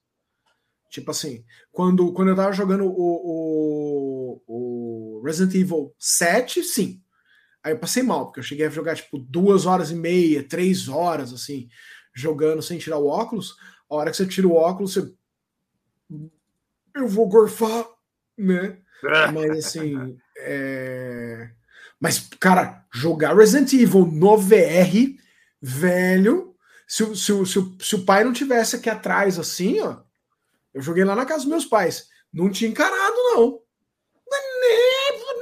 [0.90, 7.05] Tipo assim, quando, quando eu tava jogando o, o, o Resident Evil 7, sim.
[7.66, 10.88] Aí eu passei mal, porque eu cheguei a jogar tipo duas horas e meia, três
[10.88, 11.68] horas, assim,
[12.14, 13.58] jogando sem tirar o óculos.
[13.90, 15.11] A hora que você tira o óculos, você.
[16.94, 17.88] Eu vou gorfar,
[18.38, 18.77] né?
[19.34, 20.16] Mas assim.
[20.38, 21.50] É...
[22.00, 25.18] Mas, cara, jogar Resident Evil no VR,
[25.60, 26.56] velho.
[26.88, 30.03] Se, se, se, se o pai não tivesse aqui atrás, assim, ó.
[30.72, 32.10] Eu joguei lá na casa dos meus pais.
[32.32, 33.60] Não tinha encarado, não.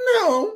[0.06, 0.53] Não.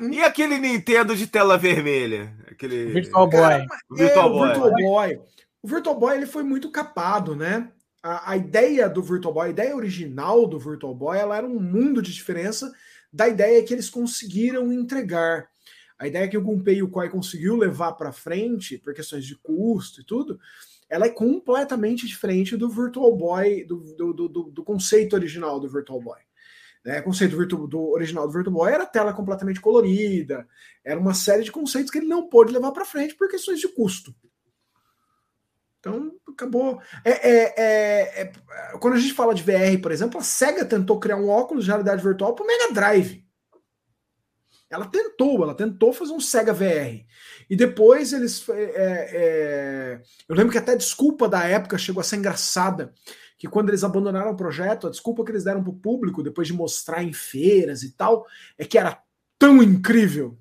[0.00, 2.34] E aquele Nintendo de tela vermelha?
[2.50, 2.86] Aquele...
[2.86, 3.40] Virtual Boy.
[3.40, 4.40] Cara, Virtual, é, Boy.
[4.40, 5.20] O Virtual Boy.
[5.62, 7.70] O Virtual Boy ele foi muito capado, né?
[8.02, 11.60] A, a, ideia do Virtual Boy, a ideia original do Virtual Boy, ela era um
[11.60, 12.72] mundo de diferença
[13.12, 15.48] da ideia que eles conseguiram entregar.
[15.98, 19.36] A ideia que o Gunpei e o Koi conseguiu levar para frente, por questões de
[19.36, 20.40] custo e tudo,
[20.88, 26.00] ela é completamente diferente do Virtual Boy, do, do, do, do conceito original do Virtual
[26.00, 26.18] Boy.
[26.84, 27.00] Né?
[27.00, 30.46] O conceito do, do original do Virtual Boy era tela completamente colorida,
[30.84, 33.68] era uma série de conceitos que ele não pôde levar para frente por questões de
[33.68, 34.14] custo.
[35.78, 36.80] Então, acabou.
[37.02, 38.32] É, é, é, é,
[38.78, 41.70] quando a gente fala de VR, por exemplo, a SEGA tentou criar um óculos de
[41.70, 43.24] realidade virtual para o Mega Drive.
[44.68, 47.04] Ela tentou, ela tentou fazer um Sega VR.
[47.48, 48.48] E depois eles.
[48.48, 52.94] É, é, eu lembro que até a desculpa da época chegou a ser engraçada
[53.40, 56.46] que quando eles abandonaram o projeto, a desculpa que eles deram para o público, depois
[56.46, 58.26] de mostrar em feiras e tal,
[58.58, 59.02] é que era
[59.38, 60.38] tão incrível,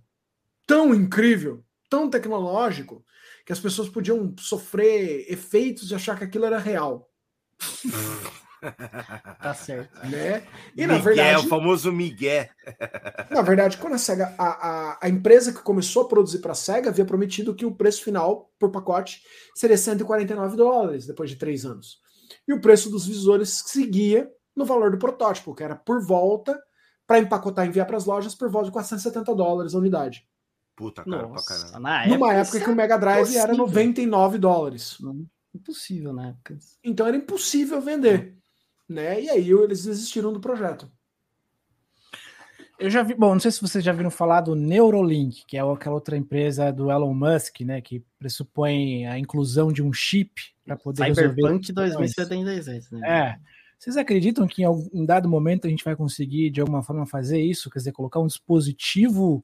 [0.67, 3.01] tão incrível, tão tecnológico,
[3.45, 7.09] que as pessoas podiam sofrer efeitos de achar que aquilo era real.
[9.41, 9.97] tá certo.
[10.05, 10.43] Né?
[10.75, 11.45] E Miguel, na verdade.
[11.45, 12.49] o famoso Miguel.
[13.31, 16.55] na verdade, quando a SEGA, a, a, a empresa que começou a produzir para a
[16.55, 19.23] SEGA havia prometido que o preço final por pacote
[19.55, 22.08] seria 149 dólares depois de três anos
[22.49, 26.59] e o preço dos visores seguia no valor do protótipo, que era por volta,
[27.05, 30.27] para empacotar e enviar para as lojas, por volta de 470 dólares a unidade.
[30.75, 31.79] Puta, cara, Nossa, pra caramba.
[31.79, 34.97] Na Numa época, época que o Mega Drive era 99 dólares.
[35.53, 36.57] Impossível na época.
[36.83, 38.35] Então era impossível vender.
[38.87, 39.21] Né?
[39.21, 40.91] E aí eles desistiram do projeto.
[42.79, 45.61] Eu já vi, bom, não sei se vocês já viram falar do Neurolink, que é
[45.61, 50.77] aquela outra empresa do Elon Musk, né, que pressupõe a inclusão de um chip para
[50.77, 53.01] poder Cyberpunk 2076, né?
[53.03, 53.39] É.
[53.77, 57.41] Vocês acreditam que em algum dado momento a gente vai conseguir de alguma forma fazer
[57.41, 59.43] isso, quer dizer, colocar um dispositivo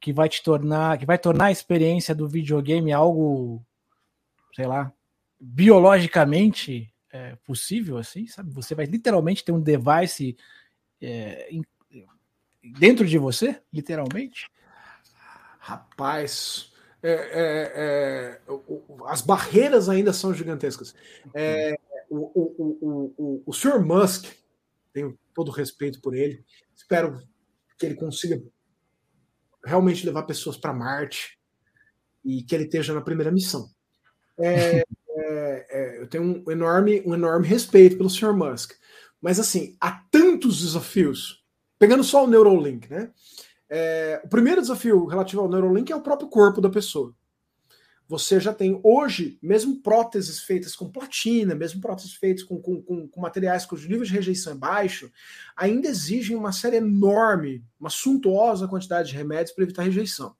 [0.00, 3.64] que vai te tornar, que vai tornar a experiência do videogame algo,
[4.54, 4.92] sei lá,
[5.40, 8.52] biologicamente é, possível, assim, sabe?
[8.52, 10.36] Você vai literalmente ter um device
[11.00, 11.48] é,
[12.78, 14.50] dentro de você, literalmente?
[15.58, 16.72] Rapaz,
[17.02, 18.40] é, é, é
[19.06, 20.94] as barreiras ainda são gigantescas.
[21.34, 21.78] É,
[22.08, 24.26] o, o, o, o, senhor Musk,
[24.92, 27.20] tenho todo respeito por ele, espero
[27.78, 28.42] que ele consiga
[29.64, 31.38] realmente levar pessoas para Marte
[32.24, 33.68] e que ele esteja na primeira missão.
[34.38, 38.72] É, é, eu tenho um enorme, um enorme respeito pelo senhor Musk,
[39.20, 41.44] mas assim, há tantos desafios
[41.78, 43.10] Pegando só o Neuralink, né?
[43.68, 47.14] É, o primeiro desafio relativo ao Neuralink é o próprio corpo da pessoa.
[48.08, 53.08] Você já tem hoje, mesmo próteses feitas com platina, mesmo próteses feitas com, com, com,
[53.08, 55.10] com materiais cujo nível de rejeição é baixo,
[55.56, 60.36] ainda exigem uma série enorme, uma suntuosa quantidade de remédios para evitar rejeição.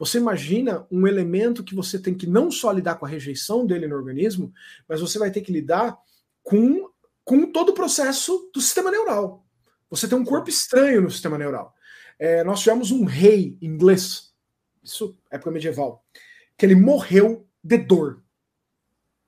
[0.00, 3.86] Você imagina um elemento que você tem que não só lidar com a rejeição dele
[3.86, 4.52] no organismo,
[4.88, 5.96] mas você vai ter que lidar
[6.42, 6.90] com,
[7.22, 9.46] com todo o processo do sistema neural.
[9.90, 11.74] Você tem um corpo estranho no sistema neural.
[12.18, 14.32] É, nós tivemos um rei inglês,
[14.82, 16.04] isso época medieval,
[16.56, 18.22] que ele morreu de dor.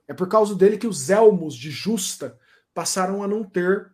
[0.06, 2.38] É por causa dele que os elmos de justa
[2.72, 3.92] passaram a não ter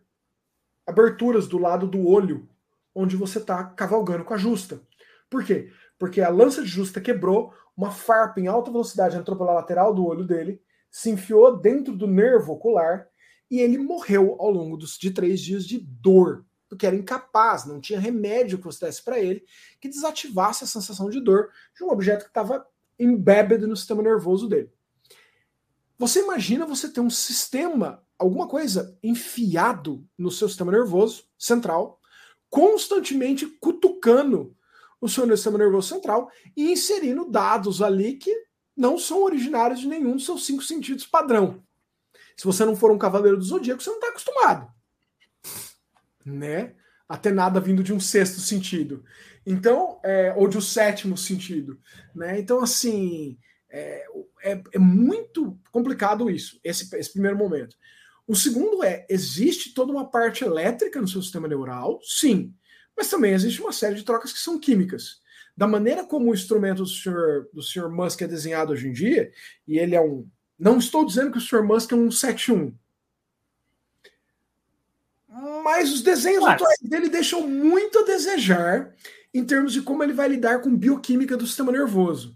[0.85, 2.47] aberturas do lado do olho,
[2.93, 4.81] onde você está cavalgando com a justa.
[5.29, 5.71] Por quê?
[5.97, 10.05] Porque a lança de justa quebrou, uma farpa em alta velocidade entrou pela lateral do
[10.05, 13.07] olho dele, se enfiou dentro do nervo ocular
[13.49, 17.81] e ele morreu ao longo dos, de três dias de dor porque era incapaz, não
[17.81, 19.43] tinha remédio que você desse para ele
[19.81, 22.65] que desativasse a sensação de dor de um objeto que estava
[22.97, 24.71] embedded no sistema nervoso dele.
[25.97, 31.99] Você imagina você ter um sistema, alguma coisa enfiado no seu sistema nervoso central,
[32.49, 34.55] constantemente cutucando
[35.01, 38.33] o seu sistema nervoso central e inserindo dados ali que
[38.77, 41.63] não são originários de nenhum dos seus cinco sentidos padrão.
[42.37, 44.78] Se você não for um cavaleiro do zodíaco, você não está acostumado
[46.29, 46.73] né?
[47.07, 49.03] Até nada vindo de um sexto sentido.
[49.45, 51.79] Então, é, ou de um sétimo sentido,
[52.15, 52.39] né?
[52.39, 53.37] Então, assim,
[53.69, 54.05] é,
[54.43, 57.75] é, é muito complicado isso, esse, esse primeiro momento.
[58.27, 62.53] O segundo é, existe toda uma parte elétrica no seu sistema neural, sim,
[62.95, 65.19] mas também existe uma série de trocas que são químicas.
[65.57, 69.31] Da maneira como o instrumento do senhor, do senhor Musk é desenhado hoje em dia,
[69.67, 70.27] e ele é um.
[70.57, 72.73] Não estou dizendo que o senhor Musk é um 71,
[75.63, 76.53] mas os desenhos Mas...
[76.53, 78.93] atuais dele deixam muito a desejar
[79.33, 82.35] em termos de como ele vai lidar com bioquímica do sistema nervoso.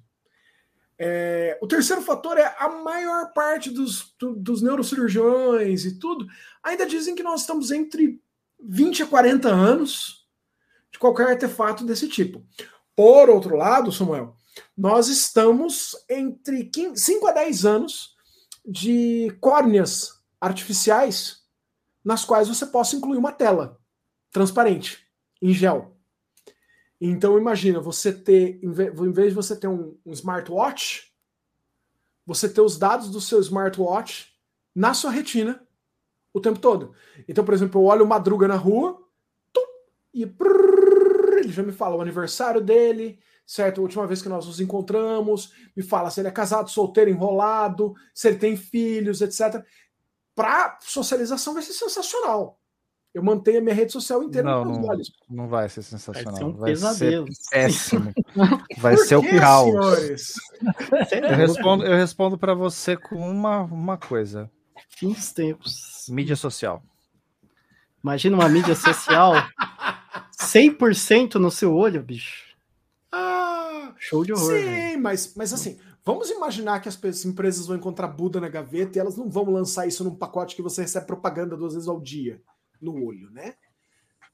[0.98, 6.28] É, o terceiro fator é a maior parte dos, do, dos neurocirurgiões e tudo
[6.62, 8.22] ainda dizem que nós estamos entre
[8.62, 10.28] 20 a 40 anos
[10.92, 12.46] de qualquer artefato desse tipo.
[12.96, 14.36] Por outro lado, Samuel,
[14.78, 18.16] nós estamos entre 15, 5 a 10 anos
[18.64, 21.43] de córneas artificiais
[22.04, 23.80] nas quais você possa incluir uma tela
[24.32, 25.08] transparente,
[25.42, 25.96] em gel.
[27.00, 31.12] Então imagina você ter, em vez de você ter um, um smartwatch,
[32.26, 34.34] você ter os dados do seu smartwatch
[34.74, 35.66] na sua retina
[36.34, 36.94] o tempo todo.
[37.28, 39.00] Então, por exemplo, eu olho Madruga na rua
[39.52, 39.62] tum,
[40.14, 43.80] e prrr, ele já me fala o aniversário dele, certo?
[43.80, 47.94] A última vez que nós nos encontramos, me fala se ele é casado, solteiro, enrolado,
[48.16, 49.64] se ele tem filhos, etc
[50.36, 52.60] para socialização vai ser sensacional.
[53.14, 55.12] Eu mantenho a minha rede social inteira não, nos olhos.
[55.30, 56.34] Não vai ser sensacional.
[56.34, 57.28] Vai ser um vai pesadelo.
[57.32, 58.14] Ser péssimo.
[58.80, 60.34] Vai Por ser que, o caos.
[61.12, 64.50] Eu respondo, eu respondo para você com uma, uma coisa.
[64.90, 66.08] Fins tempos.
[66.10, 66.82] Mídia social.
[68.04, 69.34] Imagina uma mídia social
[70.42, 72.56] 100% no seu olho, bicho.
[73.12, 74.60] Ah, Show de horror.
[74.60, 79.00] Sim, mas, mas assim, Vamos imaginar que as empresas vão encontrar Buda na gaveta e
[79.00, 82.42] elas não vão lançar isso num pacote que você recebe propaganda duas vezes ao dia
[82.82, 83.56] no olho, né?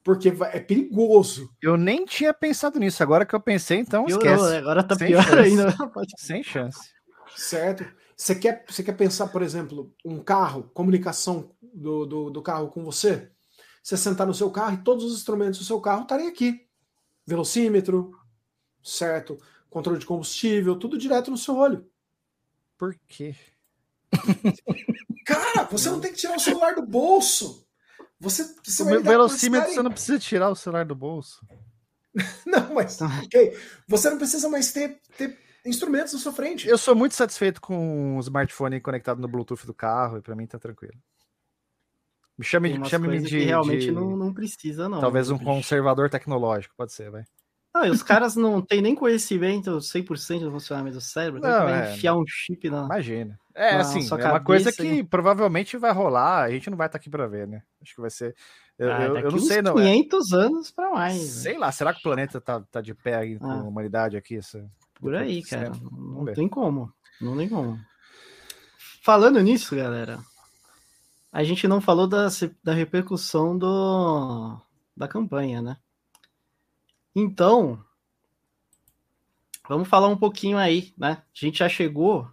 [0.02, 1.50] Porque é perigoso.
[1.62, 3.02] Eu nem tinha pensado nisso.
[3.02, 4.50] Agora que eu pensei, então Piorou, esquece.
[4.50, 4.58] Né?
[4.58, 5.38] Agora tá Sem pior chance.
[5.38, 5.76] ainda.
[6.16, 6.90] Sem chance.
[7.36, 7.84] Certo.
[8.16, 12.84] Você quer, você quer pensar, por exemplo, um carro, comunicação do, do, do carro com
[12.84, 13.30] você?
[13.82, 16.66] Você sentar no seu carro e todos os instrumentos do seu carro estarem aqui.
[17.26, 18.10] Velocímetro,
[18.82, 19.38] certo?
[19.70, 21.88] Controle de combustível, tudo direto no seu olho.
[22.76, 23.34] Por quê?
[25.24, 27.66] Cara, você não tem que tirar o celular do bolso.
[28.18, 31.40] Você, você o meu velocímetro, você não precisa tirar o celular do bolso.
[32.44, 33.56] não, mas ok.
[33.86, 36.68] Você não precisa mais ter, ter instrumentos na sua frente.
[36.68, 40.46] Eu sou muito satisfeito com o smartphone conectado no Bluetooth do carro e para mim
[40.46, 40.98] tá tranquilo.
[42.36, 43.28] Me chame, me chame de.
[43.28, 43.92] Que realmente de...
[43.92, 45.00] Não, não precisa, não.
[45.00, 47.24] Talvez um conservador tecnológico, pode ser, vai.
[47.72, 51.40] Não, e os caras não têm nem conhecimento 100% do funcionamento do cérebro.
[51.40, 51.94] Não, é...
[51.94, 52.84] enfiar um chip na.
[52.84, 53.38] Imagina.
[53.54, 56.98] É, na assim, é uma coisa que provavelmente vai rolar, a gente não vai estar
[56.98, 57.62] aqui para ver, né?
[57.80, 58.34] Acho que vai ser.
[58.78, 59.74] Eu, ah, eu, eu não sei, não.
[59.74, 60.36] 500 é...
[60.36, 61.20] anos para mais.
[61.20, 63.60] Sei lá, será que o planeta tá, tá de pé aí com ah.
[63.60, 64.36] a humanidade aqui?
[64.36, 64.68] Essa...
[64.94, 65.70] Por aí, cara.
[65.92, 66.92] Não tem como.
[67.20, 67.78] Não tem como.
[69.02, 70.18] Falando nisso, galera,
[71.32, 72.28] a gente não falou da,
[72.62, 74.58] da repercussão do,
[74.96, 75.76] da campanha, né?
[77.14, 77.84] Então,
[79.68, 81.22] vamos falar um pouquinho aí, né?
[81.22, 82.30] A gente já chegou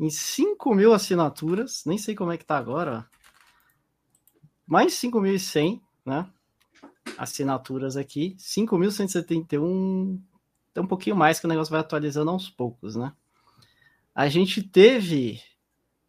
[0.00, 3.18] em 5 mil assinaturas, nem sei como é que tá agora, ó.
[4.66, 6.30] mais 5.100, né?
[7.18, 10.20] Assinaturas aqui, 5.171,
[10.72, 13.12] tem um pouquinho mais que o negócio vai atualizando aos poucos, né?
[14.14, 15.40] A gente teve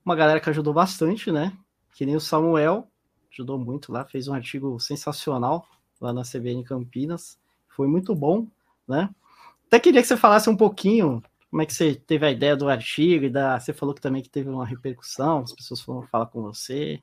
[0.06, 1.58] uma galera que ajudou bastante, né?
[1.94, 2.90] Que nem o Samuel,
[3.32, 5.68] ajudou muito lá, fez um artigo sensacional
[6.00, 7.40] lá na CBN Campinas,
[7.80, 8.46] foi muito bom,
[8.86, 9.10] né?
[9.68, 12.68] Até queria que você falasse um pouquinho como é que você teve a ideia do
[12.68, 16.26] artigo e da, você falou que também que teve uma repercussão, as pessoas foram falar
[16.26, 17.02] com você.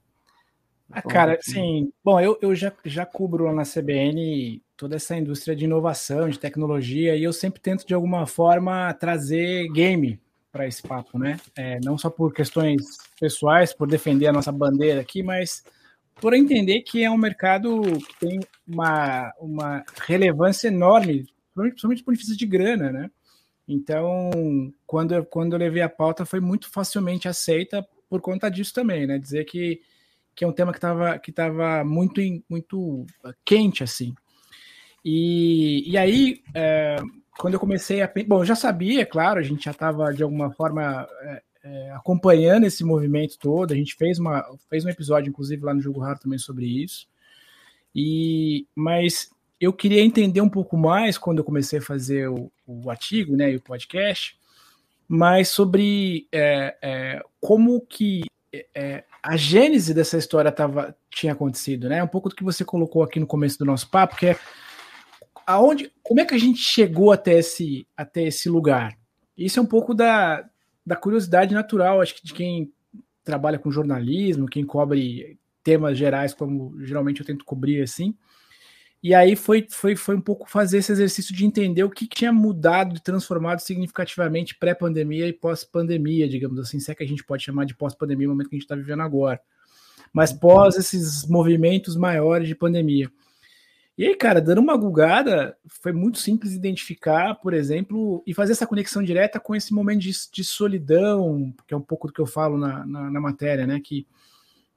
[0.92, 1.90] Ah, cara, sim.
[2.04, 6.38] Bom, eu, eu já, já cubro lá na CBN toda essa indústria de inovação, de
[6.38, 10.20] tecnologia, e eu sempre tento, de alguma forma, trazer game
[10.52, 11.40] para esse papo, né?
[11.56, 12.82] É, não só por questões
[13.18, 15.64] pessoais, por defender a nossa bandeira aqui, mas
[16.20, 22.36] por entender que é um mercado que tem uma, uma relevância enorme, principalmente por ponto
[22.36, 23.10] de grana, né?
[23.68, 24.30] Então,
[24.86, 29.06] quando, eu, quando eu levei a pauta, foi muito facilmente aceita por conta disso também,
[29.06, 29.18] né?
[29.18, 29.82] Dizer que,
[30.34, 33.04] que é um tema que estava que tava muito, muito
[33.44, 34.14] quente, assim.
[35.04, 36.96] E, e aí, é,
[37.36, 38.12] quando eu comecei a.
[38.26, 42.64] Bom, eu já sabia, claro, a gente já estava de alguma forma é, é, acompanhando
[42.64, 43.72] esse movimento todo.
[43.72, 47.08] A gente fez, uma, fez um episódio, inclusive, lá no Jogo Raro também sobre isso.
[47.94, 49.30] E, mas
[49.60, 53.50] eu queria entender um pouco mais quando eu comecei a fazer o, o artigo, né,
[53.52, 54.38] e o podcast,
[55.08, 58.22] mais sobre é, é, como que
[58.74, 62.02] é, a gênese dessa história tava, tinha acontecido, né?
[62.02, 64.38] Um pouco do que você colocou aqui no começo do nosso papo, que é
[65.46, 68.96] aonde, como é que a gente chegou até esse, até esse lugar?
[69.36, 70.48] Isso é um pouco da,
[70.86, 72.72] da curiosidade natural, acho que de quem
[73.24, 78.16] trabalha com jornalismo, quem cobre temas gerais, como geralmente eu tento cobrir assim.
[79.02, 82.32] E aí foi, foi, foi um pouco fazer esse exercício de entender o que tinha
[82.32, 87.42] mudado e transformado significativamente pré-pandemia e pós-pandemia, digamos assim, se é que a gente pode
[87.42, 89.40] chamar de pós-pandemia, o momento que a gente está vivendo agora.
[90.12, 93.10] Mas pós esses movimentos maiores de pandemia.
[93.98, 98.66] E aí, cara, dando uma gulgada, foi muito simples identificar, por exemplo, e fazer essa
[98.66, 102.26] conexão direta com esse momento de, de solidão, que é um pouco do que eu
[102.26, 103.80] falo na, na, na matéria, né?
[103.80, 104.06] Que,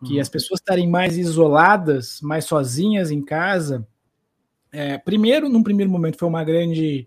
[0.05, 0.21] que uhum.
[0.21, 3.85] as pessoas estarem mais isoladas, mais sozinhas em casa.
[4.71, 7.05] É, primeiro, num primeiro momento, foi uma grande.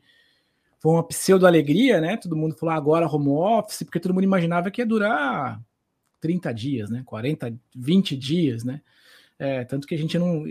[0.81, 2.19] Foi uma pseudo-alegria, né?
[2.19, 5.63] Todo mundo falou ah, agora home office, porque todo mundo imaginava que ia durar
[6.21, 7.03] 30 dias, né?
[7.07, 8.83] 40, 20 dias, né?
[9.39, 10.45] É, tanto que a gente não.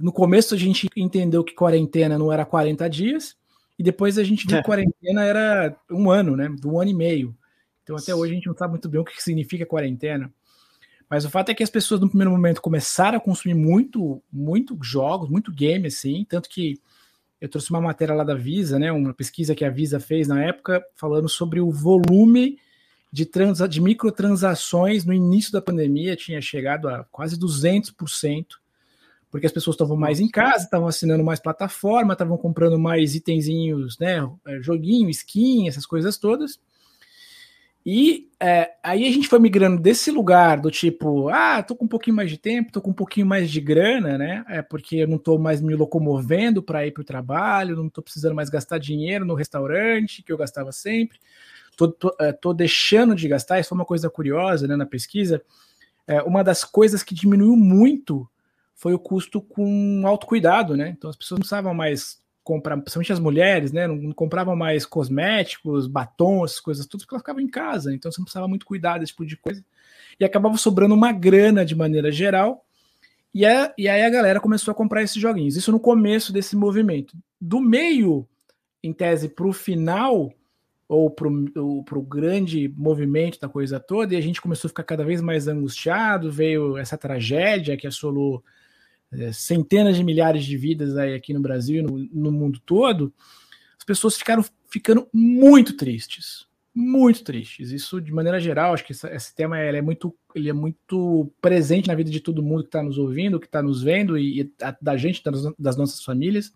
[0.00, 3.36] No começo a gente entendeu que quarentena não era 40 dias,
[3.78, 4.60] e depois a gente viu é.
[4.60, 6.54] que quarentena era um ano, né?
[6.64, 7.36] Um ano e meio.
[7.82, 10.32] Então até hoje a gente não sabe muito bem o que significa quarentena.
[11.08, 14.78] Mas o fato é que as pessoas no primeiro momento começaram a consumir muito, muito
[14.80, 16.80] jogos, muito game, assim, tanto que
[17.40, 18.92] eu trouxe uma matéria lá da Visa, né?
[18.92, 22.58] Uma pesquisa que a Visa fez na época, falando sobre o volume
[23.12, 28.46] de, trans, de microtransações no início da pandemia tinha chegado a quase 200%,
[29.30, 33.98] porque as pessoas estavam mais em casa, estavam assinando mais plataforma, estavam comprando mais itenzinhos,
[33.98, 36.58] né, é, joguinho, skin, essas coisas todas.
[37.84, 41.88] E é, aí a gente foi migrando desse lugar do tipo, ah, tô com um
[41.88, 44.44] pouquinho mais de tempo, tô com um pouquinho mais de grana, né?
[44.48, 48.02] É porque eu não tô mais me locomovendo para ir para o trabalho, não tô
[48.02, 51.18] precisando mais gastar dinheiro no restaurante que eu gastava sempre
[51.88, 55.42] tô, tô, é, tô, deixando de gastar, isso foi uma coisa curiosa né, na pesquisa.
[56.06, 58.28] É, uma das coisas que diminuiu muito
[58.74, 60.88] foi o custo com autocuidado, né?
[60.96, 63.86] Então as pessoas não precisavam mais comprar, principalmente as mulheres, né?
[63.86, 68.18] Não, não compravam mais cosméticos, batons, coisas todas, porque elas ficavam em casa, então você
[68.18, 69.64] não precisava muito cuidar desse tipo de coisa.
[70.18, 72.64] E acabava sobrando uma grana de maneira geral.
[73.32, 75.56] E, a, e aí a galera começou a comprar esses joguinhos.
[75.56, 77.16] Isso no começo desse movimento.
[77.40, 78.26] Do meio,
[78.82, 80.32] em tese, para o final,
[80.92, 85.04] ou para o grande movimento da coisa toda, e a gente começou a ficar cada
[85.04, 88.42] vez mais angustiado, veio essa tragédia que assolou
[89.12, 93.14] é, centenas de milhares de vidas aí aqui no Brasil e no, no mundo todo,
[93.78, 97.70] as pessoas ficaram ficando muito tristes, muito tristes.
[97.70, 101.86] Isso de maneira geral, acho que esse, esse tema é muito, ele é muito presente
[101.86, 104.52] na vida de todo mundo que está nos ouvindo, que está nos vendo e, e
[104.60, 106.52] a, da gente, das, das, nossas famílias,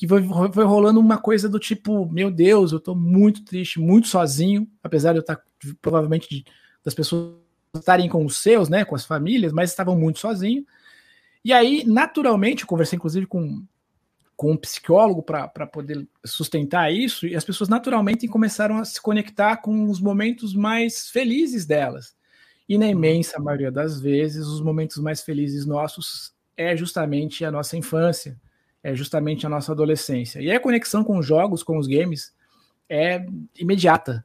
[0.00, 4.08] que foi, foi, rolando uma coisa do tipo, meu Deus, eu estou muito triste, muito
[4.08, 5.42] sozinho, apesar de eu estar tá,
[5.82, 6.42] provavelmente de,
[6.82, 7.34] das pessoas
[7.76, 10.64] estarem com os seus, né, com as famílias, mas estavam muito sozinhos.
[11.44, 13.62] E aí, naturalmente, eu conversei inclusive com
[14.34, 19.58] com um psicólogo para poder sustentar isso, e as pessoas naturalmente começaram a se conectar
[19.58, 22.16] com os momentos mais felizes delas.
[22.66, 27.76] E na imensa maioria das vezes, os momentos mais felizes nossos é justamente a nossa
[27.76, 28.40] infância,
[28.82, 30.40] é justamente a nossa adolescência.
[30.40, 32.32] E a conexão com os jogos, com os games,
[32.88, 33.24] é
[33.58, 34.24] imediata.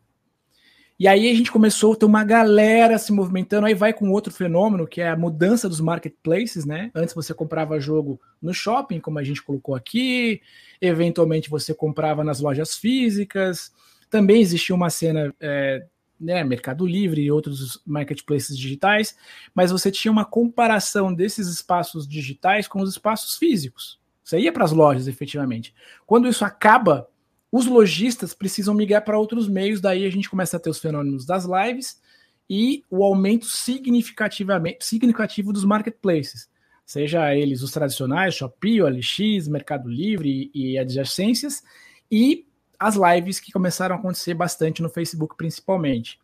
[0.98, 4.32] E aí a gente começou a ter uma galera se movimentando, aí vai com outro
[4.32, 6.90] fenômeno, que é a mudança dos marketplaces, né?
[6.95, 10.42] Antes você comprava jogo no shopping, como a gente colocou aqui,
[10.80, 13.74] eventualmente você comprava nas lojas físicas,
[14.09, 15.85] também existia uma cena, é,
[16.17, 19.17] né, Mercado Livre e outros marketplaces digitais,
[19.53, 24.00] mas você tinha uma comparação desses espaços digitais com os espaços físicos.
[24.26, 25.72] Você ia para as lojas, efetivamente.
[26.04, 27.08] Quando isso acaba,
[27.52, 31.28] os lojistas precisam migrar para outros meios, daí a gente começa a ter os fenômenos
[31.28, 32.02] das lives
[32.50, 36.50] e o aumento significativamente significativo dos marketplaces,
[36.86, 41.64] seja eles os tradicionais, Shopee, OLX, Mercado Livre e adjacências,
[42.12, 42.48] e
[42.80, 46.20] as lives que começaram a acontecer bastante no Facebook, principalmente.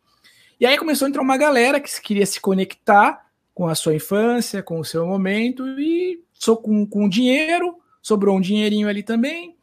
[0.59, 4.61] E aí começou a entrar uma galera que queria se conectar com a sua infância,
[4.61, 9.55] com o seu momento, e sou com, com dinheiro, sobrou um dinheirinho ali também,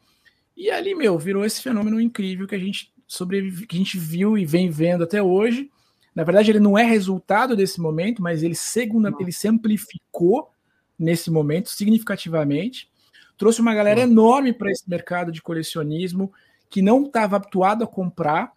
[0.55, 4.37] e ali, meu, virou esse fenômeno incrível que a gente sobrevive, que a gente viu
[4.37, 5.69] e vem vendo até hoje.
[6.13, 10.49] Na verdade, ele não é resultado desse momento, mas ele, segunda, ele se amplificou
[10.97, 12.89] nesse momento significativamente.
[13.37, 16.31] Trouxe uma galera enorme para esse mercado de colecionismo
[16.69, 18.51] que não estava habituado a comprar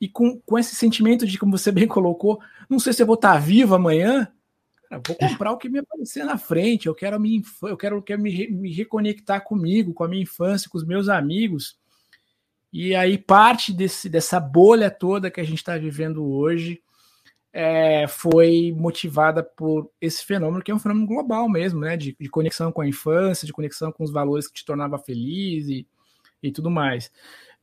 [0.00, 3.16] e com, com esse sentimento de, como você bem colocou, não sei se eu vou
[3.16, 4.28] estar vivo amanhã,
[4.92, 6.86] Cara, vou comprar o que me aparecer na frente.
[6.86, 10.76] Eu quero, minha eu quero, quero me, me reconectar comigo, com a minha infância, com
[10.76, 11.78] os meus amigos.
[12.70, 16.82] E aí, parte desse, dessa bolha toda que a gente está vivendo hoje
[17.52, 21.96] é, foi motivada por esse fenômeno, que é um fenômeno global mesmo, né?
[21.96, 25.68] De, de, conexão com a infância, de conexão com os valores que te tornava feliz
[25.68, 25.86] e,
[26.42, 27.10] e tudo mais.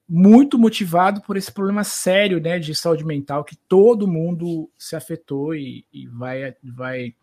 [0.09, 5.53] Muito motivado por esse problema sério né, de saúde mental que todo mundo se afetou
[5.53, 7.13] e, e vai, vai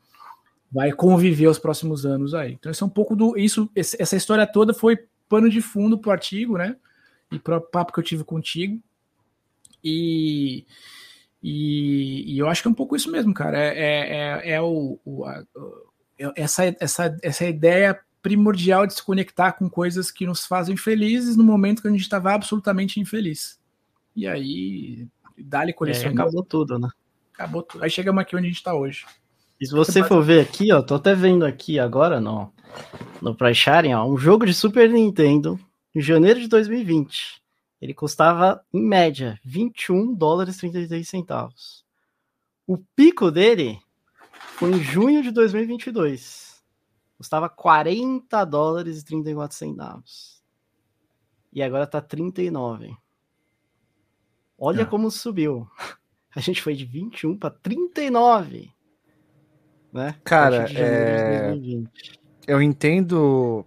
[0.71, 2.53] vai conviver os próximos anos aí.
[2.53, 3.37] Então, isso é um pouco do.
[3.37, 4.99] Isso, essa história toda foi
[5.29, 6.77] pano de fundo para o artigo, né?
[7.31, 8.81] E para o papo que eu tive contigo.
[9.83, 10.67] E,
[11.43, 13.59] e, e, eu acho que é um pouco isso mesmo, cara.
[13.59, 15.43] É, é, é, é o, o a,
[16.19, 21.37] é essa, essa, essa ideia primordial de se conectar com coisas que nos fazem felizes
[21.37, 23.57] no momento que a gente estava absolutamente infeliz.
[24.17, 25.07] E aí,
[25.39, 26.09] dá-lhe coleção.
[26.09, 26.89] É, acabou tudo, né?
[27.33, 27.85] Acabou tudo.
[27.85, 29.07] Aí chegamos aqui onde a gente está hoje.
[29.61, 32.53] E se você for ver aqui, ó, tô até vendo aqui agora no,
[33.23, 35.57] no Price Sharing, ó, um jogo de Super Nintendo
[35.95, 37.41] em janeiro de 2020.
[37.81, 41.85] Ele custava, em média, 21 dólares e 33 centavos.
[42.67, 43.79] O pico dele
[44.57, 46.56] foi em junho de 2022.
[47.17, 50.43] Custava 40 dólares e 34 centavos.
[51.53, 52.95] E agora tá 39.
[54.59, 54.85] Olha é.
[54.85, 55.69] como subiu.
[56.35, 58.77] A gente foi de 21 para 39
[59.97, 60.15] né?
[60.23, 61.55] Cara, é...
[62.47, 63.65] eu entendo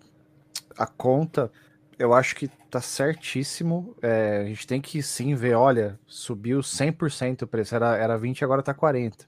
[0.77, 1.51] a conta,
[1.97, 3.95] eu acho que tá certíssimo.
[4.01, 8.43] É, a gente tem que sim ver, olha, subiu 100% o preço, era, era 20,
[8.43, 9.27] agora tá 40.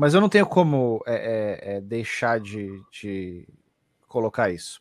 [0.00, 3.46] Mas eu não tenho como é, é, é, deixar de, de
[4.08, 4.80] colocar isso.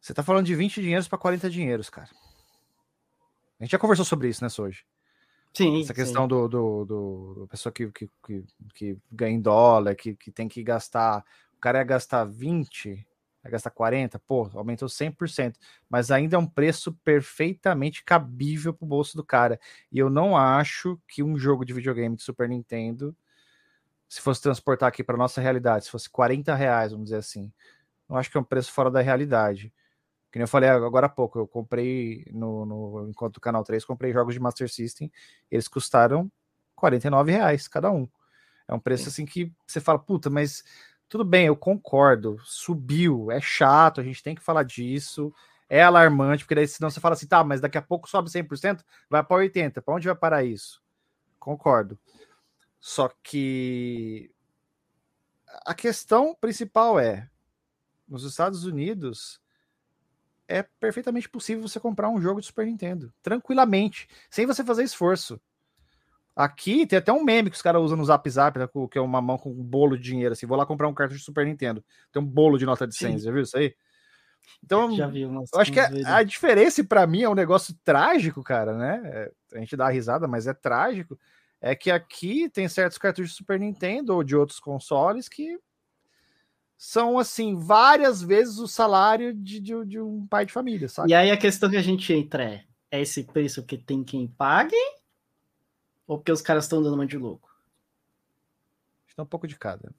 [0.00, 2.08] Você tá falando de 20 dinheiros para 40 dinheiros, cara.
[3.60, 4.82] A gente já conversou sobre isso, né, hoje?
[5.52, 5.82] Sim.
[5.82, 6.28] Essa questão sim.
[6.28, 10.62] Do, do, do, pessoa que, que, que, que, ganha em dólar, que, que tem que
[10.62, 11.22] gastar.
[11.54, 13.06] O cara ia gastar 20,
[13.42, 15.56] vai gastar 40, pô, aumentou 100%,
[15.86, 19.60] mas ainda é um preço perfeitamente cabível pro bolso do cara.
[19.92, 23.14] E eu não acho que um jogo de videogame de Super Nintendo,
[24.10, 27.50] se fosse transportar aqui para nossa realidade, se fosse 40 reais, vamos dizer assim,
[28.08, 29.72] não acho que é um preço fora da realidade.
[30.32, 33.84] Que nem eu falei agora há pouco, eu comprei no, no enquanto o Canal 3,
[33.84, 35.12] comprei jogos de Master System,
[35.48, 36.30] eles custaram
[36.74, 38.08] 49 reais cada um.
[38.66, 40.64] É um preço assim que você fala, puta, mas
[41.08, 45.32] tudo bem, eu concordo, subiu, é chato, a gente tem que falar disso,
[45.68, 48.84] é alarmante, porque daí senão você fala assim, tá, mas daqui a pouco sobe 100%,
[49.08, 50.82] vai para 80%, para onde vai parar isso?
[51.38, 51.96] Concordo.
[52.80, 54.32] Só que
[55.66, 57.28] a questão principal é:
[58.08, 59.40] nos Estados Unidos
[60.48, 65.40] é perfeitamente possível você comprar um jogo de Super Nintendo tranquilamente, sem você fazer esforço.
[66.34, 69.00] Aqui tem até um meme que os caras usam no Zap Zap, né, que é
[69.00, 71.44] uma mão com um bolo de dinheiro, assim, vou lá comprar um cartucho de Super
[71.44, 71.84] Nintendo.
[72.10, 73.24] Tem um bolo de nota de 100, Sim.
[73.24, 73.74] já viu isso aí?
[74.64, 77.74] Então, já vi umas, eu acho que a, a diferença para mim é um negócio
[77.84, 79.02] trágico, cara, né?
[79.04, 81.18] É, a gente dá risada, mas é trágico.
[81.60, 85.58] É que aqui tem certos cartuchos de Super Nintendo ou de outros consoles que
[86.76, 91.10] são assim várias vezes o salário de, de, de um pai de família, sabe?
[91.10, 94.26] E aí a questão que a gente entra é: é esse preço que tem quem
[94.26, 94.74] pague
[96.06, 97.54] ou porque os caras estão dando uma de louco?
[99.06, 99.94] Está um pouco de cada.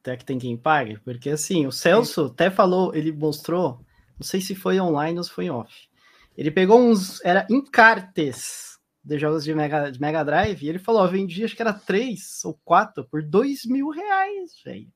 [0.00, 3.80] Até que tem quem pague, porque assim, o Celso até falou, ele mostrou,
[4.18, 5.88] não sei se foi online ou se foi off.
[6.36, 8.73] Ele pegou uns, era encartes
[9.04, 11.74] de jogos de Mega, de Mega Drive, e ele falou, ó, vendi acho que era
[11.74, 14.90] três ou quatro por dois mil reais, velho.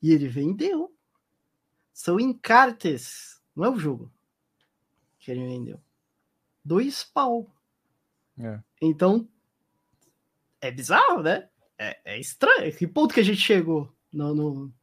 [0.00, 0.94] E ele vendeu.
[1.92, 4.12] São encartes, não é o jogo
[5.18, 5.80] que ele vendeu.
[6.64, 7.50] Dois pau.
[8.38, 8.60] É.
[8.80, 9.28] Então,
[10.60, 11.48] é bizarro, né?
[11.78, 12.74] É, é, estranho.
[12.76, 14.74] Que ponto que a gente chegou no, no,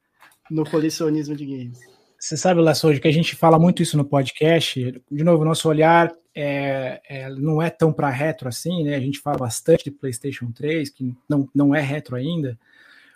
[0.50, 1.80] no colecionismo de games?
[2.22, 5.02] Você sabe, Laçoji, que a gente fala muito isso no podcast.
[5.12, 8.96] De novo, nosso olhar é, é não é tão para retro assim, né?
[8.96, 12.60] A gente fala bastante de PlayStation 3, que não, não é retro ainda.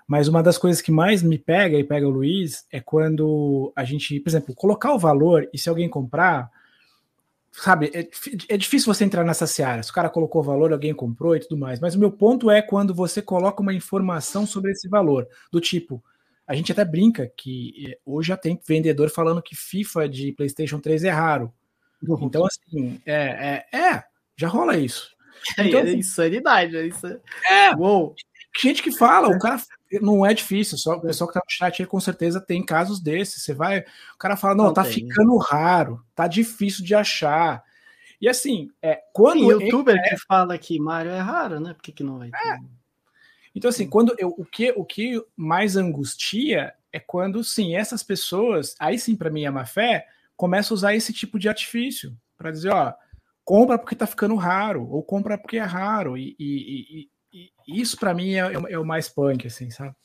[0.08, 3.84] Mas uma das coisas que mais me pega e pega o Luiz é quando a
[3.84, 6.50] gente, por exemplo, colocar o valor e se alguém comprar,
[7.51, 8.09] sabe, é,
[8.50, 9.84] é, difícil você entrar nessa seara.
[9.84, 11.80] Se o cara colocou valor, alguém comprou e tudo mais.
[11.80, 16.03] Mas o meu ponto é quando você coloca uma informação sobre esse valor, do tipo,
[16.48, 20.80] a gente até brinca que é, hoje já tem vendedor falando que FIFA de PlayStation
[20.80, 21.53] 3 é raro.
[22.01, 22.25] Uhum.
[22.25, 24.03] Então, assim, é, é, é,
[24.38, 25.15] já rola isso.
[25.57, 27.06] Então, é insanidade, é isso.
[27.07, 28.15] É, Uou.
[28.57, 29.61] gente que fala, o cara
[30.01, 32.99] não é difícil, só o pessoal que tá no chat aí com certeza tem casos
[32.99, 33.43] desses.
[33.43, 34.93] Você vai, o cara fala, não, não tá tem.
[34.93, 37.64] ficando raro, tá difícil de achar.
[38.19, 39.40] E assim, é, quando.
[39.40, 40.09] Tem youtuber é...
[40.09, 41.74] que fala que Mario é raro, né?
[41.74, 42.48] Por que, que não vai ter?
[42.48, 42.57] É.
[43.56, 48.75] Então, assim, quando eu, o, que, o que mais angustia é quando, sim, essas pessoas,
[48.77, 52.51] aí sim, para mim é má fé, começam a usar esse tipo de artifício para
[52.51, 52.93] dizer, ó,
[53.45, 57.09] compra porque tá ficando raro, ou compra porque é raro, e, e,
[57.67, 59.95] isso para mim é, é, o mais punk, assim, sabe?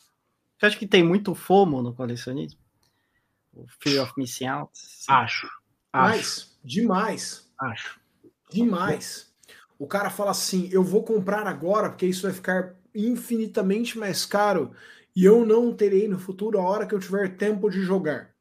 [0.56, 2.60] Você acha que tem muito FOMO no colecionismo?
[3.52, 4.72] O Fear of Missing Out?
[5.08, 5.48] Acho.
[5.92, 6.46] Acho.
[6.62, 7.50] demais.
[7.58, 8.00] Acho.
[8.50, 9.32] Demais.
[9.78, 14.74] O cara fala assim: eu vou comprar agora porque isso vai ficar infinitamente mais caro
[15.14, 18.34] e eu não terei no futuro a hora que eu tiver tempo de jogar.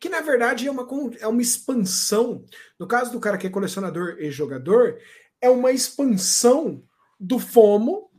[0.00, 0.86] Que na verdade é uma,
[1.18, 2.44] é uma expansão.
[2.78, 4.98] No caso do cara que é colecionador e jogador,
[5.40, 6.84] é uma expansão
[7.18, 8.10] do FOMO,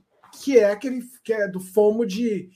[0.42, 2.50] que é aquele que é do FOMO de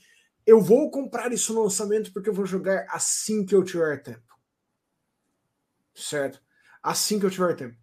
[0.46, 4.34] eu vou comprar isso no lançamento porque eu vou jogar assim que eu tiver tempo.
[5.94, 6.40] Certo?
[6.82, 7.76] Assim que eu tiver tempo.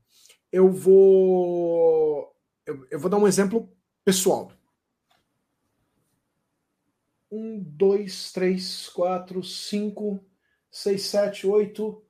[0.52, 3.72] Eu vou eu, eu vou dar um exemplo
[4.06, 4.52] pessoal.
[7.32, 10.24] Um, dois, três, quatro, cinco,
[10.72, 12.06] seis, sete, oito,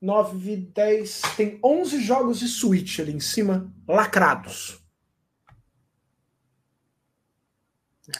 [0.00, 1.22] nove, dez.
[1.36, 4.82] Tem onze jogos de Switch ali em cima, lacrados.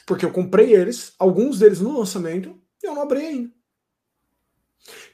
[0.06, 3.52] Porque eu comprei eles, alguns deles no lançamento, e eu não abri ainda.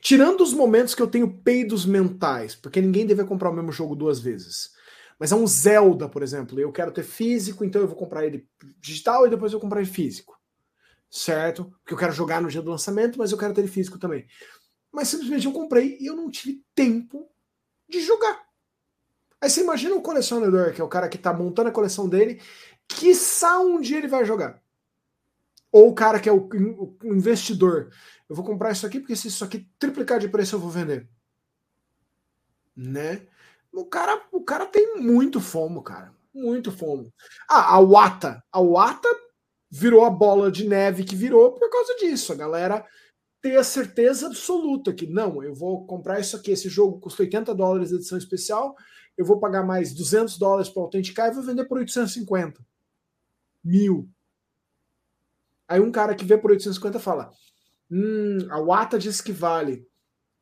[0.00, 3.96] Tirando os momentos que eu tenho peidos mentais, porque ninguém deve comprar o mesmo jogo
[3.96, 4.72] duas vezes.
[5.20, 6.58] Mas é um Zelda, por exemplo.
[6.58, 8.48] Eu quero ter físico, então eu vou comprar ele
[8.80, 10.40] digital e depois eu vou comprar ele físico.
[11.10, 11.66] Certo?
[11.82, 14.26] Porque eu quero jogar no dia do lançamento, mas eu quero ter ele físico também.
[14.90, 17.30] Mas simplesmente eu comprei e eu não tive tempo
[17.86, 18.40] de jogar.
[19.42, 22.40] Aí você imagina o colecionador, que é o cara que está montando a coleção dele,
[22.88, 24.62] quiçá um dia ele vai jogar.
[25.70, 27.92] Ou o cara que é o, o investidor.
[28.26, 31.06] Eu vou comprar isso aqui porque se isso aqui triplicar de preço eu vou vender.
[32.74, 33.26] Né?
[33.72, 36.12] O cara, o cara tem muito fomo, cara.
[36.34, 37.12] Muito fomo.
[37.48, 38.42] Ah, a Wata.
[38.52, 39.08] A Wata
[39.70, 42.32] virou a bola de neve que virou por causa disso.
[42.32, 42.84] A galera
[43.40, 46.50] ter a certeza absoluta que não, eu vou comprar isso aqui.
[46.50, 48.74] Esse jogo custa 80 dólares edição especial.
[49.16, 52.60] Eu vou pagar mais 200 dólares para autenticar e vou vender por 850
[53.64, 54.08] mil.
[55.68, 57.30] Aí um cara que vê por 850 fala:
[57.90, 59.86] Hum, a Wata diz que vale.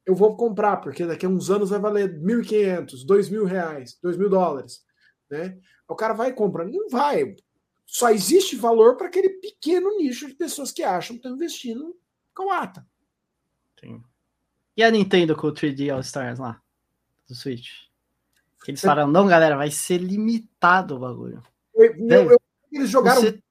[0.08, 4.82] Eu vou comprar, porque daqui a uns anos vai valer 1.500, 2.000 reais, 2.000 dólares.
[5.30, 5.58] Né?
[5.86, 6.64] O cara vai e compra.
[6.64, 7.36] Não vai.
[7.84, 11.94] Só existe valor para aquele pequeno nicho de pessoas que acham que estão investindo
[12.34, 12.86] com a Wata.
[13.78, 14.02] Sim.
[14.74, 16.58] E a Nintendo com o 3D All Stars lá?
[17.28, 17.68] Do Switch?
[18.64, 21.42] Que eles falaram, não, galera, vai ser limitado o bagulho.
[21.74, 22.40] Eu, eu,
[22.72, 23.20] eles jogaram.
[23.20, 23.42] Você...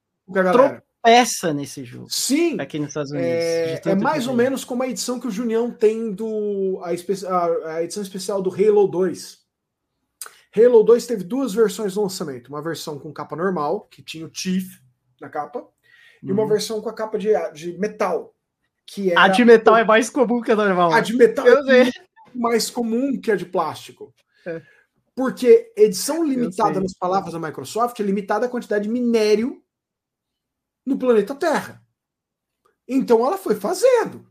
[1.02, 2.08] tropeça nesse jogo.
[2.10, 2.60] Sim.
[2.60, 3.28] Aqui nos Estados Unidos.
[3.28, 6.80] É, é mais ou menos como a edição que o Junião tem do.
[6.82, 9.38] A, a, a edição especial do Halo 2.
[10.56, 12.48] Halo 2 teve duas versões no lançamento.
[12.48, 14.66] Uma versão com capa normal, que tinha o Chief
[15.20, 15.66] na capa,
[16.22, 16.48] e uma uhum.
[16.48, 18.34] versão com a capa de, de metal.
[18.86, 19.22] Que era...
[19.22, 20.92] A de metal é mais comum que a normal.
[20.92, 21.90] A de metal Eu é
[22.34, 24.14] mais comum que a de plástico.
[24.46, 24.62] É.
[25.14, 29.62] Porque edição limitada nas palavras da Microsoft é limitada à quantidade de minério
[30.88, 31.82] no planeta Terra.
[32.88, 34.26] Então ela foi fazendo.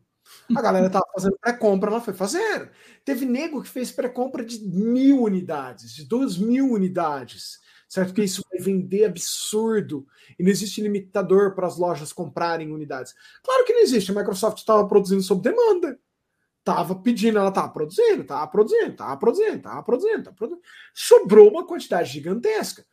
[0.56, 2.70] A galera estava fazendo pré-compra, ela foi fazendo.
[3.06, 8.14] Teve nego que fez pré-compra de mil unidades, de duas mil unidades, certo?
[8.14, 10.06] Que isso vai vender absurdo
[10.38, 13.14] e não existe limitador para as lojas comprarem unidades.
[13.44, 14.12] Claro que não existe.
[14.12, 16.00] A Microsoft estava produzindo sob demanda.
[16.64, 20.62] Tava pedindo, ela tava produzindo, tava produzindo, tava produzindo, tava produzindo, tava produzindo.
[20.94, 22.84] Sobrou uma quantidade gigantesca.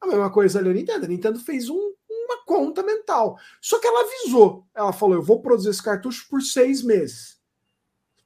[0.00, 1.06] A mesma coisa ali a Nintendo.
[1.06, 1.94] A Nintendo fez um,
[2.24, 3.38] uma conta mental.
[3.60, 4.66] Só que ela avisou.
[4.74, 7.38] Ela falou: eu vou produzir esse cartucho por seis meses.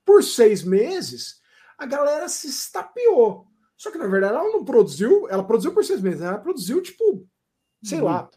[0.04, 1.40] Por seis meses,
[1.76, 3.46] a galera se estapeou.
[3.76, 7.28] Só que, na verdade, ela não produziu, ela produziu por seis meses, ela produziu, tipo,
[7.84, 8.10] sei Muito.
[8.10, 8.30] lá,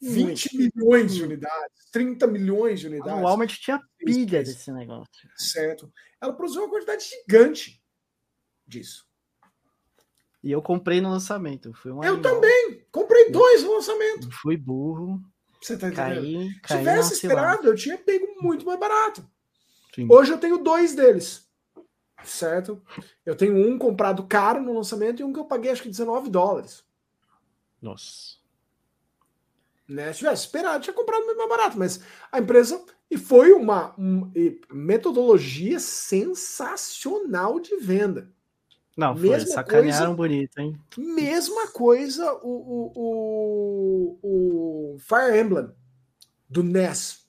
[0.00, 0.76] 20 Muito.
[0.76, 3.20] milhões de unidades, 30 milhões de unidades.
[3.20, 5.30] O Walmart tinha pilha desse negócio.
[5.36, 5.92] Certo.
[6.20, 7.82] Ela produziu uma quantidade gigante
[8.66, 9.06] disso.
[10.44, 11.72] E eu comprei no lançamento.
[11.72, 12.34] Fui um eu animal.
[12.34, 12.86] também.
[12.92, 14.30] Comprei dois no lançamento.
[14.30, 15.18] Fui burro.
[15.58, 16.20] Você tá entendendo?
[16.20, 19.26] Caí, Se tivesse esperado, eu tinha pego muito mais barato.
[19.94, 20.06] Sim.
[20.10, 21.48] Hoje eu tenho dois deles.
[22.22, 22.82] Certo?
[23.24, 26.28] Eu tenho um comprado caro no lançamento e um que eu paguei acho que 19
[26.28, 26.84] dólares.
[27.80, 28.36] Nossa.
[29.88, 30.12] Né?
[30.12, 32.00] Se tivesse esperado, tinha comprado muito mais barato, mas
[32.30, 32.84] a empresa.
[33.10, 34.30] E foi uma, uma
[34.70, 38.30] metodologia sensacional de venda.
[38.96, 40.80] Não, foi, mesma sacanearam coisa, bonito, hein?
[40.96, 45.68] Mesma coisa o, o, o, o Fire Emblem
[46.48, 47.26] do NES,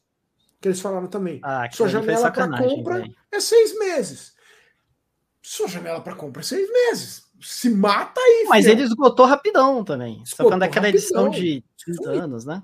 [0.61, 1.39] que eles falaram também.
[1.43, 3.15] Ah, Sua janela para compra véio.
[3.31, 4.35] é seis meses.
[5.41, 7.25] Sua janela para compra é seis meses.
[7.41, 8.77] Se mata aí, Mas filho.
[8.77, 10.21] ele esgotou rapidão também.
[10.23, 12.61] Esgotou Só quando aquela edição de 30 anos, né?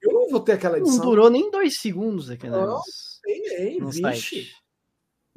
[0.00, 0.98] Eu não vou ter aquela edição.
[0.98, 2.80] Não durou nem dois segundos aquele não.
[3.26, 4.00] Nem, nem, vixe.
[4.00, 4.54] Site.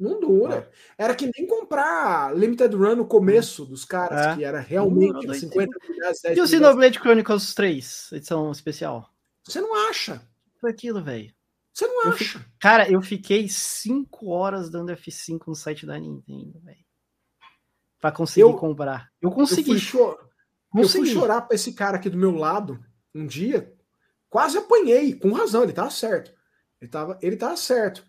[0.02, 0.68] Não dura.
[0.98, 4.34] Era que nem comprar Limited Run no começo dos caras, é.
[4.34, 6.20] que era realmente 50 reais.
[6.36, 9.08] E o Xenoblade Chronicles 3, edição especial?
[9.44, 10.20] Você não acha?
[10.60, 11.32] Foi aquilo, velho.
[11.72, 12.40] Você não eu acha?
[12.40, 12.46] Fi...
[12.58, 16.84] Cara, eu fiquei 5 horas dando F5 no site da Nintendo, velho.
[18.00, 19.08] Pra conseguir eu, comprar.
[19.20, 19.70] Eu consegui.
[19.70, 20.18] Eu fui, cho...
[20.76, 23.72] eu fui chorar pra esse cara aqui do meu lado um dia.
[24.28, 26.34] Quase apanhei, com razão, ele tava certo.
[26.80, 28.04] Ele tava, ele tava certo.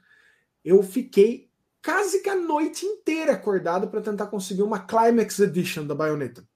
[0.66, 1.53] Eu fiquei
[1.84, 6.48] quase que a noite inteira acordado para tentar conseguir uma Climax Edition da Bayonetta.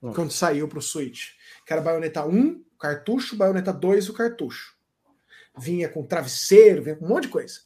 [0.00, 0.14] Nossa.
[0.14, 1.30] Quando saiu para o Switch.
[1.66, 4.76] Que era Bayonetta 1, o cartucho, Bayonetta 2, o cartucho.
[5.58, 7.60] Vinha com travesseiro, vinha com um monte de coisa.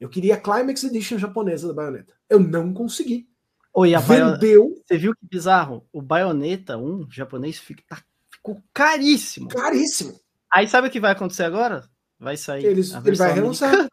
[0.00, 2.14] Eu queria a Climax Edition japonesa da Bayonetta.
[2.28, 3.28] Eu não consegui.
[3.74, 4.74] Oi, a Vendeu.
[4.86, 5.86] Você viu que bizarro?
[5.92, 9.48] O Bayonetta 1 japonês tá, ficou caríssimo.
[9.48, 10.18] Caríssimo.
[10.52, 11.88] Aí sabe o que vai acontecer agora?
[12.18, 12.64] Vai sair.
[12.64, 13.87] Eles, ele vai relançar.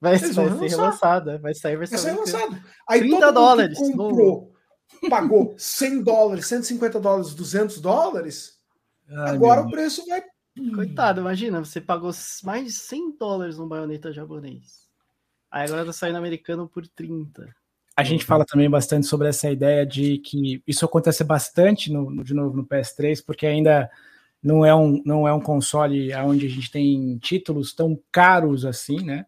[0.00, 1.98] Vai, vai ser relançada, vai sair versão.
[1.98, 2.62] Vai ser relançado.
[2.88, 3.78] Aí 30 dólares.
[3.78, 4.52] comprou,
[5.10, 8.58] pagou 100 dólares, 150 dólares, 200 dólares.
[9.10, 10.22] Ai, agora o preço vai.
[10.74, 12.10] Coitado, imagina, você pagou
[12.42, 14.88] mais de 100 dólares no baioneta japonês.
[15.50, 17.48] Aí agora tá saindo americano por 30.
[17.96, 22.34] A gente fala também bastante sobre essa ideia de que isso acontece bastante no, de
[22.34, 23.90] novo no PS3, porque ainda
[24.42, 29.04] não é um, não é um console onde a gente tem títulos tão caros assim,
[29.04, 29.26] né?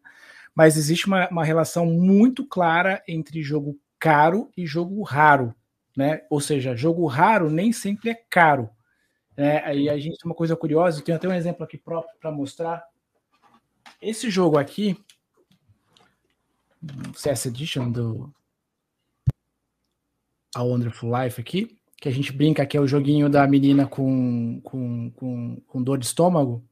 [0.54, 5.54] Mas existe uma, uma relação muito clara entre jogo caro e jogo raro,
[5.96, 6.22] né?
[6.30, 8.70] Ou seja, jogo raro nem sempre é caro.
[9.36, 9.58] Né?
[9.58, 12.82] A gente tem uma coisa curiosa, eu tenho até um exemplo aqui próprio para mostrar.
[14.00, 14.96] Esse jogo aqui,
[17.14, 18.32] CS Edition do
[20.54, 24.60] A Wonderful Life aqui, que a gente brinca que é o joguinho da menina com,
[24.64, 26.64] com, com, com dor de estômago.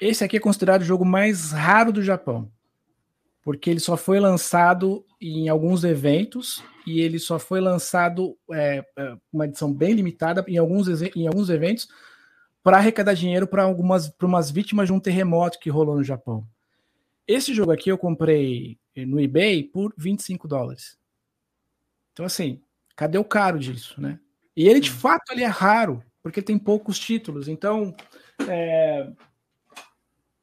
[0.00, 2.50] Esse aqui é considerado o jogo mais raro do Japão
[3.46, 9.16] porque ele só foi lançado em alguns eventos e ele só foi lançado é, é
[9.32, 11.86] uma edição bem limitada em alguns, em alguns eventos
[12.60, 16.44] para arrecadar dinheiro para algumas para umas vítimas de um terremoto que rolou no Japão.
[17.24, 20.98] Esse jogo aqui eu comprei no eBay por 25 dólares.
[22.14, 22.60] Então assim,
[22.96, 24.18] cadê o caro disso, né?
[24.56, 27.46] E ele de fato ele é raro porque tem poucos títulos.
[27.46, 27.94] Então
[28.48, 29.08] é,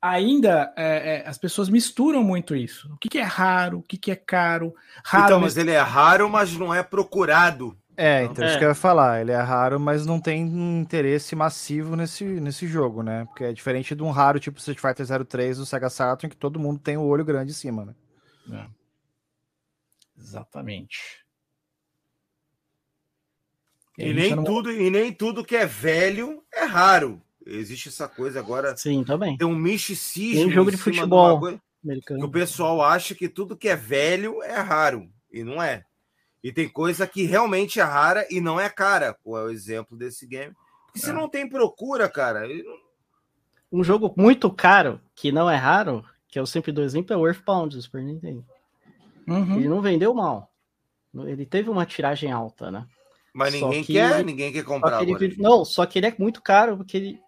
[0.04, 2.92] ainda é, é, as pessoas misturam muito isso.
[2.94, 4.76] O que, que é raro, o que, que é caro.
[5.02, 8.50] Raro então, mas ele é raro, mas não é procurado É, então é.
[8.50, 9.22] isso que eu ia falar.
[9.22, 13.24] Ele é raro, mas não tem interesse massivo nesse, nesse jogo, né?
[13.26, 16.60] Porque é diferente de um raro tipo Street Fighter 03 do Sega Saturn, que todo
[16.60, 17.96] mundo tem o olho grande em cima, né?
[18.52, 18.66] É.
[20.20, 21.24] Exatamente.
[23.98, 24.44] E, e nem, não...
[24.44, 27.23] tudo, e nem tudo que é velho é raro.
[27.46, 28.76] Existe essa coisa agora.
[28.78, 29.38] Sim, também.
[29.38, 30.42] Tem um misticismo.
[30.42, 32.26] Tem um jogo de futebol de americano.
[32.26, 35.10] o pessoal acha que tudo que é velho é raro.
[35.32, 35.84] E não é.
[36.44, 39.18] E tem coisa que realmente é rara e não é cara.
[39.24, 40.54] Pô, é o exemplo desse game.
[40.86, 41.02] Porque é.
[41.02, 42.48] se não tem procura, cara.
[43.72, 47.28] Um jogo muito caro, que não é raro, que eu sempre dou exemplo, é o
[47.28, 48.46] Earthbound do Super Nintendo.
[49.28, 49.58] Uhum.
[49.58, 50.52] Ele não vendeu mal.
[51.14, 52.86] Ele teve uma tiragem alta, né?
[53.34, 54.24] Mas ninguém quer, ele...
[54.24, 55.02] ninguém quer comprar.
[55.02, 55.36] Ele...
[55.38, 57.20] Não, só que ele é muito caro, porque ele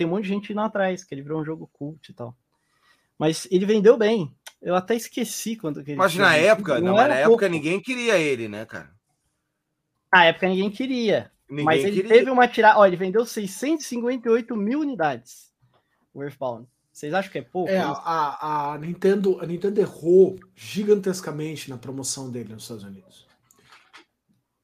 [0.00, 2.34] tem um monte de gente indo atrás, que ele virou um jogo cult e tal.
[3.18, 4.34] Mas ele vendeu bem.
[4.62, 8.16] Eu até esqueci quando que ele Mas na época, não, não na época ninguém queria
[8.16, 8.90] ele, né, cara?
[10.10, 11.30] Na época ninguém queria.
[11.46, 12.16] Ninguém mas ele queria.
[12.16, 12.78] teve uma tirada.
[12.78, 15.52] Olha, ele vendeu 658 mil unidades.
[16.14, 16.66] O Earthbound.
[16.90, 17.70] Vocês acham que é pouco?
[17.70, 23.26] É, a, a, Nintendo, a Nintendo errou gigantescamente na promoção dele nos Estados Unidos.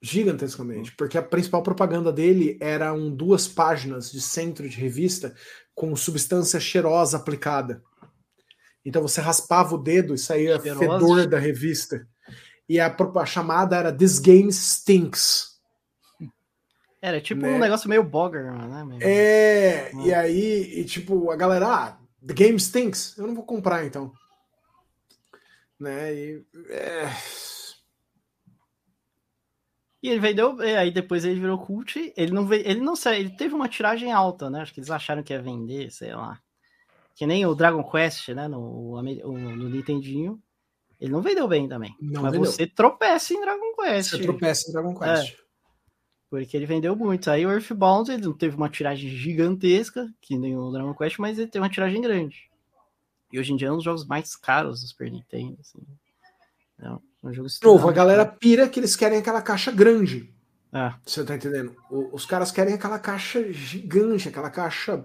[0.02, 5.34] Gigantescamente, porque a principal propaganda dele eram duas páginas de centro de revista
[5.75, 7.83] com substância cheirosa aplicada.
[8.84, 12.07] Então você raspava o dedo e saía fedor da revista.
[12.68, 15.57] E a, a, chamada era This Game Stinks.
[17.00, 17.50] Era tipo né?
[17.50, 18.99] um negócio meio bogger, né?
[19.00, 23.84] É, e aí, e, tipo, a galera, ah, The Game Stinks, eu não vou comprar
[23.84, 24.12] então.
[25.78, 26.15] Né?
[26.15, 27.10] E, é...
[30.06, 32.12] e ele vendeu, aí depois ele virou cult.
[32.16, 34.60] Ele não veio, ele não sei, ele teve uma tiragem alta, né?
[34.60, 36.40] Acho que eles acharam que ia vender, sei lá.
[37.16, 38.46] Que nem o Dragon Quest, né?
[38.46, 40.40] No, no Nintendinho.
[41.00, 41.96] Ele não vendeu bem também.
[42.00, 42.48] Não mas vendeu.
[42.48, 44.10] você tropeça em Dragon Quest.
[44.10, 45.32] Você tropeça em Dragon Quest.
[45.32, 45.36] É,
[46.30, 47.28] porque ele vendeu muito.
[47.28, 51.36] Aí o Earthbound ele não teve uma tiragem gigantesca, que nem o Dragon Quest, mas
[51.36, 52.48] ele teve uma tiragem grande.
[53.32, 55.56] E hoje em dia é um dos jogos mais caros do Super Nintendo.
[55.60, 55.80] Assim.
[56.78, 56.96] É
[57.30, 60.32] um jogo Novo, a galera pira que eles querem aquela caixa grande.
[60.72, 60.92] É.
[61.05, 61.74] Você tá entendendo?
[61.90, 65.05] O, os caras querem aquela caixa gigante, aquela caixa.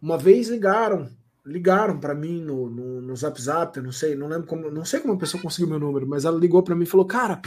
[0.00, 1.10] Uma vez ligaram
[1.48, 4.84] ligaram para mim no, no, no Zap Zap, eu não sei, não lembro como, não
[4.84, 7.40] sei como a pessoa conseguiu meu número, mas ela ligou para mim e falou: "Cara,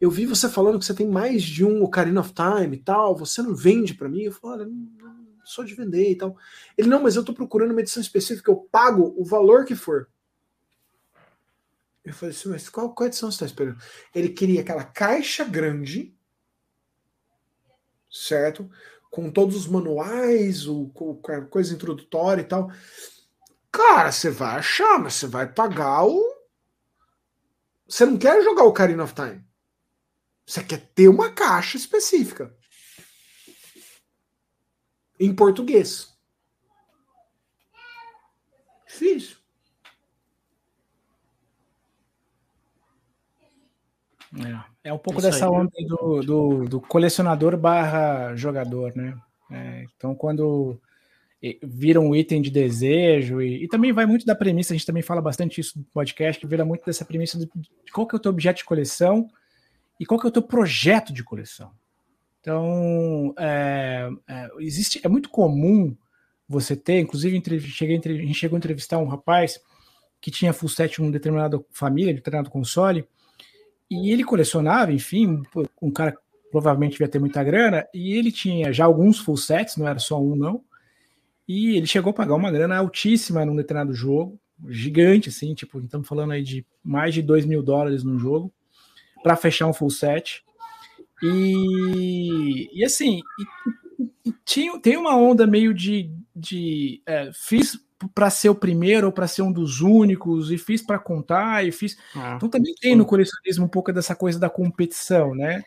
[0.00, 3.16] eu vi você falando que você tem mais de um Ocarina of Time e tal,
[3.16, 6.36] você não vende para mim?" Eu falei: "Olha, não, não sou de vender e tal".
[6.78, 10.08] Ele: "Não, mas eu tô procurando uma edição específica, eu pago o valor que for".
[12.04, 13.80] Eu falei assim, mas qual, qual edição você está esperando?
[14.14, 16.16] Ele queria aquela caixa grande,
[18.10, 18.68] certo?
[19.10, 21.16] Com todos os manuais, o, o
[21.48, 22.70] coisa introdutória e tal.
[23.70, 26.20] Cara, você vai achar, mas você vai pagar o.
[27.86, 29.44] Você não quer jogar o Karina of Time.
[30.44, 32.54] Você quer ter uma caixa específica.
[35.20, 36.12] Em português.
[38.86, 39.41] Difícil.
[44.38, 45.50] É, é um pouco Isso dessa aí.
[45.50, 49.14] onda do, do, do, colecionador barra jogador, né?
[49.50, 50.80] É, então, quando
[51.62, 55.02] vira um item de desejo e, e, também vai muito da premissa, a gente também
[55.02, 57.50] fala bastante isso no podcast, que vira muito dessa premissa de,
[57.92, 59.28] qual que é o teu objeto de coleção
[59.98, 61.72] e qual que é o teu projeto de coleção.
[62.40, 65.96] Então, é, é, existe, é muito comum
[66.48, 69.60] você ter, inclusive cheguei, a gente chegou a entrevistar um rapaz
[70.20, 73.06] que tinha full set em uma determinada família, de determinado console,
[73.92, 75.42] e ele colecionava, enfim,
[75.80, 76.16] um cara
[76.50, 80.20] provavelmente devia ter muita grana, e ele tinha já alguns full sets, não era só
[80.20, 80.62] um não,
[81.48, 84.38] e ele chegou a pagar uma grana altíssima num determinado jogo,
[84.68, 88.52] gigante, assim, tipo, estamos falando aí de mais de 2 mil dólares num jogo,
[89.22, 90.44] para fechar um full set.
[91.22, 96.10] E, e assim, e, e tinha, tem uma onda meio de.
[96.34, 100.82] de é, fiz para ser o primeiro ou para ser um dos únicos, e fiz
[100.82, 101.96] para contar, e fiz.
[102.14, 105.62] Ah, então também tem no colecionismo um pouco dessa coisa da competição, né?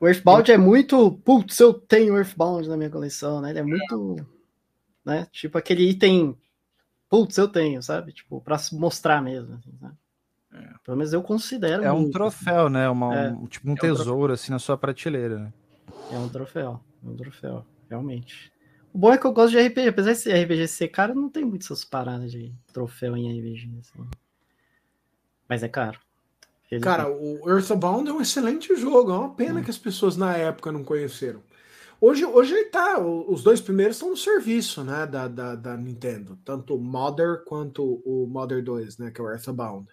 [0.00, 1.12] O Earthbound é muito.
[1.24, 3.50] Putz, eu tenho Earthbound na minha coleção, né?
[3.50, 4.26] Ele é muito
[5.04, 5.26] né?
[5.30, 6.36] Tipo aquele item,
[7.08, 8.12] putz, eu tenho, sabe?
[8.12, 9.92] Tipo, para mostrar mesmo, assim, né?
[10.52, 10.74] É.
[10.84, 11.82] Pelo menos eu considero.
[11.82, 12.88] É muito, um troféu, né?
[12.88, 15.38] Uma, é, um, tipo um é tesouro, um assim, na sua prateleira.
[15.38, 15.52] Né?
[16.12, 18.52] É um troféu, é um troféu, realmente.
[18.94, 21.44] O bom é que eu gosto de RPG, apesar de RPG ser caro, não tem
[21.44, 24.08] muitas paradas de troféu em RPG, assim.
[25.48, 25.98] Mas é caro.
[26.70, 29.64] Ele Cara, o Earthbound é um excelente jogo, é uma pena hum.
[29.64, 31.42] que as pessoas na época não conheceram.
[32.00, 33.00] Hoje, hoje ele tá.
[33.00, 35.06] Os dois primeiros estão no serviço, né?
[35.06, 36.38] Da, da, da, Nintendo.
[36.44, 39.10] Tanto o Mother quanto o Mother 2, né?
[39.10, 39.88] Que é o Earthbound.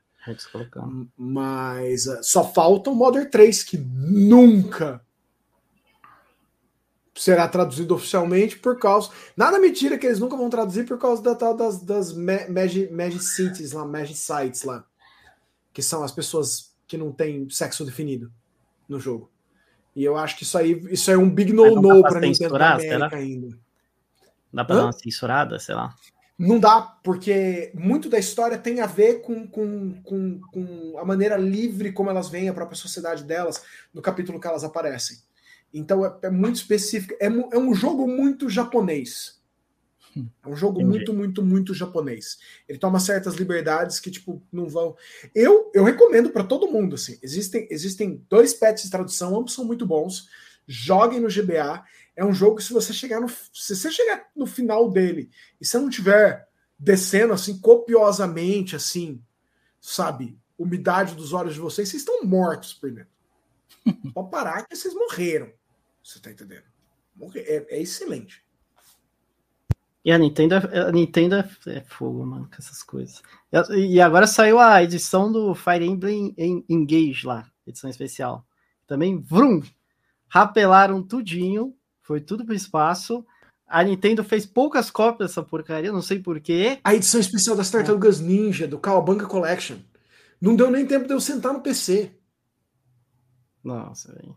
[1.17, 5.01] Mas uh, só falta o Mother 3, que nunca
[7.21, 9.11] será traduzido oficialmente por causa.
[9.37, 12.91] Nada me tira que eles nunca vão traduzir por causa da tal das, das Magic,
[12.91, 14.83] Magic Cities lá, Magic Sites lá.
[15.71, 18.31] Que são as pessoas que não têm sexo definido
[18.89, 19.29] no jogo.
[19.95, 23.55] E eu acho que isso aí isso é um big no-no para Nintendo América ainda.
[24.51, 24.79] Dá pra Hã?
[24.79, 25.93] dar uma censurada, sei lá.
[26.39, 31.37] Não dá, porque muito da história tem a ver com, com, com, com a maneira
[31.37, 35.19] livre como elas veem a própria sociedade delas no capítulo que elas aparecem.
[35.73, 37.13] Então é, é muito específico.
[37.19, 39.39] É, é, um jogo muito japonês.
[40.43, 40.97] É um jogo Entendi.
[40.97, 42.37] muito, muito, muito japonês.
[42.67, 44.95] Ele toma certas liberdades que, tipo, não vão.
[45.33, 47.17] Eu, eu recomendo para todo mundo, assim.
[47.21, 50.27] Existem, existem dois pets de tradução, ambos são muito bons.
[50.67, 51.83] Joguem no GBA.
[52.15, 53.29] É um jogo que, se você chegar no.
[53.29, 59.21] Se você chegar no final dele e você não tiver descendo assim copiosamente, assim,
[59.79, 63.11] sabe, umidade dos olhos de vocês, vocês estão mortos por dentro.
[64.13, 65.51] Pode parar que vocês morreram.
[66.03, 66.63] Você tá entendendo?
[67.35, 68.43] É, é excelente.
[70.03, 73.21] E a Nintendo, é, a Nintendo é, é fogo, mano, com essas coisas.
[73.75, 76.33] E agora saiu a edição do Fire Emblem
[76.67, 78.45] Engage lá, edição especial.
[78.87, 79.61] Também, vrum!
[80.27, 83.25] Rapelaram tudinho, foi tudo pro espaço.
[83.67, 86.79] A Nintendo fez poucas cópias dessa porcaria, não sei porquê.
[86.83, 88.19] A edição especial das Tartarugas.
[88.19, 89.77] Ninja, do Cowabunga Collection.
[90.41, 92.11] Não deu nem tempo de eu sentar no PC.
[93.63, 94.35] Nossa, velho.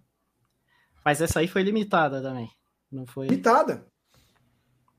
[1.04, 2.48] Mas essa aí foi limitada também.
[2.90, 3.26] Não foi.
[3.26, 3.86] Limitada.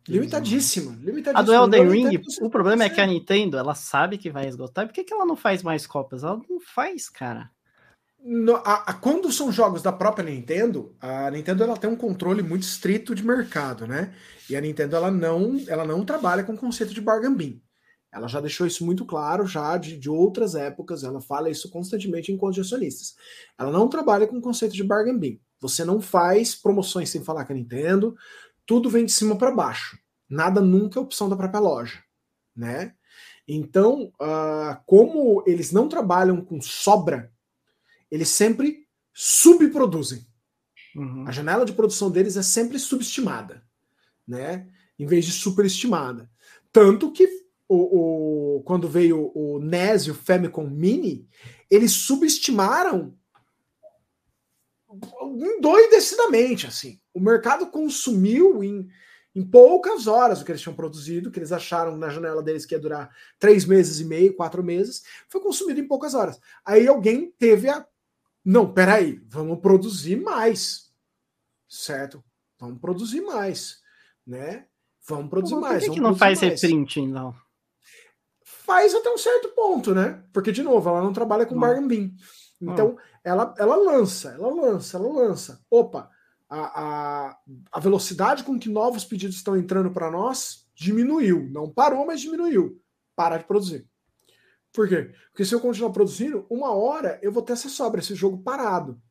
[0.07, 0.95] Limitadíssima.
[0.99, 1.39] limitadíssima.
[1.39, 4.85] A do Elden Ring, o problema é que a Nintendo, ela sabe que vai esgotar.
[4.85, 6.23] Por que, que ela não faz mais cópias?
[6.23, 7.49] Ela não faz, cara.
[8.19, 12.41] No, a, a, quando são jogos da própria Nintendo, a Nintendo ela tem um controle
[12.41, 14.13] muito estrito de mercado, né?
[14.49, 17.61] E a Nintendo ela não, ela não trabalha com o conceito de bargain bin.
[18.11, 22.31] Ela já deixou isso muito claro já de, de outras épocas, ela fala isso constantemente
[22.31, 23.15] em condicionistas.
[23.59, 25.39] Ela não trabalha com o conceito de bargain bin.
[25.59, 28.15] Você não faz promoções sem falar com a Nintendo,
[28.65, 29.97] tudo vem de cima para baixo.
[30.29, 32.03] Nada nunca é opção da própria loja,
[32.55, 32.93] né?
[33.47, 37.31] Então, uh, como eles não trabalham com sobra,
[38.09, 40.25] eles sempre subproduzem.
[40.95, 41.25] Uhum.
[41.27, 43.63] A janela de produção deles é sempre subestimada,
[44.27, 44.67] né?
[44.97, 46.29] Em vez de superestimada.
[46.71, 47.27] Tanto que
[47.67, 51.27] o, o, quando veio o NES e o Famicom Mini,
[51.69, 53.17] eles subestimaram
[55.21, 56.99] endoidecidamente, assim.
[57.13, 58.87] O mercado consumiu em,
[59.33, 62.75] em poucas horas o que eles tinham produzido, que eles acharam na janela deles que
[62.75, 63.09] ia durar
[63.39, 66.39] três meses e meio, quatro meses, foi consumido em poucas horas.
[66.63, 67.85] Aí alguém teve a.
[68.43, 70.91] Não, peraí, vamos produzir mais.
[71.67, 72.23] Certo?
[72.59, 73.79] Vamos produzir mais.
[74.25, 74.65] Né?
[75.07, 75.83] Vamos produzir mais.
[75.83, 76.61] Por que, que não faz mais.
[76.61, 77.35] reprint, então?
[78.43, 80.23] Faz até um certo ponto, né?
[80.33, 82.15] Porque, de novo, ela não trabalha com bargain
[82.61, 85.61] Então, ela, ela lança, ela lança, ela lança.
[85.69, 86.09] Opa,
[86.49, 87.37] a, a,
[87.71, 91.49] a velocidade com que novos pedidos estão entrando para nós diminuiu.
[91.49, 92.81] Não parou, mas diminuiu.
[93.15, 93.87] Para de produzir.
[94.73, 95.13] Por quê?
[95.31, 99.01] Porque se eu continuar produzindo, uma hora eu vou ter essa sobra, esse jogo parado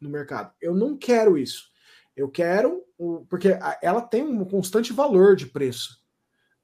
[0.00, 0.52] no mercado.
[0.60, 1.68] Eu não quero isso.
[2.16, 2.84] Eu quero.
[3.28, 5.99] Porque ela tem um constante valor de preço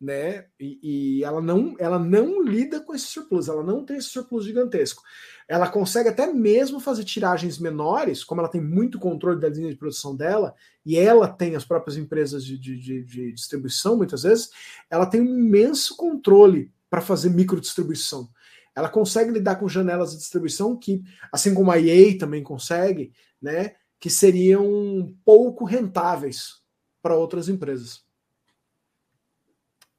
[0.00, 0.46] né?
[0.60, 0.78] E,
[1.20, 5.02] e, ela não ela não lida com esse surplus, ela não tem esse surplus gigantesco.
[5.48, 9.76] Ela consegue até mesmo fazer tiragens menores, como ela tem muito controle da linha de
[9.76, 14.50] produção dela, e ela tem as próprias empresas de, de, de, de distribuição, muitas vezes,
[14.90, 18.28] ela tem um imenso controle para fazer microdistribuição.
[18.74, 21.02] Ela consegue lidar com janelas de distribuição que,
[21.32, 26.60] assim como a EA também consegue, né, que seriam pouco rentáveis
[27.00, 28.05] para outras empresas.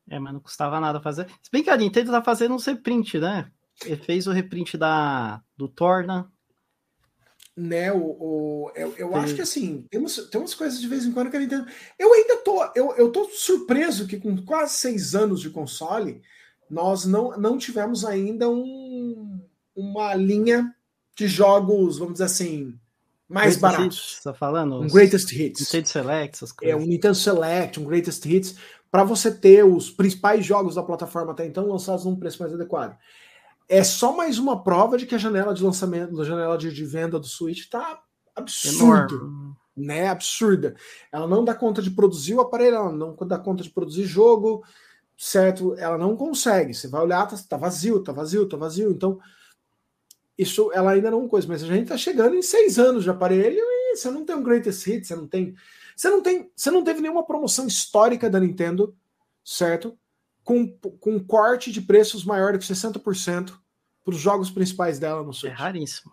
[0.10, 1.28] É, mas não custava nada fazer.
[1.42, 3.52] Se bem que a Nintendo tá fazendo um reprint, né?
[3.86, 6.32] Ele fez o reprint da, do Torna.
[7.56, 11.32] Né, o, o eu, eu acho que assim, temos, temos coisas de vez em quando
[11.32, 11.66] que a Nintendo.
[11.98, 12.64] Eu ainda tô.
[12.76, 16.22] Eu, eu tô surpreso que com quase seis anos de console,
[16.70, 19.42] nós não, não tivemos ainda um,
[19.76, 20.72] uma linha
[21.16, 22.78] de jogos, vamos dizer assim,
[23.28, 24.12] mais greatest baratos.
[24.14, 24.80] Hits, tá falando?
[24.80, 25.62] Um Greatest Hits.
[25.62, 26.76] Nintendo Select, essas coisas.
[26.76, 28.56] É, um Nintendo Select, um Greatest Hits
[28.92, 32.98] para você ter os principais jogos da plataforma até então lançados num preço mais adequado.
[33.70, 36.86] É só mais uma prova de que a janela de lançamento, a janela de, de
[36.86, 38.02] venda do Switch está
[38.36, 39.16] absurda,
[39.76, 40.08] né?
[40.08, 40.76] Absurda.
[41.12, 44.64] Ela não dá conta de produzir o aparelho, ela não dá conta de produzir jogo,
[45.18, 45.76] certo?
[45.78, 46.74] Ela não consegue.
[46.74, 48.92] Você vai olhar, tá, tá vazio, tá vazio, tá vazio.
[48.92, 49.20] Então,
[50.38, 53.60] isso ela ainda não coisa, mas a gente tá chegando em seis anos de aparelho
[53.60, 55.56] e você não tem um greatest hit, você não tem
[55.98, 58.96] você não tem, você não teve nenhuma promoção histórica da Nintendo,
[59.44, 59.98] certo?
[60.44, 63.52] Com, com corte de preços maior do que 60%
[64.06, 65.52] para os jogos principais dela no Switch.
[65.52, 66.12] É raríssimo.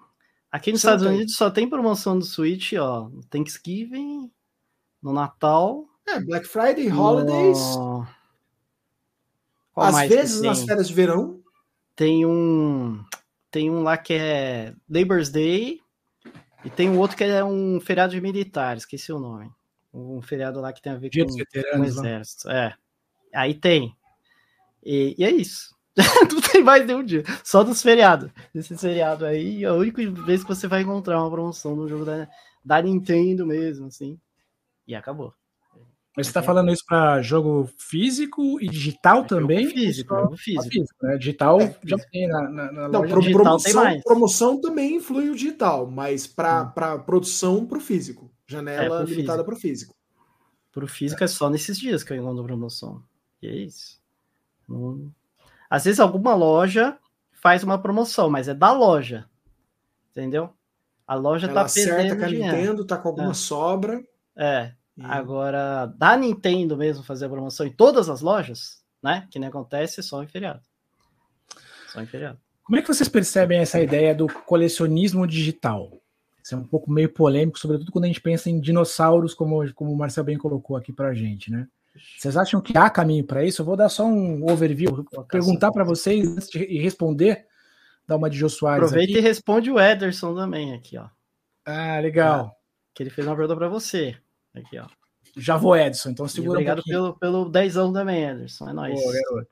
[0.50, 4.32] Aqui nos Você Estados Unidos só tem promoção do Switch, ó, Thanksgiving,
[5.02, 5.84] no Natal.
[6.06, 7.76] É, Black Friday, Holidays.
[7.76, 8.06] No...
[9.76, 11.42] Às vezes nas férias de verão.
[11.94, 13.04] Tem um.
[13.50, 15.80] Tem um lá que é Labor's Day.
[16.64, 19.52] E tem um outro que é um feriado de militares, esqueci o nome.
[19.94, 21.86] Um feriado lá que tem a ver com, com o né?
[21.86, 22.50] exército.
[22.50, 22.74] É.
[23.32, 23.97] Aí tem.
[24.82, 25.74] E, e é isso.
[26.32, 27.23] não tem mais nenhum dia.
[27.44, 28.31] Só dos feriados.
[28.52, 32.05] Esse feriado aí é a única vez que você vai encontrar uma promoção no jogo
[32.05, 32.28] da,
[32.64, 34.18] da Nintendo mesmo, assim.
[34.86, 35.32] E acabou.
[36.16, 39.68] Mas você está falando isso para jogo físico e digital é também?
[39.68, 40.70] Físico, jogo físico.
[40.70, 41.16] físico né?
[41.16, 45.90] Digital é, já tem na, na, na Não, pro, promoção, promoção também influi o digital,
[45.90, 47.00] mas para hum.
[47.00, 48.31] produção, para o físico.
[48.55, 49.94] Janela é, limitada para o físico.
[50.73, 51.24] Para o físico é.
[51.24, 53.02] é só nesses dias que eu encontro promoção.
[53.41, 54.00] E é isso.
[54.68, 55.12] Não...
[55.68, 56.99] Às vezes alguma loja
[57.33, 59.28] faz uma promoção, mas é da loja.
[60.10, 60.50] Entendeu?
[61.07, 62.57] A loja Ela tá perdendo com a dinheiro.
[62.57, 63.34] Nintendo, tá com alguma é.
[63.34, 64.02] sobra.
[64.36, 64.73] É.
[65.02, 69.26] Agora, da Nintendo mesmo fazer a promoção em todas as lojas, né?
[69.31, 70.62] Que nem acontece só em feriado.
[71.89, 72.39] Só em feriado.
[72.62, 76.00] Como é que vocês percebem essa ideia do colecionismo digital?
[76.44, 79.90] Isso é um pouco meio polêmico, sobretudo quando a gente pensa em dinossauros, como, como
[79.90, 81.66] o Marcel bem colocou aqui pra gente, né?
[82.18, 83.62] Vocês acham que há caminho para isso?
[83.62, 87.47] Eu vou dar só um overview, perguntar para vocês antes de responder,
[88.06, 88.84] dar uma de Jô Soares.
[88.84, 89.20] Aproveita aqui.
[89.20, 91.06] e responde o Ederson também aqui, ó.
[91.64, 92.52] Ah, legal.
[92.52, 92.56] Ah,
[92.92, 94.14] que ele fez uma pergunta para você.
[94.55, 94.86] Aqui, ó.
[95.39, 98.68] Já vou, Edson, então segura obrigado um pelo, pelo dezão também, Ederson.
[98.68, 99.00] É nóis.
[99.00, 99.47] Boa,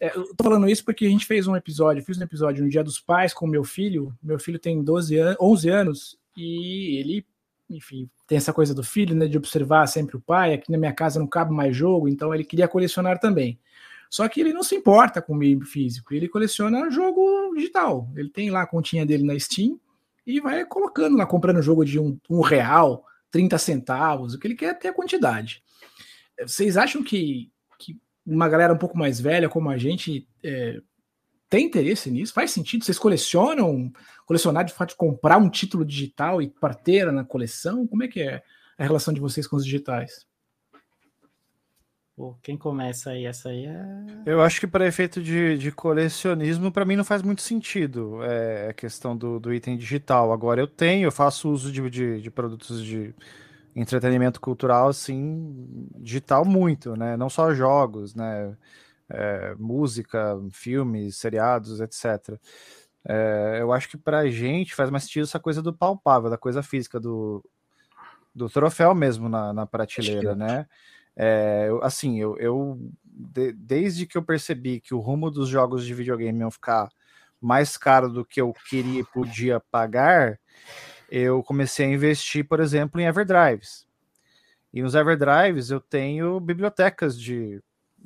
[0.00, 2.70] é, eu tô falando isso porque a gente fez um episódio, fiz um episódio no
[2.70, 4.14] Dia dos Pais com meu filho.
[4.22, 7.26] Meu filho tem 12 anos, 11 anos e ele,
[7.68, 10.54] enfim, tem essa coisa do filho, né, de observar sempre o pai.
[10.54, 13.58] Aqui na minha casa não cabe mais jogo, então ele queria colecionar também.
[14.10, 18.08] Só que ele não se importa com o meio físico, ele coleciona jogo digital.
[18.16, 19.78] Ele tem lá a continha dele na Steam
[20.26, 24.54] e vai colocando lá, comprando jogo de um, um real, 30 centavos, o que ele
[24.54, 25.62] quer é ter a quantidade.
[26.40, 27.50] Vocês acham que
[28.28, 30.80] uma galera um pouco mais velha como a gente é,
[31.48, 32.34] tem interesse nisso?
[32.34, 32.84] Faz sentido?
[32.84, 33.90] Vocês colecionam?
[34.26, 37.86] Colecionar de fato, comprar um título digital e parteira na coleção?
[37.86, 38.42] Como é que é
[38.76, 40.26] a relação de vocês com os digitais?
[42.14, 43.24] Pô, quem começa aí?
[43.24, 43.78] Essa aí é.
[44.26, 48.70] Eu acho que para efeito de, de colecionismo, para mim não faz muito sentido é,
[48.70, 50.32] a questão do, do item digital.
[50.32, 53.14] Agora eu tenho, eu faço uso de, de, de produtos de
[53.80, 57.16] entretenimento cultural, assim, digital muito, né?
[57.16, 58.56] Não só jogos, né?
[59.08, 62.38] É, música, filmes, seriados, etc.
[63.04, 66.62] É, eu acho que para gente faz mais sentido essa coisa do palpável, da coisa
[66.62, 67.42] física, do,
[68.34, 70.66] do troféu mesmo na, na prateleira, né?
[71.16, 75.84] É, eu, assim, eu, eu de, desde que eu percebi que o rumo dos jogos
[75.84, 76.88] de videogame iam ficar
[77.40, 80.38] mais caro do que eu queria e podia pagar,
[81.08, 83.86] eu comecei a investir, por exemplo, em Everdrives.
[84.72, 87.62] E nos Everdrives eu tenho bibliotecas de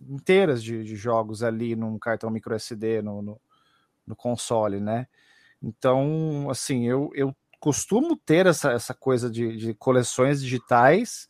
[0.09, 3.41] inteiras de, de jogos ali num cartão micro SD no, no,
[4.07, 5.07] no, console, né?
[5.63, 11.29] Então, assim, eu, eu costumo ter essa, essa coisa de, de coleções digitais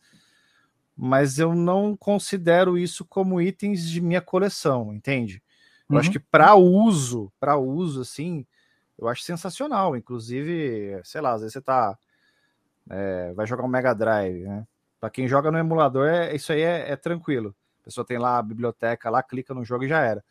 [0.95, 5.41] mas eu não considero isso como itens de minha coleção, entende?
[5.89, 5.99] Eu uhum.
[5.99, 8.45] acho que para uso, para uso, assim,
[9.05, 9.95] eu acho sensacional.
[9.95, 11.97] Inclusive, sei lá, às vezes você tá.
[12.89, 14.65] É, vai jogar um Mega Drive, né?
[14.99, 17.55] Para quem joga no emulador, é, isso aí é, é, tranquilo.
[17.81, 20.23] A pessoa tem lá a biblioteca, lá clica no jogo e já era.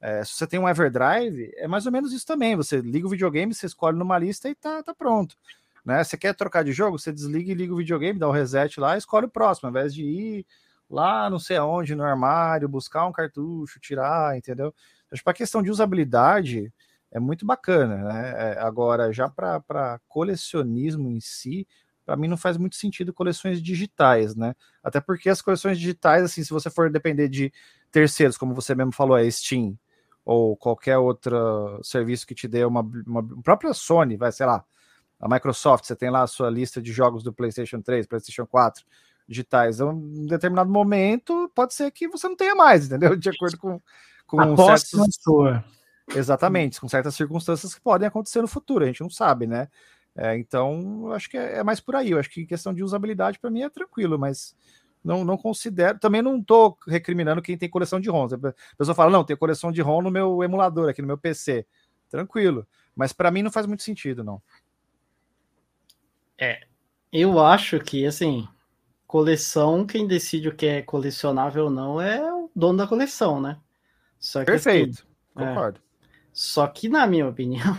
[0.00, 2.56] É, se você tem um Everdrive, é mais ou menos isso também.
[2.56, 5.36] Você liga o videogame, você escolhe numa lista e tá, tá pronto.
[5.84, 6.02] Né?
[6.02, 6.98] Você quer trocar de jogo?
[6.98, 9.70] Você desliga e liga o videogame, dá o um reset lá escolhe o próximo, ao
[9.70, 10.46] invés de ir
[10.88, 14.74] lá não sei aonde no armário, buscar um cartucho, tirar, entendeu?
[15.10, 16.72] Acho que para questão de usabilidade
[17.10, 18.34] é muito bacana, né?
[18.36, 21.66] É, agora, já para colecionismo em si,
[22.04, 24.54] para mim não faz muito sentido coleções digitais, né?
[24.82, 27.52] Até porque as coleções digitais, assim, se você for depender de
[27.90, 29.76] terceiros, como você mesmo falou, é Steam
[30.24, 34.64] ou qualquer outro serviço que te dê uma, uma própria Sony, vai, sei lá,
[35.18, 38.84] a Microsoft, você tem lá a sua lista de jogos do PlayStation 3, PlayStation 4
[39.28, 39.80] digitais.
[39.80, 43.16] Em um determinado momento, pode ser que você não tenha mais, entendeu?
[43.16, 43.80] De acordo com,
[44.26, 45.18] com certos...
[45.20, 45.64] sua.
[46.14, 49.68] Exatamente, com certas circunstâncias que podem acontecer no futuro, a gente não sabe, né?
[50.16, 52.10] É, então, eu acho que é, é, mais por aí.
[52.10, 54.56] Eu acho que questão de usabilidade para mim é tranquilo, mas
[55.04, 55.98] não, não considero.
[55.98, 58.34] Também não estou recriminando quem tem coleção de ROMs.
[58.34, 61.66] A pessoa fala, não, tem coleção de ROM no meu emulador aqui no meu PC.
[62.08, 62.66] Tranquilo.
[62.94, 64.42] Mas para mim não faz muito sentido, não.
[66.36, 66.66] É,
[67.12, 68.48] eu acho que, assim,
[69.06, 73.58] coleção, quem decide o que é colecionável ou não é o dono da coleção, né?
[74.18, 75.78] Só que, assim, Perfeito, assim, concordo.
[75.78, 75.89] É,
[76.32, 77.78] só que, na minha opinião,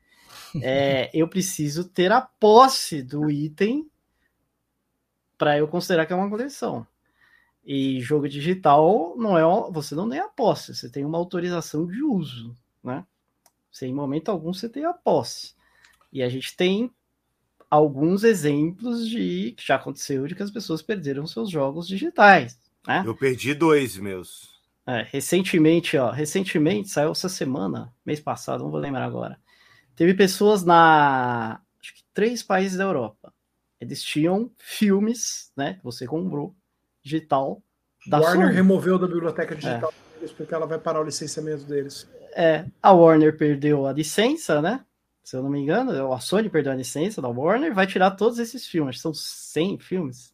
[0.62, 3.90] é, eu preciso ter a posse do item
[5.38, 6.86] para eu considerar que é uma coleção.
[7.64, 9.42] E jogo digital não é
[9.72, 13.04] você não tem a posse, você tem uma autorização de uso, né?
[13.72, 15.54] Sem momento algum você tem a posse.
[16.12, 16.90] E a gente tem
[17.68, 22.58] alguns exemplos de que já aconteceu de que as pessoas perderam seus jogos digitais.
[22.86, 23.02] Né?
[23.04, 24.55] Eu perdi dois meus.
[24.86, 29.38] É, recentemente, ó, recentemente saiu essa semana, mês passado, não vou lembrar agora.
[29.96, 33.32] Teve pessoas na acho que três países da Europa.
[33.80, 36.54] Eles tinham filmes, né, que você comprou
[37.02, 37.62] digital
[38.06, 38.54] da Warner Sony.
[38.54, 39.56] removeu da biblioteca é.
[39.56, 40.14] digital é.
[40.18, 42.08] deles porque ela vai parar o licenciamento deles.
[42.34, 44.84] É, a Warner perdeu a licença, né?
[45.24, 48.38] Se eu não me engano, a Sony perdeu a licença da Warner, vai tirar todos
[48.38, 49.00] esses filmes.
[49.00, 50.32] São 100 filmes.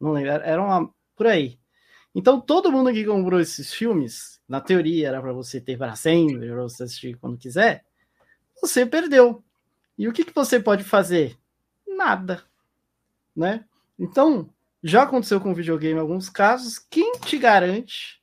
[0.00, 1.58] Não lembro, era uma por aí.
[2.14, 6.46] Então, todo mundo que comprou esses filmes, na teoria era para você ter para sempre,
[6.46, 7.84] para você assistir quando quiser,
[8.60, 9.42] você perdeu.
[9.96, 11.38] E o que, que você pode fazer?
[11.86, 12.42] Nada.
[13.34, 13.64] Né?
[13.98, 14.50] Então,
[14.82, 16.78] já aconteceu com o videogame em alguns casos.
[16.78, 18.20] Quem te garante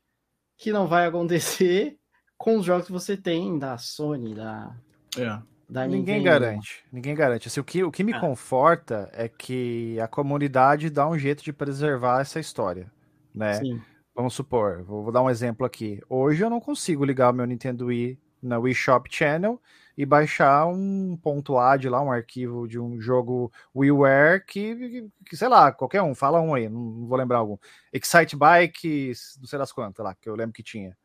[0.56, 1.98] que não vai acontecer
[2.38, 4.76] com os jogos que você tem da Sony, da.
[5.18, 5.40] É.
[5.68, 6.24] Da ninguém Nintendo.
[6.24, 7.48] garante, ninguém garante.
[7.48, 8.20] Assim, o, que, o que me é.
[8.20, 12.92] conforta é que a comunidade dá um jeito de preservar essa história
[13.40, 13.54] né?
[13.54, 13.82] Sim.
[14.14, 16.02] Vamos supor, vou, vou, dar um exemplo aqui.
[16.10, 19.62] Hoje eu não consigo ligar o meu Nintendo Wii na Wii Shop Channel
[19.98, 25.48] e baixar um ponto .ad lá, um arquivo de um jogo WiiWare que, que, sei
[25.48, 27.58] lá, qualquer um, fala um aí, não, não vou lembrar algum.
[27.94, 30.98] Excite Bike, não sei das quantas lá, que eu lembro que tinha.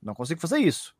[0.00, 0.94] Não consigo fazer isso.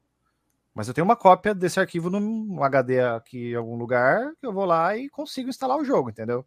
[0.75, 4.53] Mas eu tenho uma cópia desse arquivo num HD aqui em algum lugar, que eu
[4.53, 6.45] vou lá e consigo instalar o jogo, entendeu?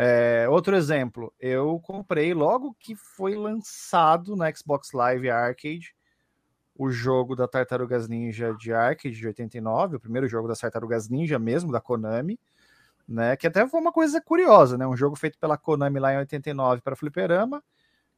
[0.00, 5.92] É, outro exemplo, eu comprei logo que foi lançado na Xbox Live Arcade
[6.76, 11.36] o jogo da Tartarugas Ninja de Arcade de 89, o primeiro jogo das Tartarugas Ninja
[11.36, 12.38] mesmo, da Konami,
[13.08, 13.36] né?
[13.36, 14.86] Que até foi uma coisa curiosa, né?
[14.86, 17.60] Um jogo feito pela Konami lá em 89 para Fliperama,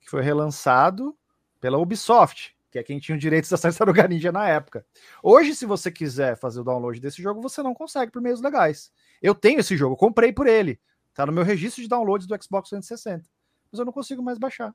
[0.02, 1.17] que foi relançado
[1.62, 4.84] pela Ubisoft, que é quem tinha os direitos da Tartaruga Ninja na época.
[5.23, 8.92] Hoje, se você quiser fazer o download desse jogo, você não consegue por meios legais.
[9.23, 10.78] Eu tenho esse jogo, comprei por ele.
[11.20, 13.28] Tá no meu registro de downloads do Xbox 360.
[13.70, 14.74] Mas eu não consigo mais baixar.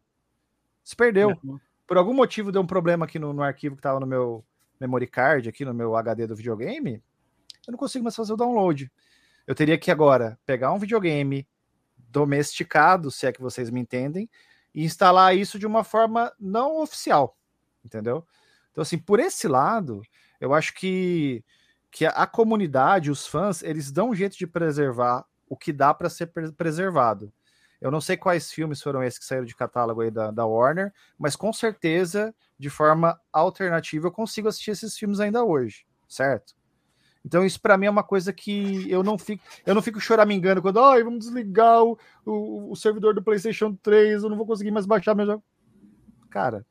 [0.83, 1.35] Se perdeu.
[1.87, 4.45] Por algum motivo deu um problema aqui no, no arquivo que estava no meu
[4.79, 7.01] memory card, aqui no meu HD do videogame.
[7.65, 8.91] Eu não consigo mais fazer o download.
[9.47, 11.47] Eu teria que agora pegar um videogame
[11.97, 14.29] domesticado, se é que vocês me entendem,
[14.71, 17.35] e instalar isso de uma forma não oficial,
[17.83, 18.23] entendeu?
[18.69, 20.03] Então, assim, por esse lado,
[20.39, 21.43] eu acho que,
[21.89, 25.93] que a, a comunidade, os fãs, eles dão um jeito de preservar o que dá
[25.93, 27.31] para ser preservado.
[27.79, 30.93] Eu não sei quais filmes foram esses que saíram de catálogo aí da, da Warner,
[31.17, 36.55] mas com certeza, de forma alternativa, eu consigo assistir esses filmes ainda hoje, certo?
[37.23, 40.61] Então isso para mim é uma coisa que eu não fico, eu não fico choramingando
[40.61, 44.71] quando, ai, vamos desligar o, o, o, servidor do PlayStation 3, eu não vou conseguir
[44.71, 45.43] mais baixar meu jogo.
[46.29, 46.65] Cara,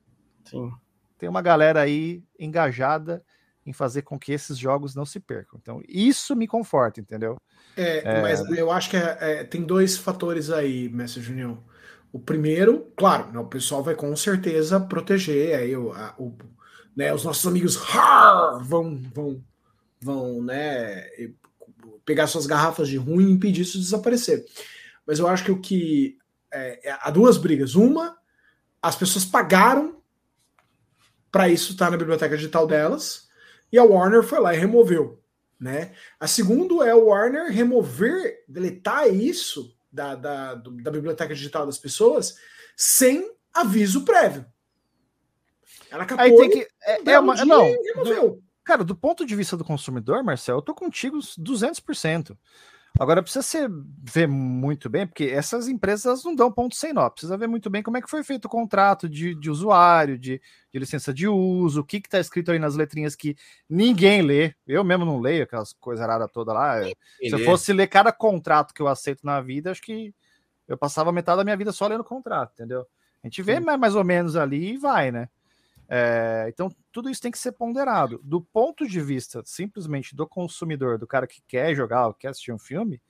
[0.45, 0.71] sim,
[1.17, 3.23] tem uma galera aí engajada
[3.65, 5.59] em fazer com que esses jogos não se percam.
[5.61, 7.37] Então, isso me conforta, entendeu?
[7.75, 8.21] É, é...
[8.21, 11.63] mas eu acho que é, é, tem dois fatores aí, Mestre Junião.
[12.11, 16.33] O primeiro, claro, né, o pessoal vai com certeza proteger aí o, a, o
[16.95, 17.77] né, os nossos amigos
[18.61, 19.43] vão vão
[19.99, 21.05] vão né
[22.05, 24.45] pegar suas garrafas de ruim e impedir isso de desaparecer.
[25.05, 26.17] Mas eu acho que o que
[26.53, 27.75] é, é há duas brigas.
[27.75, 28.15] Uma,
[28.81, 30.01] as pessoas pagaram
[31.29, 33.24] para isso estar na biblioteca digital delas
[33.75, 35.21] e a Warner foi lá e removeu.
[35.59, 35.91] Né?
[36.17, 42.37] A segunda é o Warner remover, deletar isso da, da, da biblioteca digital das pessoas
[42.75, 44.45] sem aviso prévio.
[45.91, 47.69] Ela capou Aí tem que, é, é uma, não,
[48.03, 52.37] do, cara, do ponto de vista do consumidor, Marcel, eu tô contigo 200%.
[52.97, 53.69] Agora precisa ser,
[54.03, 57.09] ver muito bem, porque essas empresas não dão ponto sem nó.
[57.09, 60.41] Precisa ver muito bem como é que foi feito o contrato de, de usuário, de,
[60.71, 63.35] de licença de uso, o que está escrito aí nas letrinhas que
[63.69, 64.53] ninguém lê.
[64.65, 66.81] Eu mesmo não leio aquelas coisas raras todas lá.
[66.83, 70.13] Se eu fosse ler cada contrato que eu aceito na vida, acho que
[70.65, 72.87] eu passava metade da minha vida só lendo contrato, entendeu?
[73.21, 73.77] A gente vê Sim.
[73.77, 75.27] mais ou menos ali e vai, né?
[75.87, 78.19] É, então, tudo isso tem que ser ponderado.
[78.23, 82.59] Do ponto de vista simplesmente do consumidor, do cara que quer jogar, quer assistir um
[82.59, 83.01] filme,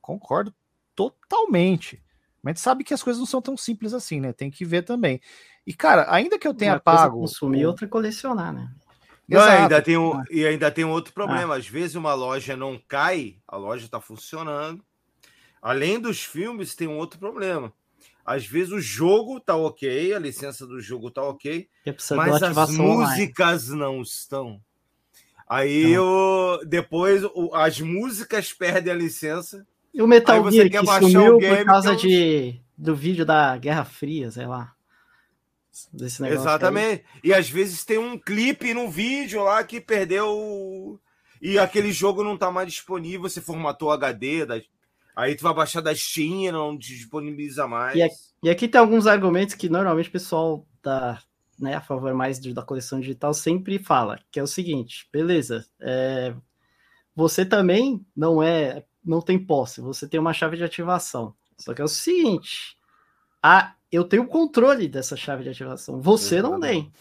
[0.00, 0.54] concordo
[0.94, 2.02] totalmente.
[2.42, 4.32] Mas a gente sabe que as coisas não são tão simples assim, né?
[4.32, 5.20] Tem que ver também.
[5.66, 7.20] E, cara, ainda que eu tenha Uma pago.
[7.20, 8.68] consumir, outra colecionar, né?
[9.28, 10.22] Não, ainda tem um.
[10.30, 11.54] E ainda tem um outro problema.
[11.54, 11.58] Ah.
[11.58, 14.84] Às vezes uma loja não cai, a loja está funcionando.
[15.60, 17.72] Além dos filmes, tem um outro problema.
[18.24, 21.68] Às vezes o jogo tá ok, a licença do jogo tá ok,
[22.16, 23.80] mas as músicas online.
[23.80, 24.60] não estão.
[25.48, 25.92] Aí então.
[25.92, 31.64] eu, depois o, as músicas perdem a licença E o Metal Gear que sumiu por
[31.64, 34.72] causa de, do vídeo da Guerra Fria, sei lá.
[35.92, 37.04] Desse negócio Exatamente.
[37.14, 37.20] Aí.
[37.24, 41.00] E às vezes tem um clipe no vídeo lá que perdeu.
[41.40, 44.46] E aquele jogo não tá mais disponível, você formatou HD,
[45.16, 47.96] aí tu vai baixar da Steam, não disponibiliza mais.
[47.96, 51.20] E aqui, e aqui tem alguns argumentos que normalmente o pessoal da,
[51.58, 55.64] né, a favor mais de, da coleção digital sempre fala, que é o seguinte, beleza,
[55.80, 56.34] é,
[57.14, 61.34] você também não é, não tem posse, você tem uma chave de ativação.
[61.56, 62.76] Só que é o seguinte,
[63.42, 66.92] a, eu tenho controle dessa chave de ativação, você não tem.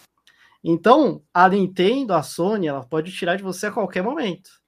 [0.64, 4.61] Então, a Nintendo, a Sony, ela pode tirar de você a qualquer momento.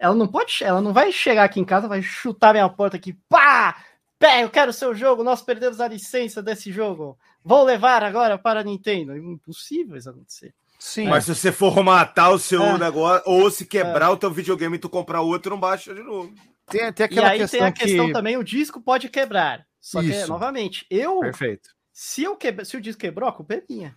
[0.00, 3.12] Ela não pode, ela não vai chegar aqui em casa, vai chutar minha porta aqui,
[3.28, 3.84] pá!
[4.18, 7.18] Pé, eu quero o seu jogo, nós perdemos a licença desse jogo.
[7.44, 9.12] Vou levar agora para a Nintendo.
[9.12, 10.54] É impossível isso acontecer.
[10.78, 11.08] Sim.
[11.08, 12.78] Mas se você formatar o seu é.
[12.78, 14.08] negócio, ou se quebrar é.
[14.08, 16.32] o teu videogame e tu comprar outro, não baixa de novo.
[16.66, 18.12] Tem, tem aquela e aí questão tem a questão que...
[18.12, 19.66] também, o disco pode quebrar.
[19.80, 20.22] Só Isso.
[20.22, 21.20] que, novamente, eu.
[21.20, 21.70] Perfeito.
[21.92, 22.64] Se, eu que...
[22.64, 23.94] se o disco quebrou, a culpa é minha.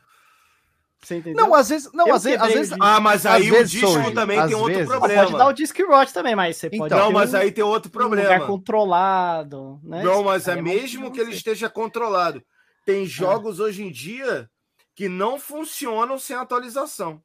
[1.03, 1.45] Você entendeu?
[1.45, 1.91] Não, às vezes.
[1.93, 2.77] Não, às vezes, às vezes.
[2.79, 4.87] Ah, mas aí o disco hoje, também tem outro vezes.
[4.87, 5.23] problema.
[5.23, 6.93] Pode dar o disc rot também, mas você pode.
[6.93, 8.29] Então, mas um, aí tem outro problema.
[8.29, 10.01] Um lugar controlado, né?
[10.01, 12.41] Não, mas é, é mesmo que ele esteja controlado.
[12.85, 13.63] Tem jogos é.
[13.63, 14.49] hoje em dia
[14.95, 17.21] que não funcionam sem atualização.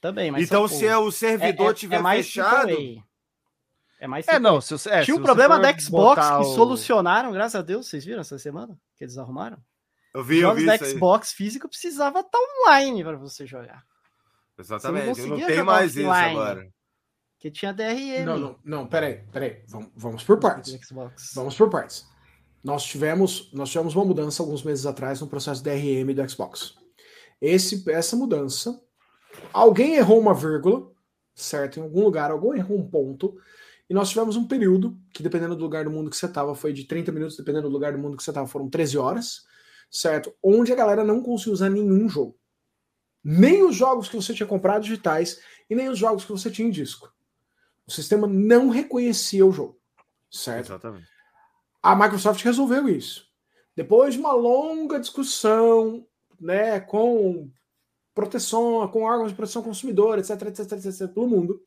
[0.00, 0.44] Também, mas.
[0.44, 2.76] Então, se é o servidor é, é, tiver fechado.
[3.98, 4.28] É mais.
[4.28, 4.60] É, não.
[4.60, 6.54] Se, é, Tinha um problema da Xbox que o...
[6.54, 7.88] solucionaram, graças a Deus.
[7.88, 8.78] Vocês viram essa semana?
[8.94, 9.56] Que eles arrumaram?
[10.16, 10.78] Eu vi, Jogos eu vi.
[10.78, 13.84] da Xbox físico precisava estar online para você jogar.
[14.58, 15.08] Exatamente.
[15.08, 16.72] Você não, não tem mais isso agora.
[17.38, 18.24] Que tinha DRM.
[18.24, 19.62] Não, não, não, peraí, peraí.
[19.68, 20.78] Vamos, vamos por partes.
[21.34, 22.06] Vamos por partes.
[22.64, 26.74] Nós tivemos, nós tivemos uma mudança alguns meses atrás no processo DRM do Xbox.
[27.38, 28.80] Esse, essa mudança,
[29.52, 30.90] alguém errou uma vírgula,
[31.34, 31.78] certo?
[31.78, 33.38] Em algum lugar, alguém errou um ponto,
[33.88, 36.72] e nós tivemos um período, que dependendo do lugar do mundo que você estava, foi
[36.72, 39.44] de 30 minutos, dependendo do lugar do mundo que você estava, foram 13 horas
[39.90, 40.34] certo?
[40.42, 42.38] Onde a galera não conseguiu usar nenhum jogo.
[43.22, 46.68] Nem os jogos que você tinha comprado digitais e nem os jogos que você tinha
[46.68, 47.12] em disco.
[47.86, 49.78] O sistema não reconhecia o jogo,
[50.30, 50.66] certo?
[50.66, 51.08] Exatamente.
[51.82, 53.26] A Microsoft resolveu isso.
[53.76, 56.06] Depois de uma longa discussão,
[56.40, 57.50] né, com
[58.14, 61.62] proteção, com órgãos de proteção consumidor, etc, etc, etc, etc, pelo mundo,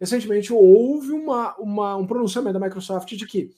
[0.00, 3.50] recentemente houve uma, uma, um pronunciamento da Microsoft de que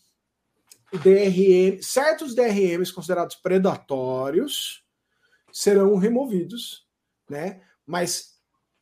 [0.92, 4.82] DRM, certos DRMs considerados predatórios
[5.52, 6.86] serão removidos,
[7.28, 7.60] né?
[7.86, 8.38] Mas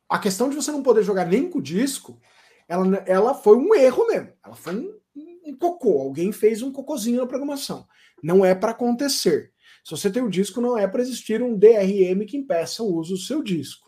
[0.09, 2.19] a questão de você não poder jogar nem com o disco,
[2.67, 4.33] ela, ela foi um erro mesmo.
[4.43, 4.99] Ela foi um,
[5.45, 6.01] um cocô.
[6.01, 7.87] Alguém fez um cocôzinho na programação.
[8.23, 9.51] Não é para acontecer.
[9.83, 13.13] Se você tem o disco, não é para existir um DRM que impeça o uso
[13.13, 13.87] do seu disco.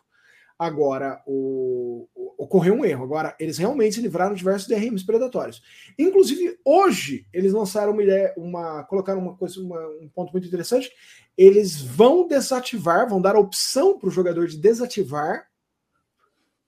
[0.58, 3.04] Agora, o, o, ocorreu um erro.
[3.04, 5.62] Agora, eles realmente se livraram de diversos DRMs predatórios.
[6.00, 10.90] Inclusive, hoje, eles lançaram uma ideia, uma, colocaram uma coisa, uma, um ponto muito interessante.
[11.38, 15.48] Eles vão desativar, vão dar a opção para o jogador de desativar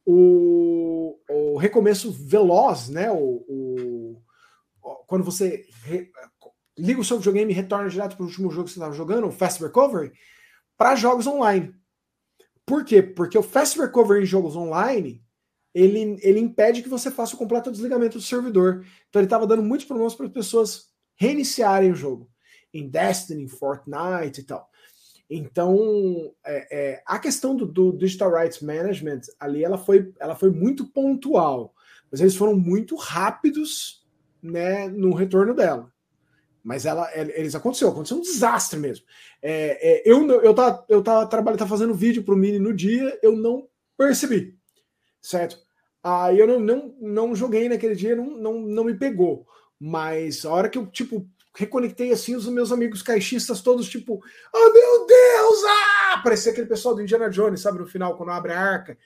[0.05, 3.09] o, o recomeço veloz, né?
[3.09, 4.21] O, o
[5.07, 6.11] quando você re,
[6.77, 9.27] liga o seu videogame e retorna direto para o último jogo que você estava jogando,
[9.27, 10.11] o Fast Recovery,
[10.77, 11.73] para jogos online.
[12.65, 13.01] Por quê?
[13.01, 15.23] Porque o Fast Recovery em jogos online
[15.73, 18.85] ele, ele impede que você faça o completo desligamento do servidor.
[19.09, 22.29] Então ele estava dando muitos problemas para as pessoas reiniciarem o jogo.
[22.73, 24.69] Em Destiny, Fortnite e tal.
[25.33, 30.49] Então, é, é, a questão do, do, Digital Rights Management ali, ela foi, ela foi
[30.49, 31.73] muito pontual,
[32.11, 34.05] mas eles foram muito rápidos
[34.43, 35.89] né, no retorno dela.
[36.61, 39.05] Mas ela, eles aconteceu, aconteceu um desastre mesmo.
[39.41, 43.17] É, é, eu eu tava, eu tava trabalhando, tava fazendo vídeo pro Mini no dia,
[43.23, 44.57] eu não percebi,
[45.21, 45.57] certo?
[46.03, 49.45] Aí eu não, não, não joguei naquele dia, não, não, não me pegou.
[49.79, 54.21] Mas a hora que eu, tipo, reconectei assim, os meus amigos caixistas todos, tipo,
[54.53, 55.63] oh meu Deus!
[55.67, 56.21] Ah!
[56.23, 58.97] Parecia aquele pessoal do Indiana Jones, sabe, no final, quando abre a arca,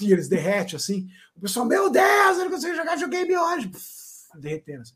[0.00, 1.08] e eles derretem assim.
[1.36, 3.68] O pessoal, meu Deus, eu não consigo jogar videogame hoje!
[3.68, 4.94] Pff, derretendo assim.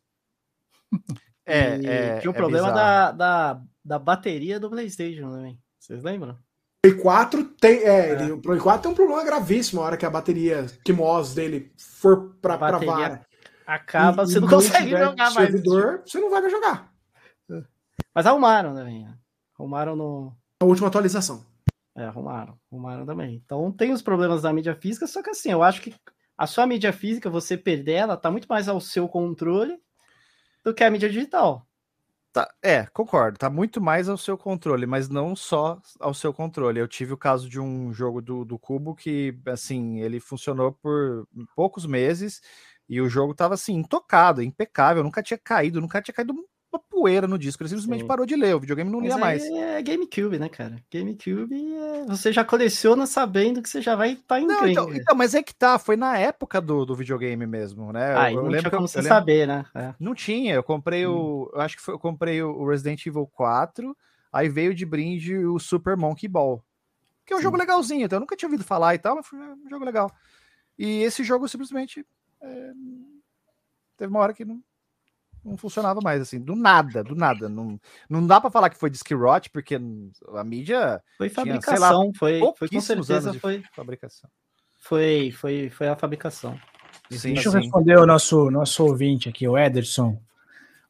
[1.47, 5.61] É, e é, tinha o é problema da, da, da bateria do PlayStation também.
[5.79, 6.39] Vocês lembram?
[6.85, 8.33] Play 4 tem, é, é.
[8.33, 12.35] o Play 4 tem um problema gravíssimo a hora que a bateria Kimos dele for
[12.43, 13.27] para pra vara.
[13.67, 15.51] Acaba, e, você não consegue jogar mais.
[15.51, 16.93] Servidor, você não vai mais jogar.
[18.15, 19.05] Mas arrumaram também.
[19.05, 19.17] Né?
[19.59, 20.37] Arrumaram no.
[20.61, 21.47] A última atualização.
[21.97, 22.59] É, arrumaram.
[22.71, 23.35] Arrumaram também.
[23.43, 25.95] Então tem os problemas da mídia física, só que assim, eu acho que
[26.37, 29.79] a sua mídia física, você perder ela, tá muito mais ao seu controle
[30.63, 31.67] do que a mídia digital.
[32.35, 33.39] Tá, é, concordo.
[33.39, 36.81] Tá muito mais ao seu controle, mas não só ao seu controle.
[36.81, 41.29] Eu tive o caso de um jogo do, do Cubo que, assim, ele funcionou por
[41.55, 42.41] poucos meses.
[42.89, 46.35] E o jogo tava assim, intocado, impecável, nunca tinha caído, nunca tinha caído
[46.75, 47.63] uma poeira no disco.
[47.63, 48.07] Ele simplesmente Sim.
[48.07, 49.45] parou de ler, o videogame não Mas lia mais.
[49.45, 50.77] É GameCube, né, cara?
[50.93, 52.05] GameCube é...
[52.07, 55.35] você já coleciona sabendo que você já vai estar tá em não, então, então, mas
[55.35, 58.15] é que tá, foi na época do, do videogame mesmo, né?
[58.17, 59.09] Ah, eu, eu lembro como você lembro...
[59.09, 59.65] saber, né?
[59.75, 59.95] É.
[59.99, 61.15] Não tinha, eu comprei hum.
[61.15, 61.51] o.
[61.55, 63.97] Eu acho que foi, eu comprei o Resident Evil 4,
[64.33, 66.63] aí veio de brinde o Super Monkey Ball.
[67.25, 67.45] Que é um Sim.
[67.45, 70.11] jogo legalzinho, então eu nunca tinha ouvido falar e tal, mas foi um jogo legal.
[70.79, 72.05] E esse jogo simplesmente.
[72.43, 72.73] É...
[73.97, 74.61] Teve uma hora que não,
[75.45, 77.49] não funcionava mais, assim, do nada, do nada.
[77.49, 81.03] Não, não dá para falar que foi de Skirot, porque a mídia.
[81.19, 83.63] Foi fabricação, tinha, foi, foi com certeza foi.
[83.75, 84.31] Fabricação.
[84.81, 86.59] Foi, foi, foi a fabricação.
[87.11, 87.57] Sim, Deixa sim.
[87.57, 90.19] eu responder o nosso, nosso ouvinte aqui, o Ederson.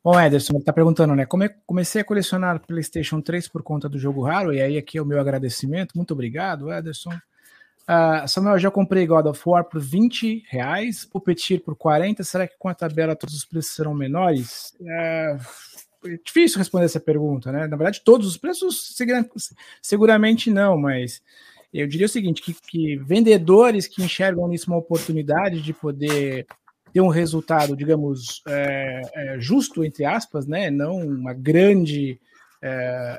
[0.02, 1.24] Bom, Ederson, ele tá perguntando, né?
[1.24, 5.02] Come, comecei a colecionar PlayStation 3 por conta do jogo raro, e aí aqui é
[5.02, 5.96] o meu agradecimento.
[5.96, 7.10] Muito obrigado, Ederson.
[7.84, 12.24] Uh, Samuel, já comprei God of War por 20 reais, Puppeteer por 40.
[12.24, 14.74] Será que com a tabela todos os preços serão menores?
[14.82, 15.36] É,
[16.06, 17.66] é difícil responder essa pergunta, né?
[17.66, 18.96] Na verdade, todos os preços
[19.82, 21.20] seguramente não, mas
[21.72, 26.46] eu diria o seguinte: que, que vendedores que enxergam nisso uma oportunidade de poder
[26.90, 30.70] ter um resultado, digamos, é, é, justo, entre aspas, né?
[30.70, 32.18] Não uma grande.
[32.62, 32.70] É,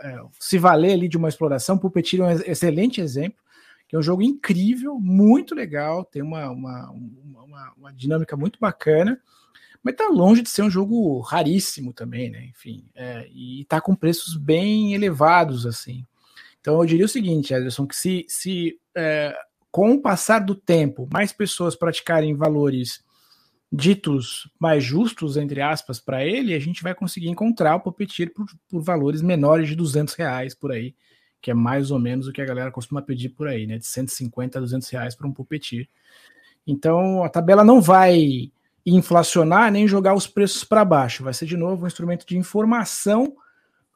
[0.04, 3.45] é se valer ali de uma exploração, Puppeteer é um excelente exemplo
[3.88, 9.20] que é um jogo incrível, muito legal, tem uma, uma, uma, uma dinâmica muito bacana,
[9.84, 12.46] mas está longe de ser um jogo raríssimo também, né?
[12.46, 16.04] Enfim, é, e está com preços bem elevados, assim.
[16.60, 19.38] Então eu diria o seguinte, Ederson, que se, se é,
[19.70, 23.04] com o passar do tempo mais pessoas praticarem valores
[23.72, 28.48] ditos mais justos, entre aspas, para ele, a gente vai conseguir encontrar o Puppeteer por,
[28.70, 30.96] por valores menores de 200 reais por aí,
[31.46, 33.78] que é mais ou menos o que a galera costuma pedir por aí, né?
[33.78, 35.88] De 150 a 200 reais para um puppeteer.
[36.66, 38.52] Então a tabela não vai
[38.84, 43.38] inflacionar nem jogar os preços para baixo, vai ser de novo um instrumento de informação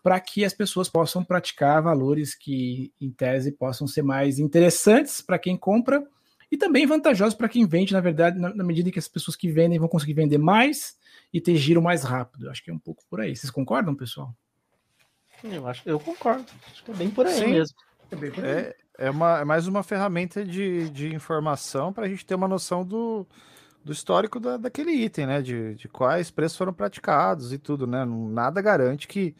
[0.03, 5.39] para que as pessoas possam praticar valores que, em tese, possam ser mais interessantes para
[5.39, 6.07] quem compra
[6.51, 9.79] e também vantajosos para quem vende, na verdade, na, medida que as pessoas que vendem
[9.79, 10.95] vão conseguir vender mais
[11.33, 12.47] e ter giro mais rápido.
[12.47, 13.35] Acho que é um pouco por aí.
[13.35, 14.35] Vocês concordam, pessoal?
[15.43, 16.45] Eu acho, eu concordo.
[16.71, 17.51] Acho que é bem por aí Sim.
[17.51, 17.75] mesmo.
[18.11, 18.51] É, por aí.
[18.51, 22.47] é, é, uma, é mais uma ferramenta de, de informação para a gente ter uma
[22.47, 23.25] noção do,
[23.83, 25.41] do histórico da, daquele item, né?
[25.41, 28.05] De, de quais preços foram praticados e tudo, né?
[28.05, 29.35] Nada garante que,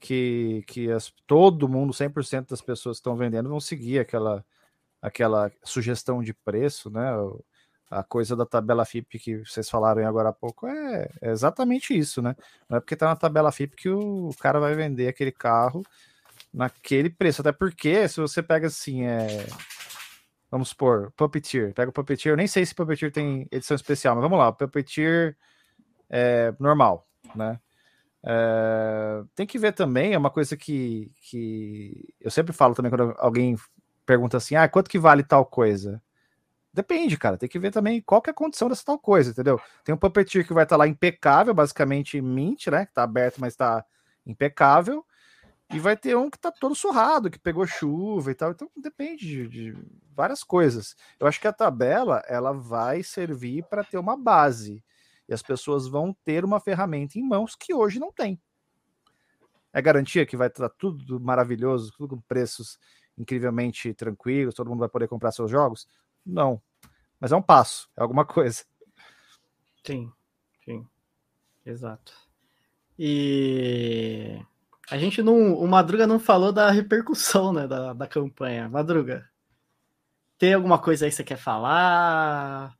[0.00, 4.44] que, que as, todo mundo, 100% das pessoas que estão vendendo, vão seguir aquela,
[5.00, 7.10] aquela sugestão de preço, né?
[7.90, 12.20] A coisa da tabela FIP que vocês falaram agora há pouco é, é, exatamente isso,
[12.20, 12.34] né?
[12.68, 15.82] Não é porque tá na tabela FIP que o cara vai vender aquele carro
[16.52, 17.42] naquele preço.
[17.42, 19.46] Até porque, se você pega assim, é.
[20.50, 21.74] Vamos supor, Puppeteer.
[21.74, 22.32] Pega o Puppeteer.
[22.32, 24.48] Eu nem sei se Puppeteer tem edição especial, mas vamos lá.
[24.48, 25.36] O Puppeteer
[26.08, 27.60] é normal, né?
[28.24, 33.14] É, tem que ver também, é uma coisa que, que eu sempre falo também quando
[33.18, 33.56] alguém
[34.04, 36.02] pergunta assim: ah, quanto que vale tal coisa?
[36.76, 37.38] Depende, cara.
[37.38, 39.58] Tem que ver também qual que é a condição dessa tal coisa, entendeu?
[39.82, 42.84] Tem um puppeteer que vai estar tá lá impecável, basicamente mint, né?
[42.84, 43.82] Que tá aberto, mas tá
[44.26, 45.02] impecável.
[45.72, 48.50] E vai ter um que tá todo surrado, que pegou chuva e tal.
[48.50, 49.76] Então depende de, de
[50.14, 50.94] várias coisas.
[51.18, 54.84] Eu acho que a tabela ela vai servir para ter uma base.
[55.26, 58.38] E as pessoas vão ter uma ferramenta em mãos que hoje não tem.
[59.72, 62.78] É garantia que vai estar tudo maravilhoso, tudo com preços
[63.16, 65.88] incrivelmente tranquilos, todo mundo vai poder comprar seus jogos?
[66.26, 66.60] Não.
[67.20, 68.64] Mas é um passo, é alguma coisa.
[69.84, 70.10] Sim,
[70.64, 70.86] sim.
[71.64, 72.12] Exato.
[72.98, 74.40] E
[74.90, 75.54] a gente não.
[75.54, 78.68] O Madruga não falou da repercussão né, da, da campanha.
[78.68, 79.28] Madruga,
[80.38, 82.76] tem alguma coisa aí que você quer falar?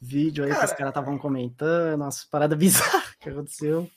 [0.00, 3.90] Vídeo aí cara, que os caras estavam comentando, umas paradas bizarras que aconteceu.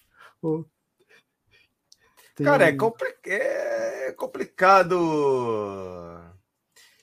[2.36, 2.46] Tem...
[2.46, 4.98] Cara, é, compli é complicado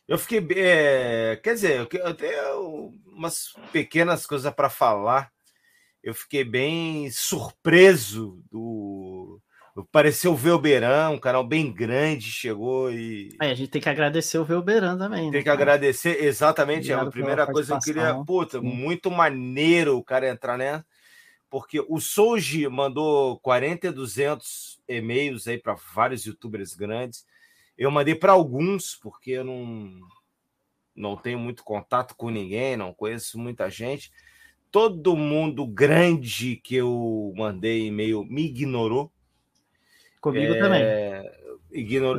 [0.08, 0.44] eu fiquei.
[0.56, 5.30] É, quer dizer, eu tenho umas pequenas coisas para falar.
[6.02, 9.38] Eu fiquei bem surpreso do.
[9.92, 13.36] Pareceu o Velberan, um canal bem grande, chegou e.
[13.40, 15.26] É, a gente tem que agradecer o Velberan também.
[15.26, 16.90] Né, tem que agradecer, exatamente.
[16.90, 18.24] É a primeira coisa que eu queria.
[18.24, 18.66] Puta, Sim.
[18.66, 20.82] muito maneiro o cara entrar né?
[21.50, 27.24] Porque o Souji mandou 40 e 200 e-mails aí para vários youtubers grandes
[27.78, 30.00] eu mandei para alguns, porque eu não,
[30.94, 34.10] não tenho muito contato com ninguém, não conheço muita gente.
[34.70, 39.12] Todo mundo grande que eu mandei e-mail me ignorou.
[40.20, 40.82] Comigo é, também.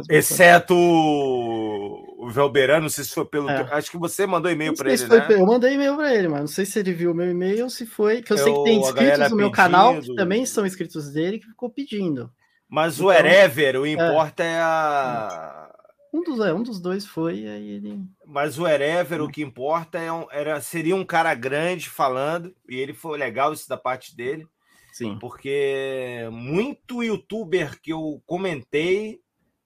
[0.09, 3.49] Exceto o Velberan, não sei se foi pelo.
[3.49, 3.67] É.
[3.71, 5.27] Acho que você mandou e-mail para ele, né?
[5.29, 7.69] Eu mandei e-mail para ele, mas não sei se ele viu o meu e-mail ou
[7.69, 8.21] se foi.
[8.21, 11.39] Que eu, eu sei que tem inscritos no meu canal que também são inscritos dele
[11.39, 12.31] que ficou pedindo.
[12.69, 15.71] Mas então, o Erever, o importa é, é a.
[16.13, 17.99] Um dos, é, um dos dois foi, aí ele.
[18.25, 22.75] Mas o Erever, o que importa é um, era, seria um cara grande falando, e
[22.75, 24.47] ele foi legal isso da parte dele.
[24.93, 25.17] Sim.
[25.19, 29.19] Porque muito youtuber que eu comentei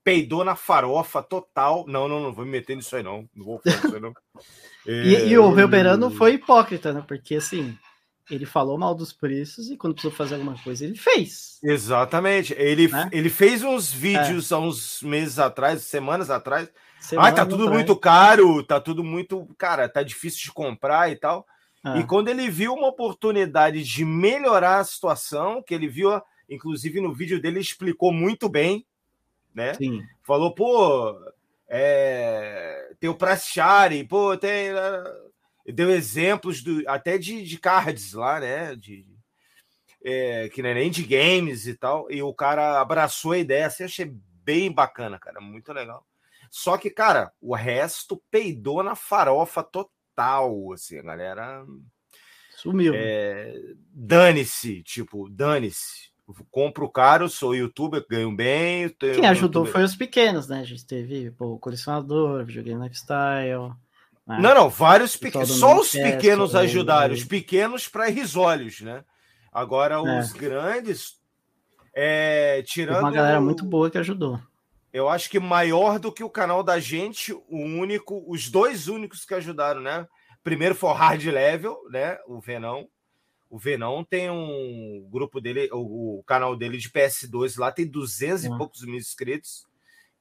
[0.04, 1.84] peidou na farofa total.
[1.88, 3.28] Não, não, não vou me meter nisso aí, não.
[3.34, 4.14] Não vou fazer isso aí, não.
[4.86, 5.26] e, é...
[5.28, 7.02] e o Velberano foi hipócrita, né?
[7.08, 7.76] Porque assim,
[8.30, 11.58] ele falou mal dos preços e quando precisou fazer alguma coisa, ele fez.
[11.62, 12.54] Exatamente.
[12.54, 13.08] Ele, né?
[13.12, 14.54] ele fez uns vídeos é.
[14.54, 16.70] há uns meses atrás, semanas atrás.
[17.00, 17.76] Semana ah, tá tudo atrás.
[17.76, 19.46] muito caro, tá tudo muito.
[19.58, 21.46] Cara, tá difícil de comprar e tal.
[21.84, 21.98] É.
[21.98, 26.10] E quando ele viu uma oportunidade de melhorar a situação, que ele viu,
[26.48, 28.86] inclusive no vídeo dele, explicou muito bem,
[29.54, 29.74] né?
[29.74, 30.02] Sim.
[30.22, 31.14] Falou, pô,
[31.68, 32.94] é...
[32.98, 34.70] tem o Prachari, pô, tem
[35.72, 38.76] deu exemplos do, até de, de cards lá, né?
[38.76, 39.06] De,
[40.04, 42.10] é, que não é nem de games e tal.
[42.10, 46.06] E o cara abraçou a ideia, assim, achei bem bacana, cara, muito legal.
[46.50, 51.64] Só que, cara, o resto peidou na farofa total, assim, a galera.
[52.56, 52.92] Sumiu.
[52.94, 53.54] É,
[53.90, 56.12] dane-se, tipo, dane-se.
[56.50, 58.88] Compro caro, sou youtuber, ganho bem.
[58.88, 59.72] Quem ajudou YouTuber...
[59.72, 60.60] foi os pequenos, né?
[60.60, 63.74] A gente teve pô, o colecionador, videogame lifestyle.
[64.26, 64.38] Né?
[64.40, 65.50] Não, não, vários pequenos.
[65.50, 69.04] Só os pequenos ajudaram, os pequenos para risolhos, né?
[69.52, 70.20] Agora é.
[70.20, 71.20] os grandes,
[71.94, 73.00] é, tirando.
[73.00, 74.40] uma galera muito boa que ajudou.
[74.92, 79.24] Eu acho que maior do que o canal da gente, o único, os dois únicos
[79.24, 80.06] que ajudaram, né?
[80.42, 82.18] Primeiro foi o Hard Level, né?
[82.26, 82.88] O Venão.
[83.50, 88.44] O Venão tem um grupo dele, o, o canal dele de PS2 lá tem 200
[88.44, 89.66] e poucos mil inscritos.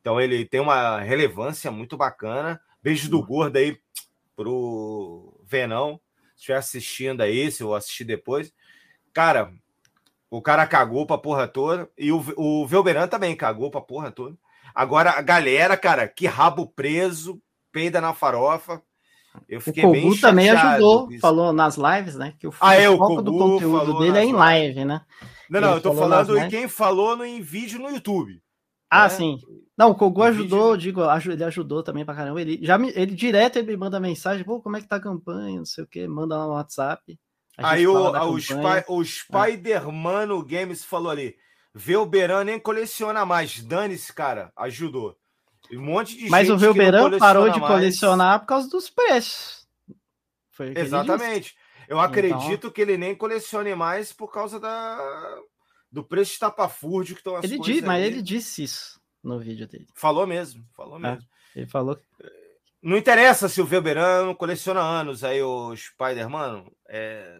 [0.01, 2.59] Então ele tem uma relevância muito bacana.
[2.81, 3.77] Beijo do gordo aí
[4.35, 5.99] pro Venão.
[6.35, 8.53] Se estiver assistindo aí, se eu assistir depois.
[9.13, 9.53] Cara,
[10.29, 11.89] o cara cagou pra porra toda.
[11.97, 14.35] E o, o Velberan também cagou pra porra toda.
[14.73, 17.39] Agora, a galera, cara, que rabo preso,
[17.71, 18.81] peida na farofa.
[19.47, 22.33] Eu fiquei o Kogu bem também ajudou, falou nas lives, né?
[22.39, 25.01] Que o ah, é, o foco do conteúdo dele é em live, né?
[25.49, 28.42] Não, não, Ele eu tô falando em quem falou no, em vídeo no YouTube.
[28.93, 29.09] Ah, né?
[29.09, 29.37] sim.
[29.75, 30.77] Não, o Kogu ajudou, vídeo...
[30.77, 32.39] digo, ele ajudou também pra caramba.
[32.39, 35.01] Ele já me, ele direto ele me manda mensagem, pô, como é que tá a
[35.01, 37.19] campanha, não sei o que, manda lá no WhatsApp.
[37.57, 41.35] Aí o, o, Spy, o Spider-Man Games falou ali:
[41.73, 43.63] Velberan nem coleciona mais.
[43.63, 45.17] Dane-se, cara, ajudou.
[45.71, 47.73] Um monte de Mas o Velberan parou de mais.
[47.73, 49.67] colecionar por causa dos preços.
[50.75, 51.55] Exatamente.
[51.87, 52.71] Eu então acredito então...
[52.71, 54.97] que ele nem colecione mais por causa da
[55.93, 57.75] do preço de tapafúrdio que estão as ele coisas.
[57.75, 59.87] Disse, mas ele disse isso no vídeo dele.
[59.93, 61.29] Falou mesmo, falou é, mesmo.
[61.55, 61.99] É, ele falou.
[62.81, 66.65] Não interessa se o Velberano coleciona anos aí, o Spider-Man.
[66.89, 67.39] É...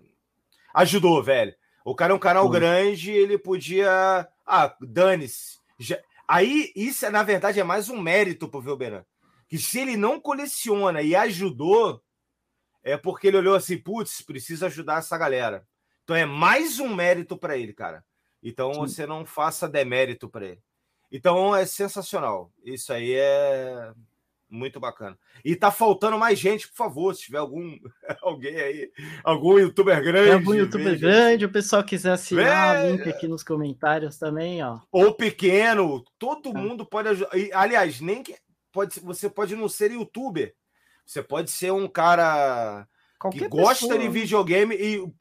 [0.75, 1.53] Ajudou, velho.
[1.83, 4.29] O cara é um canal grande, ele podia.
[4.45, 5.57] Ah, dane-se.
[5.77, 5.99] Já...
[6.27, 9.03] Aí, isso, na verdade, é mais um mérito pro Velberan.
[9.49, 12.01] Que se ele não coleciona e ajudou,
[12.83, 15.67] é porque ele olhou assim, putz, precisa ajudar essa galera.
[16.03, 18.05] Então é mais um mérito para ele, cara.
[18.43, 18.79] Então Sim.
[18.81, 20.61] você não faça demérito para ele.
[21.11, 22.51] Então é sensacional.
[22.63, 23.93] Isso aí é
[24.49, 25.17] muito bacana.
[25.43, 27.77] E tá faltando mais gente, por favor, se tiver algum
[28.21, 28.91] alguém aí,
[29.23, 30.29] algum youtuber grande.
[30.29, 34.79] É algum youtuber grande, o pessoal quiser assinar, o link aqui nos comentários também, ó.
[34.91, 36.53] Ou pequeno, todo é.
[36.53, 37.31] mundo pode ajudar.
[37.53, 38.35] Aliás, nem que
[38.71, 40.53] pode, você pode não ser youtuber.
[41.05, 42.87] Você pode ser um cara
[43.19, 43.99] Qualquer que gosta pessoa.
[43.99, 45.13] de videogame e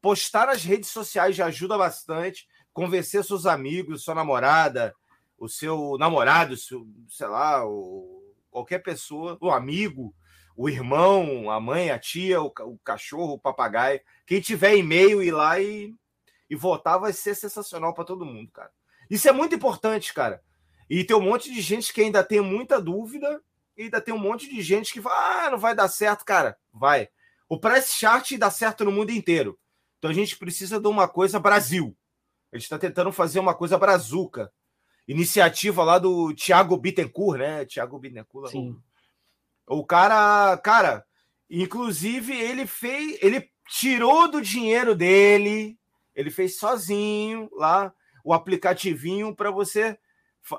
[0.00, 2.46] postar nas redes sociais já ajuda bastante
[2.76, 4.94] convencer seus amigos, sua namorada,
[5.38, 10.14] o seu namorado, seu, sei lá, o, qualquer pessoa, o amigo,
[10.54, 14.02] o irmão, a mãe, a tia, o, o cachorro, o papagaio.
[14.26, 15.94] Quem tiver e-mail, ir lá e,
[16.50, 18.70] e votar vai ser sensacional para todo mundo, cara.
[19.08, 20.42] Isso é muito importante, cara.
[20.90, 23.40] E tem um monte de gente que ainda tem muita dúvida,
[23.74, 26.58] e ainda tem um monte de gente que fala, ah, não vai dar certo, cara.
[26.74, 27.08] Vai.
[27.48, 29.58] O press chart dá certo no mundo inteiro.
[29.98, 31.96] Então a gente precisa de uma coisa Brasil.
[32.56, 34.50] A gente está tentando fazer uma coisa brazuca.
[35.06, 37.64] Iniciativa lá do Thiago Bittencourt, né?
[37.64, 38.50] Thiago Bittencourt.
[38.50, 38.76] Sim.
[39.66, 41.04] O, o cara, cara,
[41.48, 45.78] inclusive ele fez, ele tirou do dinheiro dele,
[46.14, 47.92] ele fez sozinho lá
[48.24, 49.96] o aplicativinho para você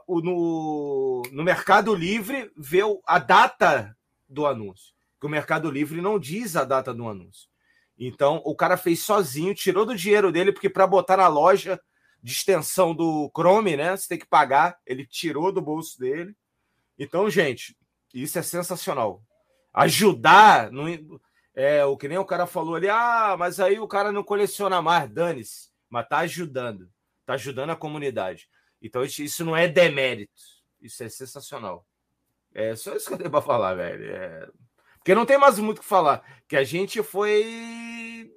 [0.07, 4.93] no, no Mercado Livre ver a data do anúncio.
[5.19, 7.49] Que o Mercado Livre não diz a data do anúncio.
[7.97, 11.81] Então, o cara fez sozinho, tirou do dinheiro dele, porque para botar na loja
[12.21, 16.35] de extensão do Chrome, né, você tem que pagar, ele tirou do bolso dele.
[16.97, 17.77] Então, gente,
[18.13, 19.21] Isso é sensacional.
[19.73, 20.85] Ajudar, não,
[21.53, 24.81] é o que nem o cara falou ali, ah, mas aí o cara não coleciona
[24.81, 26.89] mais, dane-se, mas tá ajudando,
[27.25, 28.49] tá ajudando a comunidade.
[28.81, 30.41] Então isso não é demérito,
[30.81, 31.85] isso é sensacional.
[32.53, 34.15] É só isso que eu tenho para falar, velho.
[34.15, 34.49] É...
[34.95, 38.31] Porque não tem mais muito o que falar, que a gente foi,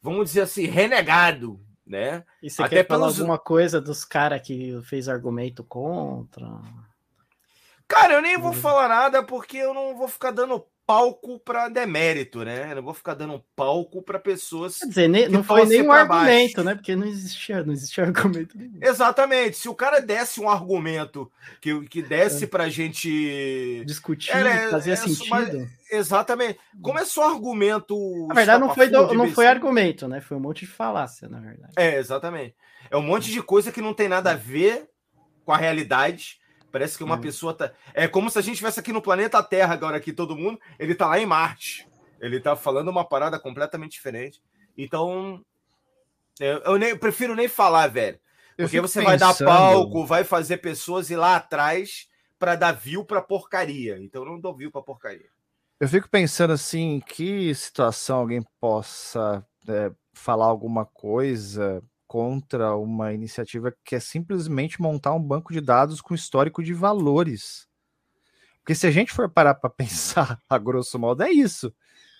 [0.00, 2.24] vamos dizer assim, renegado, né?
[2.42, 3.18] E você Até quer falar pelos...
[3.18, 6.46] alguma coisa dos caras que fez argumento contra?
[7.88, 12.42] Cara, eu nem vou falar nada porque eu não vou ficar dando palco para demérito,
[12.42, 12.70] né?
[12.70, 14.78] Eu não vou ficar dando palco para pessoas.
[14.78, 16.64] Quer dizer, nem, não foi nem um argumento, baixo.
[16.64, 16.74] né?
[16.74, 18.78] Porque não existia, não existia argumento nenhum.
[18.80, 19.58] Exatamente.
[19.58, 22.46] Se o cara desse um argumento que, que desse é.
[22.46, 25.28] pra gente discutir, é, fazia é, sentido.
[25.28, 26.58] Mas, exatamente.
[26.80, 28.26] Como é só argumento.
[28.26, 30.22] Na verdade, não foi, do, não foi argumento, né?
[30.22, 31.74] Foi um monte de falácia, na verdade.
[31.76, 32.54] É, exatamente.
[32.90, 34.88] É um monte de coisa que não tem nada a ver
[35.44, 36.37] com a realidade
[36.70, 37.20] Parece que uma hum.
[37.20, 37.72] pessoa tá.
[37.94, 40.60] É como se a gente estivesse aqui no planeta Terra agora, aqui todo mundo.
[40.78, 41.88] Ele tá lá em Marte.
[42.20, 44.42] Ele tá falando uma parada completamente diferente.
[44.76, 45.44] Então,
[46.38, 48.18] eu, eu, nem, eu prefiro nem falar, velho.
[48.56, 49.04] Porque você pensando...
[49.04, 53.98] vai dar palco, vai fazer pessoas ir lá atrás para dar view pra porcaria.
[53.98, 55.28] Então, eu não dou view pra porcaria.
[55.80, 63.72] Eu fico pensando assim, que situação alguém possa é, falar alguma coisa contra uma iniciativa
[63.84, 67.68] que é simplesmente montar um banco de dados com histórico de valores.
[68.60, 71.72] Porque se a gente for parar para pensar, a grosso modo, é isso.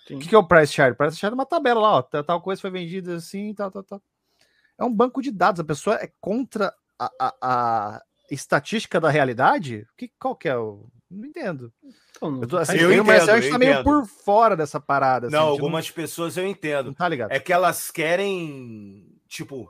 [0.07, 0.15] Sim.
[0.15, 0.95] O que, é o price chart?
[0.95, 4.01] Price chart é uma tabela lá, ó, tal coisa foi vendida assim, tal, tal, tal.
[4.77, 5.59] É um banco de dados.
[5.59, 8.01] A pessoa é contra a, a, a
[8.31, 9.85] estatística da realidade?
[9.97, 10.87] Que, qual que é o.
[11.09, 11.73] Não entendo.
[12.15, 15.27] Então, eu, tô, assim, eu entendo, a gente tá meio por fora dessa parada.
[15.27, 15.95] Assim, não, algumas não...
[15.95, 16.87] pessoas eu entendo.
[16.87, 17.31] Não tá ligado?
[17.31, 19.69] É que elas querem, tipo,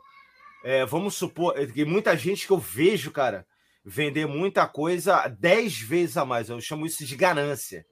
[0.63, 3.45] é, vamos supor, é, que muita gente que eu vejo, cara,
[3.83, 6.49] vender muita coisa 10 vezes a mais.
[6.49, 7.85] Eu chamo isso de ganância.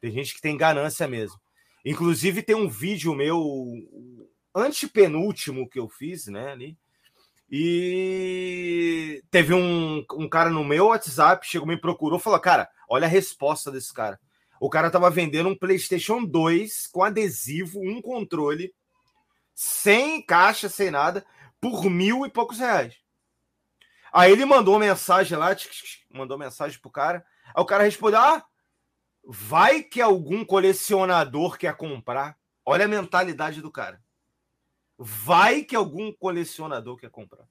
[0.00, 1.38] Tem gente que tem ganância mesmo.
[1.84, 3.42] Inclusive, tem um vídeo meu
[4.54, 6.52] antepenúltimo que eu fiz, né?
[6.52, 6.76] Ali,
[7.50, 13.10] e teve um, um cara no meu WhatsApp, chegou, me procurou, falou: Cara, olha a
[13.10, 14.20] resposta desse cara.
[14.60, 18.72] O cara tava vendendo um PlayStation 2 com adesivo, um controle,
[19.54, 21.24] sem caixa, sem nada
[21.60, 22.96] por mil e poucos reais.
[24.12, 25.54] Aí ele mandou mensagem lá,
[26.10, 27.24] mandou mensagem pro cara.
[27.54, 28.44] Aí o cara respondeu: Ah,
[29.24, 32.36] vai que algum colecionador quer comprar.
[32.64, 34.02] Olha a mentalidade do cara.
[34.98, 37.46] Vai que algum colecionador quer comprar.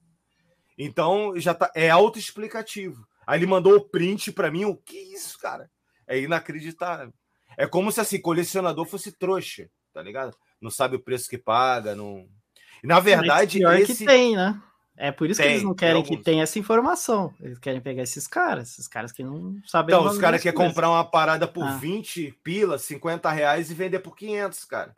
[0.76, 3.06] Então já tá, é autoexplicativo.
[3.26, 4.64] Aí ele mandou o print para mim.
[4.64, 5.70] O que é isso, cara?
[6.06, 7.12] É inacreditável.
[7.56, 10.36] É como se assim, colecionador fosse trouxa, tá ligado?
[10.60, 12.28] Não sabe o preço que paga, não
[12.82, 13.96] na verdade, pior esse...
[13.96, 14.60] que tem, né?
[14.96, 17.32] É por isso tem, que eles não querem que tenha essa informação.
[17.40, 19.94] Eles querem pegar esses caras, esses caras que não sabem.
[19.94, 21.76] Então, os caras querem comprar uma parada por ah.
[21.78, 24.94] 20 pila, 50 reais e vender por 500, cara.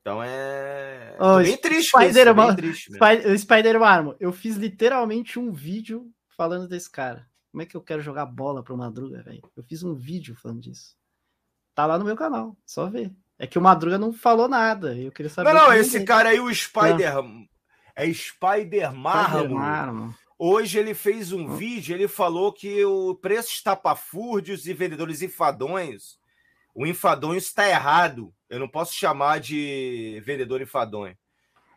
[0.00, 1.16] Então é.
[1.18, 3.38] Oh, bem triste, Spider mesmo, bem triste mesmo.
[3.38, 7.28] Spider-Man, eu fiz literalmente um vídeo falando desse cara.
[7.50, 9.42] Como é que eu quero jogar bola pro Madruga, velho?
[9.56, 10.96] Eu fiz um vídeo falando disso.
[11.74, 13.12] Tá lá no meu canal, só ver.
[13.38, 14.96] É que o Madruga não falou nada.
[14.96, 15.52] Eu queria saber.
[15.52, 17.14] Não, não, esse cara aí, o Spider.
[17.94, 20.14] É, é Spider Marmo.
[20.38, 21.56] Hoje ele fez um hum.
[21.56, 26.18] vídeo, ele falou que o preço estapafúrdios e vendedores enfadonhos,
[26.74, 28.34] o enfadonho está errado.
[28.48, 31.16] Eu não posso chamar de vendedor enfadonho.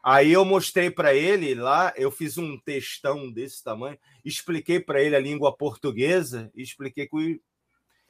[0.04, 5.16] Aí eu mostrei para ele lá, eu fiz um textão desse tamanho, expliquei para ele
[5.16, 7.40] a língua portuguesa e expliquei que o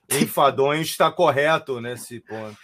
[0.21, 2.57] enfadonho está correto nesse ponto.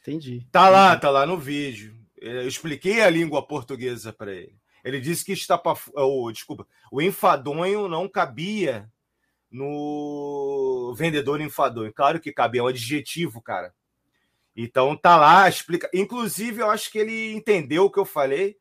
[0.00, 0.46] Entendi.
[0.50, 1.96] Tá lá, tá lá no vídeo.
[2.16, 4.54] Eu expliquei a língua portuguesa para ele.
[4.82, 8.90] Ele disse que está para, oh, desculpa, o enfadonho não cabia
[9.50, 11.92] no vendedor enfadonho.
[11.92, 13.74] Claro que cabia, é um adjetivo, cara.
[14.56, 15.90] Então tá lá, explica.
[15.92, 18.56] Inclusive, eu acho que ele entendeu o que eu falei,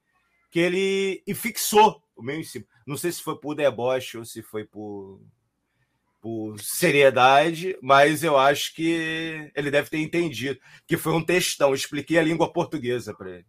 [0.50, 2.66] que ele e fixou o meu em cima.
[2.86, 5.22] Não sei se foi por deboche ou se foi por
[6.22, 11.74] por seriedade, mas eu acho que ele deve ter entendido que foi um textão.
[11.74, 13.46] Expliquei a língua portuguesa para ele.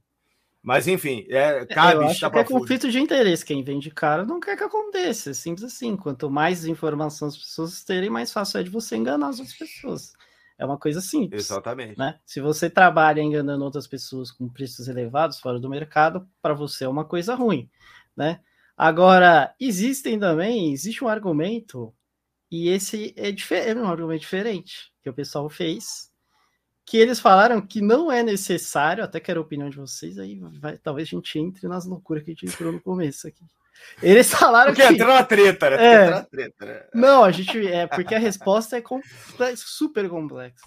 [0.62, 3.44] Mas enfim, é, cabe eu acho que é conflito de interesse.
[3.44, 5.31] Quem vende cara não quer que aconteça.
[5.31, 5.97] É simples assim.
[5.97, 10.12] Quanto mais informação as pessoas terem, mais fácil é de você enganar as outras pessoas.
[10.58, 11.47] É uma coisa simples.
[11.47, 11.99] Exatamente.
[11.99, 12.18] Né?
[12.26, 16.89] Se você trabalha enganando outras pessoas com preços elevados fora do mercado, para você é
[16.89, 17.70] uma coisa ruim.
[18.15, 18.40] Né?
[18.76, 21.94] Agora, existem também, existe um argumento
[22.50, 26.10] e esse é, é um argumento diferente que o pessoal fez,
[26.84, 30.76] que eles falaram que não é necessário, até quero a opinião de vocês, aí vai,
[30.76, 33.44] talvez a gente entre nas loucuras que a gente entrou no começo aqui.
[34.02, 34.94] Eles falaram porque que.
[34.94, 35.84] entrou na treta, né?
[35.84, 36.10] É.
[36.10, 36.84] Na treta, né?
[36.92, 37.66] Não, a gente.
[37.66, 40.66] É porque a resposta é complexa, super complexa.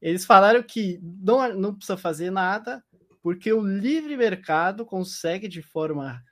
[0.00, 2.82] Eles falaram que não, não precisa fazer nada,
[3.22, 6.22] porque o livre mercado consegue de forma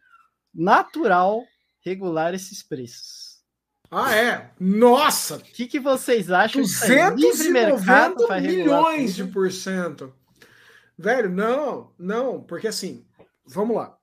[0.55, 1.43] natural
[1.85, 3.28] regular esses preços.
[3.91, 4.51] Ah, é?
[4.61, 5.37] Nossa!
[5.37, 6.61] O que, que vocês acham?
[6.63, 7.15] disso aí?
[7.15, 10.13] Livre mercado 290 vai regular milhões de por cento.
[10.99, 13.07] Velho, não, não, porque assim,
[13.47, 13.97] vamos lá.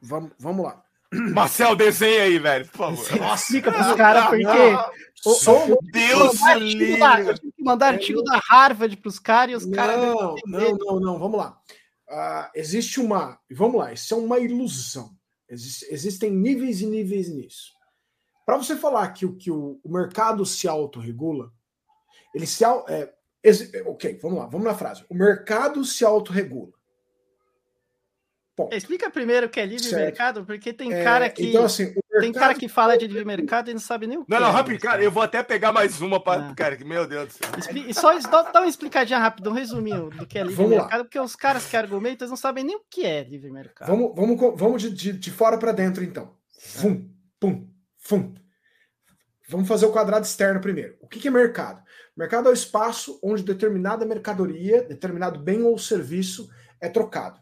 [0.00, 0.82] Vamos, vamos lá.
[1.12, 3.16] Marcel, desenha aí, velho, por favor.
[3.20, 4.98] Nossa, explica pros caras porque.
[5.14, 7.30] Só Deus Mandar artigo da- livre.
[7.30, 9.96] eu tive que mandar artigo da Harvard pros caras e os caras.
[9.96, 11.58] Não, não, não, não, vamos lá.
[12.08, 13.38] Ah, existe uma.
[13.50, 15.10] Vamos lá, isso é uma ilusão.
[15.48, 17.72] Existe- existem níveis e níveis nisso.
[18.48, 21.52] Para você falar que, o- que o, o mercado se autorregula,
[22.34, 22.64] ele se.
[22.64, 23.12] É,
[23.44, 25.04] exi- ok, vamos lá, vamos na frase.
[25.10, 26.72] O mercado se autorregula.
[28.56, 28.74] Ponto.
[28.74, 30.02] Explica primeiro o que é livre Certo.
[30.02, 31.50] mercado, porque tem É, cara que.
[31.50, 34.30] Então, assim, Tem cara que fala de livre mercado e não sabe nem o que
[34.32, 36.48] Não, não, é, rápido, cara, eu vou até pegar mais uma para.
[36.48, 36.54] Ah.
[36.54, 37.50] Cara, que meu Deus do céu.
[37.58, 40.72] Expli- E só dá, dá uma explicadinha rápida, um resuminho do que é livre Vamos
[40.72, 40.78] lá.
[40.84, 43.88] mercado, porque os caras que argumentam eles não sabem nem o que é livre mercado.
[43.88, 46.34] Vamos, vamos, vamos de, de, de fora para dentro, então.
[46.58, 47.06] Fum,
[47.38, 47.68] pum,
[48.08, 48.34] fum.
[49.50, 50.96] Vamos fazer o quadrado externo primeiro.
[51.00, 51.82] O que é mercado?
[52.16, 57.38] Mercado é o espaço onde determinada mercadoria, determinado bem ou serviço é trocado,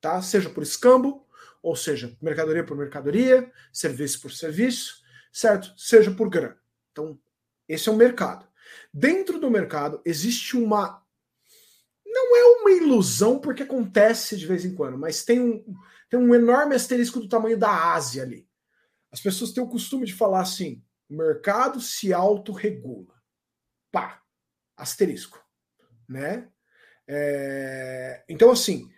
[0.00, 0.20] tá?
[0.20, 1.26] Seja por escambo,
[1.62, 5.72] ou seja, mercadoria por mercadoria, serviço por serviço, certo?
[5.76, 6.58] Seja por grana.
[6.90, 7.18] Então,
[7.66, 8.46] esse é o mercado.
[8.92, 11.02] Dentro do mercado existe uma
[12.04, 15.64] não é uma ilusão porque acontece de vez em quando, mas tem um,
[16.10, 18.46] tem um enorme asterisco do tamanho da Ásia ali.
[19.12, 23.14] As pessoas têm o costume de falar assim: o mercado se autorregula.
[23.92, 24.22] Pá,
[24.76, 25.38] asterisco.
[26.08, 26.50] Né?
[27.06, 28.90] É, Então, assim,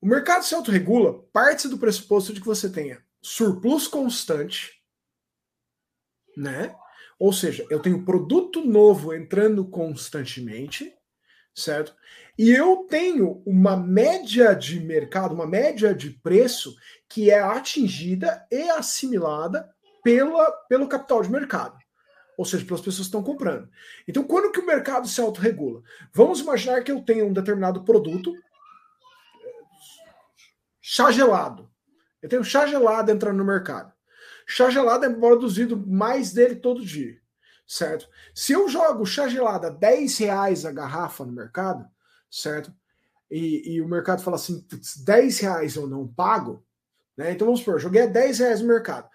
[0.00, 4.80] o mercado se autorregula, parte do pressuposto de que você tenha surplus constante,
[6.36, 6.74] né?
[7.18, 10.95] Ou seja, eu tenho produto novo entrando constantemente,
[11.56, 11.94] certo?
[12.38, 16.76] E eu tenho uma média de mercado, uma média de preço
[17.08, 19.68] que é atingida e assimilada
[20.04, 21.78] pela, pelo capital de mercado.
[22.36, 23.68] Ou seja, pelas pessoas que estão comprando.
[24.06, 25.82] Então, quando que o mercado se autorregula?
[26.12, 28.34] Vamos imaginar que eu tenho um determinado produto,
[30.82, 31.70] chá gelado.
[32.20, 33.90] Eu tenho chá gelado entrando no mercado.
[34.46, 37.18] Chá gelado é produzido mais dele todo dia,
[37.66, 38.08] certo?
[38.34, 41.86] Se eu jogo chá gelado a 10 reais a garrafa no mercado,
[42.30, 42.72] certo?
[43.30, 46.64] E, e o mercado fala assim, "Putz, 10 reais eu não pago,
[47.16, 47.32] né?
[47.32, 49.08] Então vamos supor, joguei a 10 reais no mercado.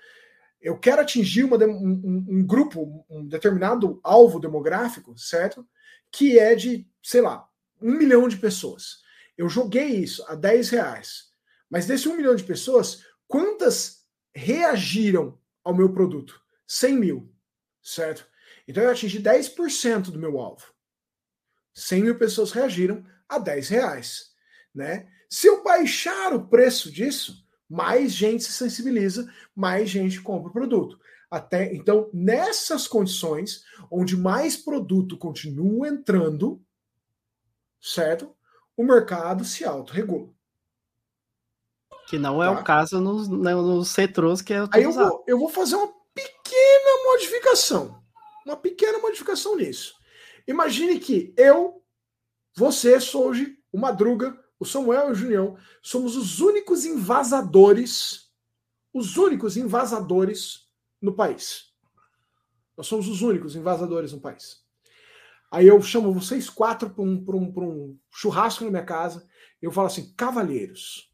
[0.61, 5.67] Eu quero atingir uma um, um- um grupo, um determinado alvo demográfico, certo?
[6.11, 7.47] Que é de, sei lá,
[7.81, 9.01] um milhão de pessoas.
[9.37, 11.31] Eu joguei isso a 10 reais.
[11.69, 14.05] Mas desse um milhão de pessoas, quantas
[14.35, 16.39] reagiram ao meu produto?
[16.67, 17.33] 100 mil,
[17.81, 18.27] certo?
[18.67, 20.65] Então eu atingi 10% do meu alvo.
[21.73, 24.31] 100 mil pessoas reagiram a 10 reais,
[24.73, 25.09] né?
[25.29, 30.99] Se eu baixar o preço disso, mais gente se sensibiliza, mais gente compra o produto.
[31.29, 36.61] Até então, nessas condições, onde mais produto continua entrando,
[37.79, 38.35] certo?
[38.75, 40.29] O mercado se autorregula.
[42.09, 42.59] Que não é Tá.
[42.59, 45.87] o caso nos, no- nos retrôs que é Aí eu vou, eu vou fazer uma
[46.13, 48.00] pequena modificação.
[48.45, 49.95] Uma pequena modificação nisso.
[50.47, 51.83] Imagine que eu,
[52.55, 58.31] você, Soji, o Madruga, o Samuel e o Junião somos os únicos invasadores,
[58.93, 60.67] os únicos invasadores
[61.01, 61.71] no país.
[62.77, 64.61] Nós somos os únicos invasadores no país.
[65.51, 69.27] Aí eu chamo vocês quatro para um, um, um churrasco na minha casa.
[69.61, 71.11] Eu falo assim, cavalheiros,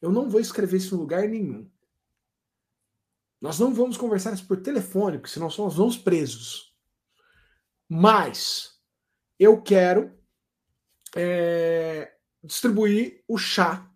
[0.00, 1.68] eu não vou escrever isso em lugar nenhum.
[3.40, 6.74] Nós não vamos conversar isso por telefone, porque senão nós vamos presos.
[7.88, 8.78] Mas
[9.38, 10.12] eu quero
[11.14, 13.88] é, distribuir o chá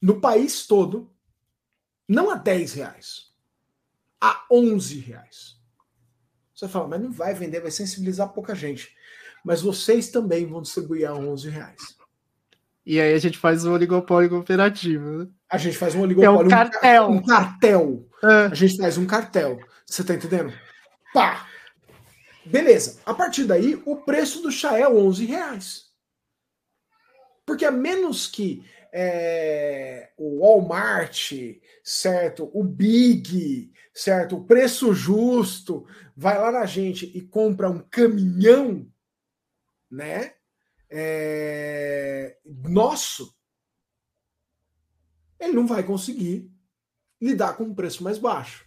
[0.00, 1.12] no país todo,
[2.08, 3.32] não a 10 reais,
[4.20, 5.56] a 11 reais.
[6.54, 8.94] Você fala, mas não vai vender, vai sensibilizar pouca gente.
[9.44, 11.96] Mas vocês também vão distribuir a 11 reais.
[12.84, 15.18] E aí a gente faz um oligopólio cooperativo.
[15.18, 15.28] Né?
[15.48, 16.46] A gente faz um É oligopólio.
[16.46, 17.10] um cartel.
[17.10, 18.08] Um cartel.
[18.22, 18.46] É.
[18.46, 19.58] A gente faz um cartel.
[19.86, 20.52] Você tá entendendo?
[21.12, 21.48] Pá!
[22.44, 23.00] Beleza.
[23.04, 25.92] A partir daí, o preço do chá é 11 reais.
[27.44, 31.32] Porque a menos que é, o Walmart,
[31.82, 32.50] certo?
[32.52, 34.36] O Big, certo?
[34.36, 35.86] O preço justo
[36.16, 38.86] vai lá na gente e compra um caminhão,
[39.90, 40.34] né?
[40.90, 43.34] É, nosso,
[45.40, 46.51] ele não vai conseguir
[47.22, 48.66] lidar com um preço mais baixo.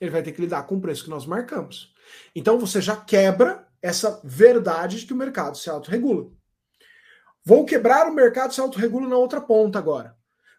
[0.00, 1.92] Ele vai ter que lidar com o preço que nós marcamos.
[2.34, 6.30] Então você já quebra essa verdade de que o mercado se autorregula.
[7.44, 10.16] Vou quebrar o mercado se autorregula na outra ponta agora.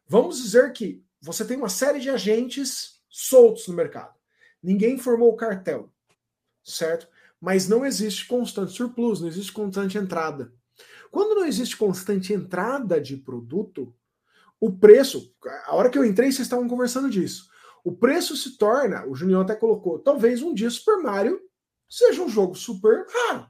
[0.08, 4.14] Vamos dizer que você tem uma série de agentes soltos no mercado.
[4.62, 5.92] Ninguém formou o cartel,
[6.64, 7.08] certo?
[7.40, 10.54] Mas não existe constante surplus, não existe constante entrada.
[11.10, 13.94] Quando não existe constante entrada de produto,
[14.62, 17.50] o preço, a hora que eu entrei, vocês estavam conversando disso.
[17.84, 21.42] O preço se torna, o Junior até colocou, talvez um dia Super Mario
[21.90, 23.48] seja um jogo super raro.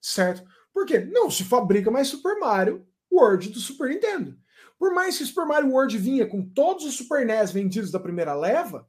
[0.00, 0.48] Certo?
[0.72, 1.00] Por quê?
[1.00, 4.38] Não se fabrica mais Super Mario World do Super Nintendo.
[4.78, 8.32] Por mais que Super Mario World vinha com todos os Super NES vendidos da primeira
[8.32, 8.88] leva,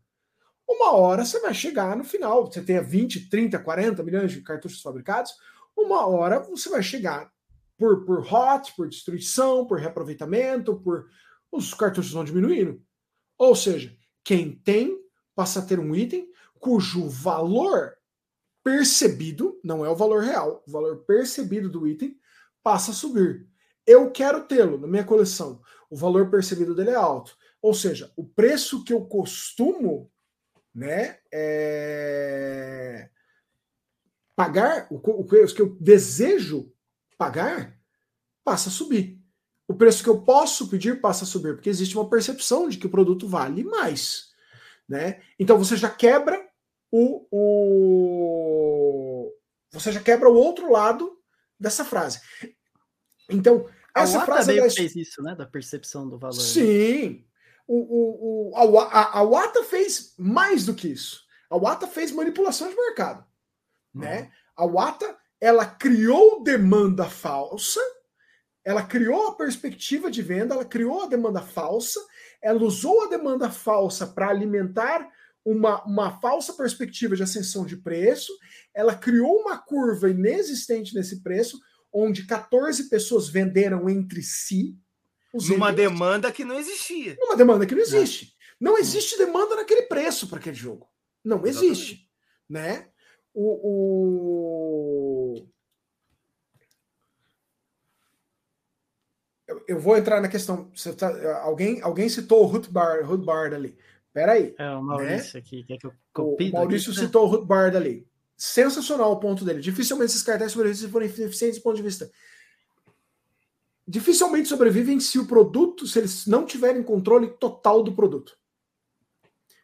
[0.70, 4.82] uma hora você vai chegar no final, você tenha 20, 30, 40 milhões de cartuchos
[4.82, 5.34] fabricados,
[5.76, 7.32] uma hora você vai chegar
[7.78, 11.08] por, por hot, por destruição, por reaproveitamento, por
[11.52, 12.82] os cartuchos vão diminuindo.
[13.38, 14.98] Ou seja, quem tem
[15.36, 17.98] passa a ter um item cujo valor
[18.64, 22.18] percebido, não é o valor real, o valor percebido do item
[22.64, 23.48] passa a subir.
[23.86, 25.62] Eu quero tê-lo na minha coleção.
[25.90, 27.36] O valor percebido dele é alto.
[27.62, 30.12] Ou seja, o preço que eu costumo
[30.74, 33.10] né, é...
[34.36, 36.72] pagar, o, o que eu desejo
[37.18, 37.78] pagar,
[38.44, 39.21] passa a subir.
[39.72, 42.88] O preço que eu posso pedir passa a subir, porque existe uma percepção de que
[42.88, 44.32] o produto vale mais.
[44.88, 45.22] Né?
[45.40, 46.46] Então você já quebra
[46.92, 48.52] o, o,
[49.72, 51.18] você já quebra o outro lado
[51.58, 52.20] dessa frase.
[53.30, 55.36] Então, essa a frase meio fez isso, né?
[55.36, 56.36] Da percepção do valor.
[56.36, 56.44] Né?
[56.44, 57.26] Sim.
[57.66, 61.24] O, o, o, a, a, a Wata fez mais do que isso.
[61.50, 63.26] A Wata fez manipulação de mercado.
[63.96, 64.02] Uhum.
[64.02, 64.30] Né?
[64.54, 67.80] A Wata ela criou demanda falsa,
[68.64, 72.00] ela criou a perspectiva de venda, ela criou a demanda falsa,
[72.42, 75.08] ela usou a demanda falsa para alimentar
[75.44, 78.32] uma, uma falsa perspectiva de ascensão de preço,
[78.74, 81.60] ela criou uma curva inexistente nesse preço,
[81.92, 84.78] onde 14 pessoas venderam entre si.
[85.34, 87.18] Numa demanda que não existia.
[87.20, 88.36] Numa demanda que não existe.
[88.60, 90.88] Não, não existe demanda naquele preço para aquele jogo.
[91.24, 92.08] Não existe.
[92.50, 92.88] Né?
[93.34, 95.21] O, o...
[99.52, 100.72] Eu, eu, vou entrar na questão.
[100.98, 103.78] Tá, alguém, alguém citou o Ruth Bard ali.
[104.14, 104.56] Peraí.
[104.58, 105.40] É o Maurício né?
[105.40, 105.64] aqui.
[105.64, 107.02] Quer que eu copie o Maurício aqui?
[107.02, 108.08] citou o Ruth Bard ali.
[108.38, 109.62] Sensacional o ponto dele.
[109.62, 112.10] Dificilmente esses cartéis sobrevivem se forem eficientes do ponto de vista.
[113.88, 118.38] Dificilmente sobrevivem se o produto, se eles não tiverem controle total do produto.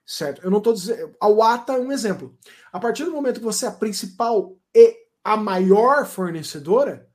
[0.05, 0.43] Certo?
[0.43, 1.15] Eu não estou dizendo.
[1.19, 2.37] A Wata é um exemplo.
[2.71, 7.06] A partir do momento que você é a principal e a maior fornecedora,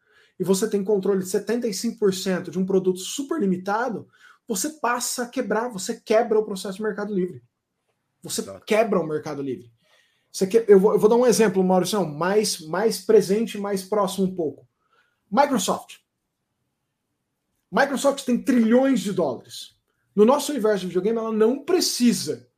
[0.42, 4.08] e você tem controle de 75% de um produto super limitado,
[4.46, 7.40] você passa a quebrar, você quebra o processo de mercado livre.
[8.24, 9.72] Você quebra o mercado livre.
[10.32, 14.26] Você quer, eu, vou, eu vou dar um exemplo, Maurício, mais, mais presente, mais próximo
[14.26, 14.66] um pouco.
[15.30, 15.98] Microsoft.
[17.70, 19.76] Microsoft tem trilhões de dólares.
[20.12, 22.48] No nosso universo de videogame, ela não precisa.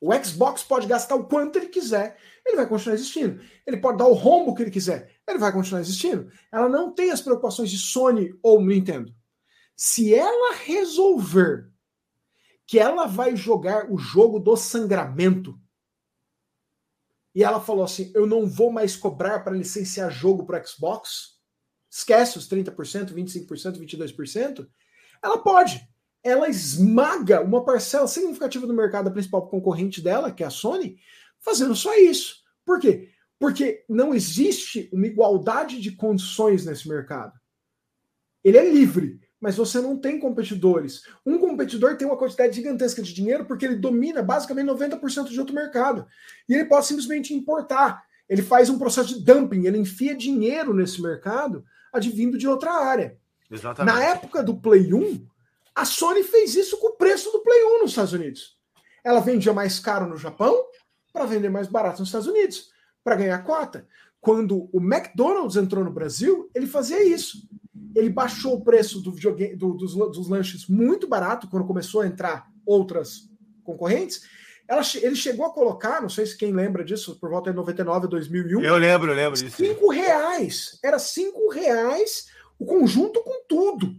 [0.00, 3.42] O Xbox pode gastar o quanto ele quiser, ele vai continuar existindo.
[3.66, 6.30] Ele pode dar o rombo que ele quiser, ele vai continuar existindo.
[6.52, 9.12] Ela não tem as preocupações de Sony ou Nintendo.
[9.76, 11.70] Se ela resolver
[12.66, 15.58] que ela vai jogar o jogo do sangramento,
[17.34, 21.38] e ela falou assim: eu não vou mais cobrar para licenciar jogo para Xbox,
[21.90, 24.68] esquece os 30%, 25%, 22%,
[25.22, 25.80] ela pode.
[26.22, 30.98] Ela esmaga uma parcela significativa do mercado da principal concorrente dela, que é a Sony,
[31.40, 32.42] fazendo só isso.
[32.64, 33.10] Por quê?
[33.38, 37.38] Porque não existe uma igualdade de condições nesse mercado.
[38.42, 41.02] Ele é livre mas você não tem competidores.
[41.24, 45.54] Um competidor tem uma quantidade gigantesca de dinheiro porque ele domina basicamente 90% de outro
[45.54, 46.06] mercado.
[46.48, 48.02] E ele pode simplesmente importar.
[48.28, 53.16] Ele faz um processo de dumping, ele enfia dinheiro nesse mercado advindo de outra área.
[53.50, 53.94] Exatamente.
[53.94, 55.26] Na época do Play 1,
[55.80, 58.56] a Sony fez isso com o preço do Play 1 nos Estados Unidos.
[59.04, 60.64] Ela vendia mais caro no Japão
[61.12, 62.70] para vender mais barato nos Estados Unidos,
[63.02, 63.86] para ganhar cota.
[64.20, 67.48] Quando o McDonald's entrou no Brasil, ele fazia isso
[67.94, 72.46] ele baixou o preço do do, dos, dos, lanches muito barato quando começou a entrar
[72.64, 73.28] outras
[73.64, 74.22] concorrentes.
[74.68, 78.06] Ela, ele chegou a colocar, não sei se quem lembra disso, por volta de 99,
[78.06, 78.62] 2001.
[78.62, 79.56] Eu lembro, eu lembro disso.
[79.56, 80.78] Cinco reais.
[80.82, 82.26] Era cinco reais
[82.58, 83.94] o conjunto com tudo.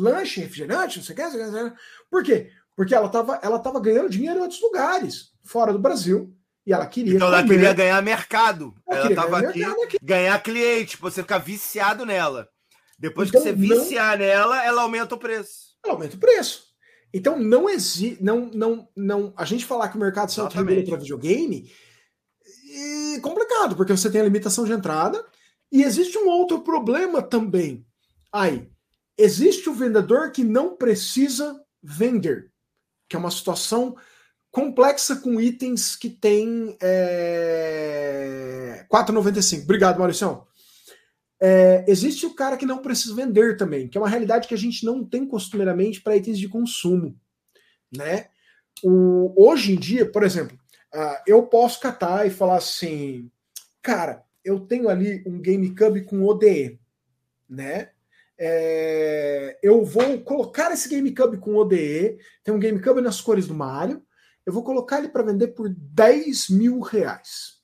[0.00, 1.76] Lanche, refrigerante, não sei o que.
[2.10, 2.50] Por quê?
[2.76, 6.34] Porque ela estava ela tava ganhando dinheiro em outros lugares, fora do Brasil.
[6.66, 7.14] E ela queria.
[7.14, 8.74] Então ela queria ganhar mercado.
[8.88, 12.48] Ela estava aqui, aqui, ganhar cliente, você ficar viciado nela.
[12.98, 14.26] Depois então, que você viciar não...
[14.26, 15.76] nela, ela aumenta o preço.
[15.84, 16.66] Ela aumenta o preço.
[17.14, 19.32] Então não existe, não, não, não.
[19.36, 21.70] A gente falar que o mercado se autorregula para videogame
[23.14, 25.24] é complicado, porque você tem a limitação de entrada
[25.70, 27.86] e existe um outro problema também.
[28.32, 28.68] Aí,
[29.16, 32.50] existe o vendedor que não precisa vender,
[33.08, 33.96] que é uma situação
[34.50, 39.64] complexa com itens que tem é, 4,95.
[39.64, 40.46] Obrigado, Maurício.
[41.38, 44.58] É, existe o cara que não precisa vender também, que é uma realidade que a
[44.58, 47.18] gente não tem costumeiramente para itens de consumo,
[47.94, 48.28] né?
[48.82, 50.58] O, hoje em dia, por exemplo,
[50.94, 53.30] uh, eu posso catar e falar assim,
[53.82, 56.78] cara, eu tenho ali um GameCube com ODE,
[57.48, 57.90] né?
[58.38, 64.02] É, eu vou colocar esse GameCube com ODE, tem um GameCube nas cores do Mario,
[64.44, 67.56] eu vou colocar ele para vender por 10 mil reais.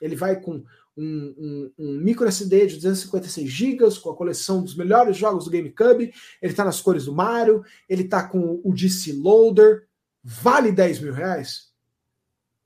[0.00, 0.64] Ele vai com
[0.96, 5.50] um, um, um, micro SD de 256 GB com a coleção dos melhores jogos do
[5.50, 6.12] GameCube.
[6.40, 9.86] Ele está nas cores do Mario, ele está com o DC Loader.
[10.24, 11.72] Vale 10 mil reais?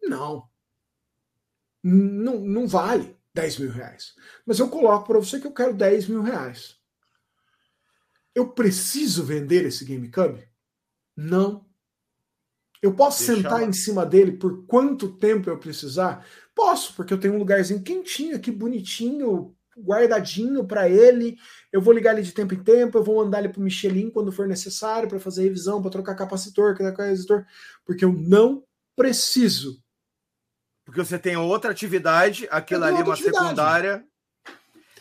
[0.02, 0.48] Não.
[1.82, 4.14] Não, não vale 10 mil reais.
[4.44, 6.76] Mas eu coloco para você que eu quero 10 mil reais.
[8.36, 10.46] Eu preciso vender esse GameCube?
[11.16, 11.64] Não.
[12.82, 13.66] Eu posso Deixa sentar lá.
[13.66, 16.22] em cima dele por quanto tempo eu precisar?
[16.54, 21.38] Posso, porque eu tenho um lugarzinho quentinho aqui, bonitinho, guardadinho para ele.
[21.72, 24.10] Eu vou ligar ele de tempo em tempo, eu vou mandar ele para o Michelin
[24.10, 27.46] quando for necessário para fazer revisão, para trocar capacitor, resistor,
[27.86, 28.62] porque eu não
[28.94, 29.82] preciso.
[30.84, 33.44] Porque você tem outra atividade, aquilo ali é uma atividade.
[33.44, 34.06] secundária.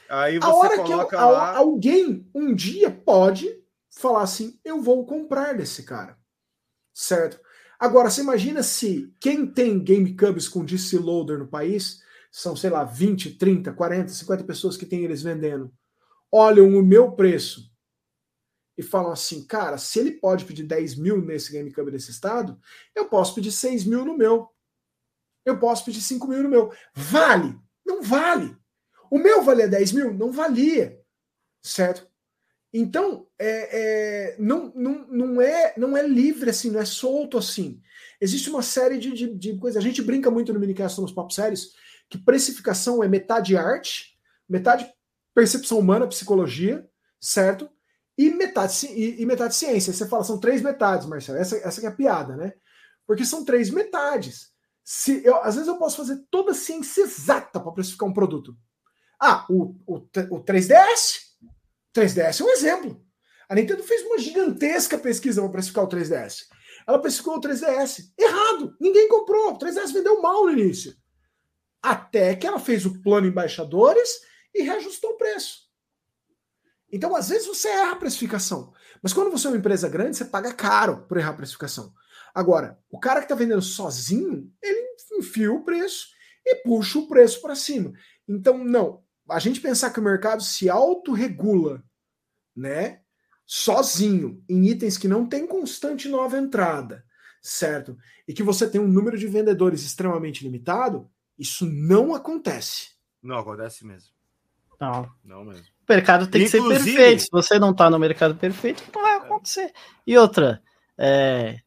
[0.10, 1.58] Aí você a hora coloca que eu, lá...
[1.58, 6.18] alguém um dia pode falar assim: eu vou comprar desse cara.
[6.94, 7.40] Certo?
[7.80, 12.02] Agora, você imagina se quem tem GameCubs com DC Loader no país,
[12.32, 15.74] são, sei lá, 20, 30, 40, 50 pessoas que tem eles vendendo,
[16.32, 17.72] olham o meu preço
[18.78, 22.60] e falam assim, cara, se ele pode pedir 10 mil nesse GameCube nesse estado,
[22.94, 24.50] eu posso pedir 6 mil no meu.
[25.46, 26.74] Eu posso pedir 5 mil no meu.
[26.94, 27.58] Vale?
[27.86, 28.58] Não vale.
[29.12, 30.14] O meu valia 10 mil?
[30.14, 31.00] Não valia.
[31.62, 32.08] Certo?
[32.74, 37.82] Então, é, é, não, não, não, é, não é livre assim, não é solto assim.
[38.20, 39.82] Existe uma série de, de, de coisas.
[39.82, 41.70] A gente brinca muito no Minicast nos Pop Séries
[42.10, 44.18] que precificação é metade arte,
[44.48, 44.92] metade
[45.34, 46.88] percepção humana, psicologia,
[47.20, 47.70] certo?
[48.18, 49.92] E metade, e, e metade ciência.
[49.92, 51.38] Você fala, são três metades, Marcelo.
[51.38, 52.54] Essa, essa é a piada, né?
[53.06, 54.52] Porque são três metades.
[54.84, 58.56] Se eu, às vezes eu posso fazer toda a ciência exata para precificar um produto.
[59.20, 61.26] Ah, o, o, o 3DS
[61.96, 63.02] 3DS é um exemplo.
[63.48, 66.42] A Nintendo fez uma gigantesca pesquisa para precificar o 3DS.
[66.86, 68.12] Ela precificou o 3DS.
[68.18, 68.76] Errado.
[68.80, 69.54] Ninguém comprou.
[69.54, 70.94] O 3DS vendeu mal no início.
[71.82, 74.10] Até que ela fez o plano embaixadores
[74.54, 75.66] e reajustou o preço.
[76.92, 78.74] Então, às vezes, você erra a precificação.
[79.02, 81.94] Mas quando você é uma empresa grande, você paga caro por errar a precificação.
[82.34, 86.08] Agora, o cara que está vendendo sozinho, ele enfia o preço
[86.46, 87.94] e puxa o preço para cima.
[88.28, 91.84] Então, não a gente pensar que o mercado se autorregula,
[92.56, 93.02] né,
[93.46, 97.06] sozinho, em itens que não tem constante nova entrada,
[97.42, 97.98] certo?
[98.28, 102.92] E que você tem um número de vendedores extremamente limitado, isso não acontece.
[103.22, 104.12] Não acontece mesmo.
[104.80, 105.10] Não.
[105.24, 105.64] Não mesmo.
[105.88, 106.68] O mercado tem Inclusive...
[106.68, 107.22] que ser perfeito.
[107.22, 109.72] Se você não está no mercado perfeito, não vai acontecer.
[110.06, 110.62] E outra,
[110.98, 111.60] é...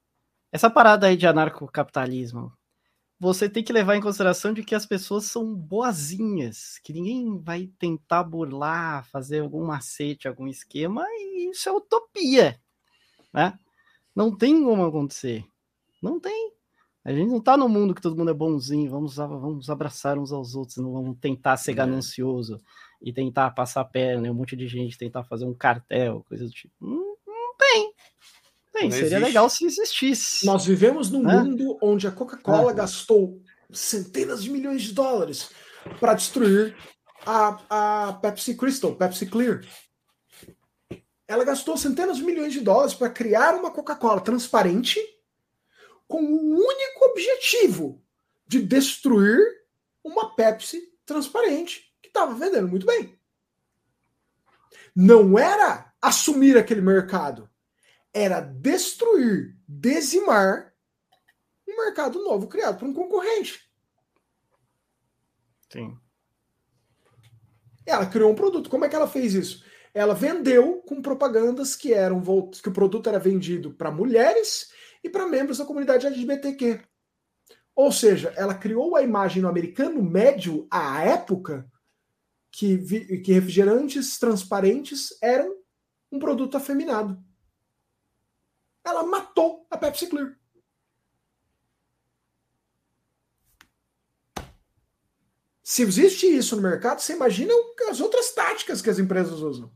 [0.51, 2.53] essa parada aí de anarcocapitalismo,
[3.21, 7.69] você tem que levar em consideração de que as pessoas são boazinhas, que ninguém vai
[7.79, 12.61] tentar burlar, fazer algum macete, algum esquema, e isso é utopia,
[13.33, 13.59] né?
[14.15, 15.45] Não tem como acontecer.
[16.03, 16.53] Não tem.
[17.05, 20.33] A gente não tá no mundo que todo mundo é bonzinho, vamos, vamos abraçar uns
[20.33, 21.75] aos outros, não vamos tentar ser é.
[21.75, 22.61] ganancioso
[23.01, 26.51] e tentar passar a perna, um monte de gente tentar fazer um cartel, coisa do
[26.51, 26.75] tipo.
[26.81, 27.95] Não, não tem.
[28.81, 29.25] Bem, seria existe.
[29.25, 30.47] legal se existisse.
[30.47, 33.43] Nós vivemos num mundo onde a Coca-Cola gastou
[33.73, 35.51] centenas de milhões de dólares
[35.99, 36.77] para destruir
[37.27, 39.63] a, a Pepsi Crystal, Pepsi Clear.
[41.27, 44.99] Ela gastou centenas de milhões de dólares para criar uma Coca-Cola transparente
[46.07, 48.03] com o único objetivo
[48.47, 49.39] de destruir
[50.03, 53.19] uma Pepsi transparente que estava vendendo muito bem.
[54.95, 57.51] Não era assumir aquele mercado
[58.13, 60.73] era destruir, dizimar
[61.69, 63.61] um mercado novo criado por um concorrente.
[65.71, 65.99] Sim.
[67.85, 68.71] Ela criou um produto.
[68.71, 69.65] Como é que ela fez isso?
[69.95, 72.23] Ela vendeu com propagandas que eram
[72.63, 74.71] que o produto era vendido para mulheres
[75.03, 76.81] e para membros da comunidade LGBTQ.
[77.75, 81.71] Ou seja, ela criou a imagem no americano médio à época
[82.51, 82.79] que,
[83.21, 85.55] que refrigerantes transparentes eram
[86.11, 87.23] um produto afeminado.
[88.89, 90.37] Ela matou a Pepsi Clear.
[95.63, 97.53] Se existe isso no mercado, você imagina
[97.91, 99.71] as outras táticas que as empresas usam.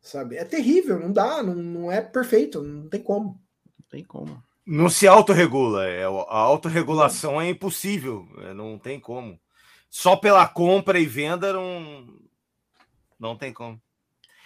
[0.00, 0.36] Sabe?
[0.36, 3.40] É terrível, não dá, não, não é perfeito, não tem como.
[3.78, 4.42] Não tem como.
[4.66, 5.86] Não se autorregula.
[5.86, 9.38] É, a autorregulação é impossível, é, não tem como.
[9.88, 12.06] Só pela compra e venda não,
[13.16, 13.80] não tem como.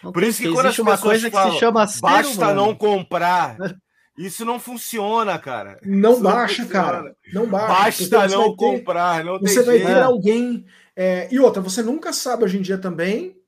[0.02, 3.56] Não Por isso que quando existe uma coisa falam, que se chama basta não comprar,
[4.16, 5.78] isso não funciona, cara.
[5.84, 7.16] Não isso baixa, não cara.
[7.32, 8.08] Não baixa.
[8.08, 10.64] Basta não comprar, não Você vai ter alguém.
[10.94, 13.38] É, e outra, você nunca sabe hoje em dia também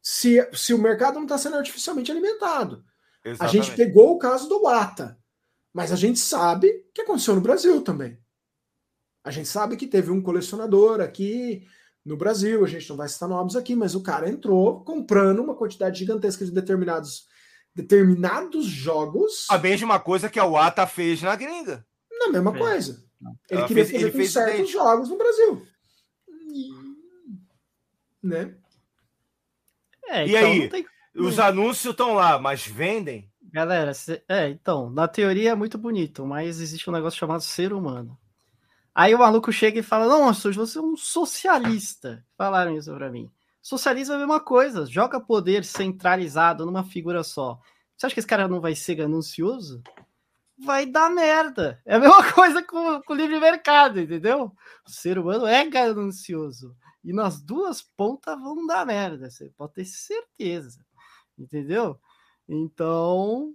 [0.00, 2.84] se, se o mercado não está sendo artificialmente alimentado.
[3.24, 3.58] Exatamente.
[3.58, 5.18] A gente pegou o caso do Wata,
[5.74, 8.18] mas a gente sabe que aconteceu no Brasil também.
[9.22, 11.66] A gente sabe que teve um colecionador aqui
[12.04, 15.56] no Brasil, a gente não vai citar nomes aqui, mas o cara entrou comprando uma
[15.56, 17.26] quantidade gigantesca de determinados
[17.76, 19.46] determinados jogos.
[19.50, 21.86] A mesma coisa que a Wata fez na gringa.
[22.18, 22.58] Na mesma é.
[22.58, 23.04] coisa.
[23.50, 25.66] Ele Ela queria fez, fazer ele fez certos jogos no Brasil.
[26.50, 26.70] E...
[28.26, 28.54] Né?
[30.06, 30.68] É, e então aí?
[30.70, 30.86] Tem...
[31.14, 33.30] Os anúncios estão lá, mas vendem?
[33.52, 33.92] Galera,
[34.28, 38.18] é, então, na teoria é muito bonito, mas existe um negócio chamado ser humano.
[38.94, 42.24] Aí o maluco chega e fala: Não, Assujo, você é um socialista.
[42.36, 43.30] Falaram isso pra mim.
[43.66, 47.60] Socialismo é a mesma coisa, joga poder centralizado numa figura só.
[47.96, 49.82] Você acha que esse cara não vai ser ganancioso?
[50.56, 51.82] Vai dar merda.
[51.84, 54.52] É a mesma coisa com, com o livre mercado, entendeu?
[54.86, 56.76] O ser humano é ganancioso.
[57.02, 60.86] E nas duas pontas vão dar merda, você pode ter certeza.
[61.36, 62.00] Entendeu?
[62.48, 63.52] Então,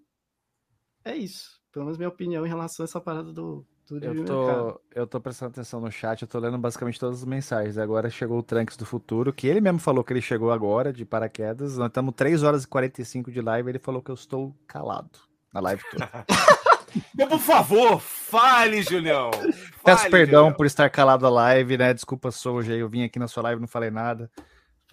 [1.06, 1.62] é isso.
[1.72, 3.66] Pelo menos minha opinião em relação a essa parada do,
[4.02, 7.78] eu tô, eu tô prestando atenção no chat, eu tô lendo basicamente todas as mensagens.
[7.78, 11.04] Agora chegou o Trunks do Futuro, que ele mesmo falou que ele chegou agora, de
[11.04, 11.78] paraquedas.
[11.78, 15.10] Nós estamos 3 horas e 45 de live, ele falou que eu estou calado
[15.54, 16.10] na live toda.
[17.30, 19.32] Por favor, fale, Julião.
[19.32, 19.54] Fale,
[19.84, 20.58] Peço perdão Julião.
[20.58, 21.94] por estar calado a live, né?
[21.94, 22.74] Desculpa, Souja.
[22.74, 24.30] Eu vim aqui na sua live e não falei nada.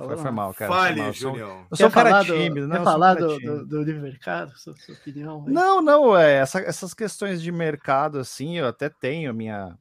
[0.07, 0.73] Foi, foi mal, cara.
[0.73, 1.13] Fale, mal.
[1.13, 1.67] Julião.
[1.69, 2.79] Eu sou um cara tímido, né?
[2.79, 4.57] Quer falar do, do, do, livre mercado?
[4.57, 5.45] Sua, sua opinião?
[5.45, 5.53] Aí.
[5.53, 6.17] Não, não.
[6.17, 9.77] É, essa, essas questões de mercado, assim, eu até tenho minha,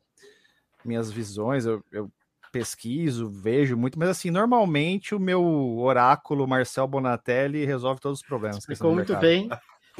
[0.83, 1.67] minhas visões.
[1.67, 2.11] Eu, eu
[2.51, 8.65] pesquiso, vejo muito, mas assim, normalmente o meu oráculo Marcel Bonatelli resolve todos os problemas.
[8.65, 9.47] Ficou muito bem.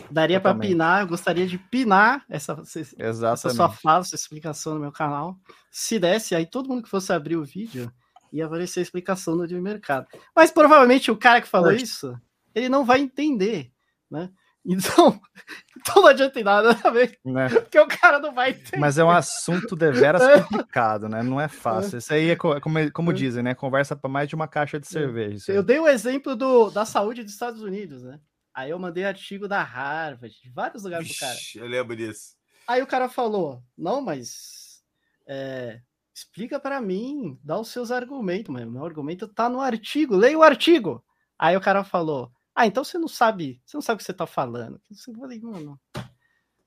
[0.09, 2.59] Daria para pinar, eu gostaria de pinar essa,
[2.97, 5.35] essa sua fala, essa explicação no meu canal.
[5.69, 7.91] Se desse, aí todo mundo que fosse abrir o vídeo
[8.31, 10.07] ia aparecer a explicação no de mercado.
[10.35, 12.15] Mas provavelmente o cara que falou isso,
[12.53, 13.71] ele não vai entender,
[14.09, 14.29] né?
[14.65, 15.19] Então,
[15.77, 17.47] então não adianta nada ver, né?
[17.47, 18.77] porque o cara não vai entender.
[18.77, 20.41] Mas é um assunto deveras é.
[20.41, 21.23] complicado, né?
[21.23, 21.95] Não é fácil.
[21.95, 21.99] É.
[21.99, 22.59] Isso aí é como,
[22.91, 23.13] como é.
[23.13, 23.55] dizem, né?
[23.55, 25.51] Conversa para mais de uma caixa de cerveja.
[25.51, 28.19] Eu dei o um exemplo do, da saúde dos Estados Unidos, né?
[28.53, 31.37] Aí eu mandei artigo da Harvard, de vários lugares pro cara.
[31.55, 32.35] Eu lembro disso.
[32.67, 34.83] Aí o cara falou: não, mas
[35.25, 35.79] é,
[36.17, 40.41] explica para mim, dá os seus argumentos, mas meu argumento tá no artigo, leia o
[40.41, 41.03] artigo.
[41.37, 44.13] Aí o cara falou: Ah, então você não sabe, você não sabe o que você
[44.13, 44.81] tá falando.
[45.07, 45.79] Eu falei, mano,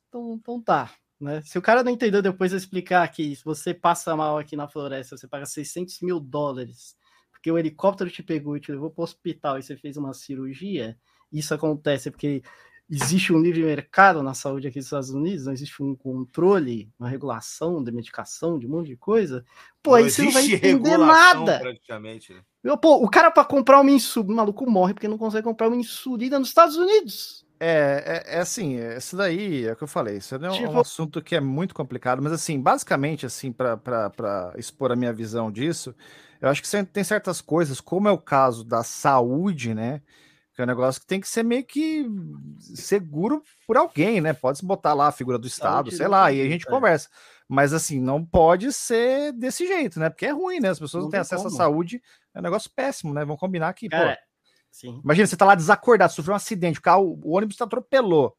[0.09, 0.95] então, então tá.
[1.21, 1.43] Né?
[1.43, 4.69] Se o cara não entendeu depois eu explicar que se você passa mal aqui na
[4.69, 6.97] floresta, você paga 600 mil dólares,
[7.33, 10.15] porque o helicóptero te pegou e te levou para o hospital e você fez uma
[10.15, 10.97] cirurgia,
[11.33, 12.43] isso acontece porque
[12.91, 17.09] existe um livre mercado na saúde aqui dos Estados Unidos, não existe um controle, uma
[17.09, 19.45] regulação de medicação, de um monte de coisa.
[19.81, 21.61] Pô, não aí você não vai entender nada.
[21.61, 22.35] Praticamente.
[22.65, 22.77] Né?
[22.83, 25.77] Pô, o cara para comprar uma insulina, o maluco morre porque não consegue comprar uma
[25.77, 27.47] insulina nos Estados Unidos.
[27.63, 30.73] É, é, é assim, isso daí é o que eu falei, isso é um, tipo...
[30.73, 35.53] um assunto que é muito complicado, mas assim, basicamente, assim, para expor a minha visão
[35.53, 35.95] disso,
[36.41, 40.01] eu acho que tem certas coisas, como é o caso da saúde, né,
[40.55, 42.07] que é um negócio que tem que ser meio que
[42.59, 44.33] seguro por alguém, né?
[44.33, 46.71] Pode se botar lá a figura do Estado, sei lá, e a gente é.
[46.71, 47.09] conversa.
[47.49, 50.09] Mas assim, não pode ser desse jeito, né?
[50.11, 50.71] Porque é ruim, né?
[50.71, 51.55] As pessoas não, não têm acesso como.
[51.55, 52.03] à saúde,
[52.35, 53.25] é um negócio péssimo, né?
[53.25, 54.23] Vamos combinar Cara, pô.
[54.71, 55.01] Sim.
[55.03, 58.37] Imagina, você tá lá desacordado, sofreu um acidente, o carro, o ônibus te atropelou.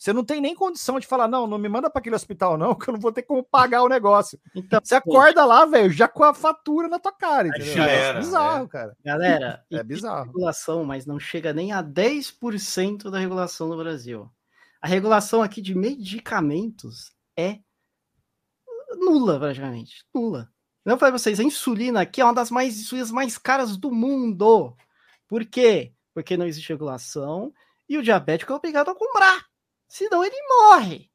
[0.00, 2.72] Você não tem nem condição de falar, não, não me manda para aquele hospital, não,
[2.74, 4.40] que eu não vou ter como pagar o negócio.
[4.54, 7.48] Então, você acorda lá, velho, já com a fatura na tua cara.
[7.48, 7.74] Entendeu?
[7.74, 8.68] Já era, é bizarro, é.
[8.68, 8.96] cara.
[9.04, 10.24] Galera, é bizarro.
[10.24, 14.30] regulação, mas não chega nem a 10% da regulação no Brasil.
[14.80, 17.58] A regulação aqui de medicamentos é
[18.98, 20.06] nula, praticamente.
[20.14, 20.48] Nula.
[20.82, 23.90] Eu falei pra vocês, a insulina aqui é uma das mais insulinas mais caras do
[23.90, 24.74] mundo.
[25.28, 25.92] Por quê?
[26.14, 27.52] Porque não existe regulação
[27.86, 29.49] e o diabético é obrigado a comprar
[29.90, 31.10] senão ele morre.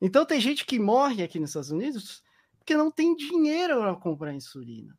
[0.00, 2.22] Então tem gente que morre aqui nos Estados Unidos
[2.58, 4.96] porque não tem dinheiro para comprar insulina.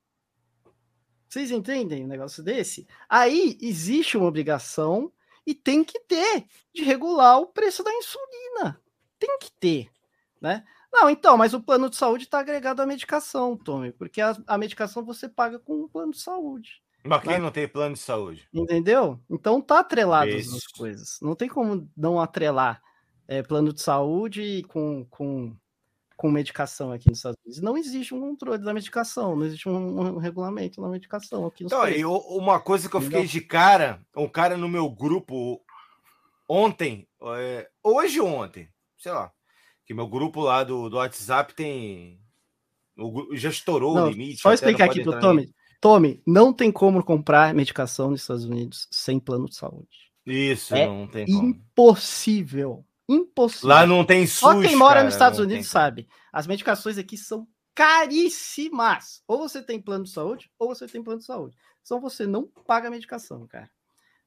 [1.29, 2.87] Vocês entendem um negócio desse?
[3.07, 5.11] Aí existe uma obrigação
[5.45, 8.81] e tem que ter de regular o preço da insulina.
[9.19, 9.91] tem que ter,
[10.41, 10.65] né?
[10.91, 14.57] Não, então, mas o plano de saúde está agregado à medicação, Tommy, porque a, a,
[14.57, 16.81] medicação você paga com o plano de saúde.
[17.03, 17.39] Mas quem né?
[17.39, 18.47] não tem plano de saúde?
[18.53, 19.19] Entendeu?
[19.29, 20.55] Então tá atrelado Isso.
[20.55, 21.19] as coisas.
[21.21, 22.81] Não tem como não atrelar
[23.27, 25.55] é, plano de saúde com, com,
[26.15, 27.61] com medicação aqui nos Estados Unidos.
[27.61, 31.71] Não existe um controle da medicação, não existe um, um regulamento da medicação aqui nos
[31.71, 35.61] então, eu, Uma coisa que eu fiquei de cara, um cara no meu grupo
[36.47, 39.31] ontem, é, hoje ou ontem, sei lá,
[39.85, 42.19] que meu grupo lá do, do WhatsApp tem.
[43.33, 44.41] Já estourou não, o limite.
[44.41, 45.53] Só explicar aqui pro Tommy.
[45.79, 50.11] Tommy, não tem como comprar medicação nos Estados Unidos sem plano de saúde.
[50.25, 51.49] Isso, é não tem como.
[51.49, 52.83] Impossível.
[53.07, 53.69] Impossível.
[53.69, 54.39] Lá não tem SUS.
[54.39, 56.07] Só quem mora cara, nos Estados Unidos sabe.
[56.31, 59.23] As medicações aqui são caríssimas.
[59.27, 61.55] Ou você tem plano de saúde, ou você tem plano de saúde.
[61.81, 63.69] Então você não paga medicação, cara.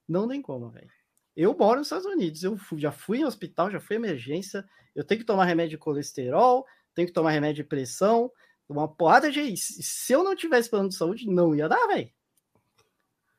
[0.09, 0.91] Não tem como, velho.
[1.37, 4.69] Eu moro nos Estados Unidos, eu fui, já fui em hospital, já fui em emergência,
[4.95, 8.31] eu tenho que tomar remédio de colesterol, tenho que tomar remédio de pressão,
[8.69, 9.57] uma porrada de.
[9.57, 12.11] Se eu não tivesse plano de saúde, não ia dar, velho.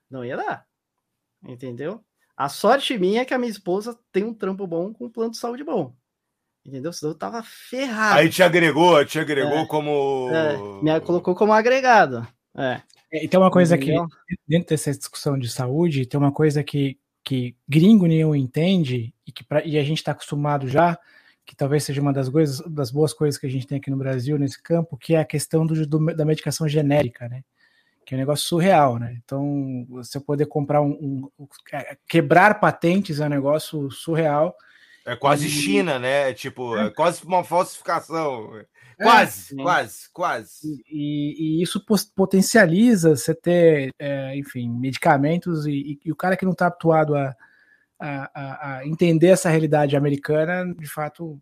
[0.10, 0.68] Não ia dar.
[1.44, 2.04] Entendeu?
[2.36, 5.32] A sorte minha é que a minha esposa tem um trampo bom com um plano
[5.32, 5.94] de saúde bom.
[6.66, 6.94] Entendeu?
[6.94, 8.20] Senão eu tava ferrado.
[8.20, 10.30] Aí te agregou, te agregou é, como.
[10.32, 12.28] É, me colocou como agregado.
[12.56, 12.82] É.
[13.12, 13.94] E tem uma coisa que,
[14.48, 19.44] dentro dessa discussão de saúde, tem uma coisa que, que gringo nenhum entende e que
[19.44, 20.98] pra, e a gente está acostumado já,
[21.46, 23.98] que talvez seja uma das coisas, das boas coisas que a gente tem aqui no
[23.98, 27.44] Brasil nesse campo, que é a questão do, do da medicação genérica, né?
[28.06, 29.16] Que é um negócio surreal, né?
[29.24, 34.56] Então, você poder comprar um, um é, quebrar patentes é um negócio surreal.
[35.06, 35.50] É quase e...
[35.50, 36.30] China, né?
[36.30, 36.88] É tipo, é.
[36.88, 38.50] é quase uma falsificação.
[39.02, 40.84] Quase, é, quase, quase.
[40.88, 41.84] E, e, isso
[42.16, 47.16] potencializa você ter, é, enfim, medicamentos e, e, e, o cara que não está habituado
[47.16, 47.36] a,
[48.00, 51.42] a, a, entender essa realidade americana, de fato.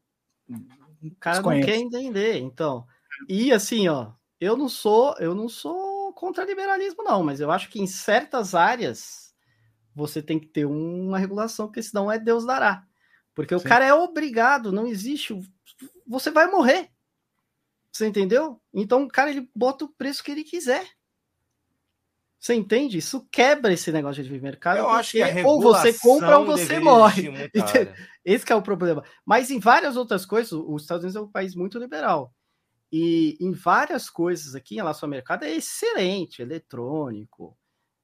[1.02, 1.68] O cara desconhece.
[1.68, 2.86] não quer entender, então.
[3.28, 5.89] E assim, ó, eu não sou, eu não sou
[6.20, 9.34] contra liberalismo, não, mas eu acho que em certas áreas
[9.96, 12.84] você tem que ter uma regulação, porque senão é Deus dará.
[13.34, 13.66] Porque Sim.
[13.66, 15.34] o cara é obrigado, não existe.
[16.06, 16.90] Você vai morrer.
[17.90, 18.62] Você entendeu?
[18.74, 20.86] Então o cara ele bota o preço que ele quiser.
[22.38, 22.98] Você entende?
[22.98, 24.78] Isso quebra esse negócio de mercado.
[24.78, 27.30] Eu acho que ou você compra ou você morre.
[28.26, 29.06] Esse é o problema.
[29.26, 32.34] Mas em várias outras coisas, os Estados Unidos é um país muito liberal.
[32.92, 37.58] E em várias coisas aqui em relação ao mercado é excelente, eletrônico,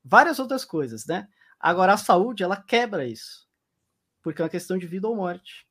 [0.03, 1.27] várias outras coisas, né?
[1.59, 3.47] Agora a saúde ela quebra isso,
[4.21, 5.65] porque é uma questão de vida ou morte.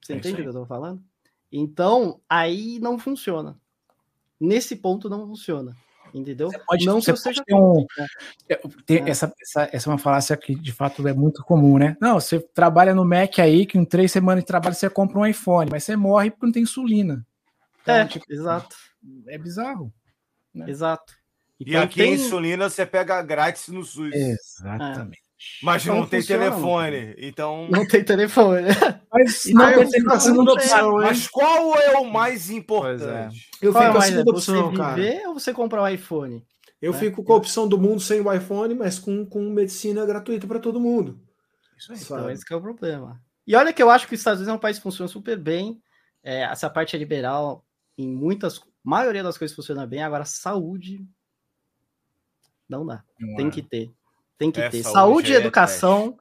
[0.00, 1.02] Você é entende o que eu estou falando?
[1.50, 3.60] Então, aí não funciona.
[4.40, 5.76] Nesse ponto não funciona.
[6.14, 6.50] Entendeu?
[6.50, 7.86] Você pode, não você seja um,
[8.46, 9.10] é, tem, é.
[9.10, 11.96] essa, essa, essa é uma falácia que de fato é muito comum, né?
[12.00, 15.26] Não, você trabalha no Mac aí, que em três semanas de trabalho você compra um
[15.26, 17.26] iPhone, mas você morre porque não tem insulina.
[17.82, 18.76] Então, é, tipo, exato.
[19.28, 19.92] É bizarro.
[20.54, 20.70] Né?
[20.70, 21.12] Exato.
[21.60, 22.12] Então, e aqui tem...
[22.12, 24.12] a insulina você pega grátis no SUS.
[24.14, 25.20] Exatamente.
[25.62, 27.66] Mas não, não tem funciona, telefone, então.
[27.70, 28.68] Não tem telefone.
[29.12, 30.20] Mas, não tem telefone.
[30.20, 33.48] Segunda opção, mas qual é o mais importante?
[33.60, 33.66] É.
[33.66, 34.94] Eu qual fico é a segunda opção, você cara.
[34.94, 36.46] viver ou você comprar um iPhone?
[36.80, 36.98] Eu né?
[36.98, 40.60] fico com a opção do mundo sem o iPhone, mas com, com medicina gratuita para
[40.60, 41.20] todo mundo.
[41.76, 41.98] Isso aí.
[42.00, 43.20] Então, esse é o problema.
[43.46, 45.36] E olha que eu acho que os Estados Unidos é um país que funciona super
[45.36, 45.82] bem.
[46.22, 47.64] É, essa parte é liberal
[47.96, 48.60] em muitas.
[48.82, 50.02] maioria das coisas funciona bem.
[50.02, 51.06] Agora, saúde.
[52.68, 53.04] Não dá.
[53.18, 53.50] Não tem é.
[53.50, 53.92] que ter.
[54.38, 54.82] Tem que é, ter.
[54.82, 56.18] Saúde, saúde e é educação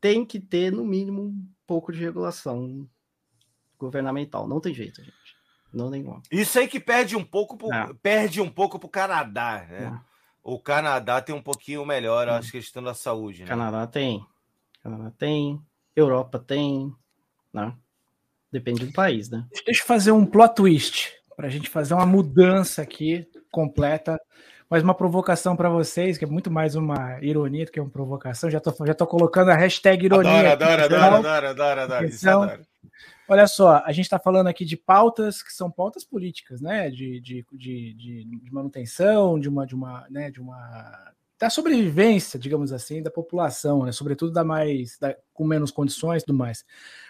[0.00, 2.88] tem que ter, no mínimo, um pouco de regulação
[3.78, 4.46] governamental.
[4.46, 5.36] Não tem jeito, gente.
[5.72, 6.22] Não tem como.
[6.30, 7.92] Isso aí que perde um pouco pro, é.
[8.02, 9.84] perde um pouco pro Canadá, né?
[9.84, 10.16] É.
[10.42, 13.48] O Canadá tem um pouquinho melhor, acho, questão da saúde, né?
[13.48, 14.24] Canadá tem.
[14.80, 15.60] Canadá tem.
[15.94, 16.94] Europa tem.
[17.52, 17.76] Né?
[18.52, 19.44] Depende do país, né?
[19.64, 24.18] Deixa eu fazer um plot twist para a gente fazer uma mudança aqui completa
[24.68, 28.50] mas uma provocação para vocês, que é muito mais uma ironia do que uma provocação.
[28.50, 30.52] Já tô, já tô colocando a hashtag ironia.
[30.52, 32.66] Adoro, adoro, adoro, adoro, adoro, adoro, então, adoro.
[33.28, 36.90] Olha só, a gente está falando aqui de pautas que são pautas políticas, né?
[36.90, 40.30] De, de, de, de, manutenção, de uma, de uma, né?
[40.30, 43.92] De uma da sobrevivência, digamos assim, da população, né?
[43.92, 46.64] Sobretudo da mais, da, com menos condições, e tudo mais.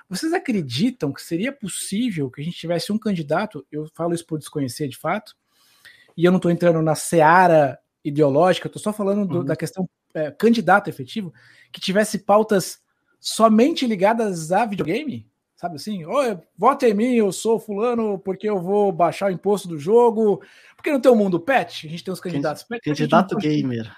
[0.08, 3.66] Vocês acreditam que seria possível que a gente tivesse um candidato?
[3.70, 5.36] Eu falo isso por desconhecer de fato
[6.16, 9.44] e eu não estou entrando na seara ideológica, estou só falando do, uhum.
[9.44, 11.32] da questão é, candidato efetivo,
[11.70, 12.80] que tivesse pautas
[13.20, 16.04] somente ligadas a videogame, sabe assim?
[16.04, 20.40] Oi, vota em mim, eu sou fulano porque eu vou baixar o imposto do jogo.
[20.76, 21.86] Porque não tem o um mundo pet?
[21.86, 22.82] A gente tem os candidatos pet.
[22.82, 23.92] Candidato gamer.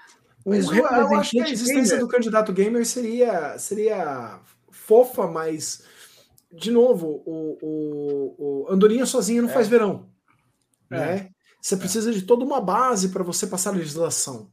[0.49, 1.99] Um eu, eu acho que a existência gamer.
[1.99, 4.39] do candidato gamer seria, seria
[4.71, 5.83] fofa, mas
[6.51, 9.53] de novo, o, o, o Andorinha sozinha não é.
[9.53, 10.09] faz verão.
[10.89, 10.95] É.
[10.97, 11.29] Né?
[11.61, 14.51] Você precisa de toda uma base para você passar a legislação.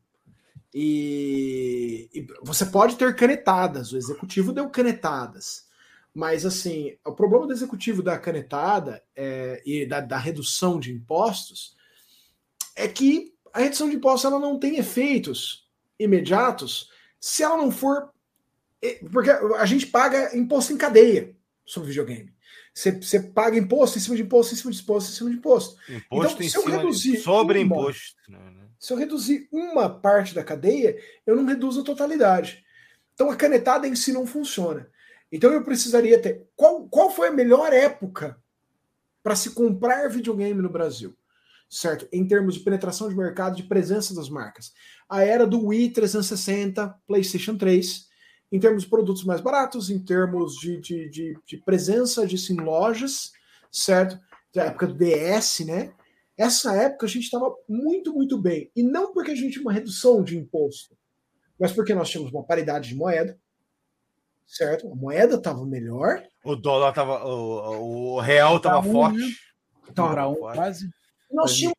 [0.75, 5.65] E, e, você pode ter canetadas, o executivo deu canetadas.
[6.13, 11.77] Mas, assim, o problema do executivo da canetada é, e da, da, redução de impostos
[12.75, 15.66] é que a redução de impostos ela não tem efeitos
[15.99, 18.11] imediatos se ela não for.
[19.11, 21.35] Porque a gente paga imposto em cadeia
[21.65, 22.33] sobre videogame.
[22.73, 25.37] Você, você paga imposto em cima de imposto, em cima de imposto, em cima de
[25.37, 25.77] imposto.
[25.91, 28.17] Imposto então, em se eu reduzir sobre uma, imposto.
[28.29, 28.67] Né, né?
[28.79, 32.65] Se eu reduzir uma parte da cadeia, eu não reduzo a totalidade.
[33.15, 34.91] Então a canetada em si não funciona.
[35.33, 36.47] Então eu precisaria ter.
[36.55, 38.39] Qual, qual foi a melhor época
[39.23, 41.17] para se comprar videogame no Brasil?
[41.69, 42.09] Certo?
[42.13, 44.73] Em termos de penetração de mercado, de presença das marcas.
[45.09, 48.07] A era do Wii 360, PlayStation 3
[48.51, 52.57] em termos de produtos mais baratos, em termos de, de, de, de presença disso em
[52.57, 53.33] lojas,
[53.71, 54.19] certo?
[54.55, 55.93] Da época do DS, né?
[56.37, 58.71] Essa época a gente estava muito, muito bem.
[58.77, 60.97] E não porque a gente tinha uma redução de imposto,
[61.59, 63.39] mas porque nós tínhamos uma paridade de moeda,
[64.47, 64.91] certo?
[64.91, 66.23] A moeda estava melhor.
[66.45, 67.27] O dólar estava.
[67.27, 69.19] O, o real estava um, forte.
[69.19, 69.27] Né?
[69.91, 70.91] Então, um, quase.
[71.31, 71.77] Nós tínhamos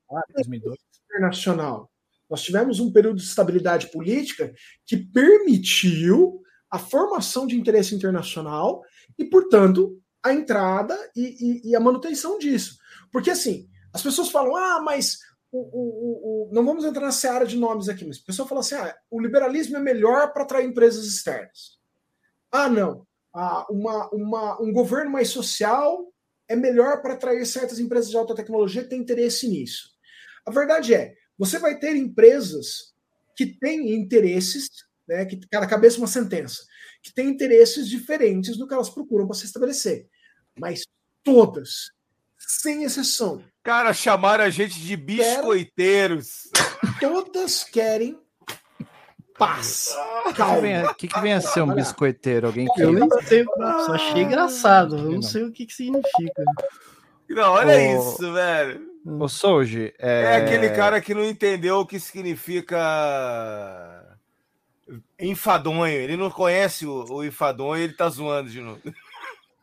[1.10, 1.90] internacional.
[2.30, 4.54] Nós tivemos um período de estabilidade política
[4.86, 8.84] que permitiu a formação de interesse internacional
[9.18, 12.78] e, portanto, a entrada e, e, e a manutenção disso.
[13.12, 15.20] Porque, assim, as pessoas falam, ah, mas
[15.52, 18.62] o, o, o, não vamos entrar na seara de nomes aqui, mas a pessoa fala
[18.62, 21.78] assim: ah, o liberalismo é melhor para atrair empresas externas.
[22.52, 23.08] Ah, não.
[23.34, 26.06] Ah, uma, uma, um governo mais social
[26.48, 29.90] é melhor para atrair certas empresas de alta tecnologia que têm interesse nisso.
[30.46, 32.94] A verdade é, você vai ter empresas
[33.36, 34.70] que têm interesses
[35.08, 36.66] né, que cada cabeça uma sentença,
[37.02, 40.08] que tem interesses diferentes do que elas procuram para se estabelecer.
[40.60, 40.84] Mas
[41.24, 41.92] todas,
[42.38, 43.44] sem exceção.
[43.64, 46.50] Cara, chamaram a gente de biscoiteiros.
[47.00, 48.20] todas querem
[49.38, 49.96] paz.
[50.36, 50.92] Calma.
[50.92, 52.48] O que, que, vem a ser um biscoiteiro?
[52.48, 52.82] Alguém que...
[52.82, 54.98] Eu nem sei, só achei engraçado.
[54.98, 56.44] Eu não sei o que, que significa.
[57.30, 58.88] Não, olha isso, velho.
[59.06, 60.24] O Souji é...
[60.24, 62.78] é aquele cara que não entendeu o que significa
[65.20, 65.88] enfadonho.
[65.88, 68.82] Ele não conhece o, o enfadonho ele tá zoando de novo.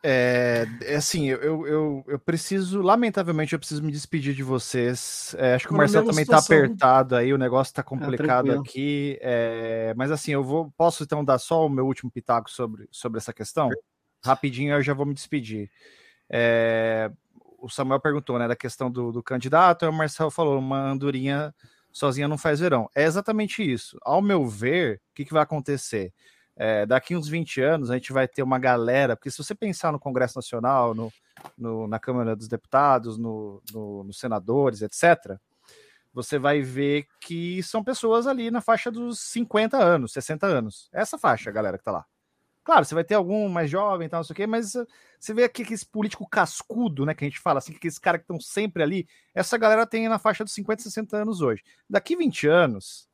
[0.07, 5.35] É, é assim, eu, eu, eu preciso, lamentavelmente, eu preciso me despedir de vocês.
[5.39, 6.57] É, acho que o Marcelo também tá situação.
[6.57, 9.17] tá apertado aí, o negócio tá complicado ah, aqui.
[9.19, 10.71] É, mas assim, eu vou.
[10.77, 13.71] Posso então dar só o meu último pitaco sobre, sobre essa questão?
[14.23, 15.71] Rapidinho eu já vou me despedir.
[16.29, 17.11] É,
[17.57, 21.51] o Samuel perguntou, né, da questão do, do candidato, e o Marcelo falou, uma andorinha
[21.91, 22.87] sozinha não faz verão.
[22.93, 23.97] É exatamente isso.
[24.03, 26.13] Ao meu ver, o que, que vai acontecer?
[26.57, 29.91] É, daqui uns 20 anos a gente vai ter uma galera, porque se você pensar
[29.91, 31.11] no Congresso Nacional, no,
[31.57, 35.37] no na Câmara dos Deputados, no, no, nos senadores, etc.,
[36.13, 40.89] você vai ver que são pessoas ali na faixa dos 50 anos, 60 anos.
[40.93, 42.05] Essa faixa, galera, que tá lá.
[42.63, 44.87] Claro, você vai ter algum mais jovem e tal, não sei o quê, mas uh,
[45.19, 47.99] você vê aqui que esse político cascudo, né, que a gente fala assim, que esses
[47.99, 51.61] caras que estão sempre ali, essa galera tem na faixa dos 50, 60 anos hoje.
[51.87, 53.07] Daqui 20 anos,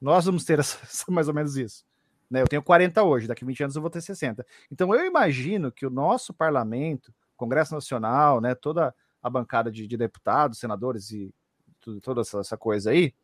[0.00, 0.78] nós vamos ter essa,
[1.10, 1.84] mais ou menos isso.
[2.32, 2.40] Né?
[2.40, 4.44] Eu tenho 40 hoje, daqui 20 anos eu vou ter 60.
[4.70, 9.96] Então eu imagino que o nosso parlamento, Congresso Nacional, né, toda a bancada de, de
[9.98, 11.32] deputados, senadores e
[11.78, 13.14] tudo, toda essa, essa coisa aí,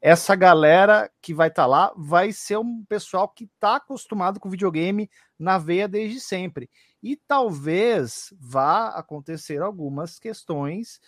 [0.00, 4.48] essa galera que vai estar tá lá vai ser um pessoal que está acostumado com
[4.48, 6.70] videogame na veia desde sempre.
[7.02, 11.00] E talvez vá acontecer algumas questões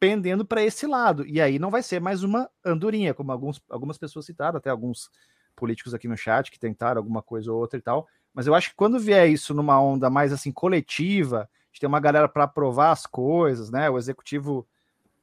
[0.00, 1.26] pendendo para esse lado.
[1.26, 5.10] E aí não vai ser mais uma andorinha, como alguns, algumas pessoas citaram, até alguns
[5.58, 8.06] políticos aqui no chat que tentaram alguma coisa ou outra e tal.
[8.32, 12.00] Mas eu acho que quando vier isso numa onda mais assim coletiva, de ter uma
[12.00, 13.90] galera para aprovar as coisas, né?
[13.90, 14.66] O executivo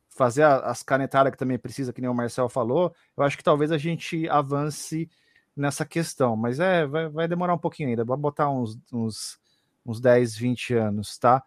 [0.09, 3.69] fazer as canetadas que também precisa, que nem o Marcel falou, eu acho que talvez
[3.69, 5.09] a gente avance
[5.55, 9.37] nessa questão, mas é, vai, vai demorar um pouquinho ainda, vai botar uns, uns,
[9.85, 11.43] uns 10, 20 anos, tá?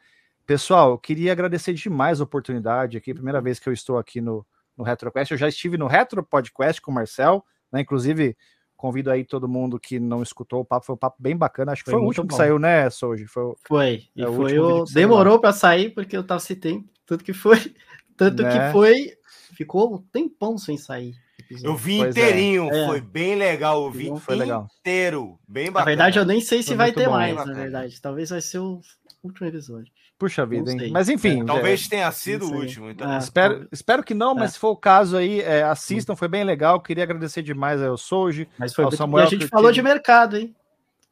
[0.46, 4.46] Pessoal, eu queria agradecer demais a oportunidade aqui, primeira vez que eu estou aqui no,
[4.76, 8.36] no RetroQuest, eu já estive no Retro Podcast com o Marcel, né, inclusive
[8.78, 11.84] convido aí todo mundo que não escutou o papo, foi um papo bem bacana, acho
[11.84, 12.28] que foi, foi o último bom.
[12.28, 13.26] que saiu, né, Soji?
[13.26, 14.84] Foi, foi, e é foi o...
[14.84, 17.58] demorou para sair, porque eu tava sem tempo, tudo que foi
[18.16, 18.68] tanto né?
[18.68, 19.12] que foi.
[19.54, 21.14] Ficou um tempão sem sair.
[21.62, 22.20] Eu vi pois é.
[22.20, 22.86] inteirinho, é.
[22.86, 23.84] foi bem legal.
[23.84, 25.80] Eu vi foi inteiro, bem bacana.
[25.80, 28.00] Na verdade, eu nem sei se foi vai ter bom, mais, na verdade.
[28.00, 28.80] Talvez vai ser o
[29.22, 29.90] último episódio.
[30.18, 30.90] Puxa vida, hein?
[30.90, 31.42] Mas enfim.
[31.42, 32.90] É, talvez tenha sido o último.
[32.90, 33.12] Então.
[33.12, 34.52] É, espero, espero que não, mas é.
[34.54, 36.80] se for o caso aí, é, assistam, foi bem legal.
[36.80, 39.24] Queria agradecer demais ao Soji, mas foi ao Samuel.
[39.24, 40.54] E a gente falou de mercado, hein?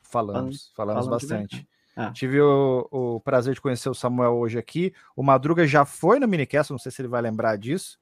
[0.02, 1.66] Falamos, falamos, falamos bastante.
[1.94, 2.10] Ah.
[2.10, 4.92] Tive o, o, prazer de conhecer o Samuel hoje aqui.
[5.14, 7.98] O Madruga já foi no Minicast, não sei se ele vai lembrar disso.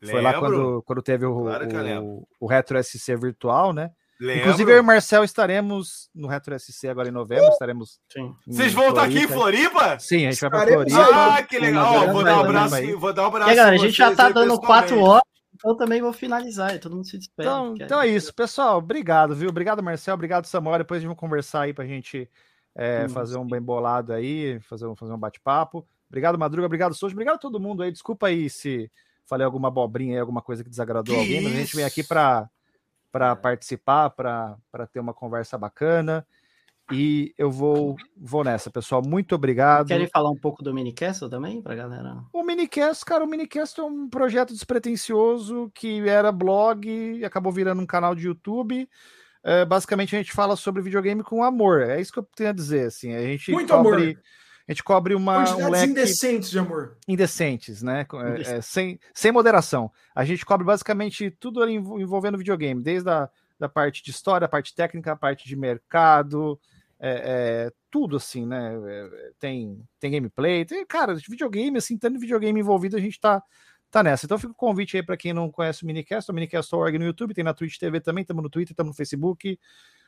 [0.00, 0.16] Lembro.
[0.16, 3.90] Foi lá quando, quando teve o, claro o, o, Retro SC virtual, né?
[4.22, 4.42] Lembro.
[4.42, 7.46] Inclusive, eu e o Marcel estaremos no Retro SC agora em novembro.
[7.46, 7.48] Uh!
[7.48, 7.98] Estaremos.
[8.08, 8.32] Sim.
[8.46, 9.98] Vocês vão estar aqui em Floripa?
[9.98, 11.08] Sim, a gente vai para Floripa.
[11.12, 12.12] Ah, que legal!
[12.12, 13.50] vou, dar um abraço, vou dar um abraço.
[13.50, 15.24] E, galera, a gente já tá dando quatro horas.
[15.52, 17.48] Então também vou finalizar, todo mundo se despede.
[17.48, 18.78] Então, então é isso, pessoal.
[18.78, 19.48] Obrigado, viu?
[19.48, 20.14] Obrigado, Marcel.
[20.14, 20.78] Obrigado, Samuel.
[20.78, 22.30] Depois a gente vai conversar aí pra gente
[22.76, 25.84] é, fazer um bem bolado aí, fazer, um, fazer um bate-papo.
[26.08, 26.66] Obrigado, Madruga.
[26.66, 27.12] Obrigado, Souza.
[27.12, 27.90] Obrigado a todo mundo aí.
[27.90, 28.88] Desculpa aí se
[29.26, 32.04] falei alguma abobrinha aí, alguma coisa que desagradou que alguém, mas a gente vem aqui
[32.04, 32.48] para
[33.12, 36.26] para participar, para ter uma conversa bacana.
[36.90, 39.02] E eu vou, vou nessa, pessoal.
[39.06, 39.88] Muito obrigado.
[39.88, 42.22] Querem falar um pouco do Minicast também, para galera?
[42.32, 47.80] O Minicast, cara, o Minicast é um projeto despretensioso que era blog e acabou virando
[47.80, 48.88] um canal de YouTube.
[49.44, 51.82] É, basicamente, a gente fala sobre videogame com amor.
[51.82, 52.86] É isso que eu tenho a dizer.
[52.86, 54.22] Assim, a gente Muito cobre, amor.
[54.68, 55.56] A gente cobre uma.
[55.56, 55.90] um leque...
[55.90, 56.96] indecentes de amor.
[57.08, 58.06] Indecentes, né?
[58.36, 59.90] É, é, sem, sem moderação.
[60.14, 63.28] A gente cobre basicamente tudo envolvendo videogame, desde a
[63.62, 66.58] da parte de história, a parte técnica, a parte de mercado,
[66.98, 68.74] é, é, tudo assim, né?
[68.74, 73.40] É, tem, tem gameplay, tem, cara, videogame, assim, tendo videogame envolvido, a gente tá,
[73.88, 74.26] tá nessa.
[74.26, 77.34] Então fica o convite aí para quem não conhece o Minicast, o Minicast.org no YouTube,
[77.34, 79.56] tem na Twitch TV também, estamos no Twitter, estamos no Facebook,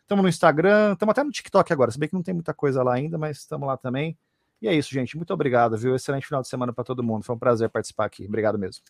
[0.00, 2.82] estamos no Instagram, estamos até no TikTok agora, se bem que não tem muita coisa
[2.82, 4.18] lá ainda, mas estamos lá também.
[4.64, 5.14] E é isso, gente.
[5.14, 5.94] Muito obrigado, viu?
[5.94, 7.22] Excelente final de semana para todo mundo.
[7.22, 8.24] Foi um prazer participar aqui.
[8.24, 8.82] Obrigado mesmo.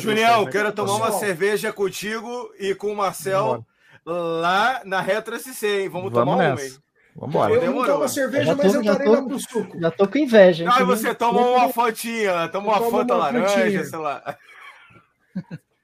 [0.00, 3.64] Junião, quero tomar uma cerveja contigo e com o Marcel
[4.04, 5.88] lá na Retro SC, hein?
[5.88, 6.64] Vamos, Vamos tomar nessa.
[6.64, 6.78] uma, hein?
[7.14, 7.54] Vambora.
[7.54, 9.78] Eu não tomo cerveja, tô, mas eu parei lá pro suco.
[9.78, 10.68] Já tô com inveja.
[10.68, 14.36] Ah, você toma uma fotinha, toma uma fanta laranja, sei lá.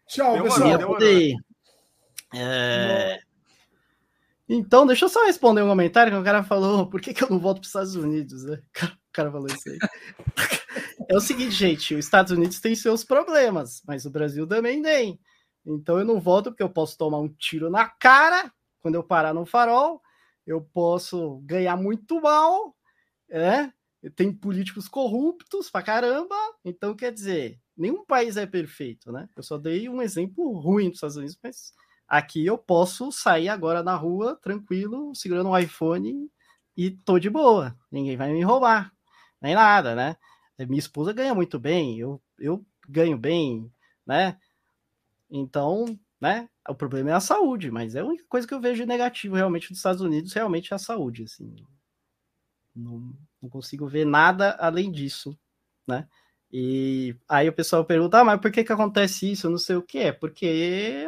[0.09, 0.77] Tchau, demorou, pessoal.
[0.77, 1.37] Demorou.
[2.35, 3.21] É...
[4.49, 7.31] Então, deixa eu só responder um comentário que o cara falou, por que, que eu
[7.31, 8.59] não volto para os Estados Unidos, né?
[9.11, 9.79] O cara falou isso aí.
[11.11, 15.21] é o seguinte, gente, os Estados Unidos têm seus problemas, mas o Brasil também tem.
[15.67, 19.35] Então eu não volto porque eu posso tomar um tiro na cara quando eu parar
[19.35, 20.01] no farol,
[20.47, 22.75] eu posso ganhar muito mal,
[23.29, 23.73] né?
[24.17, 29.29] Tem políticos corruptos pra caramba, então quer dizer, nenhum país é perfeito, né?
[29.37, 31.73] Eu só dei um exemplo ruim dos Estados Unidos, mas
[32.09, 36.31] aqui eu posso sair agora na rua tranquilo, segurando um iPhone
[36.77, 38.91] e tô de boa, ninguém vai me roubar
[39.41, 40.17] nem nada, né?
[40.59, 43.73] Minha esposa ganha muito bem, eu, eu ganho bem,
[44.07, 44.39] né?
[45.31, 46.49] Então, né?
[46.69, 49.69] O problema é a saúde, mas é a única coisa que eu vejo negativo realmente
[49.69, 51.55] dos Estados Unidos, realmente é a saúde, assim.
[52.75, 53.13] Não,
[53.43, 55.37] não consigo ver nada além disso,
[55.87, 56.07] né?
[56.53, 59.47] E aí o pessoal pergunta, ah, mas por que que acontece isso?
[59.47, 61.07] Eu não sei o que é, porque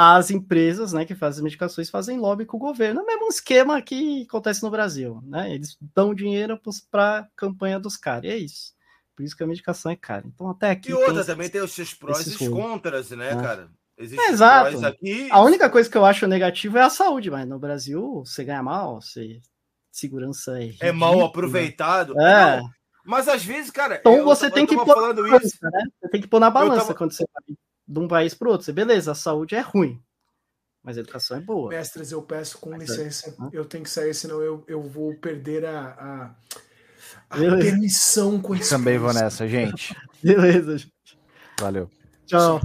[0.00, 3.00] as empresas né, que fazem medicações fazem lobby com o governo.
[3.00, 5.20] É o mesmo esquema que acontece no Brasil.
[5.26, 5.52] Né?
[5.52, 6.56] Eles dão dinheiro
[6.88, 8.22] para a campanha dos caras.
[8.22, 8.72] E é isso.
[9.16, 10.22] Por isso que a medicação é cara.
[10.24, 10.90] Então, até aqui.
[10.90, 13.42] E outra, também tem os seus prós e os contras, né, é.
[13.42, 13.70] cara?
[13.98, 14.86] É, exato.
[14.86, 15.26] Aqui...
[15.32, 18.62] A única coisa que eu acho negativa é a saúde, mas no Brasil você ganha
[18.62, 19.40] mal, você...
[19.90, 20.76] segurança é.
[20.78, 22.14] É mal aproveitado.
[22.20, 22.60] É.
[22.60, 22.70] Não,
[23.04, 23.96] mas às vezes, cara.
[23.96, 25.82] Então você tem que pôr na balança, né?
[26.00, 26.94] Você tem que pôr na balança tava...
[26.94, 27.56] quando você vai
[27.88, 28.64] de um país para outro.
[28.66, 30.00] Você, beleza, a saúde é ruim,
[30.82, 31.70] mas a educação é boa.
[31.70, 33.56] Mestres, eu peço com mas é- licença, é...
[33.56, 36.34] eu tenho que sair, senão eu, eu vou perder a,
[37.30, 39.96] a, a permissão com esse Também vou nessa, gente.
[40.22, 41.18] Beleza, gente.
[41.58, 41.90] Valeu.
[42.26, 42.60] Tchau.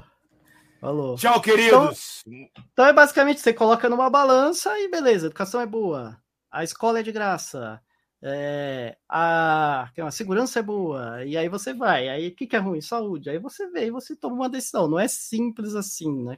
[0.82, 1.16] Falou.
[1.16, 2.22] Tchau, queridos.
[2.28, 6.22] Então, então, é basicamente você coloca numa balança e beleza, a educação é boa,
[6.52, 7.82] a escola é de graça,
[8.26, 12.60] é, a, a segurança é boa, e aí você vai, aí o que, que é
[12.60, 12.80] ruim?
[12.80, 16.38] Saúde, aí você vê e você toma uma decisão, não é simples assim, né?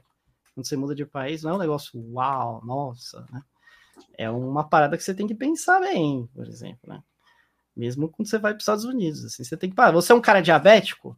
[0.52, 3.40] Quando você muda de país, não é um negócio, uau, nossa, né?
[4.18, 7.02] É uma parada que você tem que pensar bem, por exemplo, né?
[7.76, 9.92] Mesmo quando você vai para os Estados Unidos, assim, você tem que parar.
[9.92, 11.16] Você é um cara diabético?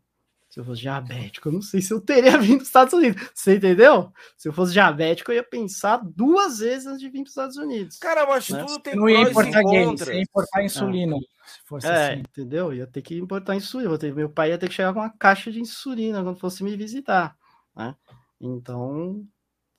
[0.49, 3.31] Se eu fosse diabético, eu não sei se eu teria vindo para os Estados Unidos.
[3.35, 4.13] Você entendeu?
[4.37, 7.57] Se eu fosse diabético, eu ia pensar duas vezes antes de vir para os Estados
[7.57, 7.99] Unidos.
[7.99, 8.65] Cara, mas né?
[8.65, 11.17] tudo tem Não ia importar games, ia importar insulina.
[11.17, 11.87] Ah.
[11.87, 12.21] é, assim.
[12.21, 12.73] entendeu?
[12.73, 13.99] Ia ter que importar insulina.
[13.99, 16.75] Ter, meu pai ia ter que chegar com uma caixa de insulina quando fosse me
[16.77, 17.37] visitar.
[17.77, 17.95] Né?
[18.41, 19.27] Então,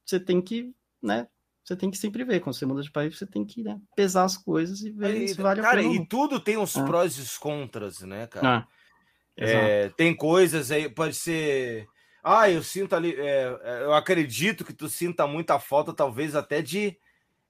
[0.06, 1.28] você tem que, né?
[1.64, 2.42] Você tem que sempre ver.
[2.42, 5.28] Quando você muda de país, você tem que né, pesar as coisas e ver aí,
[5.28, 5.94] se vale cara, a pena.
[5.94, 6.84] Cara, e tudo tem os ah.
[6.84, 8.58] prós e os contras, né, cara?
[8.60, 8.79] Ah.
[9.38, 11.88] É, tem coisas aí, pode ser.
[12.24, 13.16] Ah, eu sinto ali.
[13.16, 16.98] É, é, eu acredito que tu sinta muita falta, talvez até de,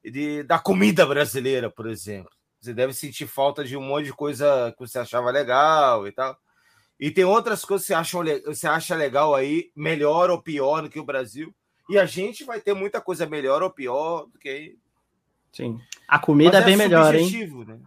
[0.03, 2.31] de da comida brasileira, por exemplo.
[2.61, 6.37] Você deve sentir falta de um monte de coisa que você achava legal e tal.
[6.99, 10.89] E tem outras coisas que você acha, você acha legal aí, melhor ou pior do
[10.89, 11.55] que o Brasil.
[11.89, 14.77] E a gente vai ter muita coisa melhor ou pior do que.
[15.51, 15.79] Sim.
[16.07, 17.65] A comida Mas é bem melhor, hein?
[17.65, 17.79] Né?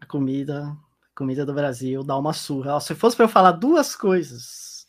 [0.00, 0.74] A comida,
[1.14, 2.80] comida do Brasil dá uma surra.
[2.80, 4.86] Se fosse para eu falar duas coisas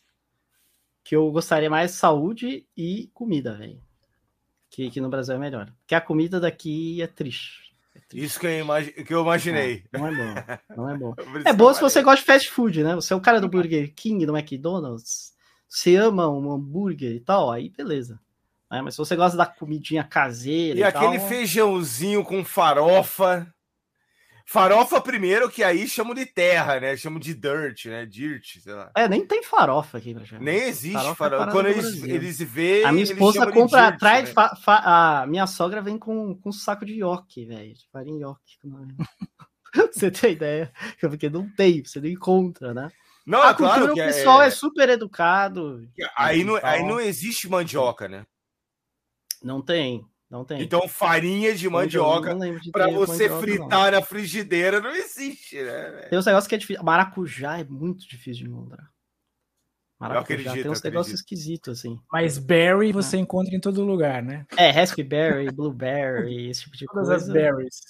[1.04, 3.80] que eu gostaria mais, saúde e comida, velho.
[4.70, 5.70] Que, que no Brasil é melhor.
[5.80, 7.74] Porque a comida daqui é triste.
[7.94, 8.24] É triste.
[8.24, 9.84] Isso que eu, imagi que eu imaginei.
[9.92, 10.64] Não, não é bom.
[10.76, 11.14] Não é bom.
[11.46, 12.94] É bom se você gosta de fast food, né?
[12.94, 15.32] Você é o cara do Burger King, do McDonald's.
[15.68, 18.18] Você ama um hambúrguer e tal, aí beleza.
[18.72, 20.78] É, mas se você gosta da comidinha caseira.
[20.78, 23.46] E, e aquele tal, feijãozinho com farofa.
[24.46, 26.96] Farofa primeiro, que aí chamam de terra, né?
[26.96, 28.04] Chamam de dirt, né?
[28.04, 28.90] Dirt, sei lá.
[28.94, 30.42] É, nem tem farofa aqui pra chamar.
[30.42, 31.14] Nem existe farofa.
[31.14, 31.48] farofa.
[31.48, 32.84] É Quando eles, eles veem.
[32.84, 34.28] A minha esposa compra atrás.
[34.28, 34.42] Né?
[34.66, 37.74] a minha sogra vem com, com um saco de yoke, velho.
[37.74, 38.58] De farinha yoke.
[39.92, 40.70] você tem ideia?
[41.00, 42.90] Porque não tem, você não encontra, né?
[43.26, 44.48] Não, a é claro que o pessoal é...
[44.48, 45.88] é super educado.
[46.16, 48.26] Aí não, aí não existe mandioca, né?
[49.42, 50.06] Não tem.
[50.30, 50.62] Não tem.
[50.62, 52.36] Então, farinha de mandioca
[52.72, 54.00] para você mandioca, fritar não.
[54.00, 56.06] na frigideira não existe, né?
[56.08, 56.82] Tem uns negócios que é difícil.
[56.82, 58.90] Maracujá é muito difícil de encontrar.
[60.00, 62.00] Maracujá acredito, tem uns negócios esquisitos, assim.
[62.12, 63.20] Mas berry você é.
[63.20, 64.46] encontra em todo lugar, né?
[64.56, 67.24] É, raspberry, blueberry, esse tipo de Todas coisa.
[67.24, 67.80] as berries.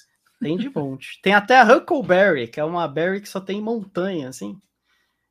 [0.41, 1.21] Tem de monte.
[1.23, 4.61] Tem até a Huckleberry, que é uma berry que só tem montanha, assim.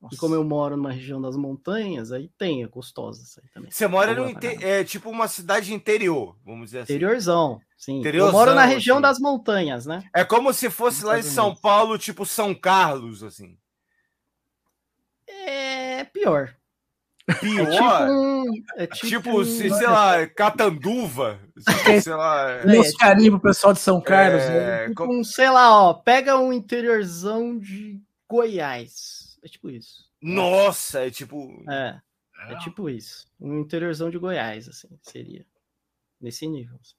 [0.04, 0.16] Nossa.
[0.16, 3.72] E como eu moro numa região das montanhas, aí tem, é gostosa isso aí também.
[3.72, 4.26] Você mora no
[4.62, 6.96] é tipo uma cidade interior, vamos dizer assim.
[6.96, 8.00] Interiorzão, sim.
[8.00, 9.02] Interiorzão, eu moro na região assim.
[9.02, 10.04] das montanhas, né?
[10.14, 13.58] É como se fosse lá em São Paulo, tipo São Carlos, assim.
[15.26, 16.54] É pior.
[17.40, 17.66] Pior?
[17.66, 18.44] É tipo, um,
[18.76, 19.46] é tipo, tipo um...
[19.46, 21.40] sei lá, Catanduva.
[22.04, 22.52] sei lá.
[22.52, 24.42] É, carinho pro pessoal de São Carlos.
[24.42, 24.88] É, né?
[24.90, 29.23] tipo um, sei lá, ó, pega um interiorzão de Goiás.
[29.44, 30.10] É tipo isso.
[30.22, 31.64] Nossa, é tipo.
[31.70, 32.02] É.
[32.50, 33.26] É tipo isso.
[33.40, 35.46] Um interiorzão de Goiás, assim, seria.
[36.20, 36.78] Nesse nível.
[36.82, 36.96] Assim.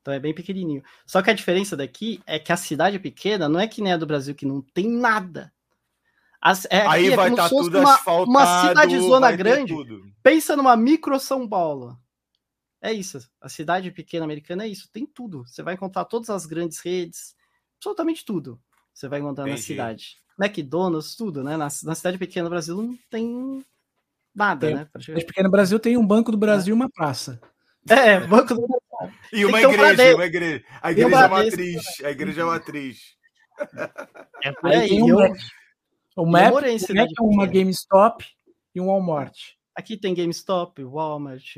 [0.00, 0.82] Então é bem pequenininho.
[1.04, 3.92] Só que a diferença daqui é que a cidade é pequena, não é que nem
[3.92, 5.52] a do Brasil, que não tem nada.
[6.40, 8.30] As, é, Aí é vai estar tá tudo uma, asfaltado.
[8.30, 9.74] Uma cidade zona grande.
[10.22, 11.98] Pensa numa micro São Paulo.
[12.80, 13.18] É isso.
[13.40, 14.88] A cidade pequena americana é isso.
[14.92, 15.44] Tem tudo.
[15.46, 17.36] Você vai encontrar todas as grandes redes.
[17.76, 18.60] Absolutamente tudo.
[18.94, 19.60] Você vai encontrar Entendi.
[19.60, 20.22] na cidade.
[20.38, 21.56] McDonald's, tudo, né?
[21.56, 23.64] Na, na cidade pequena do Brasil não tem
[24.34, 24.88] nada, tem, né?
[24.94, 27.40] Na cidade pequena do Brasil tem um Banco do Brasil e uma praça.
[27.88, 28.78] É, Banco do Brasil.
[29.32, 30.64] E uma igreja, uma igreja.
[30.82, 31.82] A igreja é matriz.
[32.02, 32.98] A igreja é matriz.
[34.42, 34.88] É por aí.
[34.88, 35.34] Tem um, eu,
[36.16, 38.24] o Map, o Map é uma GameStop
[38.74, 39.36] e um Walmart.
[39.74, 41.56] Aqui tem GameStop, Walmart,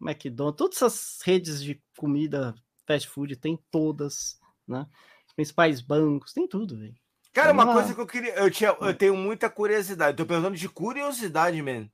[0.00, 2.54] McDonald's, todas essas redes de comida,
[2.86, 4.38] fast food, tem todas,
[4.68, 4.86] né?
[5.26, 6.94] Os principais bancos, tem tudo, velho.
[7.36, 8.32] Cara, uma coisa que eu queria.
[8.32, 10.16] Eu, tinha, eu tenho muita curiosidade.
[10.16, 11.86] Tô perguntando de curiosidade, man.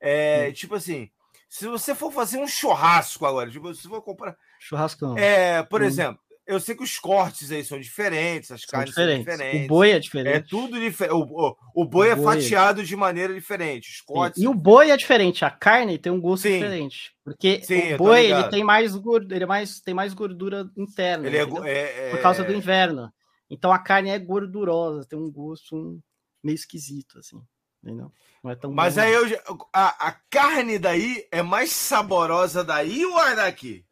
[0.00, 0.52] É, hum.
[0.52, 1.10] Tipo assim,
[1.48, 4.36] se você for fazer um churrasco agora, tipo, se for comprar.
[4.60, 5.18] Churrasco não.
[5.18, 5.84] É, por hum.
[5.84, 9.24] exemplo, eu sei que os cortes aí são diferentes, as são carnes diferentes.
[9.24, 9.64] são diferentes.
[9.64, 10.36] O boi é diferente.
[10.36, 11.12] É tudo diferente.
[11.12, 13.90] O, o, o, boi o é boi é fatiado de maneira diferente.
[13.90, 14.40] Os cortes.
[14.40, 15.44] E o boi é diferente.
[15.44, 16.54] A carne tem um gosto Sim.
[16.54, 17.12] diferente.
[17.24, 21.26] Porque Sim, o boi ele tem mais gordura, ele é mais, tem mais gordura interna.
[21.26, 23.12] Ele é, é, por causa do é inverno.
[23.50, 26.00] Então a carne é gordurosa, tem um gosto um,
[26.42, 27.40] meio esquisito, assim.
[27.82, 28.10] Entendeu?
[28.42, 29.24] Não é tão Mas bom, aí eu,
[29.72, 33.84] a, a, carne daí é mais saborosa daí ou é daqui?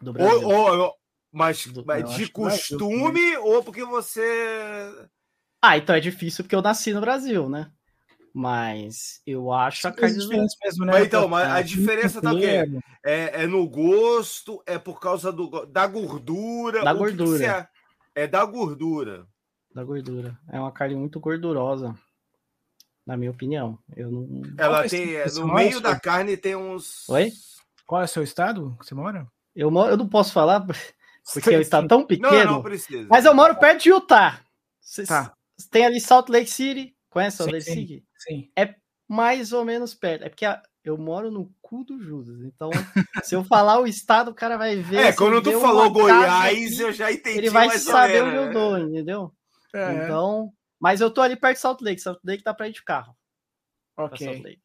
[0.00, 0.48] Do Brasil.
[0.48, 0.94] Ou, ou
[1.32, 4.22] mas, Do, mas de costume ou porque você.
[5.60, 7.72] Ah, então é difícil porque eu nasci no Brasil, né?
[8.32, 10.92] Mas eu acho a carne diferente mesmo, né?
[10.92, 12.64] Mas, então, mas a diferença tá o quê?
[13.04, 16.84] É, é no gosto, é por causa do, da gordura.
[16.84, 17.68] Da gordura.
[18.18, 19.28] É da gordura.
[19.72, 20.36] Da gordura.
[20.50, 21.94] É uma carne muito gordurosa,
[23.06, 23.78] na minha opinião.
[23.96, 24.42] Eu não.
[24.58, 25.14] Ela tem.
[25.14, 27.08] É, no meio da carne tem uns.
[27.08, 27.30] Oi?
[27.86, 29.24] Qual é o seu estado que você mora?
[29.54, 30.66] Eu, moro, eu não posso falar,
[31.32, 32.44] porque é um estado tão pequeno.
[32.44, 33.06] Não, não precisa.
[33.08, 34.40] Mas eu moro perto de Utah.
[34.80, 35.32] Cês, tá.
[35.70, 36.96] Tem ali Salt Lake City.
[37.10, 38.04] Conhece Salt Lake City?
[38.16, 38.50] Sim.
[38.58, 38.74] É
[39.06, 40.24] mais ou menos perto.
[40.24, 42.40] É porque a, eu moro no cu do Judas.
[42.42, 42.70] Então,
[43.22, 44.98] se eu falar o estado, o cara vai ver.
[44.98, 47.38] É, quando tu falou Goiás, aqui, eu já entendi.
[47.38, 48.52] Ele vai saber onde eu né?
[48.52, 49.32] dou, entendeu?
[49.74, 49.92] É.
[49.94, 52.00] Então, mas eu tô ali perto de Salt Lake.
[52.00, 53.16] Salt Lake tá pra ir de carro.
[53.96, 54.58] Ok.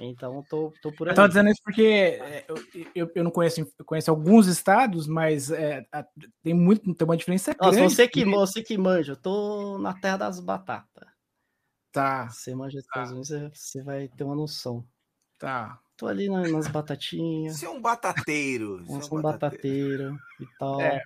[0.00, 1.12] Então, eu tô, tô por aí.
[1.12, 1.82] Eu tô dizendo isso porque
[2.20, 2.56] é, eu,
[2.94, 5.86] eu, eu não conheço, eu conheço alguns estados, mas é,
[6.42, 7.94] tem muito, tem uma diferença Nossa, grande.
[7.94, 11.08] Você que, você que manja, eu tô na terra das batatas.
[11.92, 12.28] Tá.
[12.28, 14.84] Você manja dos Estados Unidos, você vai ter uma noção.
[15.38, 15.78] Tá.
[15.96, 17.58] Tô ali nas batatinhas.
[17.58, 18.84] Você é um batateiro.
[18.88, 20.80] Eu sou um batateiro e tal.
[20.80, 21.02] É.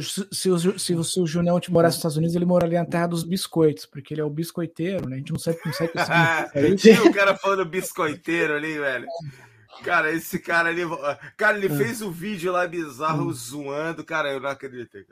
[0.00, 3.22] Se, se, se o seu Junião morasse nos Estados Unidos, ele moraria na terra dos
[3.22, 5.14] biscoitos, porque ele é o biscoiteiro, né?
[5.14, 5.92] A gente não sabe, não sabe
[6.72, 9.06] o Tinha o cara falando biscoiteiro ali, velho.
[9.84, 10.82] Cara, esse cara ali.
[11.36, 11.76] Cara, ele é.
[11.76, 13.32] fez um vídeo lá bizarro hum.
[13.32, 14.04] zoando.
[14.04, 15.06] Cara, eu não acreditei.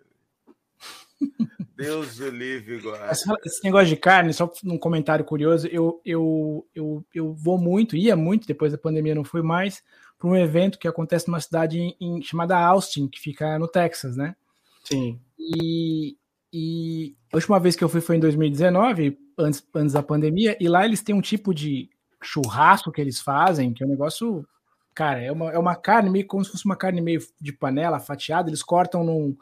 [1.76, 7.33] Deus o livre, Esse negócio de carne, só um comentário curioso, eu, eu, eu, eu
[7.33, 9.83] vou muito, ia muito, depois da pandemia não fui mais,
[10.18, 14.17] para um evento que acontece numa cidade em, em, chamada Austin, que fica no Texas,
[14.17, 14.36] né?
[14.84, 15.18] Sim.
[15.39, 16.17] E,
[16.52, 20.68] e a última vez que eu fui foi em 2019, antes, antes da pandemia, e
[20.68, 21.89] lá eles têm um tipo de
[22.23, 24.47] churrasco que eles fazem, que é um negócio.
[24.94, 27.99] Cara, é uma, é uma carne meio como se fosse uma carne meio de panela,
[27.99, 29.34] fatiada, eles cortam num,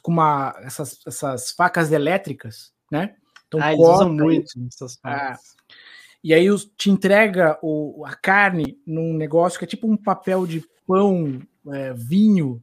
[0.00, 3.14] com uma, essas, essas facas elétricas, né?
[3.46, 5.40] Então, ah, eles usam muito essas facas.
[5.40, 5.74] Ah,
[6.22, 6.46] e aí
[6.76, 11.40] te entrega o, a carne num negócio que é tipo um papel de pão,
[11.72, 12.62] é, vinho,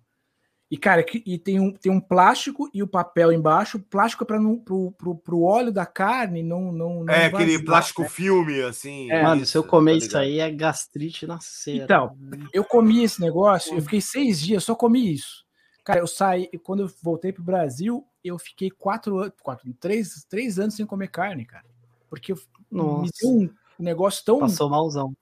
[0.69, 3.77] e, cara, e tem um, tem um plástico e o papel embaixo.
[3.77, 6.71] O plástico é para pro, pro, pro óleo da carne não.
[6.71, 8.09] não, não é aquele plástico né?
[8.09, 9.11] filme, assim.
[9.11, 11.83] É, Mano, isso, se eu comer tá isso aí é gastrite na cera.
[11.83, 12.17] Então,
[12.51, 15.44] eu comi esse negócio, eu fiquei seis dias, só comi isso.
[15.85, 20.57] Cara, eu saí, quando eu voltei pro Brasil, eu fiquei quatro anos, quatro, três, três
[20.57, 21.63] anos sem comer carne, cara.
[22.09, 22.37] Porque eu,
[22.71, 24.39] me deu um negócio tão.
[24.39, 25.15] Passou malzão.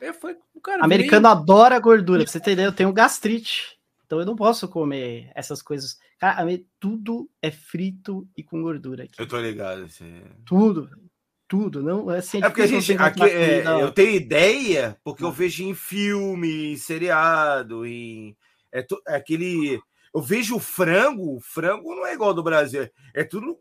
[0.00, 1.38] Eu falei, cara, Americano veio...
[1.38, 3.78] adora gordura, pra você entender, eu tenho gastrite.
[4.06, 5.98] Então eu não posso comer essas coisas.
[6.18, 6.42] Cara,
[6.80, 9.20] tudo é frito e com gordura aqui.
[9.20, 9.82] Eu tô ligado.
[9.82, 10.22] Assim.
[10.46, 10.88] Tudo.
[11.46, 11.82] Tudo.
[11.82, 12.94] Não, assim, é, é porque a gente.
[12.94, 18.34] Aqui, é, eu tenho ideia, porque eu vejo em filme, em seriado, em.
[18.72, 19.78] É, to, é aquele.
[20.18, 22.90] Eu vejo o frango, o frango não é igual ao do Brasil.
[23.14, 23.56] É tudo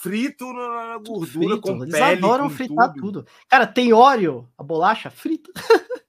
[0.00, 1.60] frito na gordura, frito.
[1.60, 2.04] com Eles pele.
[2.04, 3.00] Eles adoram fritar tudo.
[3.00, 3.26] tudo.
[3.48, 5.52] Cara, tem óleo, a bolacha frita.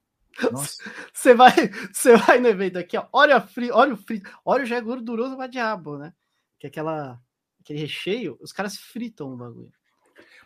[1.14, 1.54] Você vai,
[1.94, 5.48] você vai no evento aqui, ó, óleo frito, óleo frito, óleo já é gorduroso pra
[5.48, 6.14] diabo, né?
[6.60, 7.18] Que é aquela,
[7.62, 9.72] aquele recheio, os caras fritam o bagulho.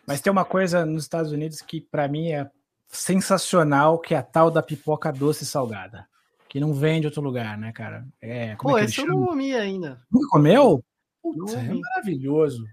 [0.06, 2.48] Mas tem uma coisa nos Estados Unidos que para mim é
[2.86, 6.08] sensacional, que é a tal da pipoca doce salgada,
[6.50, 8.04] que não vende outro lugar, né, cara?
[8.20, 10.02] É, como Pô, é que esse eu não comi ainda.
[10.10, 10.84] Nunca comeu?
[11.22, 12.66] Putz, é maravilhoso.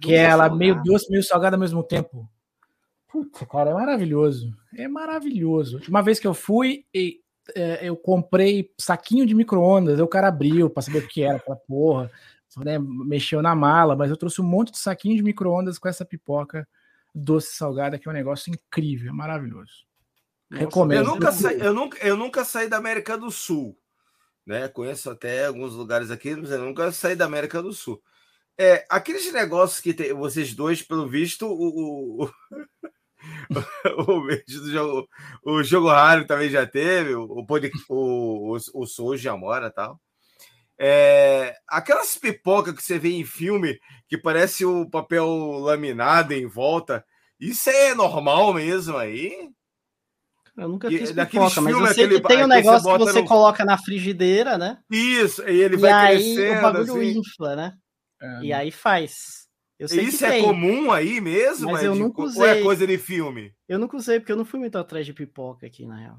[0.00, 0.56] que é ela salgada.
[0.56, 2.28] meio doce, meio salgada ao mesmo tempo.
[3.06, 4.52] Puta, cara, é maravilhoso.
[4.76, 5.80] É maravilhoso.
[5.88, 7.20] Uma vez que eu fui, e,
[7.54, 11.56] é, eu comprei saquinho de micro-ondas, o cara abriu para saber o que era aquela
[11.56, 12.10] porra,
[12.56, 16.04] né, mexeu na mala, mas eu trouxe um monte de saquinho de micro-ondas com essa
[16.04, 16.66] pipoca
[17.14, 19.86] doce salgada, que é um negócio incrível, maravilhoso.
[20.50, 21.00] Recomendo.
[21.00, 23.78] Eu nunca, saí, eu, nunca, eu nunca saí da América do Sul.
[24.46, 24.68] Né?
[24.68, 28.02] Conheço até alguns lugares aqui, mas eu nunca saí da América do Sul.
[28.56, 32.30] É, aqueles negócios que tem, vocês dois, pelo visto, o, o,
[34.08, 35.08] o vídeo do jogo,
[35.44, 37.46] o jogo raro também já teve, o, o,
[37.88, 40.00] o, o Souza já mora tal.
[40.80, 43.78] É, aquelas pipoca que você vê em filme
[44.08, 45.26] que parece o papel
[45.58, 47.04] laminado em volta,
[47.38, 49.50] isso é normal mesmo aí?
[50.58, 53.12] Eu nunca fiz pipoca, mas eu sei aquele, que tem um negócio que você, que
[53.12, 53.28] você no...
[53.28, 54.78] coloca na frigideira, né?
[54.90, 56.58] Isso, e ele e vai aí crescendo.
[56.58, 57.18] O bagulho assim.
[57.20, 57.72] infla, né?
[58.20, 58.40] É.
[58.42, 59.46] E aí faz.
[59.78, 61.70] Eu sei Isso é tem, comum aí mesmo?
[61.70, 62.42] Mas eu de, nunca usei.
[62.42, 63.54] Ou é coisa de filme?
[63.68, 66.18] Eu nunca usei, porque eu não fui muito atrás de pipoca aqui, na real.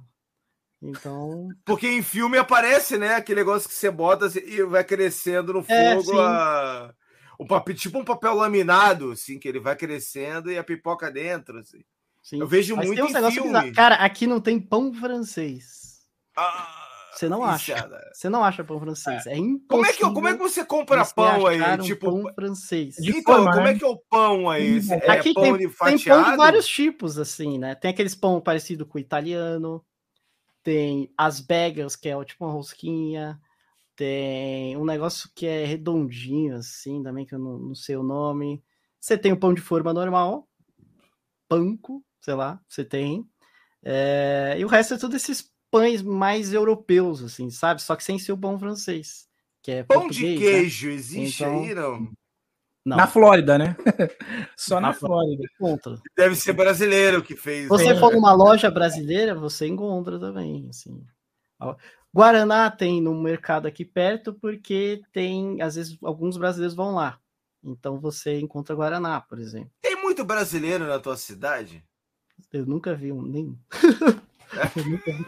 [0.82, 1.50] Então.
[1.66, 3.16] Porque em filme aparece, né?
[3.16, 6.18] Aquele negócio que você bota assim, e vai crescendo no é, fogo.
[6.18, 6.94] É, a...
[7.38, 11.60] o papel, tipo um papel laminado, assim, que ele vai crescendo e a pipoca dentro.
[11.60, 11.84] Assim.
[12.22, 12.40] Sim.
[12.40, 13.72] Eu vejo Mas muito em filme.
[13.72, 16.02] Cara, aqui não tem pão francês.
[16.38, 16.80] Ah.
[17.20, 17.90] Você não acha.
[18.14, 19.28] Você não acha pão francês.
[19.28, 19.68] É, é impossível.
[19.68, 21.62] Como é que, como é que você compra você pão aí?
[21.62, 22.96] Um tipo, pão francês.
[22.98, 23.72] Então, como né?
[23.72, 24.80] é que é o pão aí?
[24.90, 27.76] É Aqui pão tem, tem pão de vários tipos, assim, né?
[27.76, 29.84] Tem aqueles pão parecido com o italiano,
[30.64, 33.38] tem as begas, que é tipo uma rosquinha,
[33.98, 38.64] tem um negócio que é redondinho, assim, também, que eu não, não sei o nome.
[38.98, 40.48] Você tem o pão de forma normal,
[41.50, 43.28] panko, sei lá, você tem.
[43.84, 44.56] É...
[44.60, 47.82] e o resto é tudo esses pães mais europeus, assim, sabe?
[47.82, 49.28] Só que sem ser o pão francês.
[49.64, 50.38] Que é pão de né?
[50.38, 50.94] queijo né?
[50.94, 51.64] existe então...
[51.64, 52.12] aí, não?
[52.86, 52.98] Não.
[52.98, 53.76] Na Flórida, né?
[54.56, 55.44] Só na, na Flórida.
[55.58, 56.02] Flórida.
[56.16, 57.68] Deve ser brasileiro que fez.
[57.68, 58.00] Você né?
[58.00, 61.04] for numa loja brasileira, você encontra também, assim.
[62.14, 67.20] Guaraná tem no mercado aqui perto porque tem, às vezes, alguns brasileiros vão lá.
[67.64, 69.72] Então você encontra Guaraná, por exemplo.
[69.82, 71.84] Tem muito brasileiro na tua cidade?
[72.52, 73.58] Eu nunca vi um nem.
[74.76, 75.26] Eu nunca, vi,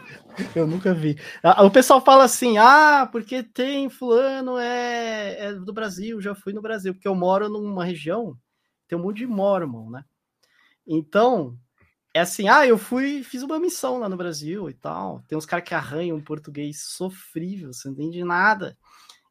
[0.56, 1.16] eu nunca vi.
[1.64, 6.60] O pessoal fala assim: ah, porque tem fulano é, é, do Brasil, já fui no
[6.60, 8.36] Brasil, porque eu moro numa região,
[8.88, 10.04] tem um monte de mormon, né?
[10.84, 11.56] Então,
[12.12, 15.22] é assim: ah, eu fui, fiz uma missão lá no Brasil e tal.
[15.28, 18.76] Tem uns caras que arranham português sofrível, você não entende nada.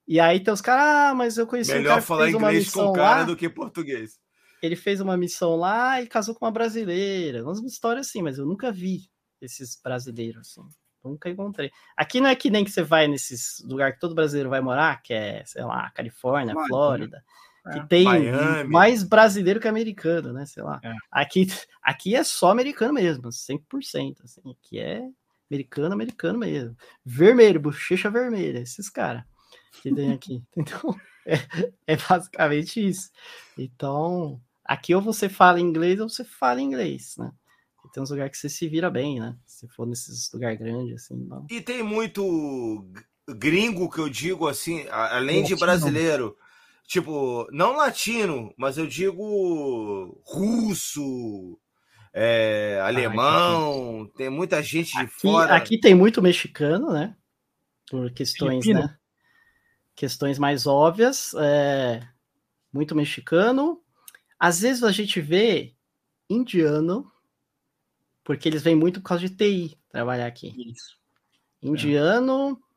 [0.07, 2.91] E aí tem os caras, ah, mas eu conheci Melhor um cara falar inglês com
[2.93, 4.19] cara lá, do que português.
[4.61, 7.43] Ele fez uma missão lá e casou com uma brasileira.
[7.43, 9.09] Umas histórias assim, mas eu nunca vi
[9.41, 10.67] esses brasileiros, assim.
[11.03, 11.71] Nunca encontrei.
[11.97, 15.01] Aqui não é que nem que você vai nesses lugares que todo brasileiro vai morar,
[15.01, 17.23] que é, sei lá, Califórnia, Flórida.
[17.71, 17.85] que é.
[17.87, 18.69] tem Miami.
[18.69, 20.45] mais brasileiro que americano, né?
[20.45, 20.79] Sei lá.
[20.83, 20.93] É.
[21.09, 21.47] Aqui,
[21.81, 24.23] aqui é só americano mesmo, 100%.
[24.23, 25.01] Assim, aqui é
[25.49, 26.77] americano, americano mesmo.
[27.03, 29.23] Vermelho, bochecha vermelha, esses caras
[29.81, 30.43] que tem aqui.
[30.55, 31.35] Então, é,
[31.87, 33.09] é, basicamente isso.
[33.57, 34.41] Então,
[34.71, 37.31] aqui ou você fala inglês ou você fala inglês, né?
[37.85, 39.35] E tem uns lugares que você se vira bem, né?
[39.45, 41.17] Se for nesses lugares grandes, assim.
[41.25, 41.45] Não.
[41.49, 42.87] E tem muito
[43.27, 46.37] gringo que eu digo assim, além de brasileiro.
[46.87, 51.57] Tipo, não latino, mas eu digo russo,
[52.13, 55.55] é, ah, alemão, ah, tem muita gente de aqui, fora.
[55.55, 57.15] Aqui tem muito mexicano, né?
[57.89, 58.87] Por questões, Filipino.
[58.87, 58.97] né?
[59.95, 61.33] Questões mais óbvias.
[61.35, 62.01] É,
[62.73, 63.80] muito mexicano.
[64.43, 65.75] Às vezes a gente vê
[66.27, 67.11] indiano,
[68.23, 70.51] porque eles vêm muito por causa de TI trabalhar aqui.
[70.57, 70.97] Isso.
[71.61, 72.59] Indiano.
[72.59, 72.71] É.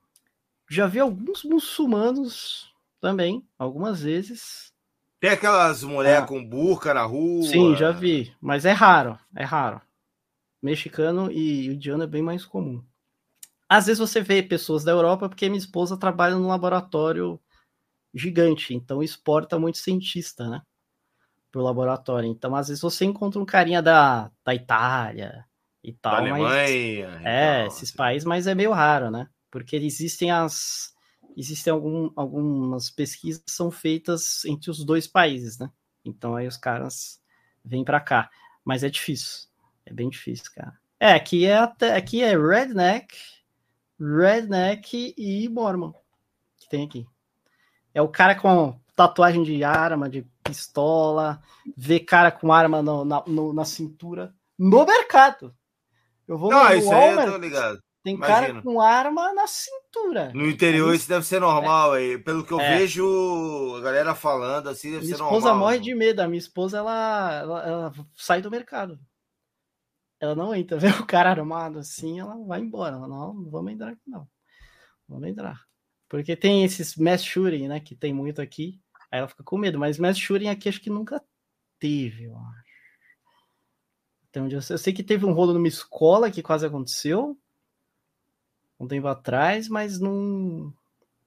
[0.68, 2.70] Já vi alguns muçulmanos
[3.00, 4.74] também, algumas vezes.
[5.18, 6.26] Tem aquelas mulheres é.
[6.26, 7.44] com burca na rua.
[7.44, 9.80] Sim, já vi, mas é raro, é raro.
[10.62, 12.84] Mexicano e indiano é bem mais comum.
[13.66, 17.40] Às vezes você vê pessoas da Europa, porque minha esposa trabalha num laboratório
[18.12, 20.60] gigante, então exporta muito cientista, né?
[21.54, 22.28] Pro laboratório.
[22.28, 25.44] Então, às vezes você encontra um carinha da, da Itália
[25.84, 26.14] e tal.
[26.14, 27.08] Da Alemanha.
[27.08, 29.28] Mas, é, esses países, mas é meio raro, né?
[29.52, 30.92] Porque existem as
[31.36, 35.70] existem algum, algumas pesquisas que são feitas entre os dois países, né?
[36.04, 37.20] Então aí os caras
[37.64, 38.28] vêm para cá,
[38.64, 39.48] mas é difícil,
[39.86, 40.76] é bem difícil, cara.
[40.98, 43.16] É, aqui é até, aqui é redneck,
[44.00, 45.92] redneck e mormon
[46.56, 47.06] que tem aqui.
[47.94, 51.40] É o cara com tatuagem de arma, de pistola,
[51.76, 55.54] vê cara com arma no, na, no, na cintura no mercado.
[56.26, 57.84] Eu vou Não, no isso Walmart, aí eu tô ligado.
[58.02, 58.38] Tem Imagina.
[58.38, 60.30] cara com arma na cintura.
[60.34, 61.98] No interior é isso deve ser normal, é.
[61.98, 62.18] aí.
[62.18, 62.76] Pelo que eu é.
[62.76, 65.40] vejo a galera falando, assim, deve minha ser normal.
[65.40, 66.20] Minha esposa morre de medo.
[66.20, 69.00] A minha esposa, ela, ela, ela, sai do mercado.
[70.20, 70.76] Ela não entra.
[70.78, 72.96] Vê o cara armado assim, ela vai embora.
[72.96, 74.28] Ela, não, não vamos entrar aqui, não.
[75.08, 75.62] Vamos entrar.
[76.06, 78.80] Porque tem esses mass shooting, né, que tem muito aqui.
[79.14, 79.78] Aí ela fica com medo.
[79.78, 81.22] Mas mass shooting aqui acho que nunca
[81.78, 82.64] teve, eu acho.
[84.28, 87.38] Então, eu sei que teve um rolo numa escola que quase aconteceu
[88.78, 90.74] um tempo atrás, mas não.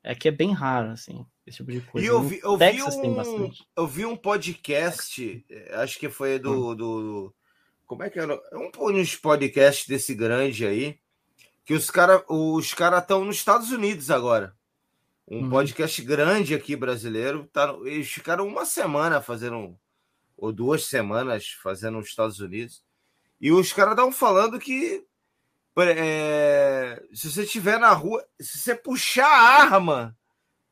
[0.04, 2.06] É que é bem raro, assim, esse tipo de coisa.
[2.06, 6.72] E eu vi, eu vi um, eu vi um podcast, eh, acho que foi do.
[6.72, 6.76] Hum.
[6.76, 7.36] do
[7.86, 8.38] como é que era?
[8.52, 8.70] É um
[9.22, 11.00] podcast desse grande aí,
[11.64, 14.54] que os caras os cara estão nos Estados Unidos agora.
[15.30, 15.50] Um uhum.
[15.50, 17.50] podcast grande aqui brasileiro.
[17.52, 19.78] Tá, eles ficaram uma semana fazendo,
[20.38, 22.82] ou duas semanas fazendo nos Estados Unidos.
[23.40, 25.06] E os caras estão falando que
[25.86, 30.16] é, se você estiver na rua, se você puxar a arma,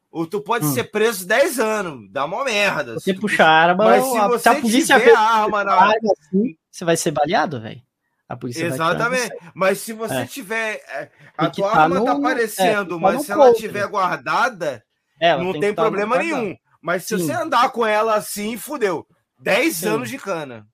[0.09, 0.73] ou tu pode hum.
[0.73, 2.93] ser preso 10 anos, dá uma merda.
[2.93, 6.57] Você puxar a arma, mas se você a polícia tiver a arma na arma assim,
[6.71, 7.81] você vai ser baleado, velho.
[8.27, 9.35] A polícia Exatamente.
[9.53, 10.25] Mas se você é.
[10.25, 10.81] tiver.
[10.89, 14.83] É, a tua tá arma tá no, tá aparecendo, é, mas se ela estiver guardada,
[15.19, 16.55] ela não tem, tem tá problema nenhum.
[16.81, 17.25] Mas se Sim.
[17.25, 19.07] você andar com ela assim, fudeu.
[19.39, 19.87] 10 Sim.
[19.89, 20.67] anos de cana.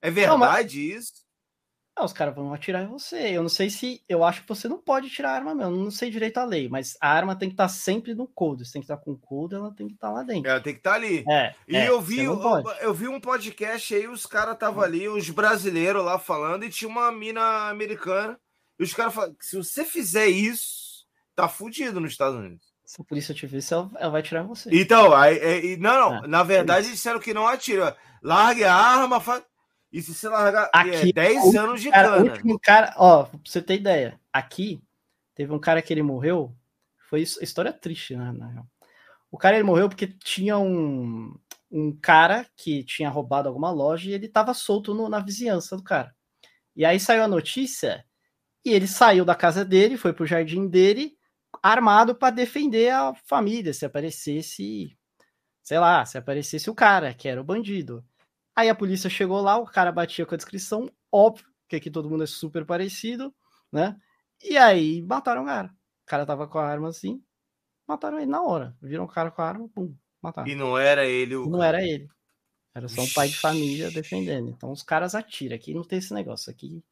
[0.00, 0.74] É verdade não, mas...
[0.74, 1.12] isso?
[1.98, 3.16] Ah, os caras vão atirar em você.
[3.16, 4.02] Eu não sei se.
[4.06, 5.76] Eu acho que você não pode tirar a arma mesmo.
[5.76, 8.62] Não sei direito a lei, mas a arma tem que estar tá sempre no couro.
[8.62, 10.50] Você tem que estar tá com o ela tem que estar tá lá dentro.
[10.50, 11.24] Ela tem que estar ali.
[11.26, 12.38] É, e é, eu vi, eu,
[12.82, 16.88] eu, vi um podcast aí, os caras estavam ali, os brasileiros lá falando, e tinha
[16.88, 18.38] uma mina americana.
[18.78, 22.66] E os caras falaram: se você fizer isso, tá fudido nos Estados Unidos.
[22.84, 24.68] Se a polícia te ver, ela, ela vai tirar você.
[24.70, 26.24] Então, aí, aí não, não.
[26.24, 27.96] É, na verdade, é disseram que não atira.
[28.22, 29.42] Largue a arma, faz
[29.96, 32.30] e se você largar aqui, é, 10 anos de cara, cana.
[32.30, 34.78] último cara, ó, pra você ter ideia, aqui
[35.34, 36.54] teve um cara que ele morreu.
[37.08, 38.30] Foi história triste, né?
[38.30, 38.66] Na real.
[39.30, 41.34] O cara ele morreu porque tinha um,
[41.70, 45.82] um cara que tinha roubado alguma loja e ele tava solto no, na vizinhança do
[45.82, 46.14] cara.
[46.76, 48.04] E aí saiu a notícia
[48.62, 51.16] e ele saiu da casa dele, foi pro jardim dele,
[51.62, 54.94] armado para defender a família, se aparecesse,
[55.62, 58.04] sei lá, se aparecesse o cara, que era o bandido.
[58.56, 62.08] Aí a polícia chegou lá, o cara batia com a descrição, óbvio, que aqui todo
[62.08, 63.34] mundo é super parecido,
[63.70, 63.94] né?
[64.42, 65.68] E aí mataram o cara.
[65.68, 67.22] O cara tava com a arma assim,
[67.86, 68.74] mataram ele na hora.
[68.80, 70.48] Viram o cara com a arma, pum, mataram.
[70.48, 71.46] E não era ele o.
[71.46, 72.08] Não era ele.
[72.74, 74.50] Era só um pai de família defendendo.
[74.50, 75.56] Então os caras atiram.
[75.56, 76.50] Aqui não tem esse negócio.
[76.50, 76.82] Aqui.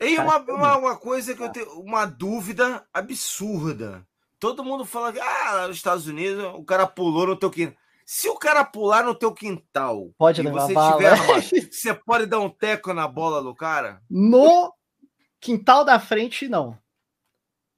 [0.00, 1.70] E uma, uma, uma, coisa que eu tenho.
[1.80, 4.06] Uma dúvida absurda.
[4.38, 7.79] Todo mundo fala que ah, nos Estados Unidos o cara pulou no teu quintal.
[8.12, 10.96] Se o cara pular no teu quintal pode e você bala.
[10.96, 14.02] tiver armado, você pode dar um teco na bola do cara?
[14.10, 14.74] No
[15.40, 16.76] quintal da frente, não.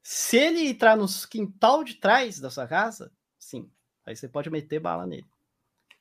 [0.02, 3.70] Se ele entrar no quintal de trás da sua casa, sim.
[4.06, 5.26] Aí você pode meter bala nele.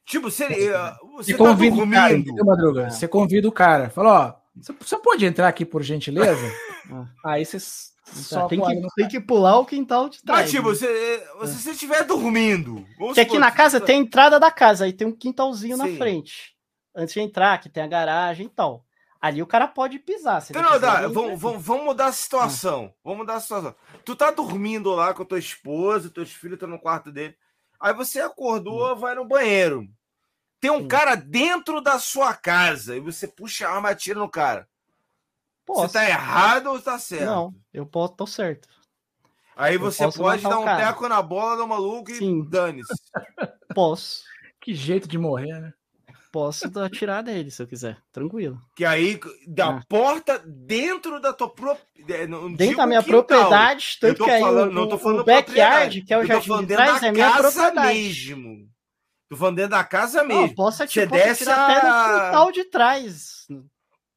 [0.06, 0.98] Tipo, seria.
[1.18, 1.96] Você, você tá convida dormindo.
[1.96, 2.90] Cara, entendeu, Madruga?
[2.90, 3.90] Você convida o cara.
[3.90, 6.50] Fala, ó, você pode entrar aqui por gentileza?
[7.26, 7.60] Aí você
[8.14, 10.42] só tem, que, tem que pular o quintal de trás.
[10.42, 10.76] Mas, tipo, né?
[10.76, 12.86] você, você, se estiver dormindo.
[12.98, 15.92] Porque aqui na casa tem a entrada da casa, aí tem um quintalzinho Sim.
[15.92, 16.56] na frente.
[16.96, 18.86] Antes de entrar, que tem a garagem e tal.
[19.22, 20.42] Ali o cara pode pisar.
[20.42, 22.92] Se não, dá, vamos, vamos, vamos mudar a situação.
[22.92, 22.98] Ah.
[23.04, 23.76] Vamos mudar a situação.
[24.04, 27.36] Tu tá dormindo lá com a tua esposa, teus filhos estão no quarto dele.
[27.80, 28.96] Aí você acordou, hum.
[28.96, 29.88] vai no banheiro.
[30.60, 30.88] Tem um Sim.
[30.88, 34.68] cara dentro da sua casa e você puxa a arma e atira no cara.
[35.74, 35.88] Posso.
[35.88, 37.26] Você tá errado ou tá certo?
[37.26, 38.68] Não, eu posso, tô certo.
[39.56, 42.94] Aí você pode dar um teco na bola do maluco e dane-se.
[43.74, 44.24] Posso.
[44.60, 45.74] Que jeito de morrer, né?
[46.32, 48.62] Posso atirar nele se eu quiser, tranquilo.
[48.76, 49.84] Que aí, da ah.
[49.88, 52.58] porta dentro da tua propriedade.
[52.58, 53.24] Dentro da minha quintal.
[53.24, 56.62] propriedade, tanto que aí falando, o, não tô falando o backyard, que é o jardim
[56.62, 57.96] de trás, é minha propriedade.
[57.96, 58.70] mesmo.
[59.30, 60.42] Tô falando dentro da casa mesmo.
[60.42, 63.48] Não, posso atirar, posso atirar até no quintal de trás,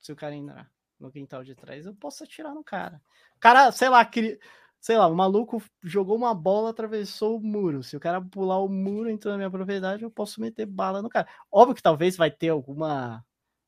[0.01, 0.74] se o cara entrar
[1.05, 3.01] no quintal de trás, eu posso atirar no cara.
[3.37, 4.39] O cara, sei lá, cri...
[4.81, 7.83] sei lá, o maluco jogou uma bola, atravessou o muro.
[7.83, 11.09] Se o cara pular o muro, entrou na minha propriedade, eu posso meter bala no
[11.09, 11.29] cara.
[11.53, 13.25] Óbvio que talvez vai ter alguma.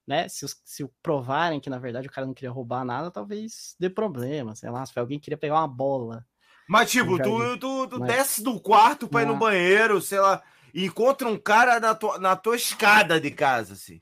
[0.07, 0.29] Né?
[0.29, 4.55] Se, se provarem que na verdade o cara não queria roubar nada, talvez dê problema.
[4.55, 6.25] Sei lá, se alguém queria pegar uma bola.
[6.69, 8.09] Mas, tipo, tu, tu, tu Mas...
[8.09, 10.43] desce do quarto pra ir no banheiro, sei lá,
[10.75, 14.01] e encontra um cara na tua, na tua escada de casa, assim.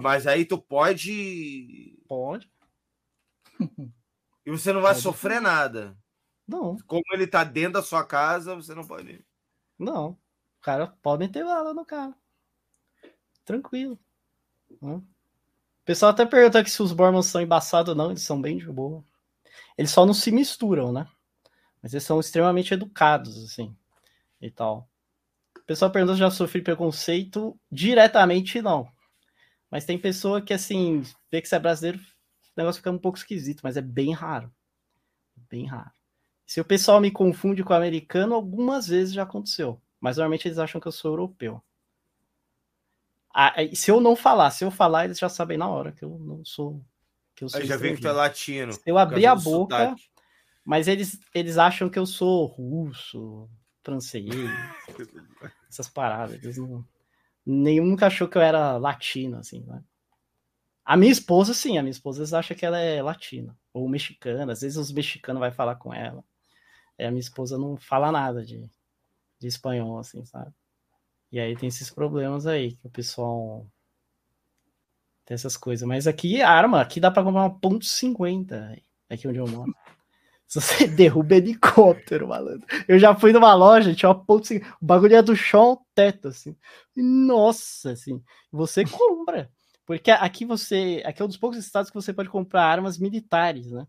[0.00, 1.98] Mas aí tu pode.
[2.08, 2.50] Pode.
[4.46, 5.02] E você não vai pode.
[5.02, 5.96] sofrer nada.
[6.46, 6.78] Não.
[6.86, 9.22] Como ele tá dentro da sua casa, você não pode.
[9.78, 10.10] Não.
[10.10, 12.14] O cara pode meter bala no cara.
[13.44, 13.98] Tranquilo.
[14.80, 15.02] O
[15.84, 18.10] pessoal até pergunta aqui se os Bormans são embaçados ou não.
[18.10, 19.04] Eles são bem de boa.
[19.76, 21.06] Eles só não se misturam, né?
[21.82, 23.76] Mas eles são extremamente educados, assim.
[24.40, 24.88] E tal.
[25.56, 27.58] O pessoal pergunta se já sofri preconceito.
[27.70, 28.90] Diretamente, não.
[29.70, 32.00] Mas tem pessoa que, assim, vê que você é brasileiro,
[32.58, 34.52] o negócio fica um pouco esquisito, mas é bem raro.
[35.48, 35.92] Bem raro.
[36.44, 39.80] Se o pessoal me confunde com o americano, algumas vezes já aconteceu.
[40.00, 41.62] Mas normalmente eles acham que eu sou europeu.
[43.32, 46.18] Ah, se eu não falar, se eu falar, eles já sabem na hora que eu
[46.18, 46.84] não sou.
[47.36, 48.72] Que eu sou já vem que tu é latino.
[48.72, 50.10] Se eu abrir a boca, sotaque.
[50.64, 53.48] mas eles, eles acham que eu sou russo,
[53.84, 54.26] francês,
[55.70, 56.42] essas paradas.
[56.42, 56.84] Eles não,
[57.46, 59.80] nenhum nunca achou que eu era latino, assim, né?
[60.88, 64.54] A minha esposa, sim, a minha esposa acha que ela é latina ou mexicana.
[64.54, 66.24] Às vezes os mexicanos vai falar com ela.
[66.96, 68.66] É, a minha esposa não fala nada de,
[69.38, 70.50] de espanhol, assim, sabe?
[71.30, 73.66] E aí tem esses problemas aí, que o pessoal
[75.26, 75.86] tem essas coisas.
[75.86, 79.70] Mas aqui, arma, aqui dá pra comprar uma ponto .50, aqui onde eu moro.
[80.48, 82.66] Se você derruba helicóptero, malandro.
[82.88, 84.76] Eu já fui numa loja, tinha uma ponto .50.
[84.80, 86.56] O bagulho é do chão ao teto, assim.
[86.96, 88.22] Nossa, assim.
[88.50, 89.52] Você compra.
[89.88, 91.02] Porque aqui você.
[91.02, 93.86] Aqui é um dos poucos estados que você pode comprar armas militares, né?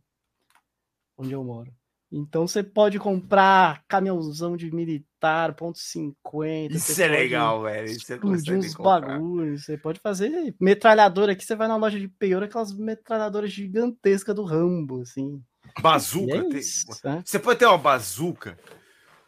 [1.18, 1.74] Onde eu moro.
[2.10, 6.72] Então você pode comprar caminhãozão de militar, ponto .50.
[6.72, 7.86] Isso é legal, velho.
[7.90, 9.66] Isso é uns bagulhos.
[9.66, 11.44] Você pode fazer metralhadora aqui.
[11.44, 15.44] Você vai na loja de peioura, aquelas metralhadoras gigantescas do Rambo, assim.
[15.82, 16.38] Bazuca?
[16.38, 17.12] É isso, tem...
[17.12, 17.24] né?
[17.26, 18.58] Você pode ter uma bazuca?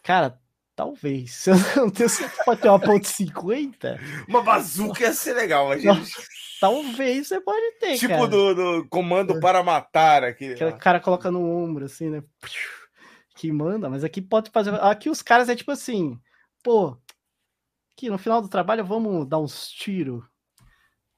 [0.01, 0.40] Cara,
[0.81, 1.45] talvez.
[1.47, 2.43] Eu não tenho certeza.
[2.43, 3.99] Pode ter uma ponto .50?
[4.27, 5.83] Uma bazuca ia ser legal, mas.
[6.59, 8.27] Talvez você pode ter, tipo cara.
[8.27, 10.53] do, do comando para matar aqui.
[10.53, 12.23] Que o cara coloca no ombro, assim, né?
[13.35, 14.73] Que manda, mas aqui pode fazer.
[14.75, 16.19] Aqui os caras é tipo assim,
[16.63, 16.95] pô,
[17.95, 20.23] aqui no final do trabalho vamos dar uns tiros.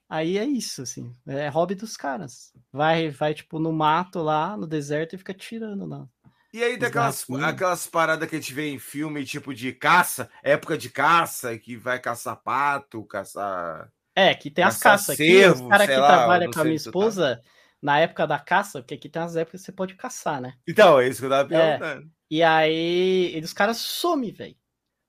[0.08, 1.14] Aí é isso, assim.
[1.28, 2.54] É hobby dos caras.
[2.72, 6.08] Vai, vai tipo, no mato lá, no deserto, e fica tirando lá.
[6.54, 10.30] E aí tem aquelas, aquelas paradas que a gente vê em filme, tipo de caça,
[10.44, 13.92] época de caça, que vai caçar pato, caçar.
[14.16, 15.44] É, que tem as caças aqui.
[15.48, 16.84] Os caras que trabalham com a minha tá.
[16.84, 17.50] esposa, tá.
[17.82, 20.54] na época da caça, porque aqui tem as épocas que você pode caçar, né?
[20.68, 22.06] Então, é isso que eu tava é, perguntando.
[22.06, 22.10] É.
[22.30, 24.56] E aí, eles, os caras somem, velho.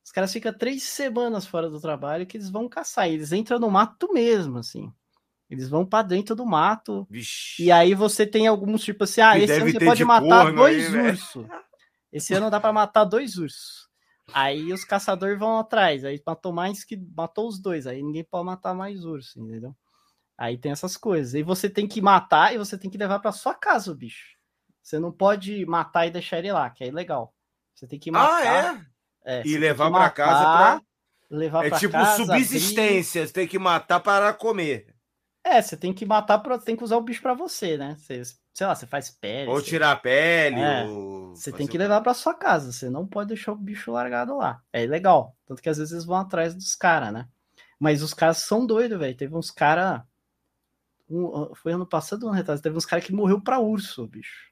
[0.02, 3.08] Os caras ficam três semanas fora do trabalho que eles vão caçar.
[3.08, 4.90] Eles entram no mato mesmo, assim.
[5.54, 7.06] Eles vão para dentro do mato.
[7.10, 7.62] Vixe.
[7.62, 11.46] E aí você tem alguns, tipo assim, ah, esse ano você pode matar dois ursos.
[12.12, 13.88] Esse ano dá para matar dois ursos.
[14.32, 18.46] Aí os caçadores vão atrás, aí matou mais que matou os dois, aí ninguém pode
[18.46, 19.74] matar mais urso, entendeu?
[20.36, 21.34] Aí tem essas coisas.
[21.34, 24.34] E você tem que matar e você tem que levar para sua casa o bicho.
[24.82, 27.34] Você não pode matar e deixar ele lá, que é ilegal.
[27.74, 28.42] Você tem que matar.
[28.42, 28.84] Ah,
[29.24, 29.40] é?
[29.40, 30.82] é e levar para casa para
[31.30, 33.28] levar É tipo casa, subsistência, abrir...
[33.28, 34.93] você tem que matar para comer.
[35.44, 37.96] É, você tem que matar, pra, tem que usar o bicho para você, né?
[37.98, 38.22] Você,
[38.54, 39.50] sei lá, você faz pele.
[39.50, 39.66] Ou você...
[39.66, 40.58] tirar a pele.
[40.58, 41.36] É, ou...
[41.36, 44.62] Você tem que levar para sua casa, você não pode deixar o bicho largado lá.
[44.72, 45.36] É legal.
[45.44, 47.28] Tanto que às vezes vão atrás dos caras, né?
[47.78, 49.14] Mas os caras são doidos, velho.
[49.14, 50.00] Teve uns caras.
[51.10, 54.50] Um, foi ano passado, ano retrasado, teve uns caras que morreu pra urso, bicho.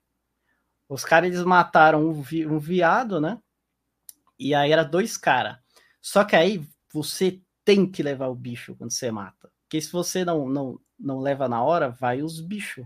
[0.86, 3.38] Os caras eles mataram um, vi, um viado, né?
[4.38, 5.56] E aí era dois caras.
[6.02, 6.62] Só que aí
[6.92, 9.50] você tem que levar o bicho quando você mata.
[9.72, 12.84] Porque se você não, não, não leva na hora, vai os bichos,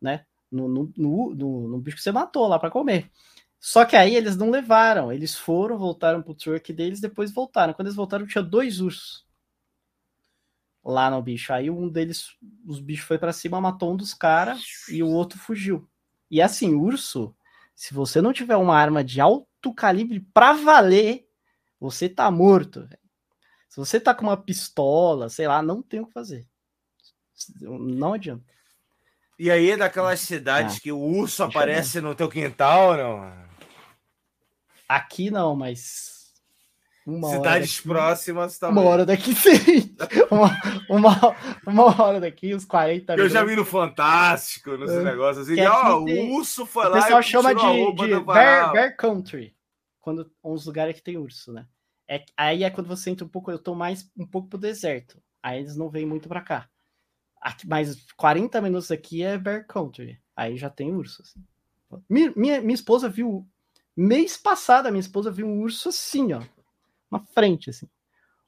[0.00, 0.24] né?
[0.48, 3.10] No, no, no, no, bicho que você matou lá para comer.
[3.58, 7.74] Só que aí eles não levaram, eles foram, voltaram pro truck deles, depois voltaram.
[7.74, 9.26] Quando eles voltaram, tinha dois ursos
[10.84, 11.52] lá no bicho.
[11.52, 12.28] Aí um deles,
[12.64, 15.90] os bichos foi para cima, matou um dos caras e o outro fugiu.
[16.30, 17.34] E assim, urso,
[17.74, 21.26] se você não tiver uma arma de alto calibre para valer,
[21.80, 22.86] você tá morto.
[22.86, 23.07] Véio.
[23.78, 26.44] Se você tá com uma pistola, sei lá, não tem o que fazer.
[27.60, 28.44] Não adianta.
[29.38, 33.32] E aí é daquelas cidades ah, que o urso aparece no teu quintal, não?
[34.88, 36.34] Aqui não, mas.
[37.06, 38.82] Uma Cidades daqui, próximas também.
[38.82, 39.96] Uma hora daqui sim.
[40.28, 43.32] uma, uma, uma hora daqui, uns 40 minutos.
[43.32, 45.04] Eu já vi no Fantástico, nos é.
[45.04, 45.64] negócios assim.
[45.64, 46.98] Ó, o urso foi o lá.
[46.98, 49.54] O pessoal chama de, de bear, bear, Country.
[50.00, 51.64] Quando uns lugares que tem urso, né?
[52.08, 55.20] É, aí é quando você entra um pouco, eu tô mais um pouco pro deserto.
[55.42, 56.68] Aí eles não vêm muito para cá.
[57.40, 60.18] Aqui, mas 40 minutos aqui é Bear Country.
[60.34, 61.22] Aí já tem urso.
[61.22, 61.44] Assim.
[62.08, 63.46] Minha, minha, minha esposa viu
[64.00, 66.40] Mês passado, a minha esposa viu um urso assim, ó.
[67.10, 67.88] Na frente, assim.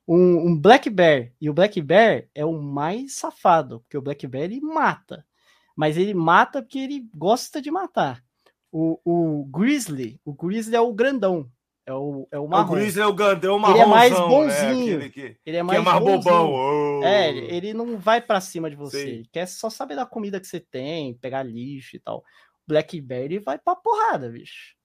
[0.06, 1.32] Um, um, Black Bear.
[1.40, 5.26] E o Black Bear é o mais safado, porque o Black Bear ele mata.
[5.74, 8.22] Mas ele mata porque ele gosta de matar.
[8.70, 11.50] O, o Grizzly, o Grizzly é o grandão.
[11.90, 12.72] É o, é o marrom.
[12.72, 14.18] O Grizzly é o grandão, o Ele é mais né?
[14.20, 14.98] bonzinho.
[15.00, 15.08] Né?
[15.08, 16.52] Que, ele é mais, que é mais bobão.
[16.52, 17.04] Oh.
[17.04, 19.02] É, ele não vai para cima de você.
[19.02, 19.08] Sim.
[19.08, 22.22] Ele quer só saber da comida que você tem, pegar lixo e tal.
[22.64, 24.76] Black Bear ele vai pra porrada, bicho.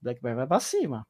[0.00, 1.04] Black Bear vai pra cima.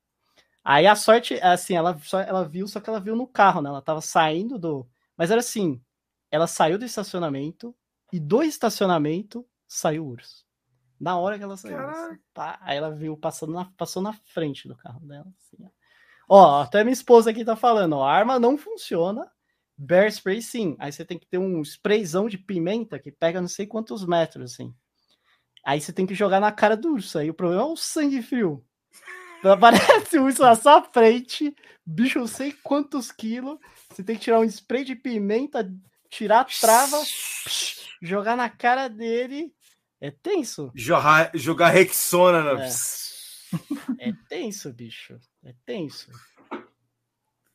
[0.64, 3.68] Aí a sorte, assim, ela, só, ela viu, só que ela viu no carro, né?
[3.68, 4.88] Ela tava saindo do.
[5.18, 5.82] Mas era assim:
[6.30, 7.76] ela saiu do estacionamento
[8.10, 10.46] e do estacionamento saiu o urso.
[11.02, 11.76] Na hora que ela saiu.
[11.80, 15.26] Assim, pá, aí ela viu passando na, passou na frente do carro dela.
[15.36, 15.56] Assim,
[16.28, 16.36] ó.
[16.36, 19.28] ó, até minha esposa aqui tá falando: ó, a arma não funciona.
[19.76, 20.76] Bear spray sim.
[20.78, 24.52] Aí você tem que ter um sprayzão de pimenta que pega não sei quantos metros,
[24.52, 24.72] assim.
[25.66, 27.18] Aí você tem que jogar na cara do urso.
[27.18, 28.64] Aí o problema é o sangue frio.
[29.42, 31.52] Aparece o urso na sua frente,
[31.84, 33.58] bicho, não sei quantos quilos.
[33.90, 35.68] Você tem que tirar um spray de pimenta,
[36.08, 37.02] tirar a trava,
[38.00, 39.52] jogar na cara dele.
[40.02, 40.72] É tenso.
[40.74, 42.60] Jogar, jogar Rexona.
[42.60, 42.68] É.
[44.10, 45.16] é tenso, bicho.
[45.44, 46.10] É tenso.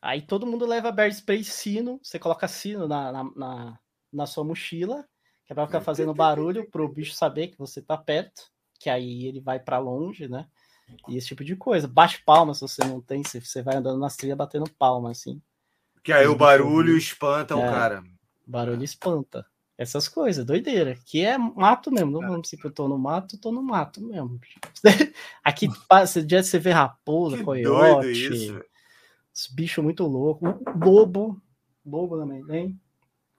[0.01, 2.00] Aí todo mundo leva bear spray sino.
[2.01, 3.80] Você coloca sino na, na, na,
[4.14, 5.06] na sua mochila,
[5.45, 8.43] que é pra ficar fazendo barulho pro bicho saber que você tá perto.
[8.80, 10.48] Que aí ele vai para longe, né?
[11.09, 11.85] E esse tipo de coisa.
[11.85, 15.42] Bate palma se você não tem, se você vai andando nas trilhas batendo palma, assim.
[16.01, 18.03] Que aí o barulho espanta o é, cara.
[18.45, 19.45] Barulho espanta.
[19.78, 20.98] Essas coisas, doideira.
[21.06, 22.12] Que é mato mesmo.
[22.12, 24.40] Não vamos se eu tô no mato, tô no mato mesmo.
[25.44, 28.60] Aqui passa dia você vê raposa, que coiote.
[29.34, 30.56] Os bichos muito loucos.
[30.84, 31.40] Lobo.
[31.86, 32.80] Lobo também, hein?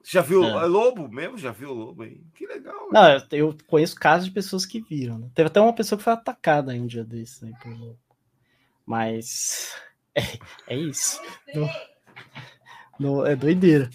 [0.03, 0.65] Já viu é.
[0.65, 1.37] lobo mesmo?
[1.37, 2.21] Já viu lobo aí?
[2.33, 2.87] Que legal.
[2.91, 5.19] Não, eu, eu, conheço casos de pessoas que viram.
[5.19, 5.29] Né?
[5.35, 7.99] Teve até uma pessoa que foi atacada aí um dia desses aí por lobo.
[8.85, 9.75] Mas
[10.15, 10.21] é,
[10.67, 11.21] é isso.
[11.53, 11.69] No,
[12.99, 13.89] no, é doideira.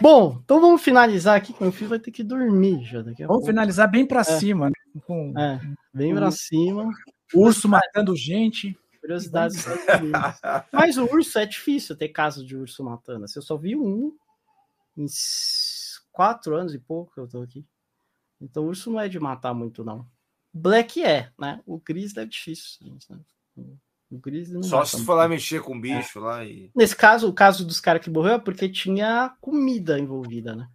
[0.00, 3.26] Bom, então vamos finalizar aqui, que meu filho vai ter que dormir já daqui a
[3.26, 3.46] Vamos pouco.
[3.46, 4.24] finalizar bem para é.
[4.24, 5.00] cima, né?
[5.06, 5.60] Com, é,
[5.92, 6.90] bem para cima.
[7.34, 8.78] Urso matando gente.
[9.00, 9.64] Curiosidades.
[10.72, 13.24] Mas o urso é difícil ter caso de urso matando.
[13.24, 14.12] Assim, eu só vi um
[14.96, 15.06] em
[16.12, 17.64] quatro anos e pouco que eu tô aqui.
[18.40, 20.06] Então o urso não é de matar muito, não.
[20.52, 21.60] Black é, né?
[21.66, 22.98] O Grizzly é difícil.
[23.08, 23.70] Né?
[24.10, 26.22] O Grizzly Só se for lá mexer com o bicho é.
[26.22, 26.70] lá e.
[26.74, 30.68] Nesse caso, o caso dos caras que morreu é porque tinha comida envolvida, né?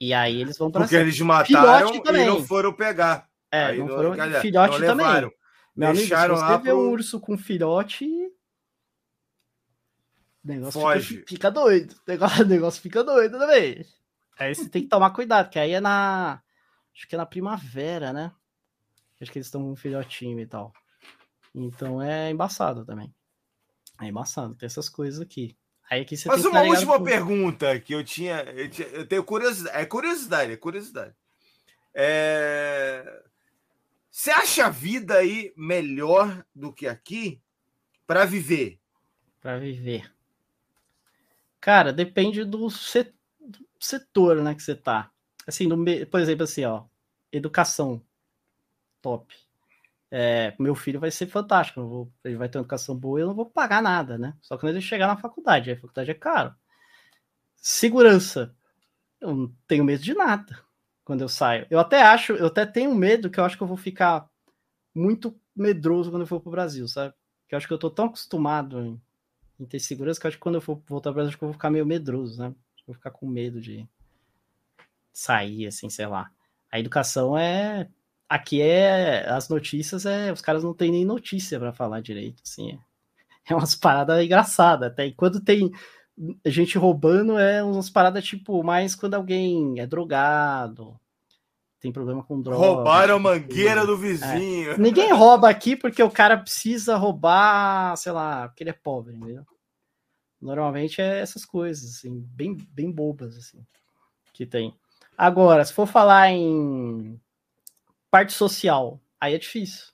[0.00, 3.28] E aí eles vão para Porque eles mataram e não foram pegar.
[3.50, 4.14] É, aí não foram.
[4.40, 5.32] filhote não também.
[5.74, 6.78] Meu amigo, se você vê pro...
[6.78, 8.04] um urso com filhote,
[10.44, 11.16] o negócio Foge.
[11.18, 11.92] Fica, fica doido.
[11.92, 13.86] O negócio, o negócio fica doido também.
[14.38, 16.42] Aí você tem que tomar cuidado, que aí é na.
[16.94, 18.32] Acho que é na primavera, né?
[19.20, 20.72] Acho que eles estão com um filhotinho e tal.
[21.54, 23.12] Então é embaçado também.
[24.00, 25.56] É embaçado, tem essas coisas aqui.
[25.90, 27.04] Aí aqui você Mas uma última com...
[27.04, 28.88] pergunta que eu tinha, eu tinha.
[28.88, 29.76] Eu tenho curiosidade.
[29.76, 31.14] É curiosidade, é curiosidade.
[31.94, 33.22] É...
[34.10, 37.40] Você acha a vida aí melhor do que aqui
[38.06, 38.78] para viver?
[39.40, 40.12] Para viver.
[41.60, 42.68] Cara, depende do
[43.78, 45.10] setor, né, que você tá.
[45.46, 45.68] Assim,
[46.10, 46.84] por exemplo, assim, ó,
[47.30, 48.02] educação
[49.00, 49.34] top.
[50.14, 53.28] É, meu filho vai ser fantástico, vou, ele vai ter uma educação boa e eu
[53.28, 54.34] não vou pagar nada, né?
[54.42, 56.54] Só quando ele chegar na faculdade, a faculdade é caro.
[57.56, 58.54] segurança.
[59.20, 60.58] Eu não tenho medo de nada
[61.04, 61.66] quando eu saio.
[61.70, 64.28] Eu até acho, eu até tenho medo que eu acho que eu vou ficar
[64.94, 67.14] muito medroso quando eu for pro Brasil, sabe?
[67.48, 69.00] Que eu acho que eu tô tão acostumado em,
[69.58, 71.44] em ter segurança que eu acho que quando eu for voltar pro Brasil, acho que
[71.44, 72.54] eu vou ficar meio medroso, né?
[72.86, 73.88] Vou ficar com medo de
[75.12, 76.30] sair, assim, sei lá.
[76.70, 77.88] A educação é.
[78.32, 79.28] Aqui é.
[79.28, 80.32] As notícias é.
[80.32, 82.72] Os caras não têm nem notícia para falar direito, assim.
[82.72, 82.78] É,
[83.52, 84.90] é umas paradas engraçadas.
[84.90, 85.70] Até e quando tem
[86.46, 90.98] gente roubando, é umas paradas tipo mais quando alguém é drogado,
[91.78, 92.64] tem problema com droga.
[92.64, 94.72] Roubaram a mangueira do vizinho.
[94.72, 94.78] É.
[94.80, 99.44] Ninguém rouba aqui porque o cara precisa roubar, sei lá, porque ele é pobre, entendeu?
[100.40, 103.62] Normalmente é essas coisas, assim, bem, bem bobas, assim,
[104.32, 104.74] que tem.
[105.18, 107.20] Agora, se for falar em
[108.12, 109.86] parte social, aí é difícil.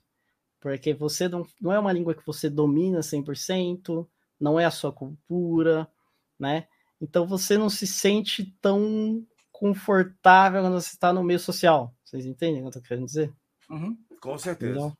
[0.59, 4.05] Porque você não, não é uma língua que você domina 100%,
[4.37, 5.89] não é a sua cultura,
[6.37, 6.67] né?
[6.99, 11.95] Então você não se sente tão confortável quando você está no meio social.
[12.03, 13.33] Vocês entendem o que eu tô querendo dizer?
[13.69, 14.77] Uhum, com certeza.
[14.77, 14.97] Então,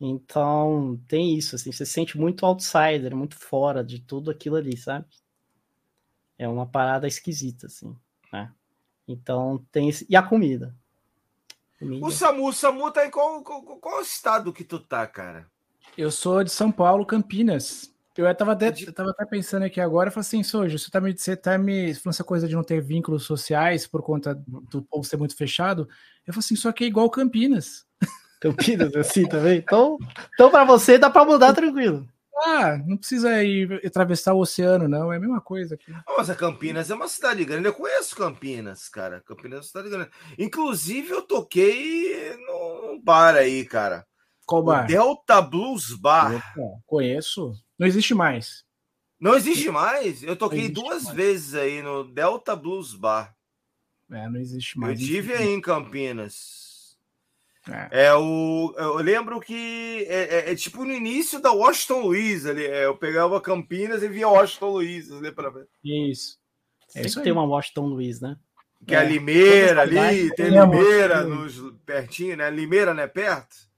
[0.00, 4.76] então, tem isso, assim, você se sente muito outsider, muito fora de tudo aquilo ali,
[4.76, 5.06] sabe?
[6.36, 7.96] É uma parada esquisita, assim,
[8.32, 8.52] né?
[9.06, 10.06] Então, tem esse...
[10.08, 10.76] E a comida?
[11.80, 15.46] O Samu, o Samu tá em qual, qual, qual estado que tu tá, cara?
[15.96, 17.92] Eu sou de São Paulo, Campinas.
[18.16, 21.00] Eu estava até, eu tava até pensando aqui agora, eu falei assim, Sojo, você tá
[21.00, 24.82] me, você tá me falando essa coisa de não ter vínculos sociais por conta do
[24.82, 25.88] povo ser muito fechado.
[26.26, 27.86] Eu falei assim, só que é igual Campinas.
[28.40, 29.58] Campinas, assim também.
[29.58, 29.98] Então,
[30.34, 32.08] então para você dá para mudar tranquilo.
[32.40, 35.12] Ah, não precisa ir atravessar o oceano, não.
[35.12, 35.92] É a mesma coisa aqui.
[36.16, 37.66] Mas a Campinas é uma cidade grande.
[37.66, 39.20] Eu conheço Campinas, cara.
[39.22, 40.10] Campinas é uma cidade grande.
[40.38, 44.06] Inclusive, eu toquei num bar aí, cara.
[44.46, 44.84] Qual bar?
[44.84, 46.36] O Delta Blues Bar.
[46.36, 47.52] Opa, conheço.
[47.78, 48.64] Não existe mais.
[49.20, 50.22] Não existe mais?
[50.22, 51.16] Eu toquei duas mais.
[51.16, 53.34] vezes aí no Delta Blues Bar.
[54.10, 54.98] É, não existe mais.
[54.98, 56.67] Eu tive aí em Campinas.
[57.70, 58.06] É.
[58.06, 58.14] é.
[58.14, 62.64] o, eu lembro que é, é, é, tipo no início da Washington Luiz ali.
[62.64, 65.66] É, eu pegava Campinas e via Washington Luiz ali para ver.
[65.84, 66.38] Isso.
[66.94, 68.36] É isso tem uma Washington Luiz, né?
[68.86, 72.48] Que é a Limeira ali, tem Limeira nos, pertinho, né?
[72.48, 73.06] Limeira, né?
[73.06, 73.68] Perto.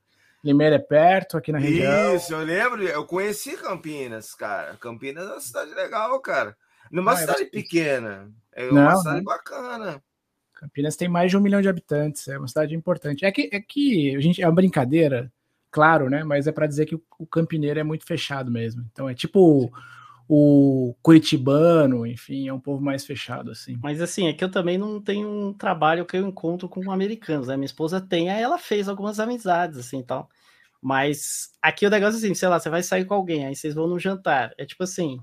[0.45, 2.15] Limeira é perto, aqui na região.
[2.17, 4.77] Isso, eu lembro, eu conheci Campinas, cara.
[4.77, 6.57] Campinas é uma cidade legal, cara.
[6.91, 8.31] Numa ah, cidade pequena.
[8.53, 9.25] É uma não, cidade não.
[9.25, 10.03] bacana.
[10.61, 13.25] Campinas tem mais de um milhão de habitantes, é uma cidade importante.
[13.25, 15.33] É que, é que a gente é uma brincadeira,
[15.71, 16.23] claro, né?
[16.23, 18.85] Mas é para dizer que o, campineiro é muito fechado mesmo.
[18.93, 19.73] Então é tipo
[20.29, 23.79] o curitibano, enfim, é um povo mais fechado, assim.
[23.83, 27.49] Mas assim, é que eu também não tenho um trabalho que eu encontro com americanos,
[27.49, 27.57] né?
[27.57, 30.29] Minha esposa tem, aí ela fez algumas amizades, assim, tal.
[30.81, 33.75] Mas aqui o negócio é assim, sei lá, você vai sair com alguém, aí vocês
[33.75, 34.53] vão no jantar.
[34.59, 35.19] É tipo assim,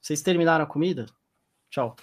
[0.00, 1.06] vocês terminaram a comida?
[1.70, 1.96] Tchau.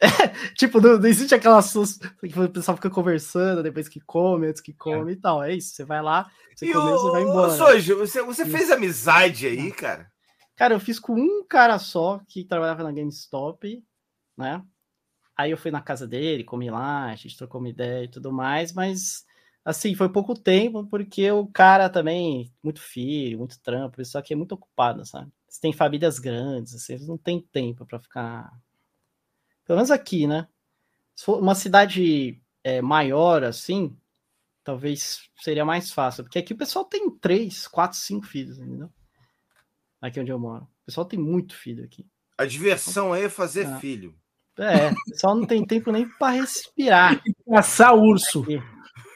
[0.56, 4.72] tipo, não, não, existe aquela que o pessoal fica conversando depois que come, antes que
[4.72, 5.14] come é.
[5.14, 5.42] e tal.
[5.42, 7.50] É isso, você vai lá, você comeu, você vai embora.
[7.52, 10.10] Soji, você, você fez amizade aí, cara?
[10.56, 13.82] Cara, eu fiz com um cara só que trabalhava na GameStop,
[14.36, 14.62] né?
[15.36, 18.32] Aí eu fui na casa dele, comi lá, a gente trocou uma ideia e tudo
[18.32, 19.24] mais, mas
[19.64, 24.36] assim, foi pouco tempo, porque o cara também, muito filho, muito trampo, só que é
[24.36, 25.30] muito ocupado, sabe?
[25.48, 28.50] Você tem famílias grandes, assim, eles não tem tempo para ficar.
[29.68, 30.48] Pelo menos aqui, né?
[31.14, 33.94] Se for uma cidade é, maior, assim,
[34.64, 38.90] talvez seria mais fácil, porque aqui o pessoal tem três, quatro, cinco filhos, entendeu?
[40.00, 40.64] aqui onde eu moro.
[40.64, 42.06] O pessoal tem muito filho aqui.
[42.38, 43.78] A diversão é fazer é.
[43.78, 44.14] filho.
[44.56, 47.22] É, o pessoal não tem tempo nem para respirar.
[47.46, 48.46] Caçar urso.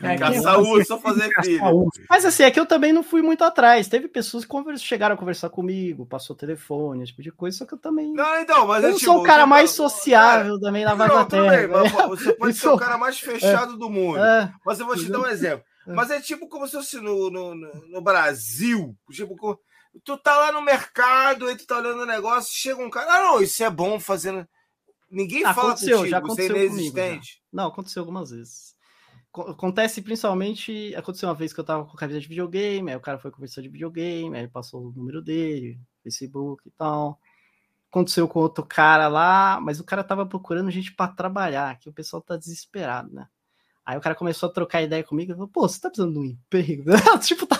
[0.03, 1.89] É, caçar urso, só fazer filho.
[2.09, 3.89] Mas assim, é que eu também não fui muito atrás.
[3.89, 7.75] Teve pessoas que chegaram a conversar comigo, passou telefone, esse tipo de coisa, só que
[7.75, 8.13] eu também.
[8.13, 10.95] Não, então, mas eu é, não tipo, sou o cara mais sociável cara, também na
[10.95, 11.69] Vaga Terra.
[11.69, 14.19] Bem, você pode ser o cara mais fechado é, do mundo.
[14.19, 15.65] É, mas eu vou te dar um exemplo.
[15.87, 15.93] É.
[15.93, 18.97] Mas é tipo como se fosse no, no, no Brasil.
[19.11, 19.59] Tipo,
[20.05, 23.19] Tu tá lá no mercado, aí tu tá olhando o negócio, chega um cara, ah,
[23.25, 24.49] não, isso é bom fazendo.
[25.11, 27.35] Ninguém ah, fala contigo, já aconteceu isso é inexistente.
[27.35, 28.75] Comigo, Não, aconteceu algumas vezes.
[29.33, 30.95] Acontece principalmente.
[30.95, 33.63] Aconteceu uma vez que eu tava com camisa de videogame, aí o cara foi conversar
[33.63, 37.19] de videogame, aí passou o número dele, Facebook e tal.
[37.91, 41.93] Aconteceu com outro cara lá, mas o cara tava procurando gente para trabalhar, que o
[41.93, 43.27] pessoal tá desesperado, né?
[43.85, 46.25] Aí o cara começou a trocar ideia comigo falou, pô, você tá precisando de um
[46.25, 46.85] emprego?
[47.21, 47.57] tipo, tá,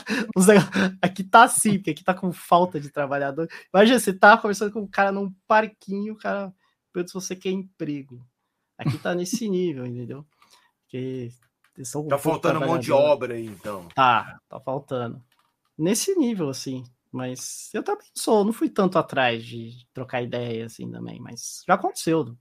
[1.03, 3.49] aqui tá assim, porque aqui tá com falta de trabalhador.
[3.75, 6.55] Imagina, você tá conversando com um cara num parquinho, o cara
[6.93, 8.25] pergunta se você quer emprego.
[8.79, 10.25] Aqui tá nesse nível, entendeu?
[10.83, 11.31] Porque
[11.97, 13.89] um tá faltando um monte de obra aí, então.
[13.95, 15.23] Tá, tá faltando.
[15.77, 16.85] Nesse nível, assim.
[17.11, 21.21] Mas eu também sou, não fui tanto atrás de trocar ideia, assim, também.
[21.21, 22.37] Mas já aconteceu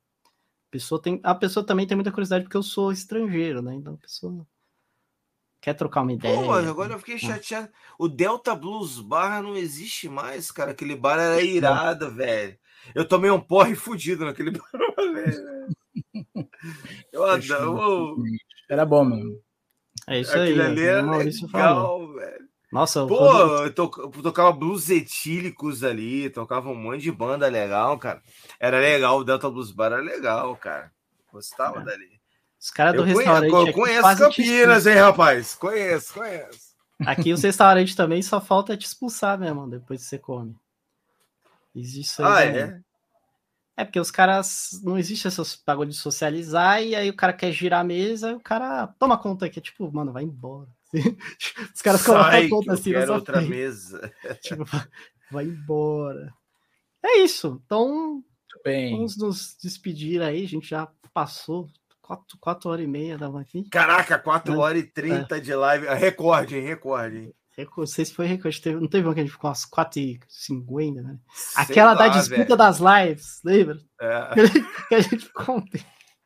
[0.72, 3.76] pessoa tem, a pessoa também tem muita curiosidade porque eu sou estrangeiro, né?
[3.76, 4.48] Então a pessoa
[5.60, 6.36] quer trocar uma ideia.
[6.36, 7.70] Pô, agora eu fiquei chateado.
[8.00, 10.72] O Delta Blues Bar não existe mais, cara.
[10.72, 12.58] Aquele bar era irado, velho.
[12.96, 15.68] Eu tomei um porre fudido naquele bar, velho.
[17.12, 18.24] Eu adoro.
[18.72, 19.38] Era bom, mano.
[20.08, 20.68] É isso Aquele aí.
[20.68, 22.14] Ali era legal, falou.
[22.14, 22.46] velho.
[22.72, 23.64] Nossa, Pô, quando...
[23.66, 28.22] eu, to, eu tocava blues etílicos ali, tocava um monte de banda legal, cara.
[28.58, 30.90] Era legal, o Delta Blues Bar era legal, cara.
[31.34, 31.84] Gostava é.
[31.84, 32.22] dali.
[32.58, 33.52] Os caras do eu restaurante.
[33.52, 35.56] Conheço, eu conheço Campinas, hein, rapaz?
[35.56, 36.72] Conheço, conheço.
[37.06, 40.56] Aqui os restaurantes também só falta te expulsar mesmo, depois que você come.
[41.76, 42.80] Existe Ah, é?
[43.78, 44.80] É porque os caras.
[44.84, 48.36] Não existe esse bagulho de socializar, e aí o cara quer girar a mesa, e
[48.36, 50.70] o cara toma conta aqui, tipo, mano, vai embora.
[51.74, 52.92] Os caras colocam a conta assim.
[52.92, 53.50] Quero outra frente.
[53.50, 54.14] mesa.
[54.44, 54.66] tipo,
[55.32, 56.34] vai embora.
[57.04, 57.62] É isso.
[57.66, 58.22] Então,
[58.64, 58.92] bem.
[58.92, 60.44] vamos nos despedir aí.
[60.44, 61.70] A gente já passou
[62.12, 63.64] quatro, quatro horas e meia da aqui.
[63.70, 65.40] Caraca, 4 horas e 30 é.
[65.40, 65.88] de live.
[65.88, 66.66] Recorde, hein?
[66.66, 67.34] Recorde, hein?
[67.76, 68.62] Não sei se foi recorde.
[68.62, 71.20] Teve, não teve uma que a gente ficou umas 4h50, né?
[71.34, 72.58] Sei Aquela lá, da disputa velho.
[72.58, 73.80] das lives, lembra?
[74.00, 74.30] É.
[74.90, 75.64] que a gente ficou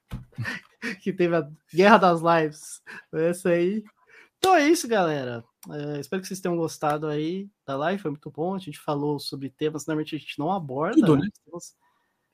[1.02, 2.82] que teve a guerra das lives.
[3.14, 3.84] Essa aí.
[4.38, 5.44] Então é isso, galera.
[5.70, 8.02] É, espero que vocês tenham gostado aí da live.
[8.02, 8.54] Foi muito bom.
[8.54, 10.96] A gente falou sobre temas normalmente a gente não aborda.
[10.96, 11.28] Tudo, né?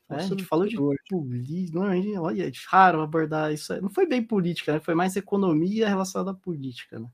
[0.10, 1.74] É, a gente falou de política.
[1.74, 3.80] Normalmente, olha, é raro abordar isso.
[3.82, 4.80] Não foi bem política, né?
[4.80, 7.10] Foi mais economia relacionada à política, né?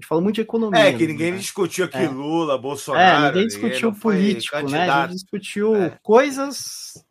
[0.00, 0.80] Gente falou muito de economia.
[0.80, 1.38] É, que ninguém né?
[1.38, 2.08] discutiu aqui é.
[2.08, 3.26] Lula, Bolsonaro.
[3.26, 4.88] É, ninguém discutiu político, né?
[4.88, 5.98] A gente discutiu é.
[6.02, 7.04] coisas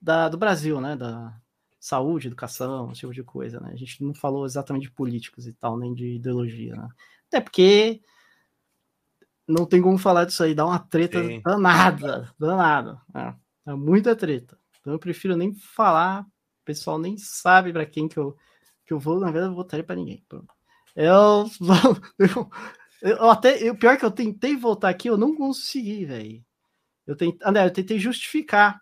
[0.00, 0.96] da, do Brasil, né?
[0.96, 1.34] Da
[1.78, 3.70] saúde, educação, esse tipo de coisa, né?
[3.72, 6.88] A gente não falou exatamente de políticos e tal, nem de ideologia, né?
[7.28, 8.00] Até porque
[9.46, 11.40] não tem como falar disso aí, dá uma treta Sim.
[11.44, 13.00] danada, danada.
[13.14, 13.36] Né?
[13.66, 14.58] É muita treta.
[14.80, 18.36] Então eu prefiro nem falar, o pessoal nem sabe para quem que eu,
[18.84, 20.24] que eu vou, na verdade eu votaria para ninguém.
[20.28, 20.55] Pronto.
[20.96, 21.44] Eu,
[22.18, 22.50] eu,
[23.02, 26.42] eu até, o pior que eu tentei voltar aqui, eu não consegui, velho.
[27.06, 28.80] Eu tentei, André, eu tentei justificar.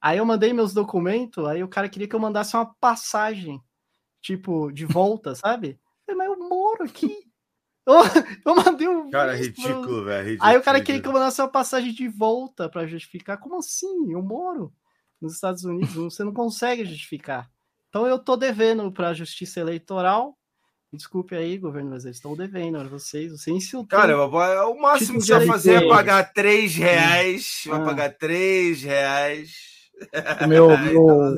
[0.00, 3.60] Aí eu mandei meus documentos, aí o cara queria que eu mandasse uma passagem,
[4.22, 5.78] tipo, de volta, sabe?
[6.06, 7.28] Mas eu moro aqui.
[7.84, 7.94] Eu,
[8.46, 9.10] eu mandei um.
[9.10, 10.38] Cara, ridículo, velho.
[10.40, 13.38] Aí o cara queria que eu mandasse uma passagem de volta para justificar.
[13.38, 14.12] Como assim?
[14.12, 14.72] Eu moro
[15.20, 17.50] nos Estados Unidos, você não consegue justificar.
[17.88, 20.38] Então eu tô devendo para a Justiça Eleitoral
[20.92, 23.30] Desculpe aí, governo, mas eles estão devendo para vocês.
[23.30, 23.98] Você insultou.
[23.98, 27.64] Cara, o máximo que você vai fazer é pagar 3 reais.
[27.66, 27.70] Ah.
[27.70, 29.52] Vai pagar 3 reais.
[30.42, 31.36] O meu, meu,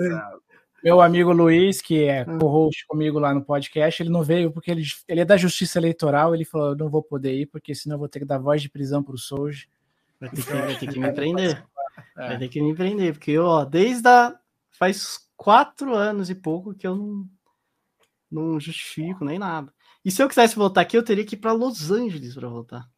[0.85, 2.39] meu amigo Luiz, que é ah.
[2.39, 6.33] co-host comigo lá no podcast, ele não veio porque ele, ele é da Justiça Eleitoral.
[6.33, 8.71] Ele falou: não vou poder ir, porque senão eu vou ter que dar voz de
[8.71, 9.69] prisão para o Souji.
[10.21, 11.65] Vai ter que, vai ter que me prender.
[12.17, 12.29] É.
[12.29, 14.39] Vai ter que me prender, porque eu, ó, desde a,
[14.79, 17.27] faz quatro anos e pouco que eu não
[18.31, 19.73] não justifico nem nada.
[20.05, 22.89] E se eu quisesse voltar aqui, eu teria que ir para Los Angeles para voltar.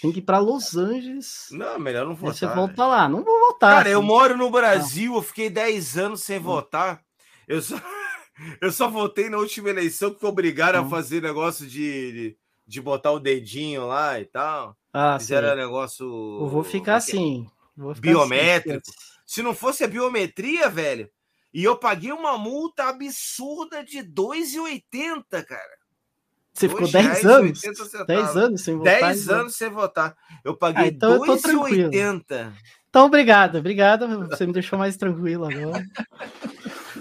[0.00, 1.48] Tem que ir para Los Angeles.
[1.50, 2.34] Não, melhor não votar.
[2.34, 2.88] Você volta né?
[2.88, 3.08] lá.
[3.08, 3.76] Não vou voltar.
[3.76, 3.90] Cara, assim.
[3.90, 6.42] eu moro no Brasil, eu fiquei 10 anos sem hum.
[6.42, 7.02] votar.
[7.46, 7.76] Eu só,
[8.60, 10.86] eu só votei na última eleição que obrigaram hum.
[10.86, 14.76] a fazer negócio de, de, de, botar o dedinho lá e tal.
[14.92, 15.56] Ah, Fizeram sim.
[15.56, 16.06] negócio.
[16.06, 17.46] Eu vou ficar assim.
[17.76, 18.82] Vou ficar biométrico.
[18.86, 18.98] Assim.
[19.24, 21.10] Se não fosse a biometria, velho,
[21.52, 25.78] e eu paguei uma multa absurda de 2,80, cara.
[26.52, 27.60] Você ficou 10 anos?
[28.06, 29.00] 10 anos sem votar?
[29.00, 29.40] 10 então.
[29.40, 30.16] anos sem votar.
[30.44, 32.52] Eu paguei ah, então 2,80.
[32.88, 34.08] Então, obrigado, obrigado.
[34.28, 35.84] Você me deixou mais tranquilo agora.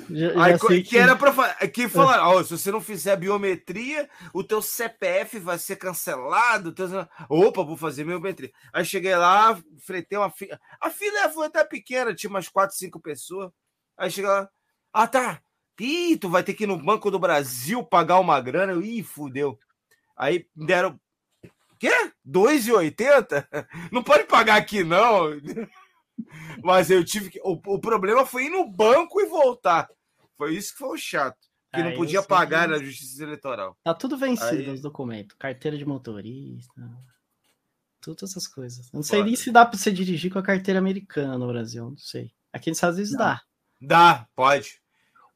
[0.10, 4.44] Já, Aí, que, que, era para que falar, oh, se você não fizer biometria, o
[4.44, 6.72] teu CPF vai ser cancelado.
[6.72, 6.88] Teu...
[7.28, 8.52] Opa, vou fazer biometria.
[8.72, 10.60] Aí cheguei lá, fretei uma fila.
[10.80, 13.52] A fila foi até pequena, tinha umas 4, 5 pessoas.
[13.98, 14.50] Aí chega lá,
[14.94, 15.42] ah tá,
[15.80, 18.74] Ih, tu vai ter que ir no Banco do Brasil pagar uma grana.
[18.74, 19.60] Eu, Ih, fudeu.
[20.16, 21.00] Aí deram.
[21.80, 21.92] Quê?
[22.28, 23.48] 2,80?
[23.92, 25.30] Não pode pagar aqui, não.
[26.64, 27.40] Mas eu tive que.
[27.44, 29.88] O, o, problema foi ir no banco e voltar.
[30.36, 31.38] Foi isso que foi o chato.
[31.72, 33.78] Que não podia pagar na justiça eleitoral.
[33.84, 34.70] Tá tudo vencido Aí...
[34.72, 35.36] os documentos.
[35.38, 36.74] Carteira de motorista.
[38.02, 38.88] Todas essas coisas.
[38.88, 39.30] Eu não sei Pode.
[39.30, 41.92] nem se dá para você dirigir com a carteira americana no Brasil.
[41.92, 42.32] Não sei.
[42.52, 43.20] Aqui nos Estados Unidos não.
[43.20, 43.42] dá.
[43.80, 44.82] Dá, pode.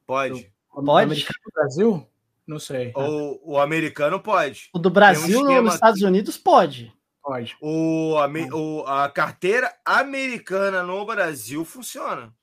[0.06, 0.52] Pode.
[0.74, 1.26] O pode?
[1.26, 2.08] do Brasil?
[2.46, 2.92] Não sei.
[2.96, 4.70] O, o americano pode.
[4.74, 6.94] O do Brasil um nos Estados Unidos pode.
[7.22, 7.56] Pode.
[7.62, 12.34] O, a, o, a carteira americana no Brasil funciona.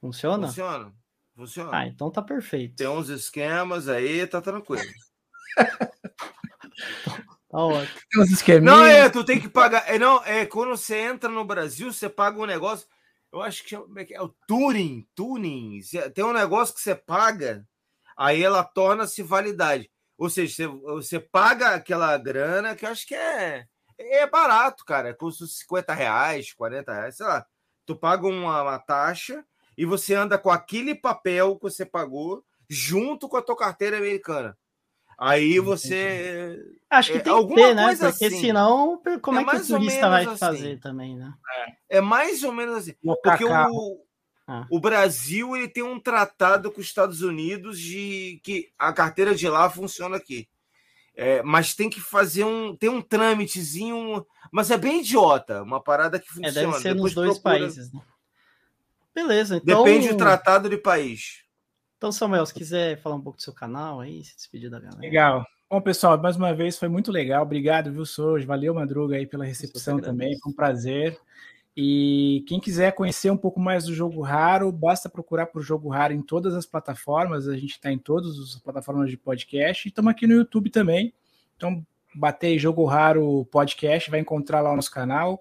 [0.00, 0.48] Funciona?
[0.48, 0.92] Funciona.
[1.36, 1.70] Funciona.
[1.72, 2.76] Ah, então tá perfeito.
[2.76, 4.82] Tem uns esquemas aí, tá tranquilo.
[7.48, 8.00] tá ótimo.
[8.10, 8.64] Tem uns esquemas.
[8.64, 9.84] Não, é, tu tem que pagar.
[9.88, 12.86] É, não, é quando você entra no Brasil, você paga um negócio
[13.32, 13.78] Eu acho que é,
[14.12, 15.80] é o Turing, Turing.
[16.14, 17.66] Tem um negócio que você paga,
[18.16, 19.90] aí ela torna-se validade.
[20.18, 23.64] Ou seja, você, você paga aquela grana que eu acho que é,
[23.98, 25.14] é barato, cara.
[25.14, 27.46] Custa 50 reais, 40 reais, sei lá.
[27.86, 29.44] Tu paga uma, uma taxa
[29.76, 34.56] e você anda com aquele papel que você pagou junto com a tua carteira americana.
[35.20, 36.58] Aí você.
[36.88, 37.94] Acho que é, tem que ter, né?
[37.94, 38.40] Porque assim.
[38.40, 40.36] senão, como é, é que o turista vai assim.
[40.38, 41.34] fazer também, né?
[41.90, 42.94] É, é mais ou menos assim.
[43.22, 43.52] Porque o,
[44.48, 44.66] ah.
[44.70, 49.46] o Brasil ele tem um tratado com os Estados Unidos de que a carteira de
[49.46, 50.48] lá funciona aqui.
[51.14, 52.74] É, mas tem que fazer um.
[52.74, 54.24] Tem um trâmitezinho.
[54.50, 55.62] Mas é bem idiota.
[55.62, 56.48] Uma parada que funciona.
[56.48, 57.58] É, deve ser Depois nos dois procura...
[57.58, 58.00] países, né?
[59.14, 59.84] Beleza, então.
[59.84, 61.44] Depende do tratado de país.
[62.00, 65.02] Então, Samuel, se quiser falar um pouco do seu canal aí, se despedir da galera.
[65.02, 65.46] Legal.
[65.68, 67.42] Bom, pessoal, mais uma vez foi muito legal.
[67.42, 68.46] Obrigado, viu, Sojo?
[68.46, 70.34] Valeu, Madruga, aí pela recepção também.
[70.38, 71.20] Foi um prazer.
[71.76, 76.14] E quem quiser conhecer um pouco mais do jogo raro, basta procurar por jogo raro
[76.14, 77.46] em todas as plataformas.
[77.46, 81.12] A gente está em todas as plataformas de podcast e estamos aqui no YouTube também.
[81.54, 81.84] Então,
[82.14, 85.38] bater jogo raro podcast, vai encontrar lá o nosso canal.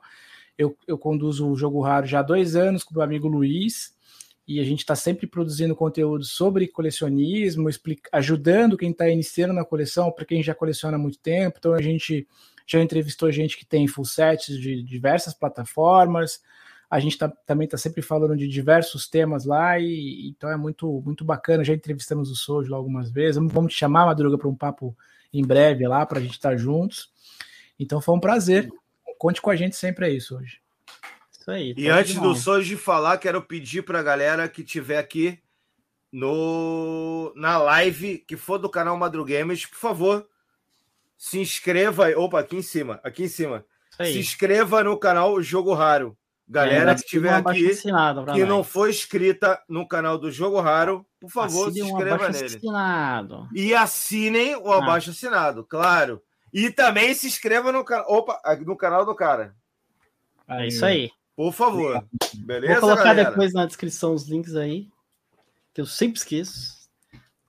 [0.58, 3.98] Eu, eu conduzo o jogo raro já há dois anos com o meu amigo Luiz
[4.50, 9.64] e a gente está sempre produzindo conteúdo sobre colecionismo, explica, ajudando quem está iniciando na
[9.64, 11.58] coleção, para quem já coleciona há muito tempo.
[11.60, 12.28] Então a gente
[12.66, 16.42] já entrevistou gente que tem full sets de diversas plataformas.
[16.90, 21.00] A gente tá, também está sempre falando de diversos temas lá, e então é muito,
[21.06, 21.64] muito bacana.
[21.64, 23.36] Já entrevistamos o Sojo lá algumas vezes.
[23.36, 24.98] Vamos, te chamar, Madruga, para um papo
[25.32, 27.12] em breve lá, para a gente estar tá juntos.
[27.80, 28.68] Então foi um prazer.
[29.20, 30.58] Conte com a gente sempre aí, Sojo.
[31.50, 31.86] Isso aí.
[31.86, 35.40] E antes do Soji falar, quero pedir para a galera que tiver aqui
[36.12, 40.28] no na live que for do canal Madrugames, por favor,
[41.18, 42.10] se inscreva.
[42.18, 43.66] Opa, aqui em cima, aqui em cima.
[43.98, 46.18] Se inscreva no canal Jogo Raro.
[46.52, 48.48] Galera é, que estiver aqui que nós.
[48.48, 52.46] não foi inscrita no canal do Jogo Raro, por favor, Assine se inscreva nele.
[52.46, 53.48] Assinado.
[53.54, 54.80] E assinem o ah.
[54.80, 56.24] abaixo assinado, claro.
[56.52, 59.56] E também se inscreva no, Opa, no canal do cara.
[60.48, 61.12] É isso aí.
[61.40, 62.06] Por favor.
[62.36, 63.30] Beleza, Vou colocar galera?
[63.30, 64.90] depois na descrição os links aí,
[65.74, 66.90] que eu sempre esqueço.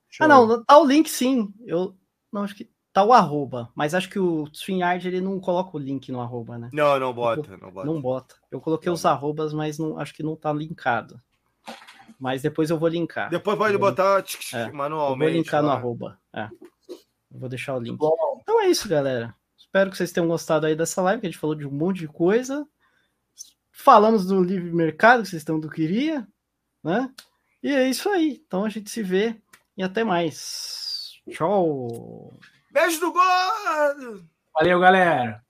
[0.08, 0.24] Show.
[0.24, 1.52] Ah, não, tá o link sim.
[1.66, 1.96] Eu
[2.32, 5.80] não acho que tá o arroba, mas acho que o StreamYard ele não coloca o
[5.80, 6.70] link no arroba, né?
[6.72, 7.86] Não, não bota, não bota.
[7.88, 8.36] Não bota.
[8.48, 8.94] Eu coloquei não.
[8.94, 11.20] os arrobas, mas não, acho que não tá linkado.
[12.16, 13.28] Mas depois eu vou linkar.
[13.28, 15.30] Depois pode vou botar tch, é, manualmente.
[15.30, 15.72] Eu vou linkar lá.
[15.72, 16.16] no arroba.
[16.32, 16.48] É.
[17.28, 17.98] Eu vou deixar o link.
[18.40, 19.34] Então é isso, galera.
[19.58, 21.98] Espero que vocês tenham gostado aí dessa live, que a gente falou de um monte
[21.98, 22.64] de coisa.
[23.82, 26.28] Falamos do livre mercado, que vocês estão do queria,
[26.84, 27.10] né?
[27.62, 28.42] E é isso aí.
[28.46, 29.40] Então a gente se vê
[29.74, 31.18] e até mais.
[31.30, 32.30] Tchau.
[32.70, 34.28] Beijo do gordo!
[34.54, 35.42] Valeu, galera.